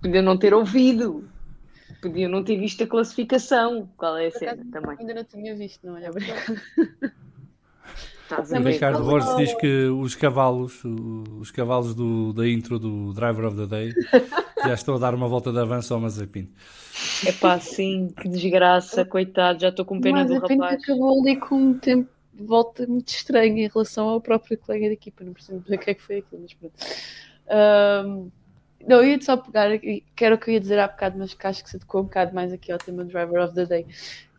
Podia 0.00 0.22
não 0.22 0.38
ter 0.38 0.52
ouvido. 0.54 1.28
Podia 2.00 2.28
não 2.28 2.44
ter 2.44 2.58
visto 2.58 2.84
a 2.84 2.86
classificação. 2.86 3.88
Qual 3.96 4.16
é 4.18 4.26
a 4.26 4.30
cena 4.30 4.64
também? 4.70 4.98
Ainda 5.00 5.14
não 5.14 5.24
tinha 5.24 5.56
visto, 5.56 5.86
não, 5.86 5.94
olha, 5.94 6.10
O 8.30 8.34
a 8.34 8.40
ver? 8.42 8.70
Ricardo 8.72 9.04
Borges 9.04 9.36
diz 9.36 9.54
que 9.54 9.84
os 9.86 10.14
cavalos, 10.14 10.82
o- 10.84 11.24
os 11.40 11.50
cavalos 11.50 11.94
do, 11.94 12.32
da 12.32 12.48
intro 12.48 12.78
do 12.78 13.12
Driver 13.12 13.46
of 13.46 13.56
the 13.56 13.66
Day 13.66 13.92
já 14.64 14.74
estão 14.74 14.94
a 14.94 14.98
dar 14.98 15.14
uma 15.14 15.28
volta 15.28 15.52
de 15.52 15.58
avanço 15.58 15.92
ao 15.92 16.00
Mazepin. 16.00 16.50
É 17.26 17.32
pá, 17.32 17.58
sim, 17.60 18.12
que 18.20 18.28
desgraça, 18.28 19.04
coitado, 19.04 19.60
já 19.60 19.68
estou 19.68 19.84
com 19.84 20.00
pena 20.00 20.20
Mas 20.24 20.28
do 20.28 20.38
rapaz. 20.38 20.82
acabou 20.82 21.20
ali 21.20 21.36
com 21.36 21.54
um 21.56 21.74
tempo 21.78 22.08
de 22.32 22.42
volta 22.44 22.86
muito 22.86 23.08
estranho 23.08 23.58
em 23.58 23.68
relação 23.68 24.08
ao 24.08 24.20
próprio 24.20 24.56
colega 24.58 24.86
de 24.88 24.94
equipa. 24.94 25.22
Não 25.22 25.32
percebo 25.32 25.62
bem 25.68 25.76
o 25.76 25.80
que 25.80 25.90
é 25.90 25.94
que 25.94 26.02
foi 26.02 26.18
aquilo, 26.18 26.42
mas 26.42 26.54
pronto. 26.54 26.74
Ahm, 27.48 28.30
não, 28.86 28.96
eu 29.02 29.04
ia 29.04 29.20
só 29.20 29.36
pegar, 29.36 29.70
aqui- 29.70 30.04
que 30.14 30.24
era 30.24 30.34
o 30.34 30.38
que 30.38 30.50
eu 30.50 30.54
ia 30.54 30.60
dizer 30.60 30.78
há 30.78 30.88
bocado, 30.88 31.18
mas 31.18 31.34
que 31.34 31.46
acho 31.46 31.62
que 31.62 31.70
se 31.70 31.76
adequou 31.76 32.00
um 32.00 32.04
bocado 32.04 32.34
mais 32.34 32.52
aqui 32.52 32.72
ao 32.72 32.78
tema 32.78 33.04
Driver 33.04 33.42
of 33.44 33.54
the 33.54 33.66
Day. 33.66 33.86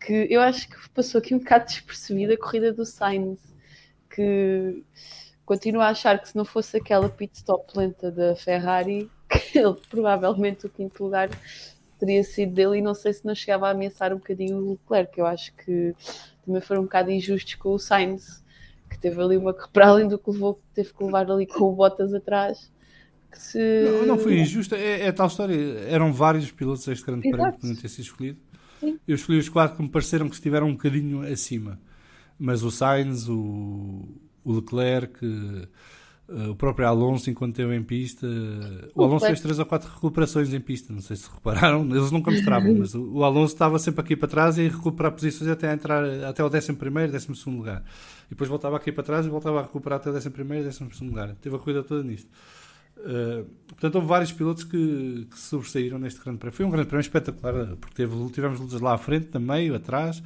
Que 0.01 0.27
eu 0.29 0.41
acho 0.41 0.69
que 0.69 0.89
passou 0.89 1.19
aqui 1.19 1.33
um 1.33 1.39
bocado 1.39 1.65
despercebida 1.65 2.33
a 2.33 2.37
corrida 2.37 2.71
do 2.73 2.85
Sainz, 2.85 3.39
que 4.15 4.83
continuo 5.45 5.81
a 5.81 5.89
achar 5.89 6.19
que 6.19 6.29
se 6.29 6.35
não 6.35 6.45
fosse 6.45 6.77
aquela 6.77 7.09
pit 7.09 7.35
stop 7.35 7.77
lenta 7.77 8.11
da 8.11 8.35
Ferrari, 8.35 9.09
ele 9.53 9.75
provavelmente 9.89 10.65
o 10.65 10.69
quinto 10.69 11.03
lugar 11.03 11.29
teria 11.99 12.23
sido 12.23 12.53
dele 12.53 12.77
e 12.77 12.81
não 12.81 12.93
sei 12.93 13.13
se 13.13 13.25
não 13.25 13.35
chegava 13.35 13.67
a 13.67 13.71
ameaçar 13.71 14.13
um 14.13 14.17
bocadinho 14.17 14.57
o 14.57 14.71
Leclerc, 14.71 15.13
que 15.13 15.21
eu 15.21 15.25
acho 15.25 15.53
que 15.55 15.93
também 16.45 16.61
foram 16.61 16.81
um 16.81 16.85
bocado 16.85 17.11
injustos 17.11 17.55
com 17.55 17.73
o 17.73 17.79
Sainz, 17.79 18.43
que 18.89 18.97
teve 18.99 19.21
ali 19.21 19.37
uma 19.37 19.53
que 19.53 19.67
para 19.69 19.87
além 19.87 20.07
do 20.07 20.17
que 20.17 20.29
levou, 20.29 20.59
teve 20.73 20.93
que 20.93 21.03
levar 21.03 21.29
ali 21.29 21.45
com 21.45 21.65
o 21.65 21.71
Bottas 21.73 22.13
atrás. 22.13 22.71
Se... 23.33 23.59
Não, 23.83 24.05
não 24.05 24.17
foi 24.17 24.39
injusto, 24.39 24.75
é, 24.75 25.07
é 25.07 25.11
tal 25.11 25.27
história. 25.27 25.55
Eram 25.89 26.13
vários 26.13 26.49
pilotos 26.51 26.85
deste 26.85 27.05
grande 27.05 27.21
prémio 27.21 27.41
Exato. 27.41 27.55
que 27.55 27.61
podiam 27.61 27.81
ter 27.81 27.89
sido 27.89 28.05
escolhido. 28.05 28.39
Sim. 28.79 28.99
Eu 29.05 29.15
escolhi 29.15 29.39
os 29.39 29.49
quatro 29.49 29.75
que 29.75 29.83
me 29.83 29.89
pareceram 29.89 30.29
que 30.29 30.35
estiveram 30.35 30.67
um 30.67 30.73
bocadinho 30.73 31.21
acima. 31.21 31.79
Mas 32.37 32.63
o 32.63 32.71
Sainz, 32.71 33.29
o, 33.29 34.07
o 34.43 34.53
Leclerc, 34.53 35.19
eh, 36.27 36.47
o 36.47 36.55
próprio 36.55 36.87
Alonso, 36.87 37.29
enquanto 37.29 37.51
esteve 37.51 37.75
em 37.75 37.83
pista. 37.83 38.27
O 38.95 39.03
Alonso 39.03 39.25
fez 39.25 39.39
três 39.39 39.59
ou 39.59 39.65
quatro 39.65 39.89
recuperações 39.93 40.53
em 40.53 40.59
pista, 40.59 40.91
não 40.91 41.01
sei 41.01 41.15
se 41.15 41.29
repararam, 41.31 41.83
eles 41.95 42.11
nunca 42.11 42.31
mostravam, 42.31 42.75
mas 42.75 42.95
o, 42.95 43.23
Alonso 43.23 43.53
estava 43.53 43.77
sempre 43.77 44.01
aqui 44.01 44.15
para 44.15 44.27
trás 44.27 44.57
e 44.57 44.67
recuperar 44.67 45.11
posições 45.11 45.49
até, 45.49 45.71
entrar, 45.71 46.03
até 46.23 46.43
o 46.43 46.47
11 46.47 46.73
primeiro, 46.73 47.11
12 47.11 47.35
segundo 47.35 47.57
lugar. 47.57 47.83
E 48.25 48.29
depois 48.31 48.49
voltava 48.49 48.75
aqui 48.75 48.91
para 48.91 49.03
trás 49.03 49.25
e 49.25 49.29
voltava 49.29 49.59
a 49.59 49.63
recuperar 49.63 49.99
até 49.99 50.09
o 50.09 50.15
11 50.15 50.29
primeiro, 50.31 50.65
12 50.65 50.77
segundo 50.77 51.09
lugar. 51.09 51.35
Teve 51.35 51.55
a 51.55 51.59
corrida 51.59 51.83
toda 51.83 52.03
nisto. 52.03 52.29
Uh, 52.97 53.45
portanto, 53.67 53.95
houve 53.95 54.07
vários 54.07 54.31
pilotos 54.31 54.63
que, 54.63 55.27
que 55.29 55.37
sobressaíram 55.37 55.99
neste 55.99 56.19
grande 56.23 56.39
prémio. 56.39 56.55
Foi 56.55 56.65
um 56.65 56.71
grande 56.71 56.87
prémio 56.87 57.01
espetacular, 57.01 57.75
porque 57.75 57.93
teve, 57.93 58.29
tivemos 58.31 58.59
lutas 58.59 58.81
lá 58.81 58.93
à 58.93 58.97
frente, 58.97 59.37
meio, 59.37 59.75
atrás, 59.75 60.23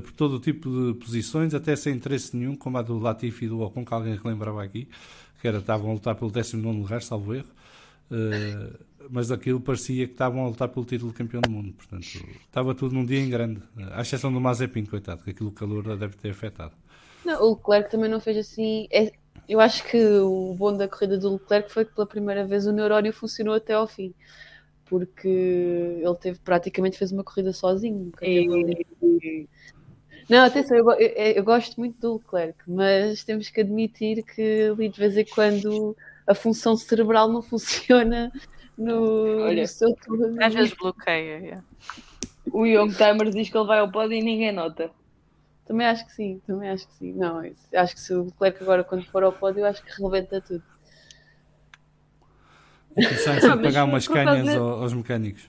por 0.00 0.12
todo 0.12 0.36
o 0.36 0.40
tipo 0.40 0.68
de 0.70 0.98
posições, 0.98 1.54
até 1.54 1.74
sem 1.76 1.94
interesse 1.94 2.36
nenhum, 2.36 2.54
como 2.56 2.78
a 2.78 2.82
do 2.82 2.98
Latifi 2.98 3.46
e 3.46 3.48
do 3.48 3.60
Ocon, 3.60 3.84
que 3.84 3.94
alguém 3.94 4.16
relembrava 4.16 4.62
aqui, 4.62 4.88
que 5.40 5.48
era, 5.48 5.58
estavam 5.58 5.90
a 5.90 5.94
lutar 5.94 6.14
pelo 6.14 6.30
19 6.30 6.78
lugar, 6.78 7.02
salvo 7.02 7.34
erro. 7.34 7.48
Uh, 8.10 8.78
mas 9.10 9.30
aquilo 9.30 9.60
parecia 9.60 10.06
que 10.06 10.12
estavam 10.12 10.44
a 10.44 10.48
lutar 10.48 10.68
pelo 10.68 10.84
título 10.84 11.10
de 11.12 11.16
campeão 11.18 11.40
do 11.40 11.50
mundo. 11.50 11.72
Portanto, 11.72 12.06
estava 12.46 12.74
tudo 12.74 12.94
num 12.94 13.04
dia 13.04 13.20
em 13.20 13.30
grande, 13.30 13.62
à 13.92 14.00
exceção 14.02 14.32
do 14.32 14.40
Mazepin, 14.40 14.84
coitado, 14.84 15.22
que 15.22 15.30
aquilo 15.30 15.50
o 15.50 15.52
calor 15.52 15.96
deve 15.96 16.16
ter 16.16 16.30
afetado. 16.30 16.74
Não, 17.24 17.42
o 17.42 17.54
Leclerc 17.54 17.90
também 17.90 18.10
não 18.10 18.20
fez 18.20 18.36
assim. 18.38 18.86
é- 18.90 19.12
eu 19.48 19.60
acho 19.60 19.82
que 19.84 19.96
o 20.20 20.54
bom 20.54 20.76
da 20.76 20.86
corrida 20.88 21.16
do 21.18 21.32
Leclerc 21.34 21.70
foi 21.72 21.84
que 21.84 21.94
pela 21.94 22.06
primeira 22.06 22.44
vez 22.46 22.66
o 22.66 22.72
neurónio 22.72 23.12
funcionou 23.12 23.54
até 23.54 23.72
ao 23.74 23.86
fim. 23.86 24.12
Porque 24.84 25.28
ele 25.28 26.16
teve 26.20 26.38
praticamente 26.40 26.96
fez 26.98 27.12
uma 27.12 27.24
corrida 27.24 27.52
sozinho. 27.52 28.10
teve 28.18 28.54
ali- 28.54 29.48
Não, 30.28 30.44
atenção, 30.44 30.76
eu, 30.76 30.90
eu- 30.92 31.32
eu 31.36 31.44
gosto 31.44 31.78
muito 31.78 31.98
do 32.00 32.14
Leclerc, 32.16 32.58
mas 32.66 33.24
temos 33.24 33.48
que 33.48 33.60
admitir 33.62 34.22
que 34.22 34.68
ali 34.70 34.88
de 34.88 34.98
vez 34.98 35.16
em 35.16 35.24
quando 35.24 35.96
a 36.26 36.34
função 36.34 36.76
cerebral 36.76 37.28
não 37.32 37.40
funciona 37.42 38.30
no, 38.76 39.42
Olha, 39.44 39.62
no 39.62 39.68
seu 39.68 39.94
todo. 39.96 40.36
Às 40.42 40.52
vezes 40.54 40.74
bloqueia. 40.74 41.38
yeah. 41.38 41.64
O 42.52 42.66
Young 42.66 42.92
Timers 42.94 43.34
diz 43.34 43.48
que 43.50 43.56
ele 43.56 43.66
vai 43.66 43.78
ao 43.78 43.90
pódio 43.90 44.14
e 44.16 44.22
ninguém 44.22 44.52
nota. 44.52 44.90
Também 45.66 45.86
acho 45.86 46.06
que 46.06 46.12
sim, 46.12 46.40
também 46.46 46.70
acho 46.70 46.86
que 46.88 46.94
sim. 46.94 47.12
Não, 47.12 47.44
isso- 47.44 47.66
acho 47.74 47.94
que 47.94 48.00
se 48.00 48.12
o 48.14 48.24
Leclerc 48.24 48.62
agora 48.62 48.84
quando 48.84 49.04
for 49.06 49.22
ao 49.22 49.32
pódio, 49.32 49.64
acho 49.66 49.82
que 49.82 50.02
rebenta 50.02 50.40
tudo. 50.40 50.62
E 52.96 53.04
Ah, 53.04 53.08
a 53.52 53.56
mas 53.56 53.62
pagar 53.66 53.84
umas 53.84 54.08
canhas 54.08 54.48
ao- 54.56 54.82
aos 54.82 54.92
mecânicos. 54.92 55.48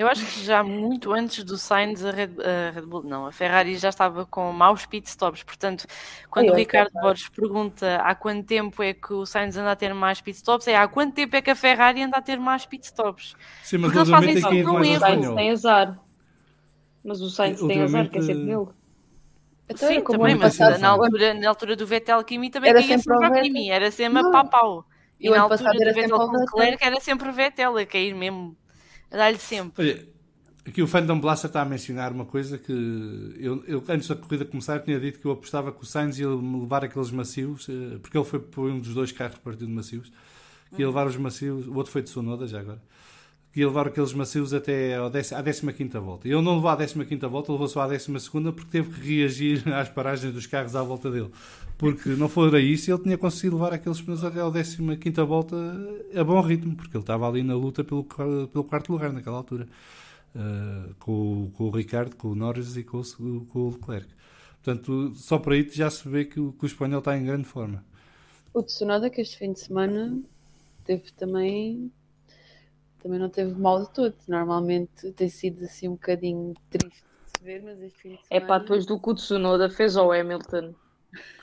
Eu 0.00 0.08
acho 0.08 0.24
que 0.24 0.42
já 0.42 0.64
muito 0.64 1.12
antes 1.12 1.44
do 1.44 1.58
Sainz, 1.58 2.02
a 2.02 2.10
Red, 2.10 2.30
a 2.42 2.70
Red 2.70 2.86
Bull, 2.86 3.02
não, 3.02 3.26
a 3.26 3.32
Ferrari 3.32 3.76
já 3.76 3.90
estava 3.90 4.24
com 4.24 4.50
maus 4.50 4.86
pitstops. 4.86 5.42
Portanto, 5.42 5.86
quando 6.30 6.46
Ai, 6.46 6.52
o 6.52 6.54
é 6.54 6.58
Ricardo 6.60 6.90
Borges 6.94 7.28
pergunta 7.28 7.96
há 7.96 8.14
quanto 8.14 8.46
tempo 8.46 8.82
é 8.82 8.94
que 8.94 9.12
o 9.12 9.26
Sainz 9.26 9.58
anda 9.58 9.72
a 9.72 9.76
ter 9.76 9.92
mais 9.92 10.18
pitstops, 10.22 10.66
é 10.68 10.74
há 10.74 10.88
quanto 10.88 11.12
tempo 11.16 11.36
é 11.36 11.42
que 11.42 11.50
a 11.50 11.54
Ferrari 11.54 12.02
anda 12.02 12.16
a 12.16 12.22
ter 12.22 12.40
mais 12.40 12.64
pitstops. 12.64 13.36
Sim, 13.62 13.76
mas 13.76 13.92
Porque 13.92 13.98
eles 13.98 14.08
fazem 14.08 14.38
isso 14.38 14.64
com 14.64 14.78
ao 14.78 14.80
O 14.80 14.98
Sainz 14.98 15.34
tem 15.34 15.50
azar. 15.50 16.00
Mas 17.04 17.20
o 17.20 17.28
Sainz 17.28 17.60
tem 17.60 17.82
azar, 17.82 18.08
que 18.08 18.18
é 18.20 18.22
sempre 18.22 18.44
nele. 18.44 18.68
Então, 19.68 19.86
Sim, 19.86 20.00
também, 20.00 20.34
mas 20.34 20.56
passado, 20.56 20.80
na 20.80 20.88
altura, 20.88 21.34
na 21.34 21.46
altura 21.46 21.76
do 21.76 21.86
Vettel 21.86 22.24
Kimi 22.24 22.48
também 22.48 22.70
Era 22.70 22.80
caía 22.80 22.98
sempre 22.98 23.02
sempre 23.02 23.16
ao 23.16 23.22
a 23.22 23.28
Vettel. 23.28 23.44
Kimi, 23.44 23.70
era 23.70 23.90
sempre 23.90 24.22
Não. 24.22 24.30
a 24.30 24.32
pau-pau. 24.32 24.86
E 25.20 25.26
E 25.26 25.30
na 25.30 25.42
altura 25.42 25.74
do 25.74 25.92
Vettel. 25.92 26.30
Leclerc 26.32 26.82
era 26.82 27.00
sempre 27.00 27.28
o 27.28 27.32
Vettel 27.32 27.76
a 27.76 27.84
cair 27.84 28.14
mesmo, 28.14 28.56
a 29.10 29.16
dar-lhe 29.16 29.38
sempre. 29.38 29.82
Olha, 29.82 30.08
aqui 30.66 30.82
o 30.82 30.86
Fandom 30.86 31.20
Blaster 31.20 31.48
está 31.48 31.62
a 31.62 31.64
mencionar 31.64 32.12
uma 32.12 32.24
coisa 32.24 32.58
que 32.58 32.72
eu, 33.38 33.64
eu, 33.66 33.84
antes 33.88 34.08
da 34.08 34.14
corrida 34.14 34.44
começar 34.44 34.76
eu 34.76 34.84
tinha 34.84 35.00
dito 35.00 35.18
que 35.18 35.26
eu 35.26 35.32
apostava 35.32 35.72
que 35.72 35.82
o 35.82 35.86
Sainz 35.86 36.18
ia 36.18 36.28
levar 36.28 36.84
aqueles 36.84 37.10
macios, 37.10 37.68
eh, 37.68 37.98
porque 38.00 38.16
ele 38.16 38.24
foi 38.24 38.38
por 38.38 38.70
um 38.70 38.78
dos 38.78 38.94
dois 38.94 39.12
carros 39.12 39.38
partido 39.38 39.66
de 39.66 39.72
macios, 39.72 40.12
que 40.74 40.82
ia 40.82 40.86
levar 40.86 41.06
os 41.06 41.16
macios, 41.16 41.66
o 41.66 41.74
outro 41.74 41.90
foi 41.90 42.02
de 42.02 42.10
Sonoda 42.10 42.46
já 42.46 42.60
agora, 42.60 42.80
que 43.52 43.60
ia 43.60 43.66
levar 43.66 43.88
aqueles 43.88 44.12
macios 44.12 44.54
até 44.54 44.94
ao 44.94 45.10
décimo, 45.10 45.70
à 45.70 45.72
15 45.72 45.98
volta. 45.98 46.28
E 46.28 46.30
ele 46.30 46.42
não 46.42 46.54
levou 46.54 46.70
à 46.70 46.76
15 46.76 46.94
volta, 47.28 47.50
levou 47.50 47.66
só 47.66 47.80
à 47.80 47.88
12 47.88 48.12
porque 48.52 48.70
teve 48.70 48.90
que 48.90 49.00
reagir 49.00 49.66
às 49.74 49.88
paragens 49.88 50.32
dos 50.32 50.46
carros 50.46 50.76
à 50.76 50.82
volta 50.82 51.10
dele. 51.10 51.30
Porque 51.80 52.10
não 52.10 52.28
fora 52.28 52.60
isso, 52.60 52.90
ele 52.92 53.02
tinha 53.02 53.16
conseguido 53.18 53.56
levar 53.56 53.72
aqueles 53.72 54.00
pneus 54.02 54.22
até 54.22 54.40
à 54.40 54.50
15 54.50 55.22
volta 55.26 55.56
a 56.14 56.22
bom 56.24 56.40
ritmo, 56.42 56.76
porque 56.76 56.96
ele 56.96 57.02
estava 57.02 57.26
ali 57.28 57.42
na 57.42 57.54
luta 57.54 57.82
pelo, 57.82 58.04
pelo 58.04 58.64
quarto 58.64 58.92
lugar 58.92 59.12
naquela 59.12 59.38
altura. 59.38 59.66
Uh, 60.34 60.94
com, 61.00 61.44
o- 61.46 61.50
com 61.52 61.64
o 61.64 61.70
Ricardo, 61.70 62.14
com 62.16 62.28
o 62.28 62.34
Norris 62.36 62.76
e 62.76 62.84
com 62.84 62.98
o, 63.00 63.46
com 63.46 63.58
o 63.60 63.70
Leclerc. 63.70 64.08
Portanto, 64.62 65.12
só 65.16 65.38
por 65.38 65.52
aí 65.54 65.68
já 65.72 65.90
se 65.90 66.08
vê 66.08 66.24
que 66.24 66.38
o, 66.40 66.52
que 66.52 66.64
o 66.64 66.68
espanhol 66.68 67.00
está 67.00 67.16
em 67.18 67.24
grande 67.24 67.44
forma. 67.46 67.84
O 68.54 68.62
Tsunoda, 68.62 69.10
que 69.10 69.20
este 69.22 69.36
fim 69.38 69.52
de 69.52 69.58
semana 69.58 70.22
teve 70.84 71.12
também. 71.12 71.92
Também 73.00 73.18
não 73.18 73.28
teve 73.28 73.52
mal 73.54 73.82
de 73.82 73.92
todo. 73.92 74.14
Normalmente 74.28 75.12
tem 75.12 75.28
sido 75.28 75.64
assim 75.64 75.88
um 75.88 75.92
bocadinho 75.94 76.54
triste 76.70 77.02
de 77.24 77.30
se 77.38 77.42
ver, 77.44 77.62
mas 77.62 77.80
este 77.82 77.98
fim 78.00 78.14
de 78.16 78.24
É 78.30 78.40
semana. 78.40 78.46
pá, 78.46 78.58
depois 78.58 78.86
do 78.86 78.98
que 78.98 79.10
o 79.10 79.14
Tsunoda 79.14 79.68
fez 79.68 79.94
ao 79.96 80.10
Hamilton, 80.10 80.74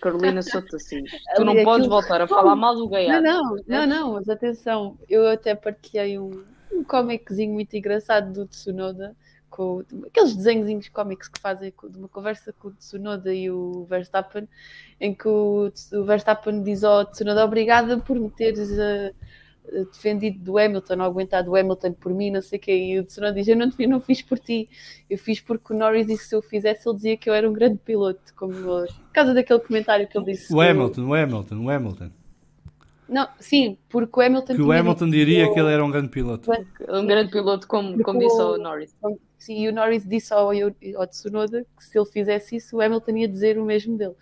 Carolina 0.02 0.42
Souto 0.42 0.76
Assis. 0.76 1.10
Tu 1.36 1.44
não 1.44 1.54
aquilo- 1.54 1.66
podes 1.66 1.88
voltar 1.88 2.22
a 2.22 2.28
falar 2.28 2.56
mal 2.56 2.74
do 2.76 2.82
Não, 2.84 2.90
Gaiato. 2.90 3.24
não, 3.24 3.56
não, 3.68 3.88
não, 3.88 4.14
mas 4.14 4.30
atenção, 4.30 4.98
eu 5.10 5.28
até 5.28 5.54
partilhei 5.56 6.18
um, 6.20 6.44
um 6.72 6.84
comiczinho 6.84 7.54
muito 7.54 7.76
engraçado 7.76 8.32
do 8.32 8.46
Tsunoda, 8.48 9.16
com 9.50 9.84
aqueles 10.06 10.36
desenhozinhos 10.36 10.90
cómicos 10.90 11.28
que 11.30 11.40
fazem 11.40 11.74
de 11.90 11.98
uma 11.98 12.08
conversa 12.10 12.54
com 12.54 12.68
o 12.68 12.72
Tsunoda 12.72 13.34
e 13.34 13.50
o 13.50 13.86
Verstappen, 13.90 14.48
em 15.00 15.14
que 15.16 15.28
o, 15.28 15.72
o 15.94 16.04
Verstappen 16.04 16.62
diz 16.64 16.84
ao 16.84 17.06
Tsunoda 17.06 17.44
obrigada 17.46 17.98
por 17.98 18.20
me 18.20 18.30
teres 18.30 18.78
eh, 18.78 19.14
defendido 19.92 20.40
do 20.40 20.58
Hamilton, 20.58 20.96
ou 20.96 21.02
aguentado 21.02 21.52
o 21.52 21.56
Hamilton 21.56 21.94
por 21.94 22.14
mim, 22.14 22.32
não 22.32 22.42
sei 22.42 22.58
o 22.58 22.62
quê, 22.62 22.76
e 22.76 23.00
o 23.00 23.04
Tsunoda 23.04 23.34
diz, 23.34 23.48
eu 23.48 23.56
não, 23.56 23.70
te- 23.70 23.84
eu 23.84 23.90
não 23.90 24.00
fiz 24.00 24.22
por 24.22 24.40
ti, 24.40 24.70
eu 25.10 25.18
fiz 25.18 25.40
porque 25.42 25.74
o 25.74 25.78
Norris 25.78 26.08
disse 26.08 26.24
que 26.24 26.30
se 26.30 26.36
eu 26.36 26.42
fizesse 26.42 26.88
ele 26.88 26.96
dizia 26.96 27.18
que 27.18 27.30
eu 27.30 27.34
era 27.34 27.50
um 27.50 27.54
grande 27.54 27.78
piloto, 27.78 28.34
como 28.36 28.54
por 28.54 28.88
causa 29.14 29.34
daquele 29.34 29.60
comentário 29.60 30.08
que 30.08 30.18
ele 30.18 30.26
disse. 30.34 30.54
O 30.54 30.58
que 30.60 30.64
Hamilton, 30.68 31.02
o 31.08 31.14
Hamilton, 31.14 31.56
o 31.66 31.70
Hamilton. 31.70 32.10
Não, 33.10 33.26
sim, 33.40 33.78
porque 33.88 34.20
o 34.20 34.22
Hamilton 34.24 34.56
Que 34.56 34.62
o 34.62 34.72
Hamilton 34.72 35.10
diria 35.10 35.48
que 35.48 35.54
que 35.54 35.60
ele 35.60 35.72
era 35.72 35.84
um 35.84 35.90
grande 35.90 36.10
piloto. 36.10 36.50
Um 36.90 37.06
grande 37.06 37.32
piloto, 37.32 37.66
como, 37.68 38.02
como 38.04 38.20
disse 38.20 38.40
ao 38.42 38.58
Norris. 38.58 38.94
Sim, 39.38 39.60
e 39.64 39.70
o 39.70 39.74
Norris 39.74 40.06
disse 40.06 40.34
ao, 40.34 40.50
ao 40.52 41.08
Tsunoda 41.08 41.66
que 41.78 41.86
se 41.86 41.98
ele 41.98 42.06
fizesse 42.06 42.58
isso, 42.58 42.76
o 42.78 42.82
Hamilton 42.82 43.16
ia 43.18 43.28
dizer 43.28 43.58
o 43.58 43.64
mesmo 43.66 43.98
dele. 43.98 44.16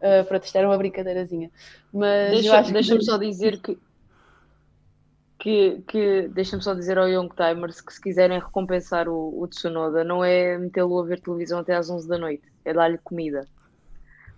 Uh, 0.00 0.24
para 0.28 0.38
testar 0.38 0.64
uma 0.64 0.78
brincadeirazinha. 0.78 1.50
Mas 1.92 2.28
eu 2.28 2.34
Deixa- 2.40 2.58
acho 2.58 2.66
que- 2.68 2.72
Deixa-me 2.74 3.02
só 3.04 3.16
dizer 3.16 3.60
que. 3.60 3.76
Que, 5.38 5.82
que 5.86 6.28
deixa-me 6.28 6.62
só 6.62 6.74
dizer 6.74 6.98
ao 6.98 7.08
Young 7.08 7.28
Timers 7.28 7.80
que 7.80 7.92
se 7.92 8.00
quiserem 8.00 8.40
recompensar 8.40 9.08
o, 9.08 9.40
o 9.40 9.46
Tsunoda, 9.46 10.02
não 10.02 10.24
é 10.24 10.58
metê-lo 10.58 10.98
a 10.98 11.04
ver 11.04 11.20
televisão 11.20 11.60
até 11.60 11.76
às 11.76 11.88
11 11.88 12.08
da 12.08 12.18
noite, 12.18 12.42
é 12.64 12.72
dar-lhe 12.72 12.98
comida. 12.98 13.46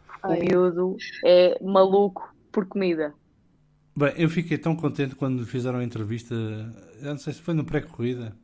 Porque 0.07 0.27
Ai. 0.27 0.39
o 0.39 0.45
miúdo 0.45 0.97
é 1.25 1.59
maluco 1.63 2.35
por 2.53 2.67
comida. 2.67 3.15
Bem, 3.97 4.13
eu 4.17 4.29
fiquei 4.29 4.59
tão 4.59 4.77
contente 4.77 5.15
quando 5.15 5.47
fizeram 5.47 5.79
a 5.79 5.85
entrevista, 5.85 6.35
eu 6.35 7.11
não 7.11 7.19
sei 7.19 7.33
se 7.33 7.41
foi 7.41 7.55
no 7.55 7.65
pré-corrida, 7.65 8.37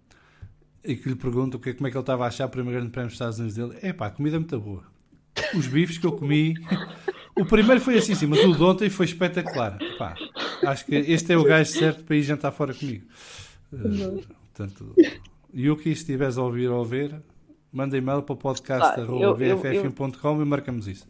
e 0.83 0.97
que 0.97 1.09
lhe 1.09 1.17
perguntam 1.17 1.59
o 1.59 1.63
que, 1.63 1.75
como 1.75 1.87
é 1.89 1.91
que 1.91 1.97
ele 1.97 2.03
estava 2.03 2.25
a 2.25 2.29
achar 2.29 2.47
o 2.47 2.51
primeiro 2.51 2.79
grande 2.79 2.93
prémio 2.93 3.09
dos 3.09 3.15
Estados 3.15 3.39
Unidos 3.39 3.57
dele. 3.57 3.79
É 3.83 3.93
pá, 3.93 4.11
comida 4.11 4.37
é 4.37 4.39
muito 4.39 4.61
boa. 4.61 4.96
Os 5.55 5.67
bifes 5.67 5.99
que 5.99 6.07
eu 6.07 6.13
comi, 6.13 6.55
o 7.37 7.45
primeiro 7.45 7.81
foi 7.81 7.99
assim, 7.99 8.15
sim, 8.15 8.27
mas 8.27 8.43
o 8.45 8.55
de 8.55 8.63
ontem 8.63 8.89
foi 8.91 9.07
espetacular. 9.07 9.79
Pá, 9.99 10.15
acho 10.65 10.85
que 10.87 10.95
este 10.95 11.33
é 11.33 11.37
o 11.37 11.45
gajo 11.45 11.71
certo 11.71 12.05
para 12.05 12.17
ir 12.17 12.23
jantar 12.23 12.53
fora 12.53 12.73
comigo. 12.75 13.05
Eh, 13.73 14.23
portanto, 14.55 14.95
Yuki, 15.55 15.85
se 15.85 15.91
estiveres 16.03 16.39
a 16.39 16.43
ouvir 16.43 16.69
ou 16.69 16.83
a 16.83 16.87
ver, 16.87 17.15
manda 17.73 17.97
e-mail 17.97 18.23
para 18.23 18.33
eu- 18.35 18.39
podcast.bff1.com 18.39 20.43
e 20.43 20.45
marcamos 20.45 20.87
isso. 20.89 21.07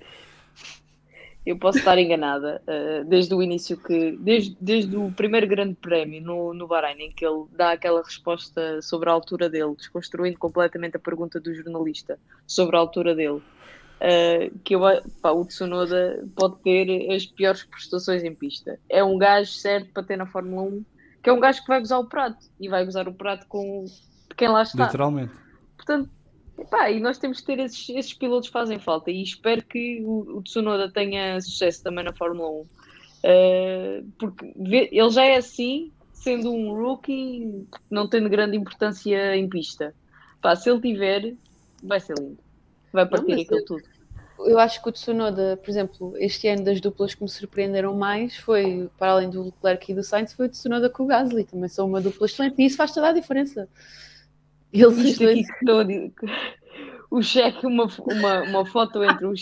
Eu 1.44 1.56
posso 1.56 1.78
estar 1.78 1.96
enganada, 1.96 2.60
eh, 2.66 3.04
desde 3.04 3.32
o 3.32 3.40
início 3.40 3.76
que, 3.76 4.16
desde, 4.18 4.56
desde 4.60 4.96
o 4.96 5.12
primeiro 5.12 5.46
grande 5.46 5.76
prémio 5.76 6.20
no, 6.20 6.52
no 6.52 6.66
Bahrein, 6.66 7.00
em 7.00 7.12
que 7.12 7.24
ele 7.24 7.44
dá 7.56 7.70
aquela 7.70 8.02
resposta 8.02 8.82
sobre 8.82 9.08
a 9.08 9.12
altura 9.12 9.48
dele, 9.48 9.76
desconstruindo 9.76 10.36
completamente 10.40 10.96
a 10.96 10.98
pergunta 10.98 11.38
do 11.38 11.54
jornalista 11.54 12.18
sobre 12.48 12.74
a 12.74 12.80
altura 12.80 13.14
dele, 13.14 13.40
eh, 14.00 14.50
que 14.64 14.74
eu, 14.74 14.80
pá, 15.20 15.30
o 15.32 15.44
Tsunoda 15.44 16.26
pode 16.34 16.60
ter 16.62 17.12
as 17.12 17.26
piores 17.26 17.64
prestações 17.64 18.22
em 18.24 18.34
pista. 18.34 18.78
É 18.88 19.02
um 19.02 19.16
gajo 19.18 19.50
certo 19.52 19.90
para 19.92 20.02
ter 20.02 20.16
na 20.16 20.26
Fórmula 20.26 20.62
1, 20.62 20.84
que 21.22 21.30
é 21.30 21.32
um 21.32 21.40
gajo 21.40 21.60
que 21.62 21.68
vai 21.68 21.80
gozar 21.80 22.00
o 22.00 22.08
prato, 22.08 22.38
e 22.60 22.68
vai 22.68 22.84
gozar 22.84 23.08
o 23.08 23.14
prato 23.14 23.46
com 23.48 23.84
quem 24.36 24.48
lá 24.48 24.62
está. 24.62 24.84
Literalmente. 24.86 25.32
Portanto, 25.76 26.10
epá, 26.58 26.90
e 26.90 27.00
nós 27.00 27.18
temos 27.18 27.40
que 27.40 27.46
ter 27.46 27.58
esses, 27.58 27.88
esses 27.90 28.12
pilotos 28.14 28.48
que 28.48 28.52
fazem 28.52 28.78
falta 28.78 29.10
e 29.10 29.22
espero 29.22 29.62
que 29.62 30.02
o, 30.04 30.38
o 30.38 30.42
Tsunoda 30.42 30.90
tenha 30.90 31.40
sucesso 31.40 31.82
também 31.82 32.04
na 32.04 32.12
Fórmula 32.12 32.48
1. 32.50 32.66
Eh, 33.24 34.02
porque 34.18 34.52
vê- 34.56 34.88
ele 34.92 35.10
já 35.10 35.24
é 35.24 35.36
assim, 35.36 35.90
sendo 36.12 36.52
um 36.52 36.72
rookie, 36.74 37.66
não 37.90 38.08
tendo 38.08 38.28
grande 38.28 38.56
importância 38.56 39.36
em 39.36 39.48
pista. 39.48 39.94
Se 40.56 40.70
ele 40.70 40.80
tiver, 40.80 41.34
vai 41.82 41.98
ser 41.98 42.14
lindo. 42.18 42.38
Vai 42.96 43.06
partir 43.06 43.32
aquilo 43.32 43.58
eu- 43.58 43.64
tudo. 43.64 43.82
Eu 44.38 44.58
acho 44.58 44.82
que 44.82 44.88
o 44.88 44.92
Tsunoda, 44.92 45.56
por 45.56 45.70
exemplo, 45.70 46.14
este 46.18 46.46
ano 46.46 46.62
das 46.62 46.78
duplas 46.78 47.14
que 47.14 47.22
me 47.22 47.28
surpreenderam 47.28 47.96
mais 47.96 48.36
foi, 48.36 48.88
para 48.98 49.12
além 49.12 49.30
do 49.30 49.44
Leclerc 49.44 49.90
e 49.90 49.94
do 49.94 50.02
Sainz, 50.02 50.34
foi 50.34 50.46
o 50.46 50.48
Tsunoda 50.50 50.90
com 50.90 51.04
o 51.04 51.06
Gasly. 51.06 51.44
Também 51.44 51.68
são 51.68 51.86
uma 51.86 52.02
dupla 52.02 52.26
excelente 52.26 52.54
e 52.58 52.66
isso 52.66 52.76
faz 52.76 52.92
toda 52.92 53.08
a 53.08 53.12
diferença. 53.12 53.66
Eles 54.72 54.98
Isto 54.98 55.24
dois, 55.64 55.88
aqui 55.88 56.12
que. 56.20 56.26
O 57.10 57.22
cheque, 57.22 57.66
uma, 57.66 57.88
uma, 58.00 58.42
uma 58.42 58.66
foto 58.66 59.02
entre 59.02 59.24
o, 59.24 59.32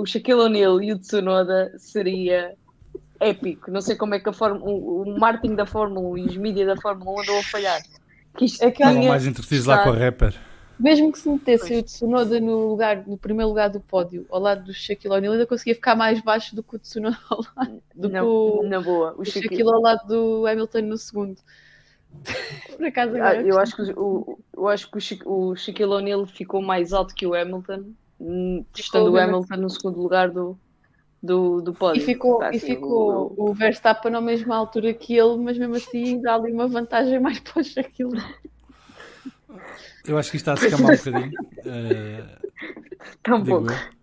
o 0.00 0.06
Shaquille 0.06 0.40
O'Neal 0.40 0.82
e 0.82 0.92
o 0.92 0.98
Tsunoda 0.98 1.72
seria 1.78 2.54
épico. 3.20 3.70
Não 3.70 3.80
sei 3.80 3.96
como 3.96 4.14
é 4.14 4.18
que 4.18 4.28
a 4.28 4.32
Fórmula, 4.32 4.64
o, 4.64 5.02
o 5.02 5.20
marketing 5.20 5.54
da 5.54 5.66
Fórmula 5.66 6.08
1 6.08 6.18
e 6.18 6.24
os 6.26 6.36
mídias 6.36 6.66
da 6.66 6.76
Fórmula 6.76 7.12
1 7.12 7.20
andam 7.20 7.38
a 7.38 7.42
falhar. 7.44 7.80
Que 8.36 8.46
isto 8.46 8.62
É 8.64 8.70
que 8.70 8.82
tinha 8.82 9.08
mais 9.08 9.26
entretidos 9.26 9.66
lá 9.66 9.84
com 9.84 9.90
a 9.90 9.96
rapper. 9.96 10.34
Mesmo 10.82 11.12
que 11.12 11.18
se 11.18 11.28
metessem 11.28 11.76
Pois. 11.76 11.78
o 11.78 11.82
Tsunoda 11.82 12.40
no, 12.40 12.68
lugar, 12.68 13.06
no 13.06 13.18
primeiro 13.18 13.48
lugar 13.48 13.70
do 13.70 13.80
pódio, 13.80 14.26
ao 14.30 14.40
lado 14.40 14.64
do 14.64 14.74
Shaquille 14.74 15.14
O'Neal, 15.14 15.32
ainda 15.34 15.46
conseguia 15.46 15.74
ficar 15.74 15.96
mais 15.96 16.20
baixo 16.20 16.54
do 16.56 16.62
que 16.62 16.76
o 16.76 16.78
Tsunoda 16.78 17.18
ao 17.30 17.38
lado 17.56 17.82
do 17.94 18.10
que 18.10 18.22
na, 18.22 18.24
o, 18.24 18.68
na 18.70 18.80
boa. 18.80 19.14
O 19.18 19.24
o 19.24 19.30
Shaquille, 19.32 19.64
Shaquille 19.64 19.70
ao 19.70 19.80
lado 19.80 20.06
do 20.08 20.46
Hamilton 20.46 20.82
no 20.82 20.98
segundo. 20.98 21.40
por 22.76 22.84
acaso 22.86 23.16
Ah, 23.18 23.36
agora 23.36 23.42
eu 23.42 23.58
acho 23.58 23.76
que, 23.76 23.82
o, 23.96 24.38
eu 24.54 24.68
acho 24.68 24.90
que 24.90 24.96
o, 24.98 25.00
Sha- 25.00 25.16
o 25.26 25.54
Shaquille 25.56 25.90
O'Neal 25.92 26.26
ficou 26.26 26.62
mais 26.62 26.92
alto 26.92 27.14
que 27.14 27.26
o 27.26 27.34
Hamilton, 27.34 27.94
hum, 28.20 28.64
estando 28.74 29.12
o 29.12 29.18
Hamilton 29.18 29.56
no 29.56 29.70
segundo 29.70 30.00
lugar 30.00 30.30
do, 30.30 30.58
do, 31.22 31.62
do 31.62 31.74
E 31.92 32.00
pódio. 32.00 32.00
ficou, 32.00 32.34
Pá, 32.38 32.50
e 32.52 32.58
assim, 32.58 32.76
ficou 32.76 33.32
o- 33.36 33.50
o 33.50 33.54
Verstappen 33.54 34.10
na 34.12 34.20
mesma 34.20 34.56
altura 34.56 34.92
que 34.94 35.14
ele, 35.16 35.36
mas 35.38 35.56
mesmo 35.58 35.74
assim 35.76 36.20
dá 36.20 36.34
ali 36.34 36.52
uma 36.52 36.68
vantagem 36.68 37.18
mais 37.20 37.38
para 37.40 37.60
o 37.60 37.64
Shaquille. 37.64 38.20
Eu 40.06 40.18
acho 40.18 40.30
que 40.30 40.36
isto 40.36 40.50
está 40.50 40.52
a 40.52 40.56
se 40.56 40.70
camar 40.70 40.94
um 40.94 40.96
bocadinho. 40.96 41.32
eh, 41.64 42.24
Tão 43.22 43.44
pouco. 43.44 43.70
eu. 43.70 44.02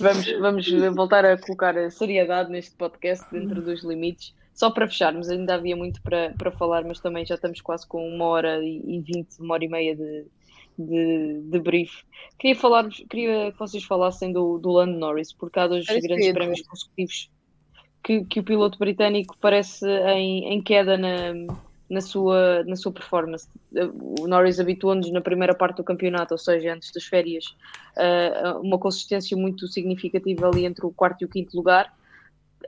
Vamos, 0.00 0.32
vamos 0.38 0.70
voltar 0.94 1.24
a 1.24 1.36
colocar 1.36 1.76
a 1.76 1.90
seriedade 1.90 2.50
neste 2.50 2.76
podcast 2.76 3.26
dentro 3.32 3.60
dos 3.60 3.82
limites. 3.82 4.34
Só 4.54 4.70
para 4.70 4.88
fecharmos, 4.88 5.28
ainda 5.28 5.54
havia 5.54 5.76
muito 5.76 6.00
para, 6.02 6.34
para 6.36 6.50
falar, 6.50 6.84
mas 6.84 7.00
também 7.00 7.24
já 7.24 7.36
estamos 7.36 7.60
quase 7.60 7.86
com 7.86 8.08
uma 8.08 8.24
hora 8.24 8.60
e 8.64 9.00
vinte, 9.00 9.38
uma 9.40 9.54
hora 9.54 9.64
e 9.64 9.68
meia 9.68 9.96
de, 9.96 10.26
de, 10.78 11.40
de 11.44 11.60
brief. 11.60 12.02
Queria, 12.38 12.56
falar, 12.56 12.88
queria 12.88 13.52
que 13.52 13.58
vocês 13.58 13.84
falassem 13.84 14.32
do, 14.32 14.58
do 14.58 14.70
Lando 14.70 14.98
Norris, 14.98 15.32
porque 15.32 15.58
há 15.58 15.66
dois 15.66 15.88
eu 15.88 16.00
grandes 16.00 16.32
prémios 16.32 16.62
consecutivos 16.62 17.30
que, 18.02 18.24
que 18.24 18.40
o 18.40 18.44
piloto 18.44 18.78
britânico 18.78 19.36
parece 19.40 19.86
em, 19.86 20.52
em 20.52 20.62
queda 20.62 20.96
na, 20.96 21.34
na, 21.88 22.00
sua, 22.00 22.62
na 22.64 22.76
sua 22.76 22.92
performance. 22.92 23.48
O 24.20 24.26
Norris 24.26 24.60
habituou-nos 24.60 25.10
na 25.10 25.20
primeira 25.20 25.54
parte 25.54 25.76
do 25.76 25.84
campeonato, 25.84 26.34
ou 26.34 26.38
seja, 26.38 26.74
antes 26.74 26.92
das 26.92 27.04
férias, 27.04 27.56
a 27.96 28.58
uma 28.58 28.78
consistência 28.78 29.36
muito 29.36 29.66
significativa 29.66 30.48
ali 30.48 30.64
entre 30.64 30.84
o 30.84 30.90
quarto 30.90 31.22
e 31.22 31.24
o 31.24 31.28
quinto 31.28 31.56
lugar. 31.56 31.92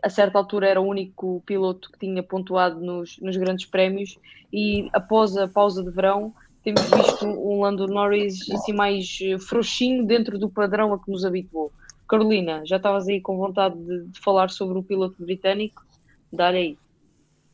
A 0.03 0.09
certa 0.09 0.39
altura 0.39 0.69
era 0.69 0.81
o 0.81 0.87
único 0.87 1.43
piloto 1.45 1.91
que 1.93 1.99
tinha 1.99 2.23
pontuado 2.23 2.81
nos, 2.81 3.19
nos 3.19 3.37
grandes 3.37 3.67
prémios 3.67 4.19
e 4.53 4.89
após 4.93 5.37
a 5.37 5.47
pausa 5.47 5.83
de 5.83 5.91
verão 5.91 6.33
temos 6.63 6.83
visto 6.83 7.27
um 7.27 7.63
Lando 7.63 7.87
Norris 7.87 8.51
assim 8.51 8.73
mais 8.73 9.19
eh, 9.23 9.39
frouxinho 9.39 10.05
dentro 10.07 10.39
do 10.39 10.49
padrão 10.49 10.93
a 10.93 10.99
que 10.99 11.11
nos 11.11 11.25
habituou. 11.25 11.73
Carolina, 12.07 12.63
já 12.67 12.77
estavas 12.77 13.09
aí 13.09 13.21
com 13.21 13.37
vontade 13.37 13.77
de, 13.79 14.07
de 14.07 14.21
falar 14.21 14.51
sobre 14.51 14.79
o 14.79 14.83
piloto 14.83 15.17
britânico? 15.19 15.85
Dá-lhe 16.33 16.59
aí. 16.59 16.79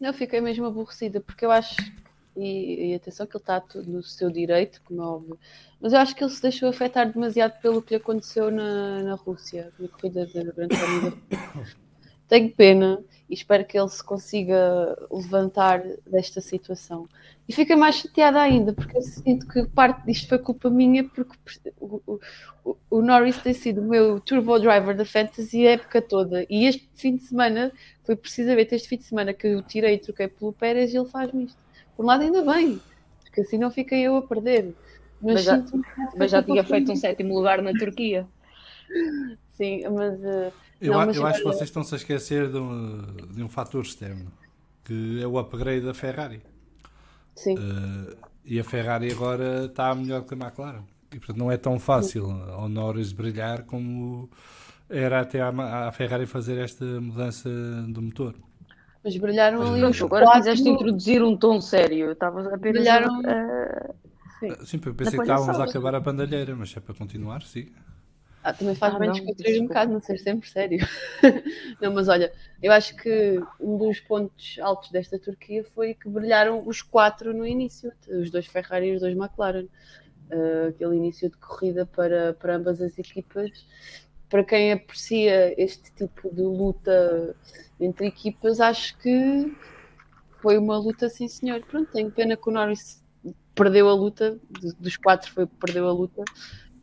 Eu 0.01 0.13
fiquei 0.13 0.41
mesmo 0.41 0.67
aborrecida, 0.67 1.21
porque 1.21 1.45
eu 1.45 1.51
acho, 1.51 1.75
e, 2.37 2.91
e 2.91 2.95
atenção 2.95 3.27
que 3.27 3.37
ele 3.37 3.43
está 3.43 3.63
no 3.87 4.03
seu 4.03 4.31
direito, 4.31 4.83
como 4.85 5.03
é 5.03 5.05
óbvio, 5.07 5.39
mas 5.81 5.93
eu 5.93 5.99
acho 5.99 6.15
que 6.15 6.23
ele 6.23 6.31
se 6.31 6.43
deixou 6.43 6.69
afetar 6.69 7.11
demasiado 7.11 7.61
pelo 7.61 7.83
que 7.83 7.95
lhe 7.95 8.01
aconteceu 8.01 8.51
na, 8.51 9.03
na 9.03 9.15
Rússia, 9.15 9.73
na 9.79 9.89
corrida 9.89 10.27
da 10.27 10.53
Grande 10.53 10.77
Prémio. 10.77 11.23
Tenho 12.29 12.51
pena 12.53 13.03
e 13.31 13.35
espero 13.35 13.65
que 13.65 13.79
ele 13.79 13.89
se 13.89 14.03
consiga 14.03 14.97
levantar 15.11 15.83
desta 16.05 16.41
situação. 16.41 17.09
E 17.49 17.53
fica 17.53 17.77
mais 17.77 17.97
chateada 17.97 18.41
ainda, 18.41 18.73
porque 18.73 18.97
eu 18.97 19.03
sinto 19.03 19.47
que 19.47 19.65
parte 19.69 20.05
disto 20.05 20.29
foi 20.29 20.39
culpa 20.39 20.69
minha, 20.69 21.05
porque 21.05 21.37
o, 21.81 22.01
o- 22.65 22.77
o- 22.91 23.03
Norris 23.03 23.39
tem 23.39 23.55
sido 23.55 23.81
o 23.81 23.85
meu 23.89 24.19
turbo 24.21 24.59
driver 24.59 24.97
da 24.97 25.05
Fantasy 25.05 25.65
a 25.67 25.73
época 25.73 26.03
toda. 26.03 26.45
E 26.51 26.65
este 26.67 26.89
fim 26.97 27.15
de 27.17 27.23
semana, 27.23 27.71
foi 28.05 28.17
precisamente 28.17 28.75
este 28.75 28.89
fim 28.89 28.97
de 28.97 29.05
semana 29.05 29.33
que 29.33 29.47
eu 29.47 29.63
tirei 29.63 29.95
e 29.95 29.99
troquei 29.99 30.27
pelo 30.27 30.53
Pérez 30.53 30.93
e 30.93 30.97
ele 30.97 31.07
faz-me 31.09 31.45
isto. 31.45 31.59
Por 31.97 32.05
um 32.05 32.09
lado, 32.09 32.23
ainda 32.23 32.43
bem, 32.43 32.81
porque 33.23 33.43
assim 33.43 33.59
não 33.59 33.71
fiquei 33.71 34.01
eu 34.03 34.17
a 34.17 34.23
perder. 34.23 34.75
Mas, 35.23 35.35
Mas 35.35 35.45
já- 35.45 35.65
Mas 36.19 36.31
já 36.33 36.43
tinha 36.43 36.65
feito 36.65 36.91
um 36.91 36.97
sétimo 36.97 37.35
lugar 37.35 37.63
na 37.63 37.73
Turquia. 37.73 38.27
Sim, 39.53 39.83
mas. 39.89 40.23
eh, 40.23 40.53
Eu, 40.81 40.93
Não, 40.93 41.07
mas 41.07 41.17
eu 41.17 41.27
acho 41.27 41.39
que 41.39 41.45
vocês 41.45 41.63
estão-se 41.71 41.95
a 41.95 41.97
esquecer 41.97 42.51
de 42.51 42.59
um, 42.59 43.03
de 43.35 43.43
um 43.43 43.49
fator 43.49 43.83
externo, 43.83 44.31
que 44.85 45.21
é 45.23 45.27
o 45.27 45.39
upgrade 45.39 45.87
da 45.87 45.95
Ferrari. 45.95 46.43
Sim. 47.37 47.55
Eh, 47.57 48.17
e 48.45 48.61
a 48.61 48.65
Ferrari 48.65 49.11
agora 49.13 49.67
está 49.67 49.95
melhor 49.95 50.25
que 50.25 50.35
a 50.35 50.37
McLaren. 50.37 50.83
E 51.13 51.19
portanto 51.19 51.37
não 51.39 51.51
é 51.53 51.57
tão 51.57 51.79
fácil 51.79 52.31
ao 52.31 52.69
Norris 52.69 53.13
brilhar 53.13 53.63
como 53.65 54.29
era 54.89 55.21
até 55.21 55.49
Ma- 55.51 55.87
à 55.89 55.93
Ferrari 55.93 56.27
fazer 56.27 56.59
esta 56.59 56.85
mudança 57.01 57.49
do 57.89 58.03
motor. 58.03 58.35
Mas 59.03 59.17
brilharam 59.17 59.61
ali 59.63 59.81
Pronto, 59.81 60.05
agora 60.07 60.25
quatro. 60.25 60.41
quiseste 60.43 60.69
introduzir 60.69 61.23
um 61.23 61.37
tom 61.37 61.61
sério. 61.61 62.11
Estavas 62.13 62.47
apenas 62.47 62.83
Brilharam- 62.83 63.21
a- 63.25 63.95
Sim, 64.65 64.81
eu 64.85 64.95
pensei 64.95 65.19
que 65.19 65.23
estávamos 65.23 65.59
a 65.61 65.65
acabar 65.65 65.95
a 65.95 66.01
bandalheira, 66.01 66.55
mas 66.55 66.77
é 66.77 66.81
para 66.81 66.95
continuar, 66.95 67.43
sim. 67.43 67.69
Ah, 68.49 68.53
também 68.53 68.77
faz 68.77 68.95
Ah, 68.95 68.99
bem 69.01 69.11
descontrair 69.11 69.61
um 69.61 69.67
bocado, 69.67 69.93
não 69.93 70.01
ser 70.01 70.19
sempre 70.19 70.49
sério. 70.49 70.79
não, 71.83 71.93
mas 71.93 72.07
olha, 72.09 72.33
eu 72.63 72.71
acho 72.71 72.95
que 72.97 73.41
um 73.61 73.77
dos 73.77 73.99
pontos 73.99 74.57
altos 74.61 74.89
desta 74.93 75.19
Turquia 75.19 75.65
foi 75.65 75.95
que 75.95 76.09
brilharam 76.09 76.63
os 76.65 76.81
quatro 76.81 77.35
no 77.35 77.45
início, 77.45 77.93
os 78.09 78.31
dois 78.31 78.47
Ferrari 78.47 78.91
e 78.91 78.95
os 78.95 79.01
dois 79.01 79.17
McLaren. 79.17 79.67
Ah, 80.31 80.69
aquele 80.69 80.97
início 80.97 81.29
de 81.29 81.37
corrida 81.39 81.85
para, 81.87 82.35
para 82.35 82.55
ambas 82.57 82.81
as 82.81 82.97
equipas. 82.99 83.67
Para 84.29 84.45
quem 84.45 84.73
aprecia 84.73 85.61
este 85.61 85.93
tipo 85.93 86.31
de 86.33 86.43
luta 86.43 87.35
entre 87.81 88.07
equipas, 88.07 88.61
acho 88.61 88.97
que 88.99 89.53
foi 90.41 90.59
uma 90.59 90.79
luta, 90.79 91.09
sim 91.09 91.29
senhor. 91.29 91.61
Pronto, 91.63 91.91
tenho 91.93 92.11
pena 92.11 92.37
que 92.37 92.49
o 92.49 92.53
Norris 92.53 93.03
perdeu 93.55 93.89
a 93.89 93.95
luta, 93.95 94.39
do- 94.51 94.75
dos 94.79 94.97
quatro 94.97 95.33
foi 95.33 95.47
perdeu 95.47 95.89
a 95.89 95.93
luta, 95.93 96.23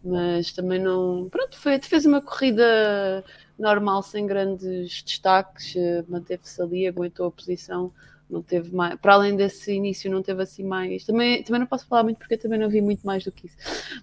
mas 0.04 0.52
também 0.52 0.80
não. 0.80 1.30
Pronto, 1.30 1.58
foi, 1.58 1.80
fez 1.82 2.06
uma 2.06 2.22
corrida 2.22 3.24
normal, 3.58 4.04
sem 4.04 4.26
grandes 4.28 5.02
destaques, 5.04 5.76
eh, 5.76 6.04
manteve-se 6.08 6.62
ali, 6.62 6.88
aguentou 6.88 7.28
a 7.28 7.32
posição, 7.32 7.92
não 8.30 8.42
teve 8.42 8.76
mais. 8.76 9.00
Para 9.00 9.14
além 9.14 9.36
desse 9.36 9.72
início, 9.74 10.12
não 10.12 10.22
teve 10.22 10.42
assim 10.44 10.64
mais. 10.64 11.06
Também, 11.06 11.44
também 11.44 11.60
não 11.62 11.68
posso 11.68 11.88
falar 11.88 12.04
muito 12.04 12.18
porque 12.18 12.34
eu 12.34 12.40
também 12.40 12.60
não 12.60 12.70
vi 12.70 12.82
muito 12.82 13.06
mais 13.06 13.24
do 13.24 13.32
que 13.32 13.48
isso, 13.48 13.58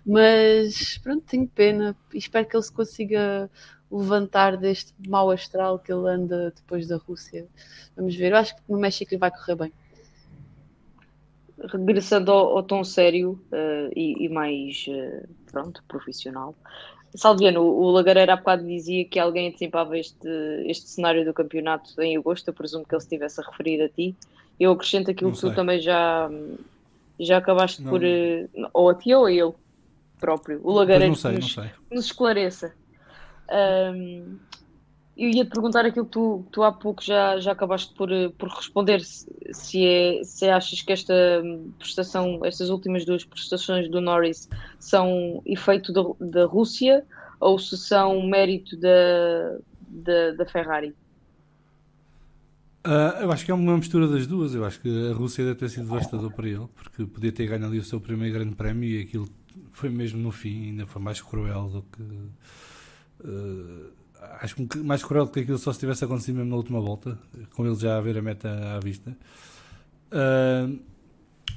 mas 0.07 0.99
pronto, 0.99 1.25
tenho 1.27 1.47
pena 1.49 1.97
e 2.15 2.19
espero 2.19 2.47
que 2.47 2.57
ele 2.57 2.63
se 2.63 2.73
consiga 2.73 3.51
levantar 3.91 4.57
deste 4.57 4.95
mau 5.09 5.31
astral 5.31 5.79
que 5.79 5.93
ele 5.93 6.09
anda 6.09 6.53
depois 6.55 6.87
da 6.87 6.97
Rússia. 6.97 7.47
Vamos 7.97 8.15
ver, 8.15 8.33
eu 8.33 8.37
acho 8.39 8.55
que 8.57 8.63
no 8.69 8.79
México 8.79 9.13
lhe 9.13 9.19
vai 9.19 9.31
correr 9.31 9.57
bem. 9.57 9.73
Regressando 11.69 12.31
ao, 12.33 12.57
ao 12.59 12.63
tom 12.63 12.83
sério 12.85 13.41
eh, 13.53 13.91
e, 13.95 14.25
e 14.25 14.29
mais 14.29 14.87
eh, 14.89 15.25
pronto, 15.51 15.83
profissional. 15.89 16.55
Salviano, 17.15 17.63
o 17.63 17.83
o 17.83 17.91
Lagareira 17.91 18.35
há 18.35 18.37
bocado 18.37 18.65
dizia 18.65 19.05
que 19.05 19.19
alguém 19.19 19.49
antecipava 19.49 19.99
este, 19.99 20.29
este 20.67 20.89
cenário 20.89 21.25
do 21.25 21.35
campeonato 21.35 22.01
em 22.01 22.17
agosto. 22.17 22.49
Eu 22.49 22.55
presumo 22.55 22.85
que 22.85 22.95
ele 22.95 23.03
estivesse 23.03 23.41
a 23.41 23.45
referir 23.45 23.83
a 23.83 23.89
ti. 23.89 24.15
Eu 24.59 24.73
acrescento 24.73 25.11
aquilo 25.11 25.31
Não 25.31 25.35
que 25.37 25.41
tu 25.41 25.55
também 25.55 25.81
já, 25.81 26.31
Já 27.19 27.39
acabaste 27.39 27.83
Não. 27.83 27.91
por. 27.91 28.03
eh, 28.05 28.49
ou 28.73 28.89
a 28.91 28.95
ti 28.95 29.13
ou 29.15 29.27
a 29.27 29.33
eu 29.33 29.55
próprio. 30.19 30.61
O 30.63 30.73
lagareiro 30.73 31.09
não 31.09 31.15
sei, 31.17 31.33
que 31.33 31.39
não 31.39 31.43
nos, 31.43 31.55
sei. 31.55 31.71
nos 31.91 32.05
esclareça. 32.07 32.75
Ahm, 33.49 34.39
eu 35.21 35.29
ia 35.29 35.45
te 35.45 35.51
perguntar 35.51 35.85
aquilo 35.85 36.07
que 36.07 36.13
tu, 36.13 36.43
tu 36.51 36.63
há 36.63 36.73
pouco 36.73 37.05
já, 37.05 37.39
já 37.39 37.53
acabaste 37.53 37.95
por, 37.95 38.11
eh, 38.11 38.31
por 38.39 38.49
responder, 38.49 39.05
se, 39.05 39.27
se, 39.53 39.85
é, 39.85 40.25
se 40.25 40.49
achas 40.49 40.81
que 40.81 40.93
esta 40.93 41.13
hum, 41.45 41.71
prestação, 41.79 42.41
estas 42.43 42.71
últimas 42.71 43.05
duas 43.05 43.23
prestações 43.23 43.91
do 43.91 44.01
Norris 44.01 44.49
são 44.79 45.43
efeito 45.45 45.93
da, 45.93 46.03
da 46.19 46.47
Rússia 46.47 47.05
ou 47.39 47.59
se 47.59 47.77
são 47.77 48.27
mérito 48.27 48.79
da, 48.79 49.59
da, 49.87 50.31
da 50.33 50.47
Ferrari. 50.47 50.95
Ah, 52.83 53.19
eu 53.21 53.31
acho 53.31 53.45
que 53.45 53.51
é 53.51 53.55
uma 53.55 53.77
mistura 53.77 54.09
das 54.09 54.27
duas. 54.27 54.55
Eu 54.55 54.65
acho 54.65 54.81
que 54.81 55.11
a 55.11 55.13
Rússia 55.13 55.45
deve 55.45 55.59
ter 55.59 55.69
sido 55.69 55.85
devastador 55.85 56.31
para 56.33 56.49
ele, 56.49 56.67
porque 56.75 57.05
podia 57.05 57.31
ter 57.31 57.47
ganho 57.47 57.67
ali 57.67 57.79
o 57.79 57.85
seu 57.85 58.01
primeiro 58.01 58.33
grande 58.33 58.55
prémio 58.57 58.89
e 58.89 59.03
aquilo 59.03 59.29
foi 59.71 59.91
mesmo 59.91 60.19
no 60.19 60.33
fim, 60.33 60.71
ainda 60.71 60.87
foi 60.87 61.03
mais 61.03 61.21
cruel 61.21 61.69
do 61.69 61.83
que. 61.83 62.03
ah, 63.23 64.00
acho 64.41 64.57
mais 64.85 65.03
cruel 65.03 65.27
do 65.27 65.33
que 65.33 65.41
aquilo 65.41 65.59
só 65.59 65.73
se 65.73 65.79
tivesse 65.79 66.05
acontecido 66.05 66.37
mesmo 66.37 66.51
na 66.51 66.57
última 66.57 66.81
volta, 66.81 67.19
com 67.55 67.67
ele 67.67 67.75
já 67.77 67.97
a 67.97 68.01
ver 68.01 68.19
a 68.19 68.23
meta 68.23 68.49
à 68.77 68.81
vista. 68.81 69.17
Ah, 70.11 70.69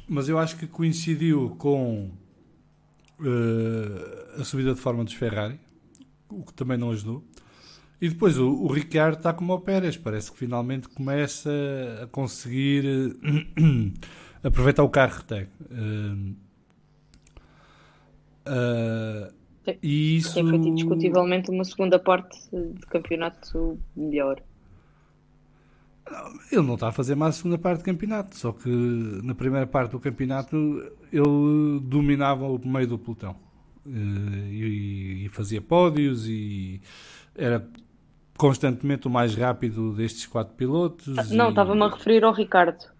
mas 0.07 0.29
eu 0.29 0.37
acho 0.37 0.57
que 0.57 0.67
coincidiu 0.67 1.55
com 1.57 2.11
ah, 3.19 4.41
a 4.41 4.43
subida 4.43 4.73
de 4.73 4.79
forma 4.79 5.03
dos 5.03 5.13
Ferrari, 5.13 5.59
o 6.29 6.43
que 6.43 6.53
também 6.53 6.77
não 6.77 6.91
ajudou. 6.91 7.23
E 8.01 8.09
depois 8.09 8.37
o, 8.37 8.49
o 8.49 8.67
Ricciardo 8.67 9.17
está 9.17 9.31
como 9.33 9.53
o 9.53 9.61
Pérez, 9.61 9.95
parece 9.95 10.31
que 10.31 10.37
finalmente 10.37 10.89
começa 10.89 11.49
a 12.03 12.07
conseguir 12.07 13.15
aproveitar 14.43 14.83
o 14.83 14.89
carro 14.89 15.19
que 15.19 15.25
tem. 15.25 15.47
E 19.81 20.17
isso 20.17 20.33
Tem 20.33 20.47
feito 20.49 20.67
indiscutivelmente 20.67 21.49
uma 21.51 21.63
segunda 21.63 21.97
parte 21.99 22.37
de 22.51 22.85
campeonato 22.87 23.79
melhor. 23.95 24.41
ele 26.51 26.61
não 26.61 26.73
está 26.75 26.89
a 26.89 26.91
fazer 26.91 27.15
mais 27.15 27.35
a 27.35 27.37
segunda 27.37 27.57
parte 27.57 27.79
do 27.79 27.85
campeonato, 27.85 28.37
só 28.37 28.51
que 28.51 28.69
na 29.23 29.33
primeira 29.33 29.65
parte 29.65 29.91
do 29.91 29.99
campeonato 29.99 30.55
ele 31.11 31.79
dominava 31.81 32.45
o 32.45 32.59
meio 32.67 32.87
do 32.87 32.99
pelotão 32.99 33.35
Eh, 33.85 34.49
e, 34.51 35.25
e 35.25 35.29
fazia 35.29 35.61
pódios 35.61 36.25
e 36.27 36.79
era 37.35 37.67
constantemente 38.37 39.07
o 39.07 39.09
mais 39.09 39.35
rápido 39.35 39.93
destes 39.93 40.25
quatro 40.25 40.55
pilotos. 40.55 41.31
Não, 41.31 41.47
e- 41.47 41.49
estava-me 41.49 41.83
a 41.83 41.89
referir 41.89 42.23
ao 42.23 42.33
Ricardo. 42.33 42.92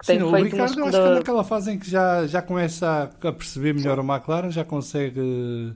Sim, 0.00 0.22
o 0.22 0.38
Ricardo 0.40 0.78
eu 0.80 0.86
acho 0.86 1.00
que 1.00 1.08
é 1.08 1.10
naquela 1.10 1.42
fase 1.42 1.72
em 1.72 1.78
que 1.78 1.90
já, 1.90 2.26
já 2.26 2.42
começa 2.42 3.10
a, 3.22 3.32
perceber 3.32 3.74
melhor 3.74 3.98
o 3.98 4.02
McLaren, 4.04 4.50
já 4.50 4.64
consegue 4.64 5.20
eh, 5.20 5.74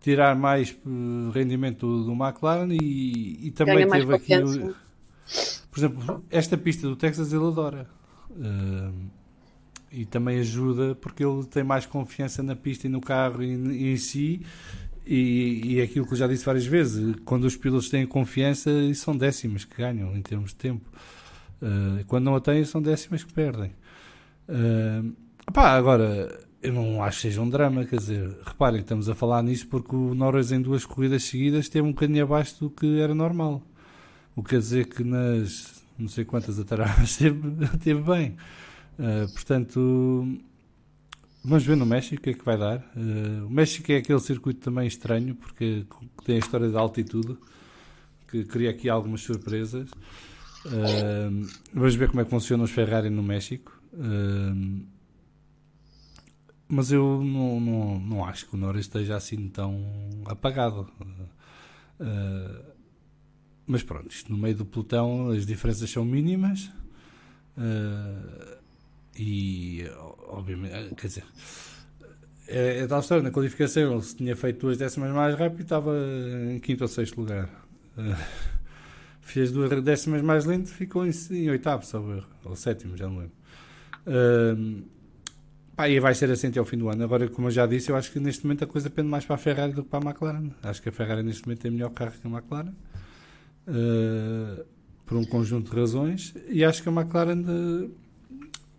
tirar 0.00 0.34
mais 0.36 0.70
eh, 0.70 1.30
rendimento 1.32 2.04
do, 2.04 2.12
McLaren 2.12 2.68
e, 2.72 3.46
e 3.48 3.50
também 3.52 3.86
Ganha 3.86 3.88
teve 4.00 4.14
aqui, 4.14 4.42
o- 4.42 4.74
por 5.70 5.78
exemplo, 5.78 6.24
esta 6.30 6.56
pista 6.58 6.86
do 6.88 6.96
Texas 6.96 7.32
ele 7.32 7.46
adora. 7.46 7.88
Eh, 8.40 8.90
e 9.90 10.06
também 10.06 10.38
ajuda 10.40 10.94
porque 10.94 11.22
ele 11.24 11.44
tem 11.44 11.62
mais 11.62 11.84
confiança 11.86 12.42
na 12.42 12.56
pista 12.56 12.86
e 12.86 12.90
no 12.90 13.00
carro 13.00 13.42
e, 13.42 13.54
e 13.54 13.92
em 13.92 13.96
si. 13.96 14.40
E, 15.06 15.60
e 15.64 15.80
é 15.80 15.82
aquilo 15.82 16.06
que 16.06 16.12
eu 16.12 16.16
já 16.16 16.26
disse 16.26 16.44
várias 16.44 16.64
vezes: 16.66 17.16
quando 17.24 17.44
os 17.44 17.56
pilotos 17.56 17.90
têm 17.90 18.06
confiança, 18.06 18.70
são 18.94 19.16
décimas 19.16 19.64
que 19.64 19.76
ganham 19.76 20.16
em 20.16 20.22
termos 20.22 20.50
de 20.50 20.56
tempo. 20.56 20.88
Uh, 21.62 22.04
quando 22.06 22.24
não 22.24 22.34
a 22.34 22.40
têm, 22.40 22.64
são 22.64 22.82
décimas 22.82 23.22
que 23.22 23.32
perdem. 23.32 23.70
Uh, 24.48 25.14
agora, 25.54 26.46
eu 26.60 26.72
não 26.72 27.02
acho 27.02 27.18
que 27.18 27.22
seja 27.22 27.40
um 27.40 27.48
drama. 27.48 27.84
Quer 27.84 27.96
dizer, 27.96 28.36
reparem, 28.44 28.80
estamos 28.80 29.08
a 29.08 29.14
falar 29.14 29.42
nisso 29.42 29.68
porque 29.68 29.94
o 29.94 30.14
Norris, 30.14 30.50
em 30.50 30.60
duas 30.60 30.84
corridas 30.84 31.22
seguidas, 31.22 31.66
esteve 31.66 31.86
um 31.86 31.92
bocadinho 31.92 32.24
abaixo 32.24 32.58
do 32.58 32.70
que 32.70 33.00
era 33.00 33.14
normal. 33.14 33.62
O 34.34 34.42
que 34.42 34.50
quer 34.50 34.58
dizer 34.58 34.86
que 34.86 35.04
nas 35.04 35.82
não 35.98 36.08
sei 36.08 36.24
quantas 36.24 36.58
ataradas 36.58 37.20
esteve 37.20 38.02
bem. 38.02 38.36
Uh, 38.98 39.32
portanto, 39.32 40.38
vamos 41.44 41.64
ver 41.64 41.76
no 41.76 41.86
México 41.86 42.16
o 42.16 42.20
que 42.20 42.30
é 42.30 42.34
que 42.34 42.44
vai 42.44 42.58
dar. 42.58 42.78
Uh, 42.96 43.46
o 43.46 43.50
México 43.50 43.90
é 43.92 43.96
aquele 43.96 44.20
circuito 44.20 44.60
também 44.60 44.86
estranho 44.86 45.34
porque 45.34 45.84
tem 46.24 46.36
a 46.36 46.38
história 46.38 46.68
da 46.68 46.80
altitude 46.80 47.36
que 48.28 48.44
cria 48.44 48.70
aqui 48.70 48.88
algumas 48.88 49.20
surpresas. 49.20 49.90
Uh, 50.64 51.48
vamos 51.72 51.94
ver 51.94 52.08
como 52.08 52.20
é 52.20 52.24
que 52.24 52.30
funcionam 52.30 52.64
os 52.64 52.70
Ferrari 52.70 53.10
no 53.10 53.22
México. 53.22 53.80
Uh, 53.92 54.86
mas 56.68 56.90
eu 56.90 57.22
não, 57.22 57.60
não, 57.60 58.00
não 58.00 58.24
acho 58.24 58.48
que 58.48 58.54
o 58.54 58.58
Norris 58.58 58.86
esteja 58.86 59.16
assim 59.16 59.48
tão 59.48 59.84
apagado. 60.24 60.88
Uh, 62.00 62.72
mas 63.66 63.82
pronto, 63.82 64.10
isto 64.10 64.32
no 64.32 64.38
meio 64.38 64.56
do 64.56 64.64
pelotão 64.64 65.30
as 65.30 65.44
diferenças 65.44 65.90
são 65.90 66.04
mínimas. 66.04 66.70
Uh, 67.58 68.56
e 69.18 69.84
obviamente, 70.28 70.94
quer 70.94 71.06
dizer, 71.08 71.24
é, 72.48 72.78
é 72.78 72.86
tal 72.86 73.00
história. 73.00 73.22
Na 73.22 73.30
qualificação, 73.30 74.00
se 74.00 74.16
tinha 74.16 74.34
feito 74.34 74.60
duas 74.60 74.78
décimas 74.78 75.12
mais 75.12 75.38
rápido, 75.38 75.62
estava 75.62 75.92
em 76.50 76.58
quinto 76.58 76.84
ou 76.84 76.88
sexto 76.88 77.20
lugar. 77.20 77.50
Fez 79.22 79.50
duas 79.50 79.82
décimas 79.82 80.20
mais 80.20 80.44
lento, 80.44 80.68
ficou 80.68 81.06
em, 81.06 81.12
em 81.30 81.48
oitavo, 81.48 81.86
salvo 81.86 82.12
erro, 82.12 82.26
ou 82.44 82.54
sétimo, 82.54 82.96
já 82.96 83.08
não 83.08 83.18
lembro. 83.18 83.32
Uh, 84.04 84.82
pá, 85.74 85.88
e 85.88 85.98
vai 86.00 86.14
ser 86.14 86.30
assim 86.30 86.48
até 86.48 86.58
ao 86.58 86.64
fim 86.64 86.76
do 86.76 86.88
ano. 86.88 87.02
Agora, 87.04 87.28
como 87.28 87.46
eu 87.46 87.52
já 87.52 87.64
disse, 87.64 87.90
eu 87.90 87.96
acho 87.96 88.12
que 88.12 88.20
neste 88.20 88.44
momento 88.44 88.64
a 88.64 88.66
coisa 88.66 88.90
pende 88.90 89.08
mais 89.08 89.24
para 89.24 89.36
a 89.36 89.38
Ferrari 89.38 89.72
do 89.72 89.84
que 89.84 89.88
para 89.88 90.04
a 90.04 90.10
McLaren. 90.10 90.50
Acho 90.62 90.82
que 90.82 90.88
a 90.88 90.92
Ferrari 90.92 91.22
neste 91.22 91.46
momento 91.46 91.60
tem 91.60 91.70
melhor 91.70 91.90
carro 91.90 92.12
que 92.20 92.26
a 92.26 92.30
McLaren. 92.30 92.72
Uh, 93.66 94.64
por 95.06 95.16
um 95.16 95.24
conjunto 95.24 95.70
de 95.70 95.76
razões. 95.76 96.34
E 96.48 96.64
acho 96.64 96.82
que 96.82 96.88
a 96.88 96.92
McLaren 96.92 97.42
de, 97.42 97.90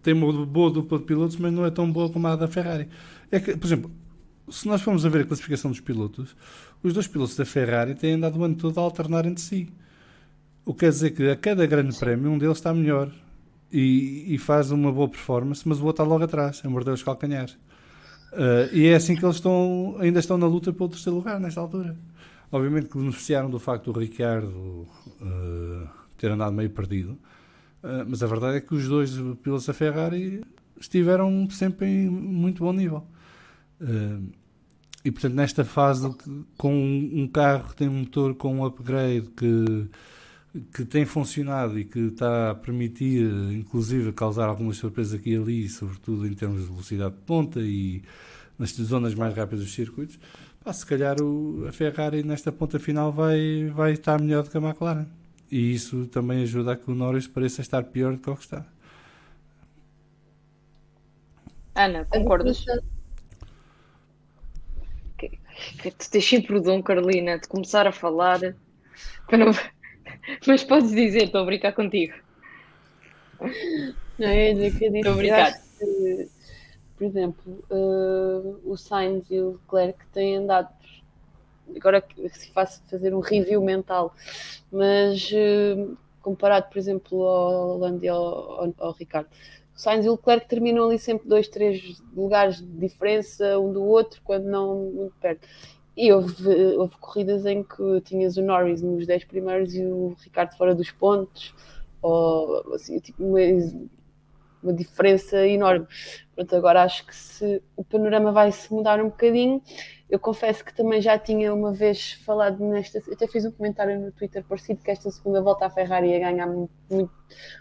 tem 0.01 0.13
uma 0.13 0.45
boa 0.45 0.71
dupla 0.71 0.99
de 0.99 1.05
pilotos, 1.05 1.37
mas 1.37 1.53
não 1.53 1.65
é 1.65 1.71
tão 1.71 1.89
boa 1.91 2.09
como 2.09 2.27
a 2.27 2.35
da 2.35 2.47
Ferrari. 2.47 2.89
É 3.31 3.39
que, 3.39 3.55
por 3.55 3.65
exemplo, 3.65 3.91
se 4.49 4.67
nós 4.67 4.81
formos 4.81 5.05
a 5.05 5.09
ver 5.09 5.21
a 5.21 5.25
classificação 5.25 5.71
dos 5.71 5.79
pilotos, 5.79 6.35
os 6.81 6.93
dois 6.93 7.07
pilotos 7.07 7.35
da 7.35 7.45
Ferrari 7.45 7.95
têm 7.95 8.13
andado 8.13 8.37
o 8.37 8.43
ano 8.43 8.55
todo 8.55 8.77
a 8.79 8.81
alternar 8.81 9.25
entre 9.25 9.41
si. 9.41 9.69
O 10.65 10.73
que 10.73 10.81
quer 10.81 10.89
dizer 10.89 11.11
que 11.11 11.29
a 11.29 11.35
cada 11.35 11.65
grande 11.65 11.97
prémio 11.97 12.31
um 12.31 12.37
deles 12.37 12.57
está 12.57 12.73
melhor 12.73 13.11
e, 13.71 14.33
e 14.33 14.37
faz 14.37 14.71
uma 14.71 14.91
boa 14.91 15.09
performance, 15.09 15.67
mas 15.67 15.79
o 15.79 15.85
outro 15.85 16.03
está 16.03 16.09
logo 16.09 16.23
atrás, 16.23 16.61
a 16.63 16.69
morder 16.69 16.93
os 16.93 17.03
calcanhares. 17.03 17.57
Uh, 18.33 18.69
e 18.71 18.87
é 18.87 18.95
assim 18.95 19.15
que 19.15 19.25
eles 19.25 19.35
estão, 19.35 19.95
ainda 19.99 20.19
estão 20.19 20.37
na 20.37 20.47
luta 20.47 20.71
pelo 20.71 20.89
terceiro 20.89 21.17
lugar, 21.17 21.39
nesta 21.39 21.59
altura. 21.59 21.97
Obviamente 22.51 22.87
que 22.87 22.97
beneficiaram 22.97 23.49
do 23.49 23.59
facto 23.59 23.91
do 23.91 23.99
Ricardo 23.99 24.87
uh, 25.21 25.87
ter 26.17 26.31
andado 26.31 26.53
meio 26.53 26.69
perdido, 26.69 27.11
uh, 27.83 28.05
mas 28.07 28.23
a 28.23 28.27
verdade 28.27 28.57
é 28.57 28.61
que 28.61 28.73
os 28.73 28.87
dois 28.87 29.11
pilotos 29.41 29.65
da 29.65 29.73
Ferrari 29.73 30.43
estiveram 30.79 31.47
sempre 31.49 31.87
em 31.87 32.09
muito 32.09 32.63
bom 32.63 32.73
nível. 32.73 33.05
E 35.03 35.11
portanto, 35.11 35.33
nesta 35.33 35.65
fase, 35.65 36.09
com 36.57 36.73
um 36.73 37.27
carro 37.27 37.69
que 37.69 37.75
tem 37.75 37.89
um 37.89 37.99
motor 37.99 38.33
com 38.35 38.59
um 38.59 38.65
upgrade 38.65 39.27
que, 39.35 39.89
que 40.73 40.85
tem 40.85 41.05
funcionado 41.05 41.79
e 41.79 41.85
que 41.85 41.99
está 41.99 42.51
a 42.51 42.55
permitir, 42.55 43.23
inclusive, 43.53 44.11
causar 44.13 44.47
algumas 44.47 44.77
surpresas 44.77 45.19
aqui 45.19 45.31
e 45.31 45.35
ali, 45.37 45.69
sobretudo 45.69 46.27
em 46.27 46.33
termos 46.33 46.61
de 46.61 46.67
velocidade 46.67 47.15
de 47.15 47.21
ponta 47.21 47.59
e 47.61 48.03
nas 48.57 48.71
zonas 48.73 49.15
mais 49.15 49.33
rápidas 49.35 49.65
dos 49.65 49.73
circuitos, 49.73 50.19
pá, 50.63 50.71
se 50.71 50.85
calhar 50.85 51.19
o, 51.21 51.65
a 51.67 51.71
Ferrari 51.71 52.23
nesta 52.23 52.51
ponta 52.51 52.79
final 52.79 53.11
vai, 53.11 53.71
vai 53.73 53.93
estar 53.93 54.21
melhor 54.21 54.43
do 54.43 54.49
que 54.51 54.57
a 54.57 54.61
McLaren. 54.61 55.07
E 55.51 55.73
isso 55.73 56.07
também 56.07 56.43
ajuda 56.43 56.73
a 56.73 56.75
que 56.77 56.89
o 56.91 56.95
Norris 56.95 57.27
pareça 57.27 57.61
estar 57.61 57.83
pior 57.85 58.13
do 58.13 58.19
que 58.19 58.29
o 58.29 58.35
que 58.35 58.43
está. 58.43 58.65
Ana, 61.75 62.05
concordas? 62.05 62.63
Que, 65.17 65.29
que 65.81 65.91
tu 65.91 66.09
tens 66.11 66.25
sempre 66.27 66.57
o 66.57 66.61
dom, 66.61 66.81
Carolina, 66.83 67.39
de 67.39 67.47
começar 67.47 67.87
a 67.87 67.91
falar. 67.91 68.39
para 69.27 69.37
não- 69.37 69.72
Mas 70.47 70.63
podes 70.63 70.91
dizer, 70.91 71.23
estou 71.23 71.41
a 71.41 71.45
brincar 71.45 71.73
contigo. 71.73 72.13
Não, 74.17 74.27
é 74.27 74.53
dizer 74.53 74.77
que 74.77 74.85
eu 74.85 74.91
disse, 74.91 74.97
Estou 74.99 75.11
a 75.11 75.15
eu 75.15 75.17
brincar. 75.17 75.41
acho 75.47 75.61
que, 75.79 76.29
por 76.97 77.03
exemplo, 77.05 77.65
eh, 77.69 78.57
o 78.65 78.77
Sainz 78.77 79.29
e 79.29 79.39
o 79.39 79.51
Leclerc 79.53 79.99
têm 80.13 80.37
andado. 80.37 80.69
Agora 81.75 82.03
se 82.31 82.51
faço 82.51 82.81
fazer 82.89 83.13
um 83.13 83.19
review 83.19 83.61
mental, 83.61 84.13
mas 84.71 85.29
eh, 85.33 85.87
comparado, 86.21 86.69
por 86.69 86.77
exemplo, 86.77 87.23
ao 87.23 87.77
Lando 87.77 88.03
e 88.03 88.07
ao, 88.07 88.61
ao, 88.61 88.73
ao 88.77 88.91
Ricardo, 88.93 89.27
o 89.75 89.79
Sainz 89.79 90.05
e 90.05 90.09
o 90.09 90.13
Leclerc 90.13 90.47
terminam 90.47 90.87
ali 90.87 90.99
sempre 90.99 91.27
dois, 91.27 91.47
três 91.47 92.01
lugares 92.15 92.57
de 92.57 92.67
diferença 92.77 93.59
um 93.59 93.73
do 93.73 93.83
outro, 93.83 94.21
quando 94.23 94.45
não 94.45 94.75
muito 94.91 95.15
perto. 95.19 95.47
E 95.95 96.11
houve, 96.11 96.49
houve 96.77 96.97
corridas 96.97 97.45
em 97.45 97.63
que 97.63 98.01
tinhas 98.01 98.35
o 98.37 98.41
Norris 98.41 98.81
nos 98.81 99.05
10 99.05 99.25
primeiros 99.25 99.75
e 99.75 99.85
o 99.85 100.15
Ricardo 100.23 100.55
fora 100.57 100.73
dos 100.73 100.89
pontos, 100.91 101.53
ou 102.01 102.73
assim, 102.73 102.99
tipo, 102.99 103.31
mas 103.31 103.75
uma 104.63 104.73
diferença 104.73 105.45
enorme. 105.45 105.85
Pronto, 106.33 106.55
agora 106.55 106.83
acho 106.83 107.05
que 107.05 107.15
se 107.15 107.61
o 107.75 107.83
panorama 107.83 108.31
vai 108.31 108.51
se 108.51 108.73
mudar 108.73 108.99
um 109.01 109.09
bocadinho. 109.09 109.61
Eu 110.09 110.19
confesso 110.19 110.63
que 110.63 110.73
também 110.73 111.01
já 111.01 111.17
tinha 111.17 111.53
uma 111.53 111.73
vez 111.73 112.13
falado 112.25 112.63
nesta. 112.63 112.99
Eu 113.05 113.13
até 113.13 113.27
fiz 113.27 113.45
um 113.45 113.51
comentário 113.51 113.99
no 113.99 114.11
Twitter 114.11 114.43
parecido 114.43 114.81
que 114.81 114.91
esta 114.91 115.09
segunda 115.11 115.41
volta 115.41 115.65
a 115.65 115.69
Ferrari 115.69 116.09
ia 116.09 116.19
ganhar 116.19 116.47
muito, 116.47 116.73
muito, 116.89 117.13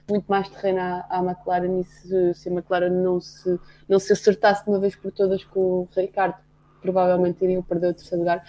muito 0.09 0.27
mais 0.27 0.49
terreno 0.49 0.81
à, 0.81 1.07
à 1.11 1.19
McLaren 1.25 1.81
e 1.81 1.85
se, 1.85 2.35
se, 2.35 2.49
a 2.49 2.53
McLaren 2.53 2.91
não 2.91 3.21
se, 3.21 3.59
não 3.89 3.99
se 3.99 4.13
acertasse 4.13 4.65
de 4.65 4.71
uma 4.71 4.79
vez 4.79 4.95
por 4.95 5.11
todas 5.13 5.45
com 5.45 5.61
o 5.61 5.89
Ricardo, 5.97 6.37
provavelmente 6.83 7.43
iriam 7.43 7.63
perder 7.63 7.89
o 7.89 7.95
terceiro 7.95 8.19
lugar. 8.19 8.45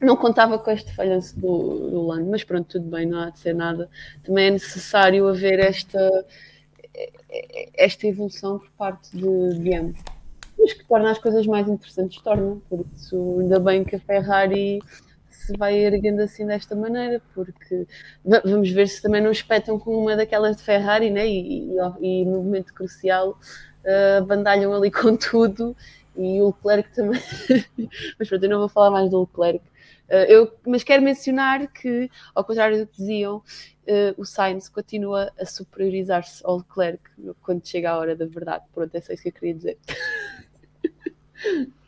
Não 0.00 0.16
contava 0.16 0.58
com 0.58 0.70
este 0.70 0.94
falhanço 0.94 1.38
do, 1.38 1.90
do 1.90 2.06
Lando, 2.06 2.30
mas 2.30 2.44
pronto, 2.44 2.68
tudo 2.68 2.88
bem, 2.88 3.04
não 3.04 3.18
há 3.20 3.30
de 3.30 3.40
ser 3.40 3.54
nada. 3.54 3.90
Também 4.22 4.46
é 4.46 4.50
necessário 4.52 5.26
haver 5.26 5.58
esta 5.58 6.24
esta 7.74 8.06
evolução 8.06 8.58
por 8.58 8.70
parte 8.72 9.16
de, 9.16 9.58
de 9.58 9.74
ambos. 9.74 10.00
Mas 10.58 10.72
que 10.72 10.84
torna 10.84 11.10
as 11.10 11.18
coisas 11.18 11.46
mais 11.46 11.68
interessantes, 11.68 12.20
torna. 12.20 12.58
Por 12.68 12.84
isso, 12.96 13.38
ainda 13.40 13.60
bem 13.60 13.84
que 13.84 13.96
a 13.96 14.00
Ferrari 14.00 14.80
se 15.30 15.56
vai 15.56 15.78
erguendo 15.78 16.20
assim 16.20 16.44
desta 16.46 16.74
maneira, 16.74 17.22
porque 17.32 17.86
vamos 18.44 18.70
ver 18.70 18.88
se 18.88 19.00
também 19.00 19.22
não 19.22 19.30
espetam 19.30 19.78
com 19.78 19.96
uma 19.96 20.16
daquelas 20.16 20.56
de 20.56 20.62
Ferrari, 20.62 21.10
né? 21.10 21.26
e, 21.26 21.70
e, 21.70 21.76
e 22.00 22.24
no 22.24 22.42
momento 22.42 22.74
crucial 22.74 23.38
uh, 23.84 24.24
bandalham 24.26 24.74
ali 24.74 24.90
com 24.90 25.16
tudo, 25.16 25.76
e 26.18 26.42
o 26.42 26.48
Leclerc 26.48 26.92
também. 26.94 27.22
mas 28.18 28.28
pronto, 28.28 28.42
eu 28.42 28.50
não 28.50 28.58
vou 28.58 28.68
falar 28.68 28.90
mais 28.90 29.10
do 29.10 29.20
Leclerc. 29.20 29.64
Uh, 30.08 30.24
eu, 30.26 30.52
mas 30.66 30.82
quero 30.82 31.02
mencionar 31.02 31.68
que, 31.68 32.10
ao 32.34 32.42
contrário 32.44 32.78
do 32.78 32.86
que 32.86 32.96
diziam, 32.96 33.36
uh, 33.36 34.14
o 34.16 34.24
Sainz 34.24 34.68
continua 34.68 35.30
a 35.38 35.46
superiorizar-se 35.46 36.42
ao 36.44 36.58
Leclerc 36.58 37.02
quando 37.42 37.66
chega 37.66 37.90
a 37.90 37.98
hora 37.98 38.16
da 38.16 38.26
verdade. 38.26 38.64
Pronto, 38.74 38.94
é 38.94 39.00
só 39.00 39.12
isso 39.12 39.22
que 39.22 39.28
eu 39.28 39.32
queria 39.32 39.54
dizer. 39.54 39.78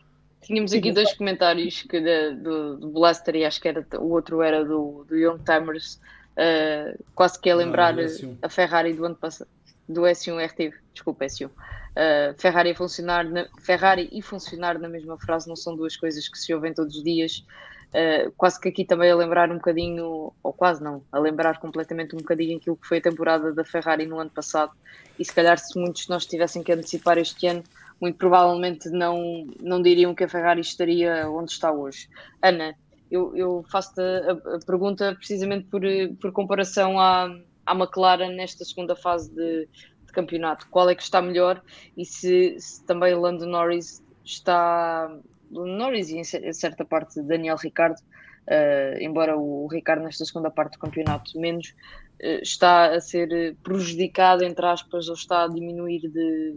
Tínhamos 0.43 0.73
aqui 0.73 0.93
dois 0.93 1.13
comentários 1.15 1.83
que 1.83 2.01
de, 2.01 2.35
do, 2.35 2.77
do 2.77 2.89
Blaster 2.91 3.37
e 3.37 3.45
acho 3.45 3.61
que 3.61 3.69
era, 3.69 3.87
o 3.99 4.11
outro 4.11 4.43
era 4.43 4.65
do, 4.65 5.05
do 5.09 5.17
Young 5.17 5.39
Timers, 5.39 6.01
uh, 6.33 7.05
quase 7.15 7.41
que 7.41 7.49
a 7.49 7.55
lembrar 7.55 7.95
Não, 7.95 8.39
a 8.43 8.49
Ferrari 8.49 8.93
do 8.93 9.05
ano 9.05 9.15
passado, 9.15 9.49
do 9.89 10.03
S1 10.03 10.45
RT, 10.45 10.75
desculpa, 10.93 11.25
S1. 11.25 11.51
Uh, 11.91 12.39
Ferrari, 12.39 12.75
funcionar 12.75 13.25
na, 13.25 13.47
Ferrari 13.61 14.09
e 14.13 14.23
funcionar 14.23 14.79
na 14.79 14.89
mesma 14.89 15.19
frase 15.19 15.49
não 15.49 15.57
são 15.57 15.75
duas 15.75 15.97
coisas 15.97 16.29
que 16.29 16.39
se 16.39 16.55
ouvem 16.55 16.73
todos 16.73 16.97
os 16.97 17.03
dias. 17.03 17.45
Uh, 17.89 18.31
quase 18.37 18.61
que 18.61 18.69
aqui 18.69 18.85
também 18.85 19.11
a 19.11 19.17
lembrar 19.17 19.51
um 19.51 19.57
bocadinho, 19.57 20.33
ou 20.43 20.53
quase 20.53 20.83
não, 20.83 21.03
a 21.11 21.19
lembrar 21.19 21.59
completamente 21.59 22.15
um 22.15 22.19
bocadinho 22.19 22.59
aquilo 22.59 22.77
que 22.77 22.87
foi 22.87 22.99
a 22.99 23.03
temporada 23.03 23.53
da 23.53 23.65
Ferrari 23.65 24.07
no 24.07 24.19
ano 24.19 24.31
passado. 24.31 24.73
E 25.19 25.25
se 25.25 25.35
calhar, 25.35 25.59
se 25.59 25.79
muitos 25.79 26.03
de 26.03 26.11
nós 26.11 26.25
tivessem 26.25 26.63
que 26.63 26.73
antecipar 26.73 27.19
este 27.19 27.49
ano, 27.49 27.65
muito 28.01 28.17
provavelmente 28.17 28.89
não, 28.89 29.47
não 29.61 29.83
diriam 29.83 30.15
que 30.15 30.25
a 30.25 30.29
Ferrari 30.29 30.61
estaria 30.61 31.29
onde 31.29 31.51
está 31.51 31.73
hoje. 31.73 32.09
Ana, 32.41 32.75
eu, 33.11 33.37
eu 33.37 33.65
faço-te 33.69 34.01
a, 34.01 34.57
a, 34.57 34.59
pergunta 34.65 35.15
precisamente 35.17 35.67
por, 35.67 35.83
por 36.21 36.33
comparação 36.33 36.99
à, 36.99 37.29
à 37.67 37.75
McLaren 37.75 38.35
nesta 38.37 38.65
segunda 38.65 38.95
fase 38.95 39.35
de, 39.35 39.69
de 40.11 40.15
campeonato. 40.15 40.67
Qual 40.71 40.89
é 40.89 40.95
que 40.95 41.03
está 41.03 41.23
melhor 41.23 41.63
e 41.97 42.05
se, 42.05 42.57
se 42.59 42.85
também 42.85 43.15
Lando 43.15 43.47
Norris 43.47 44.03
está 44.25 45.09
do 45.51 45.67
Norris 45.67 46.11
e 46.11 46.19
em 46.19 46.53
certa 46.53 46.85
parte 46.85 47.21
Daniel 47.23 47.57
Ricardo, 47.57 47.97
uh, 47.97 48.99
embora 49.01 49.37
o 49.37 49.67
Ricardo 49.67 50.05
nesta 50.05 50.25
segunda 50.25 50.51
parte 50.51 50.75
do 50.75 50.79
campeonato 50.79 51.39
menos, 51.39 51.75
uh, 52.23 52.43
está 52.43 52.95
a 52.95 53.01
ser 53.01 53.57
prejudicado, 53.63 54.45
entre 54.45 54.65
aspas, 54.65 55.09
ou 55.09 55.15
está 55.15 55.45
a 55.45 55.49
diminuir 55.49 56.09
de, 56.09 56.57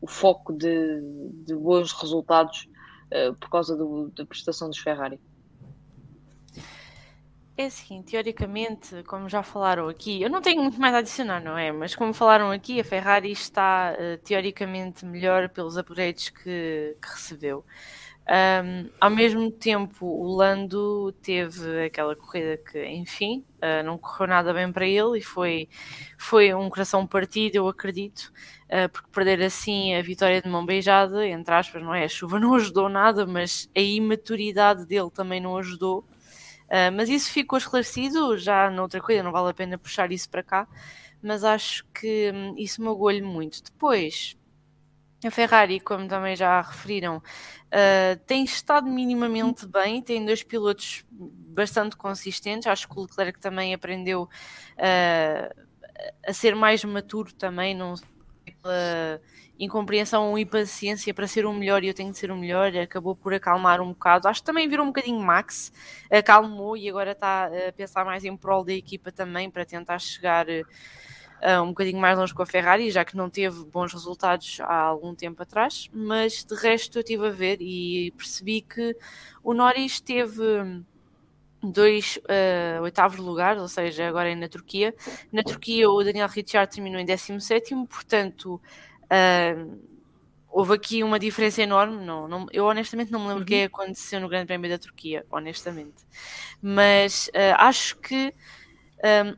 o 0.00 0.06
foco 0.06 0.52
de, 0.52 1.00
de 1.46 1.54
bons 1.54 1.92
resultados 1.92 2.68
uh, 3.06 3.34
por 3.34 3.48
causa 3.48 3.76
do, 3.76 4.10
da 4.14 4.26
prestação 4.26 4.68
dos 4.68 4.78
Ferrari. 4.78 5.18
É 7.58 7.64
assim, 7.66 8.02
teoricamente, 8.02 9.02
como 9.04 9.30
já 9.30 9.42
falaram 9.42 9.88
aqui, 9.88 10.20
eu 10.20 10.28
não 10.28 10.42
tenho 10.42 10.62
muito 10.62 10.78
mais 10.78 10.94
a 10.94 10.98
adicionar, 10.98 11.40
não 11.42 11.56
é? 11.56 11.72
Mas 11.72 11.94
como 11.94 12.12
falaram 12.12 12.50
aqui, 12.50 12.78
a 12.78 12.84
Ferrari 12.84 13.32
está 13.32 13.94
uh, 13.98 14.18
teoricamente 14.22 15.06
melhor 15.06 15.48
pelos 15.48 15.78
upgrades 15.78 16.28
que, 16.28 16.94
que 17.00 17.08
recebeu. 17.08 17.64
Um, 18.28 18.90
ao 19.00 19.08
mesmo 19.08 19.50
tempo, 19.50 20.04
o 20.04 20.36
Lando 20.36 21.12
teve 21.22 21.86
aquela 21.86 22.14
corrida 22.14 22.58
que, 22.58 22.84
enfim, 22.88 23.44
uh, 23.62 23.82
não 23.84 23.96
correu 23.96 24.26
nada 24.26 24.52
bem 24.52 24.70
para 24.70 24.86
ele 24.86 25.18
e 25.18 25.22
foi, 25.22 25.68
foi 26.18 26.52
um 26.52 26.68
coração 26.68 27.06
partido, 27.06 27.56
eu 27.56 27.68
acredito, 27.68 28.32
uh, 28.64 28.88
porque 28.92 29.08
perder 29.10 29.42
assim 29.42 29.94
a 29.94 30.02
vitória 30.02 30.42
de 30.42 30.48
mão 30.48 30.66
beijada, 30.66 31.26
entre 31.26 31.54
aspas, 31.54 31.82
não 31.82 31.94
é? 31.94 32.04
A 32.04 32.08
chuva 32.08 32.38
não 32.38 32.54
ajudou 32.54 32.88
nada, 32.90 33.24
mas 33.24 33.70
a 33.74 33.80
imaturidade 33.80 34.84
dele 34.84 35.10
também 35.10 35.40
não 35.40 35.56
ajudou. 35.56 36.04
Uh, 36.66 36.90
mas 36.94 37.08
isso 37.08 37.30
ficou 37.30 37.56
esclarecido 37.56 38.36
já 38.36 38.68
noutra 38.70 39.00
corrida, 39.00 39.22
não 39.22 39.32
vale 39.32 39.50
a 39.50 39.54
pena 39.54 39.78
puxar 39.78 40.10
isso 40.10 40.28
para 40.28 40.42
cá, 40.42 40.68
mas 41.22 41.44
acho 41.44 41.84
que 41.94 42.32
um, 42.32 42.54
isso 42.56 42.82
magoou-lhe 42.82 43.22
muito. 43.22 43.62
Depois, 43.62 44.36
a 45.24 45.30
Ferrari, 45.30 45.80
como 45.80 46.06
também 46.06 46.36
já 46.36 46.60
referiram, 46.60 47.18
uh, 47.18 48.18
tem 48.26 48.44
estado 48.44 48.88
minimamente 48.88 49.66
bem, 49.66 50.02
tem 50.02 50.24
dois 50.24 50.42
pilotos 50.42 51.04
bastante 51.10 51.96
consistentes. 51.96 52.66
Acho 52.66 52.88
que 52.88 52.98
o 52.98 53.02
Leclerc 53.02 53.40
também 53.40 53.72
aprendeu 53.72 54.24
uh, 54.24 55.66
a 56.26 56.32
ser 56.32 56.54
mais 56.54 56.84
maturo 56.84 57.32
também, 57.32 57.74
não 57.74 57.94
incompreensão 59.58 60.38
e 60.38 60.44
paciência 60.44 61.12
para 61.14 61.26
ser 61.26 61.46
o 61.46 61.52
melhor 61.52 61.82
e 61.82 61.88
eu 61.88 61.94
tenho 61.94 62.10
de 62.10 62.18
ser 62.18 62.30
o 62.30 62.36
melhor, 62.36 62.76
acabou 62.76 63.16
por 63.16 63.32
acalmar 63.32 63.80
um 63.80 63.88
bocado. 63.88 64.28
Acho 64.28 64.40
que 64.40 64.46
também 64.46 64.68
virou 64.68 64.84
um 64.84 64.88
bocadinho 64.88 65.20
Max, 65.20 65.72
acalmou 66.10 66.76
e 66.76 66.88
agora 66.88 67.12
está 67.12 67.46
a 67.46 67.72
pensar 67.72 68.04
mais 68.04 68.24
em 68.24 68.36
prol 68.36 68.64
da 68.64 68.72
equipa 68.72 69.10
também 69.10 69.50
para 69.50 69.64
tentar 69.64 69.98
chegar 69.98 70.46
uh, 70.48 71.62
um 71.62 71.68
bocadinho 71.68 71.98
mais 71.98 72.18
longe 72.18 72.34
com 72.34 72.42
a 72.42 72.46
Ferrari, 72.46 72.90
já 72.90 73.04
que 73.04 73.16
não 73.16 73.30
teve 73.30 73.64
bons 73.64 73.92
resultados 73.92 74.58
há 74.60 74.76
algum 74.76 75.14
tempo 75.14 75.42
atrás, 75.42 75.88
mas 75.92 76.44
de 76.44 76.54
resto 76.54 76.98
eu 76.98 77.00
estive 77.00 77.26
a 77.26 77.30
ver 77.30 77.58
e 77.60 78.12
percebi 78.16 78.60
que 78.60 78.96
o 79.42 79.54
Norris 79.54 80.00
teve 80.00 80.84
dois 81.62 82.18
uh, 82.18 82.82
oitavos 82.82 83.18
lugares, 83.18 83.60
ou 83.60 83.68
seja, 83.68 84.06
agora 84.06 84.30
é 84.30 84.34
na 84.34 84.48
Turquia. 84.48 84.94
Na 85.32 85.42
Turquia 85.42 85.88
o 85.90 86.04
Daniel 86.04 86.28
Ricciardo 86.28 86.72
terminou 86.72 87.00
em 87.00 87.04
17 87.04 87.74
portanto 87.86 88.60
uh, 89.10 89.78
houve 90.48 90.74
aqui 90.74 91.02
uma 91.02 91.18
diferença 91.18 91.62
enorme. 91.62 92.04
Não, 92.04 92.26
não, 92.26 92.46
eu 92.52 92.64
honestamente 92.64 93.12
não 93.12 93.20
me 93.20 93.26
lembro 93.28 93.40
o 93.40 93.42
uhum. 93.42 93.46
que 93.46 93.62
aconteceu 93.64 94.20
no 94.20 94.28
Grande 94.28 94.46
Prémio 94.46 94.70
da 94.70 94.78
Turquia, 94.78 95.24
honestamente. 95.30 96.04
Mas 96.62 97.28
uh, 97.28 97.54
acho 97.58 97.96
que 97.98 98.34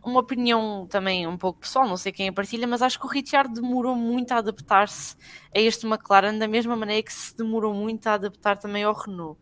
um, 0.05 0.11
uma 0.11 0.21
opinião 0.21 0.87
também 0.89 1.27
um 1.27 1.37
pouco 1.37 1.61
pessoal, 1.61 1.89
não 1.89 1.97
sei 1.97 2.13
quem 2.13 2.29
a 2.29 2.33
partilha, 2.33 2.67
mas 2.67 2.83
acho 2.83 2.99
que 2.99 3.07
o 3.07 3.09
Richard 3.09 3.53
demorou 3.53 3.95
muito 3.97 4.33
a 4.33 4.37
adaptar-se 4.37 5.17
a 5.55 5.59
este 5.59 5.87
McLaren, 5.87 6.39
da 6.39 6.47
mesma 6.47 6.77
maneira 6.77 7.03
que 7.03 7.13
se 7.13 7.37
demorou 7.37 7.75
muito 7.75 8.07
a 8.07 8.15
adaptar 8.15 8.57
também 8.57 8.85
ao 8.85 8.95
Renault. 8.95 9.41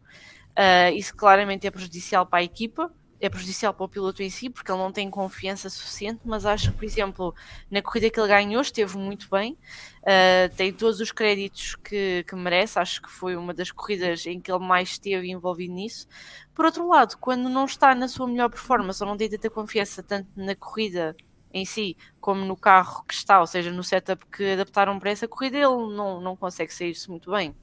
Uh, 0.59 0.97
isso 0.97 1.15
claramente 1.15 1.67
é 1.67 1.71
prejudicial 1.71 2.25
para 2.25 2.39
a 2.39 2.43
equipa, 2.43 2.91
é 3.21 3.29
prejudicial 3.29 3.73
para 3.73 3.85
o 3.85 3.89
piloto 3.89 4.23
em 4.23 4.31
si, 4.31 4.51
porque 4.51 4.71
ele 4.71 4.79
não 4.79 4.93
tem 4.93 5.11
confiança 5.11 5.71
suficiente, 5.71 6.21
mas 6.25 6.45
acho 6.45 6.71
que, 6.71 6.77
por 6.79 6.85
exemplo, 6.85 7.35
na 7.71 7.81
corrida 7.81 8.11
que 8.11 8.21
ele 8.21 8.29
ganhou 8.29 8.61
esteve 8.61 8.97
muito 8.99 9.29
bem, 9.31 9.57
uh, 10.03 10.55
tem 10.57 10.73
todos 10.73 11.01
os 11.01 11.13
créditos 11.13 11.77
que, 11.77 12.25
que, 12.29 12.37
merece, 12.37 12.79
acho 12.79 13.01
que 13.03 13.11
foi 13.11 13.37
uma 13.37 13.55
das 13.55 13.71
corridas 13.71 14.27
em 14.27 14.41
que 14.41 14.51
ele 14.53 14.65
mais 14.65 14.91
esteve 14.91 15.31
envolvido 15.31 15.73
nisso. 15.73 16.07
Por 16.55 16.65
outro 16.65 16.87
lado, 16.89 17.17
quando 17.19 17.49
não 17.49 17.65
está 17.65 17.95
na 17.95 18.09
sua 18.09 18.27
melhor 18.27 18.51
performance 18.51 19.03
ou 19.03 19.09
não 19.09 19.17
tem 19.17 19.31
tanta 19.31 19.51
confiança 19.51 20.03
tanto 20.03 20.29
na 20.37 20.55
corrida 20.55 21.17
em 21.53 21.65
si, 21.65 21.97
como 22.21 22.45
no 22.45 22.57
carro 22.57 23.05
que 23.05 23.15
está, 23.15 23.41
ou 23.41 23.47
seja, 23.47 23.71
no 23.73 23.83
setup 23.83 24.27
que 24.27 24.53
adaptaram 24.53 24.99
para 24.99 25.11
essa 25.11 25.27
corrida, 25.27 25.57
ele 25.57 25.67
não, 25.67 26.21
não 26.21 26.37
consegue 26.37 26.73
sair-se 26.73 27.09
muito 27.09 27.31
bem 27.31 27.55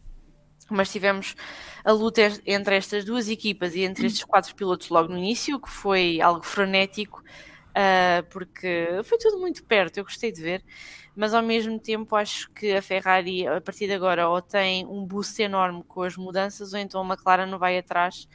mas 0.70 0.92
tivemos 0.92 1.36
a 1.84 1.92
luta 1.92 2.22
entre 2.46 2.76
estas 2.76 3.04
duas 3.04 3.30
equipas 3.30 3.76
e 3.76 3.82
entre 3.82 4.08
estes 4.08 4.24
quatro 4.24 4.54
pilotos 4.56 4.90
logo 4.90 5.10
no 5.10 5.18
início, 5.18 5.60
que 5.60 5.70
foi 5.70 6.22
algo 6.22 6.44
frenético, 6.46 7.24
uh, 7.70 8.24
porque 8.30 9.02
foi 9.04 9.18
tudo 9.18 9.40
muito 9.40 9.64
perto, 9.64 9.98
eu 9.98 10.04
gostei 10.04 10.32
de 10.32 10.42
ver, 10.42 10.64
mas 11.16 11.34
ao 11.34 11.44
mesmo 11.44 11.80
tempo 11.80 12.16
acho 12.16 12.50
que 12.52 12.74
a 12.74 12.82
Ferrari, 12.82 13.48
a 13.48 13.62
partir 13.62 13.88
de 13.88 13.94
agora, 13.94 14.28
ou 14.30 14.42
tem 14.42 14.86
um 14.86 15.06
boost 15.06 15.42
enorme 15.42 15.84
com 15.84 16.04
as 16.04 16.16
mudanças, 16.16 16.74
ou 16.74 16.80
então 16.80 17.02
a 17.02 17.06
McLaren 17.06 17.46
não 17.46 17.60
vai 17.60 17.78
atrás 17.78 18.28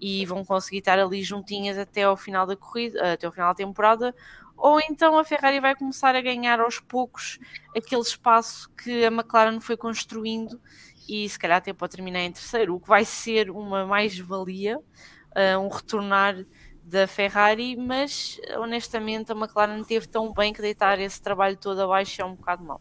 e 0.00 0.26
vão 0.26 0.44
conseguir 0.44 0.78
estar 0.78 0.98
ali 0.98 1.22
juntinhas 1.22 1.78
até 1.78 2.02
ao 2.02 2.16
final 2.16 2.46
da 2.46 2.56
corrida, 2.56 3.12
até 3.12 3.26
ao 3.26 3.32
final 3.32 3.48
da 3.48 3.54
temporada, 3.54 4.14
ou 4.56 4.80
então 4.80 5.18
a 5.18 5.24
Ferrari 5.24 5.60
vai 5.60 5.74
começar 5.74 6.14
a 6.14 6.20
ganhar 6.20 6.60
aos 6.60 6.78
poucos 6.78 7.38
aquele 7.76 8.02
espaço 8.02 8.70
que 8.70 9.04
a 9.04 9.08
McLaren 9.08 9.60
foi 9.60 9.76
construindo 9.76 10.60
e 11.08 11.28
se 11.28 11.38
calhar 11.38 11.58
até 11.58 11.72
pode 11.72 11.96
terminar 11.96 12.20
em 12.20 12.32
terceiro, 12.32 12.74
o 12.74 12.80
que 12.80 12.88
vai 12.88 13.04
ser 13.04 13.50
uma 13.50 13.86
mais-valia, 13.86 14.78
uh, 14.78 15.58
um 15.60 15.68
retornar 15.68 16.36
da 16.82 17.06
Ferrari, 17.06 17.76
mas 17.76 18.38
honestamente 18.58 19.32
a 19.32 19.34
McLaren 19.34 19.82
teve 19.84 20.06
tão 20.06 20.32
bem 20.32 20.52
que 20.52 20.60
deitar 20.60 20.98
esse 21.00 21.20
trabalho 21.20 21.56
todo 21.56 21.80
abaixo 21.80 22.20
é 22.20 22.24
um 22.24 22.34
bocado 22.34 22.62
mal. 22.64 22.80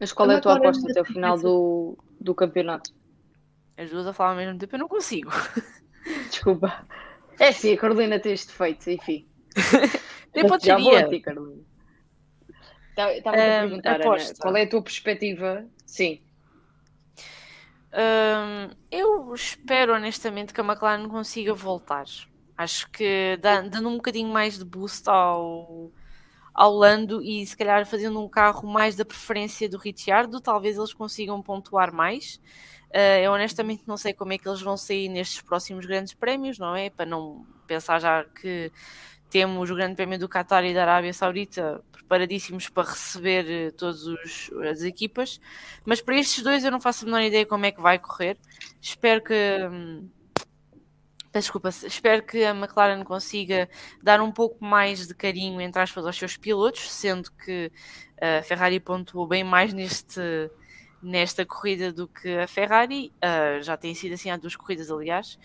Mas 0.00 0.12
qual 0.12 0.30
é 0.30 0.36
a 0.36 0.40
tua 0.40 0.54
aposta 0.54 0.88
até 0.88 1.00
o 1.00 1.04
final 1.04 1.38
do, 1.38 1.98
do 2.20 2.34
campeonato? 2.34 2.90
As 3.76 3.90
duas 3.90 4.06
a 4.06 4.12
falar 4.12 4.30
ao 4.30 4.36
mesmo 4.36 4.58
tempo 4.58 4.74
eu 4.74 4.78
não 4.80 4.88
consigo. 4.88 5.30
Desculpa. 6.30 6.86
É 7.38 7.52
sim, 7.52 7.72
a 7.74 7.76
Carolina 7.78 8.18
tem 8.18 8.32
este 8.32 8.48
defeito, 8.48 8.90
enfim. 8.90 9.26
Nem 10.34 10.46
pode 10.46 10.64
Já 10.64 10.78
vou 10.78 10.94
a 10.94 11.02
ser. 11.02 11.08
ti, 11.08 11.20
Carolina. 11.20 11.62
Tá, 12.94 13.12
Estava 13.12 13.36
a 13.36 13.40
Ahm, 13.40 13.60
perguntar, 13.60 13.94
Ana, 13.94 14.04
aposta. 14.06 14.42
qual 14.42 14.56
é 14.56 14.62
a 14.62 14.68
tua 14.68 14.82
perspectiva? 14.82 15.64
Sim. 15.86 16.20
Eu 18.90 19.32
espero 19.34 19.94
honestamente 19.94 20.52
que 20.52 20.60
a 20.60 20.64
McLaren 20.64 21.08
consiga 21.08 21.54
voltar. 21.54 22.04
Acho 22.56 22.90
que 22.90 23.38
dando 23.40 23.88
um 23.88 23.96
bocadinho 23.96 24.28
mais 24.28 24.58
de 24.58 24.64
boost 24.64 25.08
ao, 25.08 25.92
ao 26.52 26.72
Lando 26.74 27.22
e 27.22 27.46
se 27.46 27.56
calhar 27.56 27.86
fazendo 27.86 28.20
um 28.20 28.28
carro 28.28 28.68
mais 28.68 28.96
da 28.96 29.04
preferência 29.04 29.68
do 29.68 29.78
Ricciardo, 29.78 30.40
talvez 30.40 30.76
eles 30.76 30.92
consigam 30.92 31.40
pontuar 31.40 31.92
mais. 31.92 32.40
Uh, 32.90 33.20
eu 33.22 33.32
honestamente 33.32 33.84
não 33.86 33.96
sei 33.96 34.12
como 34.12 34.32
é 34.32 34.38
que 34.38 34.48
eles 34.48 34.62
vão 34.62 34.76
sair 34.76 35.08
nestes 35.08 35.40
próximos 35.40 35.86
grandes 35.86 36.14
prémios, 36.14 36.58
não 36.58 36.74
é? 36.74 36.90
Para 36.90 37.06
não 37.06 37.46
pensar 37.66 38.00
já 38.00 38.24
que 38.24 38.72
temos 39.30 39.70
o 39.70 39.74
Grande 39.74 39.96
Prémio 39.96 40.18
do 40.18 40.28
Qatar 40.28 40.64
e 40.64 40.74
da 40.74 40.82
Arábia 40.82 41.12
Saudita 41.12 41.82
preparadíssimos 41.92 42.68
para 42.68 42.88
receber 42.88 43.44
eh, 43.50 43.70
todas 43.72 44.00
as 44.70 44.82
equipas. 44.82 45.40
Mas 45.84 46.00
para 46.00 46.18
estes 46.18 46.42
dois 46.42 46.64
eu 46.64 46.70
não 46.70 46.80
faço 46.80 47.04
a 47.04 47.06
menor 47.06 47.22
ideia 47.22 47.46
como 47.46 47.66
é 47.66 47.72
que 47.72 47.80
vai 47.80 47.98
correr. 47.98 48.38
Espero 48.80 49.22
que. 49.22 49.34
hum, 49.70 50.08
Desculpa, 51.32 51.68
espero 51.68 52.22
que 52.24 52.42
a 52.44 52.50
McLaren 52.50 53.04
consiga 53.04 53.68
dar 54.02 54.20
um 54.20 54.32
pouco 54.32 54.64
mais 54.64 55.06
de 55.06 55.14
carinho, 55.14 55.60
entre 55.60 55.80
aspas, 55.80 56.06
aos 56.06 56.16
seus 56.16 56.36
pilotos, 56.36 56.90
sendo 56.90 57.30
que 57.32 57.70
a 58.20 58.42
Ferrari 58.42 58.80
pontuou 58.80 59.26
bem 59.26 59.44
mais 59.44 59.72
neste, 59.72 60.20
nesta 61.02 61.44
corrida 61.44 61.92
do 61.92 62.08
que 62.08 62.28
a 62.38 62.48
Ferrari. 62.48 63.12
Ah, 63.22 63.60
já 63.60 63.76
tem 63.76 63.94
sido 63.94 64.14
assim 64.14 64.30
há 64.30 64.36
duas 64.36 64.56
corridas, 64.56 64.90
aliás. 64.90 65.38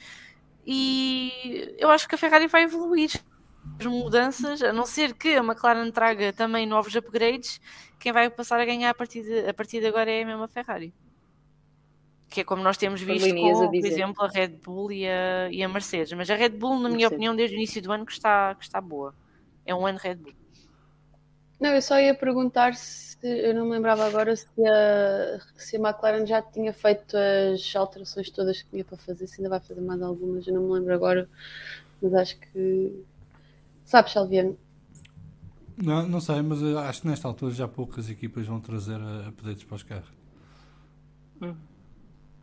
E 0.66 1.76
eu 1.78 1.90
acho 1.90 2.08
que 2.08 2.16
a 2.16 2.18
Ferrari 2.18 2.48
vai 2.48 2.64
evoluir. 2.64 3.12
As 3.80 3.86
mudanças, 3.86 4.62
a 4.62 4.72
não 4.72 4.86
ser 4.86 5.14
que 5.14 5.36
a 5.36 5.44
McLaren 5.44 5.90
traga 5.92 6.32
também 6.32 6.66
novos 6.66 6.96
upgrades, 6.96 7.60
quem 8.00 8.12
vai 8.12 8.30
passar 8.30 8.60
a 8.60 8.66
ganhar 8.66 8.90
a 8.90 8.94
partir 8.94 9.24
de, 9.24 9.48
a 9.48 9.54
partir 9.54 9.80
de 9.80 9.88
agora 9.88 10.12
é 10.12 10.24
a 10.24 10.26
mesma 10.26 10.48
Ferrari. 10.48 10.94
Que 12.30 12.42
é 12.42 12.44
como 12.44 12.64
nós 12.64 12.78
temos 12.78 13.02
visto 13.02 13.34
com, 13.36 13.68
por 13.68 13.86
exemplo, 13.86 14.24
a 14.24 14.28
Red 14.28 14.50
Bull 14.64 14.92
e 14.92 15.08
a, 15.08 15.50
e 15.52 15.64
a 15.64 15.70
Mercedes. 15.70 16.14
Mas 16.14 16.30
a 16.30 16.36
Red 16.36 16.50
Bull, 16.50 16.76
na 16.76 16.90
minha 16.90 16.92
Mercedes. 16.92 17.12
opinião, 17.12 17.36
desde 17.36 17.56
o 17.56 17.58
início 17.58 17.82
do 17.82 17.92
ano 17.92 18.06
que 18.06 18.12
está, 18.12 18.56
que 18.56 18.64
está 18.64 18.82
boa. 18.82 19.14
É 19.66 19.74
um 19.74 19.86
ano 19.86 20.00
Red 20.02 20.16
Bull. 20.16 20.34
Não, 21.60 21.70
eu 21.70 21.82
só 21.82 22.00
ia 22.00 22.14
perguntar 22.14 22.76
se 22.76 23.18
eu 23.24 23.54
não 23.54 23.66
me 23.66 23.72
lembrava 23.72 24.06
agora 24.06 24.36
se 24.36 24.48
a, 24.68 25.40
se 25.56 25.78
a 25.78 25.80
McLaren 25.80 26.26
já 26.26 26.42
tinha 26.42 26.74
feito 26.74 27.16
as 27.16 27.74
alterações 27.76 28.30
todas 28.30 28.62
que 28.62 28.70
tinha 28.70 28.84
para 28.84 28.98
fazer, 28.98 29.28
se 29.28 29.40
ainda 29.40 29.50
vai 29.50 29.62
fazer 29.62 29.80
mais 29.80 30.02
algumas, 30.02 30.46
eu 30.46 30.54
não 30.54 30.64
me 30.64 30.74
lembro 30.74 30.94
agora, 30.94 31.30
mas 32.02 32.14
acho 32.16 32.38
que 32.38 33.06
sabes, 33.86 34.14
Salviano. 34.14 34.58
Não, 35.78 36.08
não 36.08 36.22
sei, 36.22 36.42
mas 36.42 36.62
eu 36.62 36.78
acho 36.80 37.02
que 37.02 37.08
nesta 37.08 37.28
altura 37.28 37.54
já 37.54 37.68
poucas 37.68 38.10
equipas 38.10 38.46
vão 38.46 38.60
trazer 38.60 39.00
eh, 39.00 39.28
updates 39.28 39.64
para 39.64 39.76
os 39.76 39.84
carros. 39.84 40.10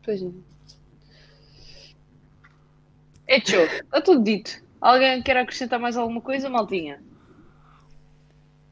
Pois 0.02 0.20
não. 0.20 0.34
É 3.26 3.40
show. 3.40 3.62
Está 3.62 4.00
tudo 4.00 4.24
dito. 4.24 4.62
Alguém 4.80 5.22
quer 5.22 5.36
acrescentar 5.36 5.78
mais 5.78 5.96
alguma 5.96 6.20
coisa, 6.20 6.50
Maltinha? 6.50 7.00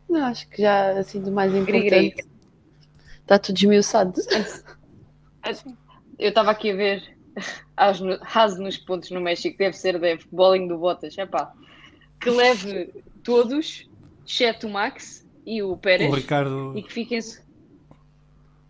Não, 0.08 0.24
acho 0.24 0.48
que 0.48 0.62
já 0.62 0.98
assim 0.98 1.20
do 1.20 1.30
mais 1.30 1.54
importante. 1.54 2.26
Está 3.20 3.38
tudo 3.38 3.56
esmiuçado. 3.56 4.14
Eu 6.18 6.30
estava 6.30 6.50
aqui 6.50 6.72
a 6.72 6.74
ver 6.74 7.16
Haas 7.76 8.58
nos 8.58 8.76
pontos 8.78 9.10
no 9.10 9.20
México, 9.20 9.56
deve 9.56 9.76
ser 9.76 9.98
da 10.00 10.18
futeboling 10.18 10.66
do 10.66 10.78
Bottas. 10.78 11.16
Epá, 11.16 11.52
que 12.20 12.30
leve 12.30 12.92
todos, 13.22 13.88
exceto 14.26 14.66
o 14.66 14.70
Max 14.70 15.26
e 15.46 15.62
o 15.62 15.76
Pérez, 15.76 16.10
O 16.10 16.14
Ricardo, 16.14 16.76
e 16.76 16.82
que 16.82 16.92
fiquem. 16.92 17.20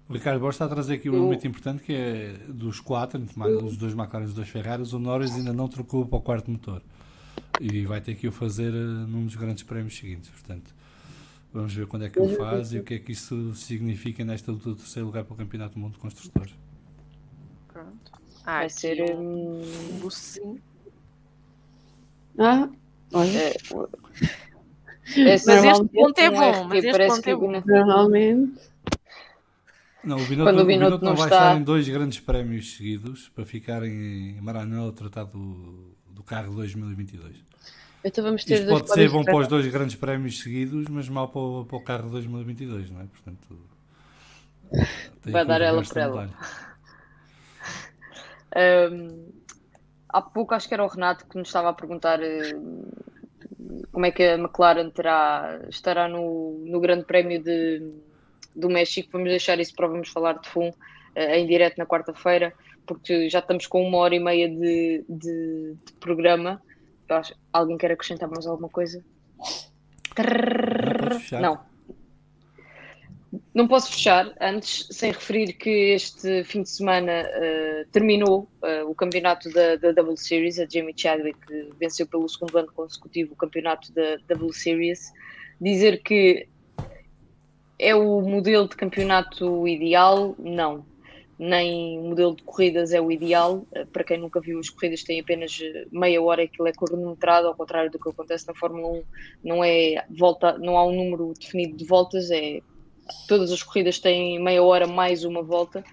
o 0.08 0.12
Ricardo 0.12 0.40
Borges 0.40 0.56
está 0.56 0.64
a 0.66 0.68
trazer 0.68 0.94
aqui 0.94 1.08
um 1.10 1.14
Eu- 1.14 1.22
momento 1.22 1.46
importante 1.46 1.82
que 1.82 1.92
é 1.94 2.32
dos 2.48 2.80
quatro, 2.80 3.20
os 3.64 3.76
dois 3.76 3.94
McLaren 3.94 4.24
e 4.24 4.28
os 4.28 4.34
dois 4.34 4.48
Ferraris, 4.48 4.92
o 4.92 4.98
Norris 4.98 5.34
ainda 5.34 5.52
não 5.52 5.68
trocou 5.68 6.06
para 6.06 6.18
o 6.18 6.22
quarto 6.22 6.50
motor. 6.50 6.82
E 7.60 7.84
vai 7.86 8.00
ter 8.00 8.14
que 8.14 8.28
o 8.28 8.32
fazer 8.32 8.72
eh, 8.72 8.76
num 8.76 9.24
dos 9.24 9.34
grandes 9.34 9.62
prémios 9.64 9.96
seguintes. 9.96 10.30
Portanto, 10.30 10.72
vamos 11.52 11.74
ver 11.74 11.86
quando 11.86 12.04
é 12.04 12.10
que 12.10 12.20
o 12.20 12.36
faz 12.36 12.72
e 12.72 12.78
o 12.78 12.84
que 12.84 12.94
é 12.94 12.98
que 12.98 13.12
isso 13.12 13.52
significa 13.54 14.24
nesta 14.24 14.52
luta 14.52 14.70
do 14.70 14.76
terceiro 14.76 15.06
lugar 15.06 15.24
para 15.24 15.34
o 15.34 15.36
Campeonato 15.36 15.74
do 15.74 15.80
Mundo 15.80 15.94
de 15.94 15.98
Construtores. 15.98 16.54
Pronto. 17.66 18.12
Ah, 18.44 18.58
Vai 18.60 18.70
ser. 18.70 19.14
um 19.14 19.60
hum, 19.60 19.98
boostzinho. 20.00 20.60
Ah, 22.38 22.68
é, 23.14 23.50
é 23.50 23.54
Mas 25.16 25.46
este 25.48 25.88
ponto 25.88 26.18
é 26.18 26.30
um 26.30 26.34
bom, 26.34 26.64
mas 26.64 26.78
este 26.84 26.90
parece 26.92 27.10
ponto 27.14 27.22
que 27.24 27.30
é 27.30 27.34
o 27.34 27.38
bom. 27.40 27.46
Binotto- 27.48 27.68
normalmente. 27.68 28.60
Não, 30.04 30.16
o 30.16 30.24
Binotto, 30.26 30.44
Quando 30.50 30.58
o 30.60 30.62
o 30.62 30.66
Binotto 30.66 30.98
Binotto 30.98 31.04
não 31.04 31.10
não 31.12 31.16
vai 31.16 31.26
está- 31.26 31.36
estar 31.48 31.56
em 31.60 31.62
dois 31.64 31.88
grandes 31.88 32.20
prémios 32.20 32.76
seguidos 32.76 33.28
para 33.30 33.44
ficar 33.44 33.82
em 33.84 34.40
Maranhão 34.40 34.88
a 34.88 34.92
tratar 34.92 35.24
do, 35.24 35.94
do 36.10 36.22
carro 36.22 36.54
2022. 36.54 37.36
Então 38.04 38.22
vamos 38.24 38.44
ter 38.44 38.60
Isto 38.60 38.68
pode 38.68 38.90
ser 38.92 39.10
bom 39.10 39.24
para 39.24 39.36
os 39.36 39.48
dois 39.48 39.66
grandes 39.66 39.96
prémios 39.96 40.40
seguidos, 40.40 40.86
mas 40.88 41.08
mal 41.08 41.28
para 41.28 41.40
o, 41.40 41.64
para 41.64 41.76
o 41.76 41.82
carro 41.82 42.10
2022, 42.10 42.90
não 42.90 43.00
é? 43.00 43.04
Portanto, 43.06 43.58
Vai 45.26 45.44
dar 45.44 45.60
ela 45.60 45.82
da 45.82 46.00
ela. 46.00 46.20
medalha. 46.22 46.38
Há 50.10 50.22
pouco 50.22 50.54
acho 50.54 50.66
que 50.68 50.74
era 50.74 50.84
o 50.84 50.88
Renato 50.88 51.26
que 51.26 51.36
nos 51.36 51.48
estava 51.48 51.68
a 51.70 51.72
perguntar 51.74 52.18
hum, 52.20 52.82
como 53.92 54.06
é 54.06 54.10
que 54.10 54.22
a 54.22 54.34
McLaren 54.38 54.90
terá, 54.90 55.60
estará 55.68 56.08
no, 56.08 56.58
no 56.66 56.80
Grande 56.80 57.04
Prémio 57.04 57.42
de, 57.42 57.92
do 58.56 58.68
México. 58.70 59.10
Vamos 59.12 59.28
deixar 59.28 59.58
isso 59.60 59.74
para 59.74 59.86
vamos 59.88 60.08
falar 60.08 60.34
de 60.38 60.48
fundo 60.48 60.74
eh, 61.14 61.38
em 61.38 61.46
direto 61.46 61.76
na 61.78 61.86
quarta-feira, 61.86 62.52
porque 62.86 63.28
já 63.28 63.40
estamos 63.40 63.66
com 63.66 63.82
uma 63.86 63.98
hora 63.98 64.14
e 64.14 64.20
meia 64.20 64.48
de, 64.48 65.04
de- 65.08 65.76
de 65.84 65.92
programa. 66.00 66.60
Acho- 67.10 67.34
alguém 67.52 67.76
quer 67.78 67.92
acrescentar 67.92 68.28
mais 68.28 68.46
alguma 68.46 68.68
coisa? 68.68 69.04
Não. 71.42 71.67
Não. 73.54 73.68
Posso 73.68 73.92
fechar 73.92 74.34
antes 74.40 74.86
sem 74.90 75.12
referir 75.12 75.52
que 75.52 75.68
este 75.68 76.44
fim 76.44 76.62
de 76.62 76.70
semana 76.70 77.12
eh, 77.12 77.86
terminou 77.92 78.48
eh, 78.62 78.82
o 78.84 78.94
campeonato 78.94 79.50
da, 79.50 79.76
da 79.76 79.92
Double 79.92 80.16
Series. 80.16 80.58
A 80.58 80.66
Jamie 80.66 80.94
Chadwick 80.96 81.38
venceu 81.78 82.06
pelo 82.06 82.26
segundo 82.28 82.56
ano 82.56 82.72
consecutivo 82.72 83.34
o 83.34 83.36
campeonato 83.36 83.92
da 83.92 84.16
Double 84.26 84.52
Series. 84.52 85.12
Dizer 85.60 86.02
que 86.02 86.48
é 87.78 87.94
o 87.94 88.22
modelo 88.22 88.66
de 88.66 88.76
campeonato 88.76 89.68
ideal, 89.68 90.34
não. 90.38 90.86
Nem 91.38 91.98
o 91.98 92.04
modelo 92.04 92.34
de 92.34 92.42
corridas 92.42 92.92
é 92.92 93.00
o 93.00 93.12
ideal. 93.12 93.66
Eh, 93.74 93.84
Para 93.84 94.04
quem 94.04 94.18
nunca 94.18 94.40
viu, 94.40 94.58
as 94.58 94.70
corridas 94.70 95.02
têm 95.04 95.20
apenas 95.20 95.58
meia 95.92 96.22
hora, 96.22 96.44
aquilo 96.44 96.66
é 96.66 96.72
cronometrado, 96.72 97.48
ao 97.48 97.54
contrário 97.54 97.90
do 97.90 97.98
que 97.98 98.08
acontece 98.08 98.48
na 98.48 98.54
Fórmula 98.54 98.88
1. 98.88 99.02
Não, 99.44 99.62
é 99.62 100.06
volta, 100.08 100.56
não 100.56 100.78
há 100.78 100.86
um 100.86 100.96
número 100.96 101.34
definido 101.38 101.76
de 101.76 101.84
voltas, 101.84 102.30
é 102.30 102.62
todas 103.26 103.52
as 103.52 103.62
corridas 103.62 103.98
têm 103.98 104.42
meia 104.42 104.62
hora 104.62 104.86
mais 104.86 105.24
uma 105.24 105.42
volta. 105.42 105.84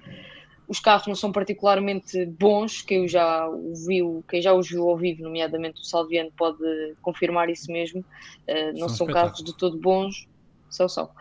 Os 0.67 0.79
carros 0.79 1.05
não 1.05 1.15
são 1.15 1.31
particularmente 1.31 2.25
bons, 2.25 2.81
quem, 2.81 3.07
já 3.07 3.47
o 3.47 3.73
viu, 3.85 4.23
quem 4.27 4.41
já 4.41 4.51
os 4.53 4.67
viu 4.67 4.89
ao 4.89 4.97
vivo, 4.97 5.23
nomeadamente 5.23 5.79
o 5.79 5.83
Salviano, 5.83 6.31
pode 6.35 6.57
confirmar 7.01 7.49
isso 7.49 7.71
mesmo. 7.71 8.01
Uh, 8.47 8.71
não 8.73 8.89
São 8.89 8.97
são 8.97 9.07
carros 9.07 9.43
de 9.43 9.55
todo 9.55 9.77
bons, 9.77 10.27
são 10.69 10.89
só. 10.89 11.11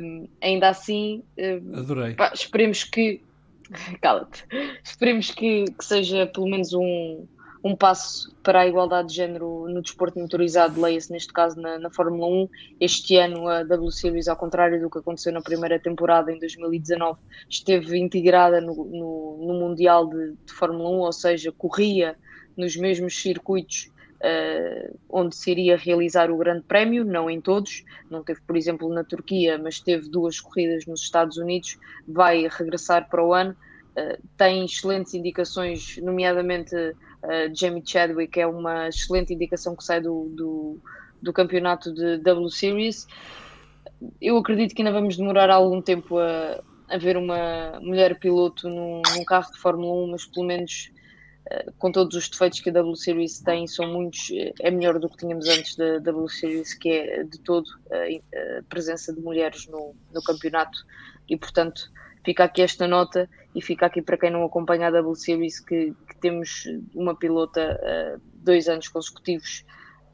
Um, 0.00 0.28
ainda 0.42 0.68
assim, 0.68 1.22
uh, 1.38 1.78
Adorei. 1.78 2.14
pá, 2.14 2.32
esperemos 2.34 2.84
que. 2.84 3.22
Cala-te. 4.00 4.44
Esperemos 4.84 5.30
que, 5.30 5.64
que 5.64 5.84
seja 5.84 6.26
pelo 6.26 6.46
menos 6.46 6.72
um, 6.72 7.26
um 7.62 7.74
passo 7.74 8.34
para 8.42 8.60
a 8.60 8.66
igualdade 8.66 9.08
de 9.08 9.14
género 9.14 9.66
no 9.68 9.82
desporto 9.82 10.18
motorizado, 10.18 10.80
leia-se 10.80 11.10
neste 11.10 11.32
caso 11.32 11.60
na, 11.60 11.78
na 11.78 11.90
Fórmula 11.90 12.26
1. 12.26 12.48
Este 12.80 13.16
ano 13.16 13.48
a 13.48 13.62
W 13.62 13.90
Series, 13.90 14.28
ao 14.28 14.36
contrário 14.36 14.80
do 14.80 14.90
que 14.90 14.98
aconteceu 14.98 15.32
na 15.32 15.40
primeira 15.40 15.78
temporada 15.78 16.32
em 16.32 16.38
2019, 16.38 17.18
esteve 17.48 17.98
integrada 17.98 18.60
no, 18.60 18.74
no, 18.74 19.46
no 19.46 19.54
Mundial 19.54 20.08
de, 20.08 20.32
de 20.44 20.52
Fórmula 20.52 20.88
1, 20.90 20.92
ou 21.00 21.12
seja, 21.12 21.52
corria 21.52 22.16
nos 22.56 22.76
mesmos 22.76 23.20
circuitos 23.20 23.90
uh, 24.16 24.98
onde 25.08 25.36
se 25.36 25.50
iria 25.50 25.76
realizar 25.76 26.30
o 26.30 26.36
Grande 26.36 26.62
Prémio, 26.62 27.04
não 27.04 27.28
em 27.28 27.40
todos, 27.40 27.84
não 28.10 28.22
teve, 28.22 28.40
por 28.42 28.56
exemplo, 28.56 28.88
na 28.88 29.04
Turquia, 29.04 29.58
mas 29.58 29.80
teve 29.80 30.08
duas 30.08 30.40
corridas 30.40 30.86
nos 30.86 31.02
Estados 31.02 31.36
Unidos, 31.36 31.78
vai 32.06 32.48
regressar 32.48 33.08
para 33.08 33.24
o 33.24 33.32
ano. 33.32 33.56
Uh, 33.96 34.22
tem 34.36 34.64
excelentes 34.64 35.14
indicações, 35.14 35.96
nomeadamente 35.98 36.74
uh, 37.22 37.54
Jamie 37.54 37.82
Chadwick 37.84 38.38
é 38.38 38.46
uma 38.46 38.88
excelente 38.88 39.34
indicação 39.34 39.76
que 39.76 39.84
sai 39.84 40.00
do, 40.00 40.28
do, 40.34 40.78
do 41.20 41.32
campeonato 41.32 41.92
de 41.92 42.18
W 42.18 42.50
Series. 42.50 43.06
Eu 44.20 44.36
acredito 44.36 44.74
que 44.74 44.82
ainda 44.82 44.92
vamos 44.92 45.16
demorar 45.16 45.50
algum 45.50 45.80
tempo 45.80 46.18
a, 46.18 46.62
haver 46.88 47.16
uma 47.16 47.78
mulher 47.80 48.18
piloto 48.18 48.68
num, 48.68 49.02
num 49.16 49.24
carro 49.24 49.50
de 49.52 49.58
Fórmula 49.58 50.04
1, 50.04 50.10
mas 50.12 50.26
pelo 50.26 50.46
menos 50.46 50.92
uh, 51.50 51.72
com 51.78 51.90
todos 51.90 52.16
os 52.16 52.28
defeitos 52.28 52.60
que 52.60 52.70
a 52.70 52.72
W 52.72 52.96
Series 52.96 53.40
tem, 53.40 53.66
são 53.66 53.86
muitos, 53.92 54.28
é 54.60 54.70
melhor 54.70 54.98
do 54.98 55.08
que 55.08 55.16
tínhamos 55.16 55.48
antes 55.48 55.76
da 55.76 55.98
W 55.98 56.28
Series, 56.28 56.74
que 56.74 56.90
é 56.90 57.24
de 57.24 57.38
todo 57.40 57.66
a, 57.90 58.58
a 58.58 58.62
presença 58.68 59.12
de 59.12 59.20
mulheres 59.20 59.66
no, 59.66 59.94
no 60.12 60.22
campeonato 60.22 60.78
e 61.28 61.36
portanto 61.36 61.90
fica 62.26 62.42
aqui 62.42 62.60
esta 62.60 62.88
nota 62.88 63.30
e 63.54 63.62
fica 63.62 63.86
aqui 63.86 64.02
para 64.02 64.18
quem 64.18 64.30
não 64.30 64.44
acompanha 64.44 64.88
a 64.88 64.90
W 64.90 65.14
Series 65.14 65.60
que, 65.60 65.94
que 66.08 66.16
temos 66.20 66.64
uma 66.92 67.14
pilota 67.14 67.80
uh, 67.80 68.20
dois 68.34 68.68
anos 68.68 68.88
consecutivos 68.88 69.64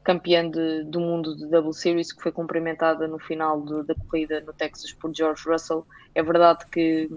campeã 0.03 0.47
de, 0.47 0.83
do 0.83 0.99
mundo 0.99 1.35
de 1.35 1.47
W 1.47 1.73
Series 1.73 2.13
que 2.13 2.21
foi 2.21 2.31
cumprimentada 2.31 3.07
no 3.07 3.17
final 3.17 3.61
de, 3.61 3.81
da 3.87 3.95
corrida 3.95 4.41
no 4.41 4.53
Texas 4.53 4.93
por 4.93 5.11
George 5.15 5.41
Russell. 5.49 5.87
É 6.13 6.21
verdade 6.21 6.67
que, 6.67 7.09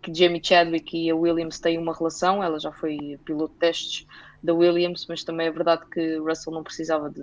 que 0.00 0.14
Jamie 0.14 0.40
Chadwick 0.42 0.96
e 0.96 1.10
a 1.10 1.14
Williams 1.14 1.60
têm 1.60 1.76
uma 1.76 1.94
relação, 1.94 2.42
ela 2.42 2.58
já 2.58 2.72
foi 2.72 3.18
piloto 3.26 3.52
de 3.52 3.58
testes 3.58 4.06
da 4.42 4.54
Williams, 4.54 5.04
mas 5.08 5.22
também 5.22 5.46
é 5.46 5.50
verdade 5.50 5.84
que 5.92 6.16
Russell 6.16 6.54
não 6.54 6.62
precisava 6.62 7.10
de, 7.10 7.22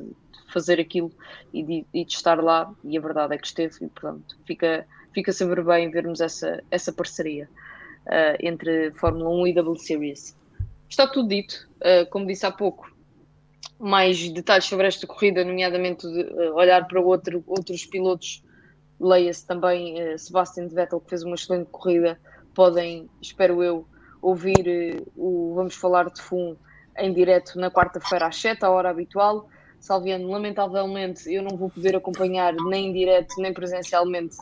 fazer 0.49 0.79
aquilo 0.79 1.11
e 1.53 1.63
de, 1.63 1.85
e 1.93 2.05
de 2.05 2.13
estar 2.13 2.41
lá, 2.43 2.71
e 2.83 2.97
a 2.97 3.01
verdade 3.01 3.33
é 3.33 3.37
que 3.37 3.47
esteve, 3.47 3.75
e 3.81 3.87
portanto 3.87 4.37
fica 4.45 4.85
fica 5.13 5.31
sempre 5.31 5.61
bem 5.61 5.89
vermos 5.89 6.21
essa, 6.21 6.63
essa 6.71 6.91
parceria 6.91 7.49
uh, 8.05 8.37
entre 8.39 8.91
Fórmula 8.91 9.29
1 9.29 9.47
e 9.47 9.53
W 9.53 9.77
Series. 9.77 10.37
Está 10.89 11.07
tudo 11.07 11.29
dito, 11.29 11.67
uh, 11.77 12.09
como 12.09 12.25
disse 12.25 12.45
há 12.45 12.51
pouco, 12.51 12.91
mais 13.79 14.29
detalhes 14.29 14.65
sobre 14.65 14.87
esta 14.87 15.07
corrida, 15.07 15.43
nomeadamente 15.45 16.07
de, 16.07 16.21
uh, 16.21 16.55
olhar 16.55 16.87
para 16.87 16.99
outro, 16.99 17.43
outros 17.47 17.85
pilotos, 17.85 18.43
leia-se 18.99 19.45
também 19.45 20.17
Sebastian 20.17 20.67
Vettel, 20.67 20.99
que 20.99 21.09
fez 21.09 21.23
uma 21.23 21.35
excelente 21.35 21.69
corrida, 21.71 22.19
podem, 22.53 23.09
espero 23.21 23.63
eu, 23.63 23.87
ouvir 24.21 25.01
o 25.15 25.53
Vamos 25.55 25.75
Falar 25.75 26.09
de 26.09 26.21
FUN 26.21 26.57
em 26.97 27.13
direto 27.13 27.57
na 27.57 27.71
quarta-feira 27.71 28.27
às 28.27 28.35
7, 28.35 28.65
a 28.65 28.69
hora 28.69 28.89
habitual. 28.89 29.47
Salviano, 29.79 30.29
lamentavelmente 30.29 31.31
eu 31.33 31.41
não 31.41 31.57
vou 31.57 31.69
poder 31.69 31.95
acompanhar 31.95 32.53
nem 32.67 32.87
em 32.87 32.93
direto 32.93 33.35
nem 33.39 33.53
presencialmente 33.53 34.37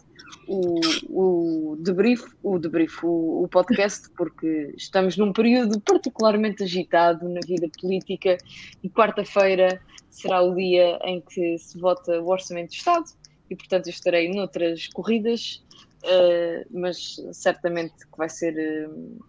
o, 0.47 0.79
o 1.09 1.75
debrief, 1.79 2.23
o, 2.41 2.57
debrief 2.57 3.03
o, 3.03 3.43
o 3.43 3.47
podcast, 3.47 4.09
porque 4.17 4.73
estamos 4.75 5.17
num 5.17 5.31
período 5.31 5.79
particularmente 5.81 6.63
agitado 6.63 7.27
na 7.27 7.39
vida 7.45 7.67
política 7.79 8.37
e 8.83 8.89
quarta-feira 8.89 9.81
será 10.09 10.41
o 10.41 10.55
dia 10.55 10.99
em 11.03 11.21
que 11.21 11.57
se 11.57 11.77
vota 11.77 12.19
o 12.19 12.29
Orçamento 12.29 12.71
de 12.71 12.77
Estado 12.77 13.05
e, 13.49 13.55
portanto, 13.55 13.87
eu 13.87 13.91
estarei 13.91 14.29
noutras 14.33 14.87
corridas, 14.87 15.63
uh, 16.03 16.65
mas 16.71 17.17
certamente 17.31 17.93
que 17.95 18.17
vai 18.17 18.29
ser. 18.29 18.53
Uh, 18.89 19.19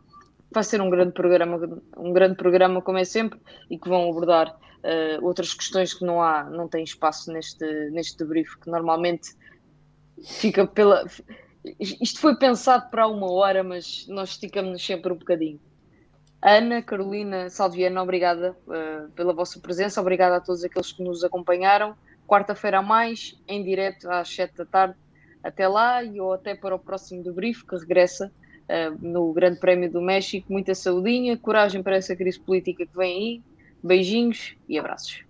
vai 0.51 0.64
ser 0.64 0.80
um 0.80 0.89
grande 0.89 1.12
programa, 1.12 1.60
um 1.97 2.12
grande 2.12 2.35
programa 2.36 2.80
como 2.80 2.97
é 2.97 3.05
sempre, 3.05 3.39
e 3.70 3.78
que 3.78 3.89
vão 3.89 4.09
abordar 4.09 4.56
uh, 4.78 5.24
outras 5.24 5.55
questões 5.55 5.94
que 5.94 6.05
não 6.05 6.22
há, 6.22 6.44
não 6.44 6.68
tem 6.68 6.84
espaço 6.84 7.32
neste, 7.32 7.64
neste 7.90 8.16
debrief, 8.18 8.56
que 8.59 8.70
normalmente 8.70 9.34
fica 10.24 10.66
pela. 10.66 11.05
Isto 11.78 12.20
foi 12.20 12.36
pensado 12.36 12.88
para 12.90 13.06
uma 13.06 13.30
hora, 13.30 13.62
mas 13.62 14.06
nós 14.09 14.30
esticamos-nos 14.30 14.84
sempre 14.84 15.12
um 15.12 15.16
bocadinho. 15.16 15.60
Ana, 16.40 16.80
Carolina, 16.80 17.50
Salviana, 17.50 18.02
obrigada 18.02 18.56
uh, 18.66 19.10
pela 19.10 19.32
vossa 19.32 19.59
presença, 19.59 20.00
obrigada 20.00 20.36
a 20.36 20.40
todos 20.40 20.62
aqueles 20.64 20.92
que 20.92 21.02
nos 21.02 21.24
acompanharam. 21.24 21.96
Quarta-feira 22.26 22.78
a 22.78 22.82
mais, 22.82 23.40
em 23.48 23.64
direto 23.64 24.09
às 24.09 24.28
7 24.28 24.56
da 24.56 24.64
tarde. 24.64 24.94
Até 25.42 25.66
lá 25.66 26.02
e 26.02 26.20
ou 26.20 26.32
até 26.32 26.55
para 26.55 26.74
o 26.74 26.78
próximo 26.78 27.22
debrief 27.22 27.64
que 27.64 27.76
regressa 27.76 28.30
uh, 28.68 28.98
no 29.00 29.32
Grande 29.32 29.59
Prémio 29.59 29.90
do 29.90 30.00
México. 30.00 30.52
Muita 30.52 30.74
saudinha, 30.74 31.36
coragem 31.36 31.82
para 31.82 31.96
essa 31.96 32.14
crise 32.14 32.38
política 32.38 32.86
que 32.86 32.96
vem 32.96 33.16
aí 33.16 33.42
Beijinhos 33.82 34.55
e 34.68 34.78
abraços. 34.78 35.27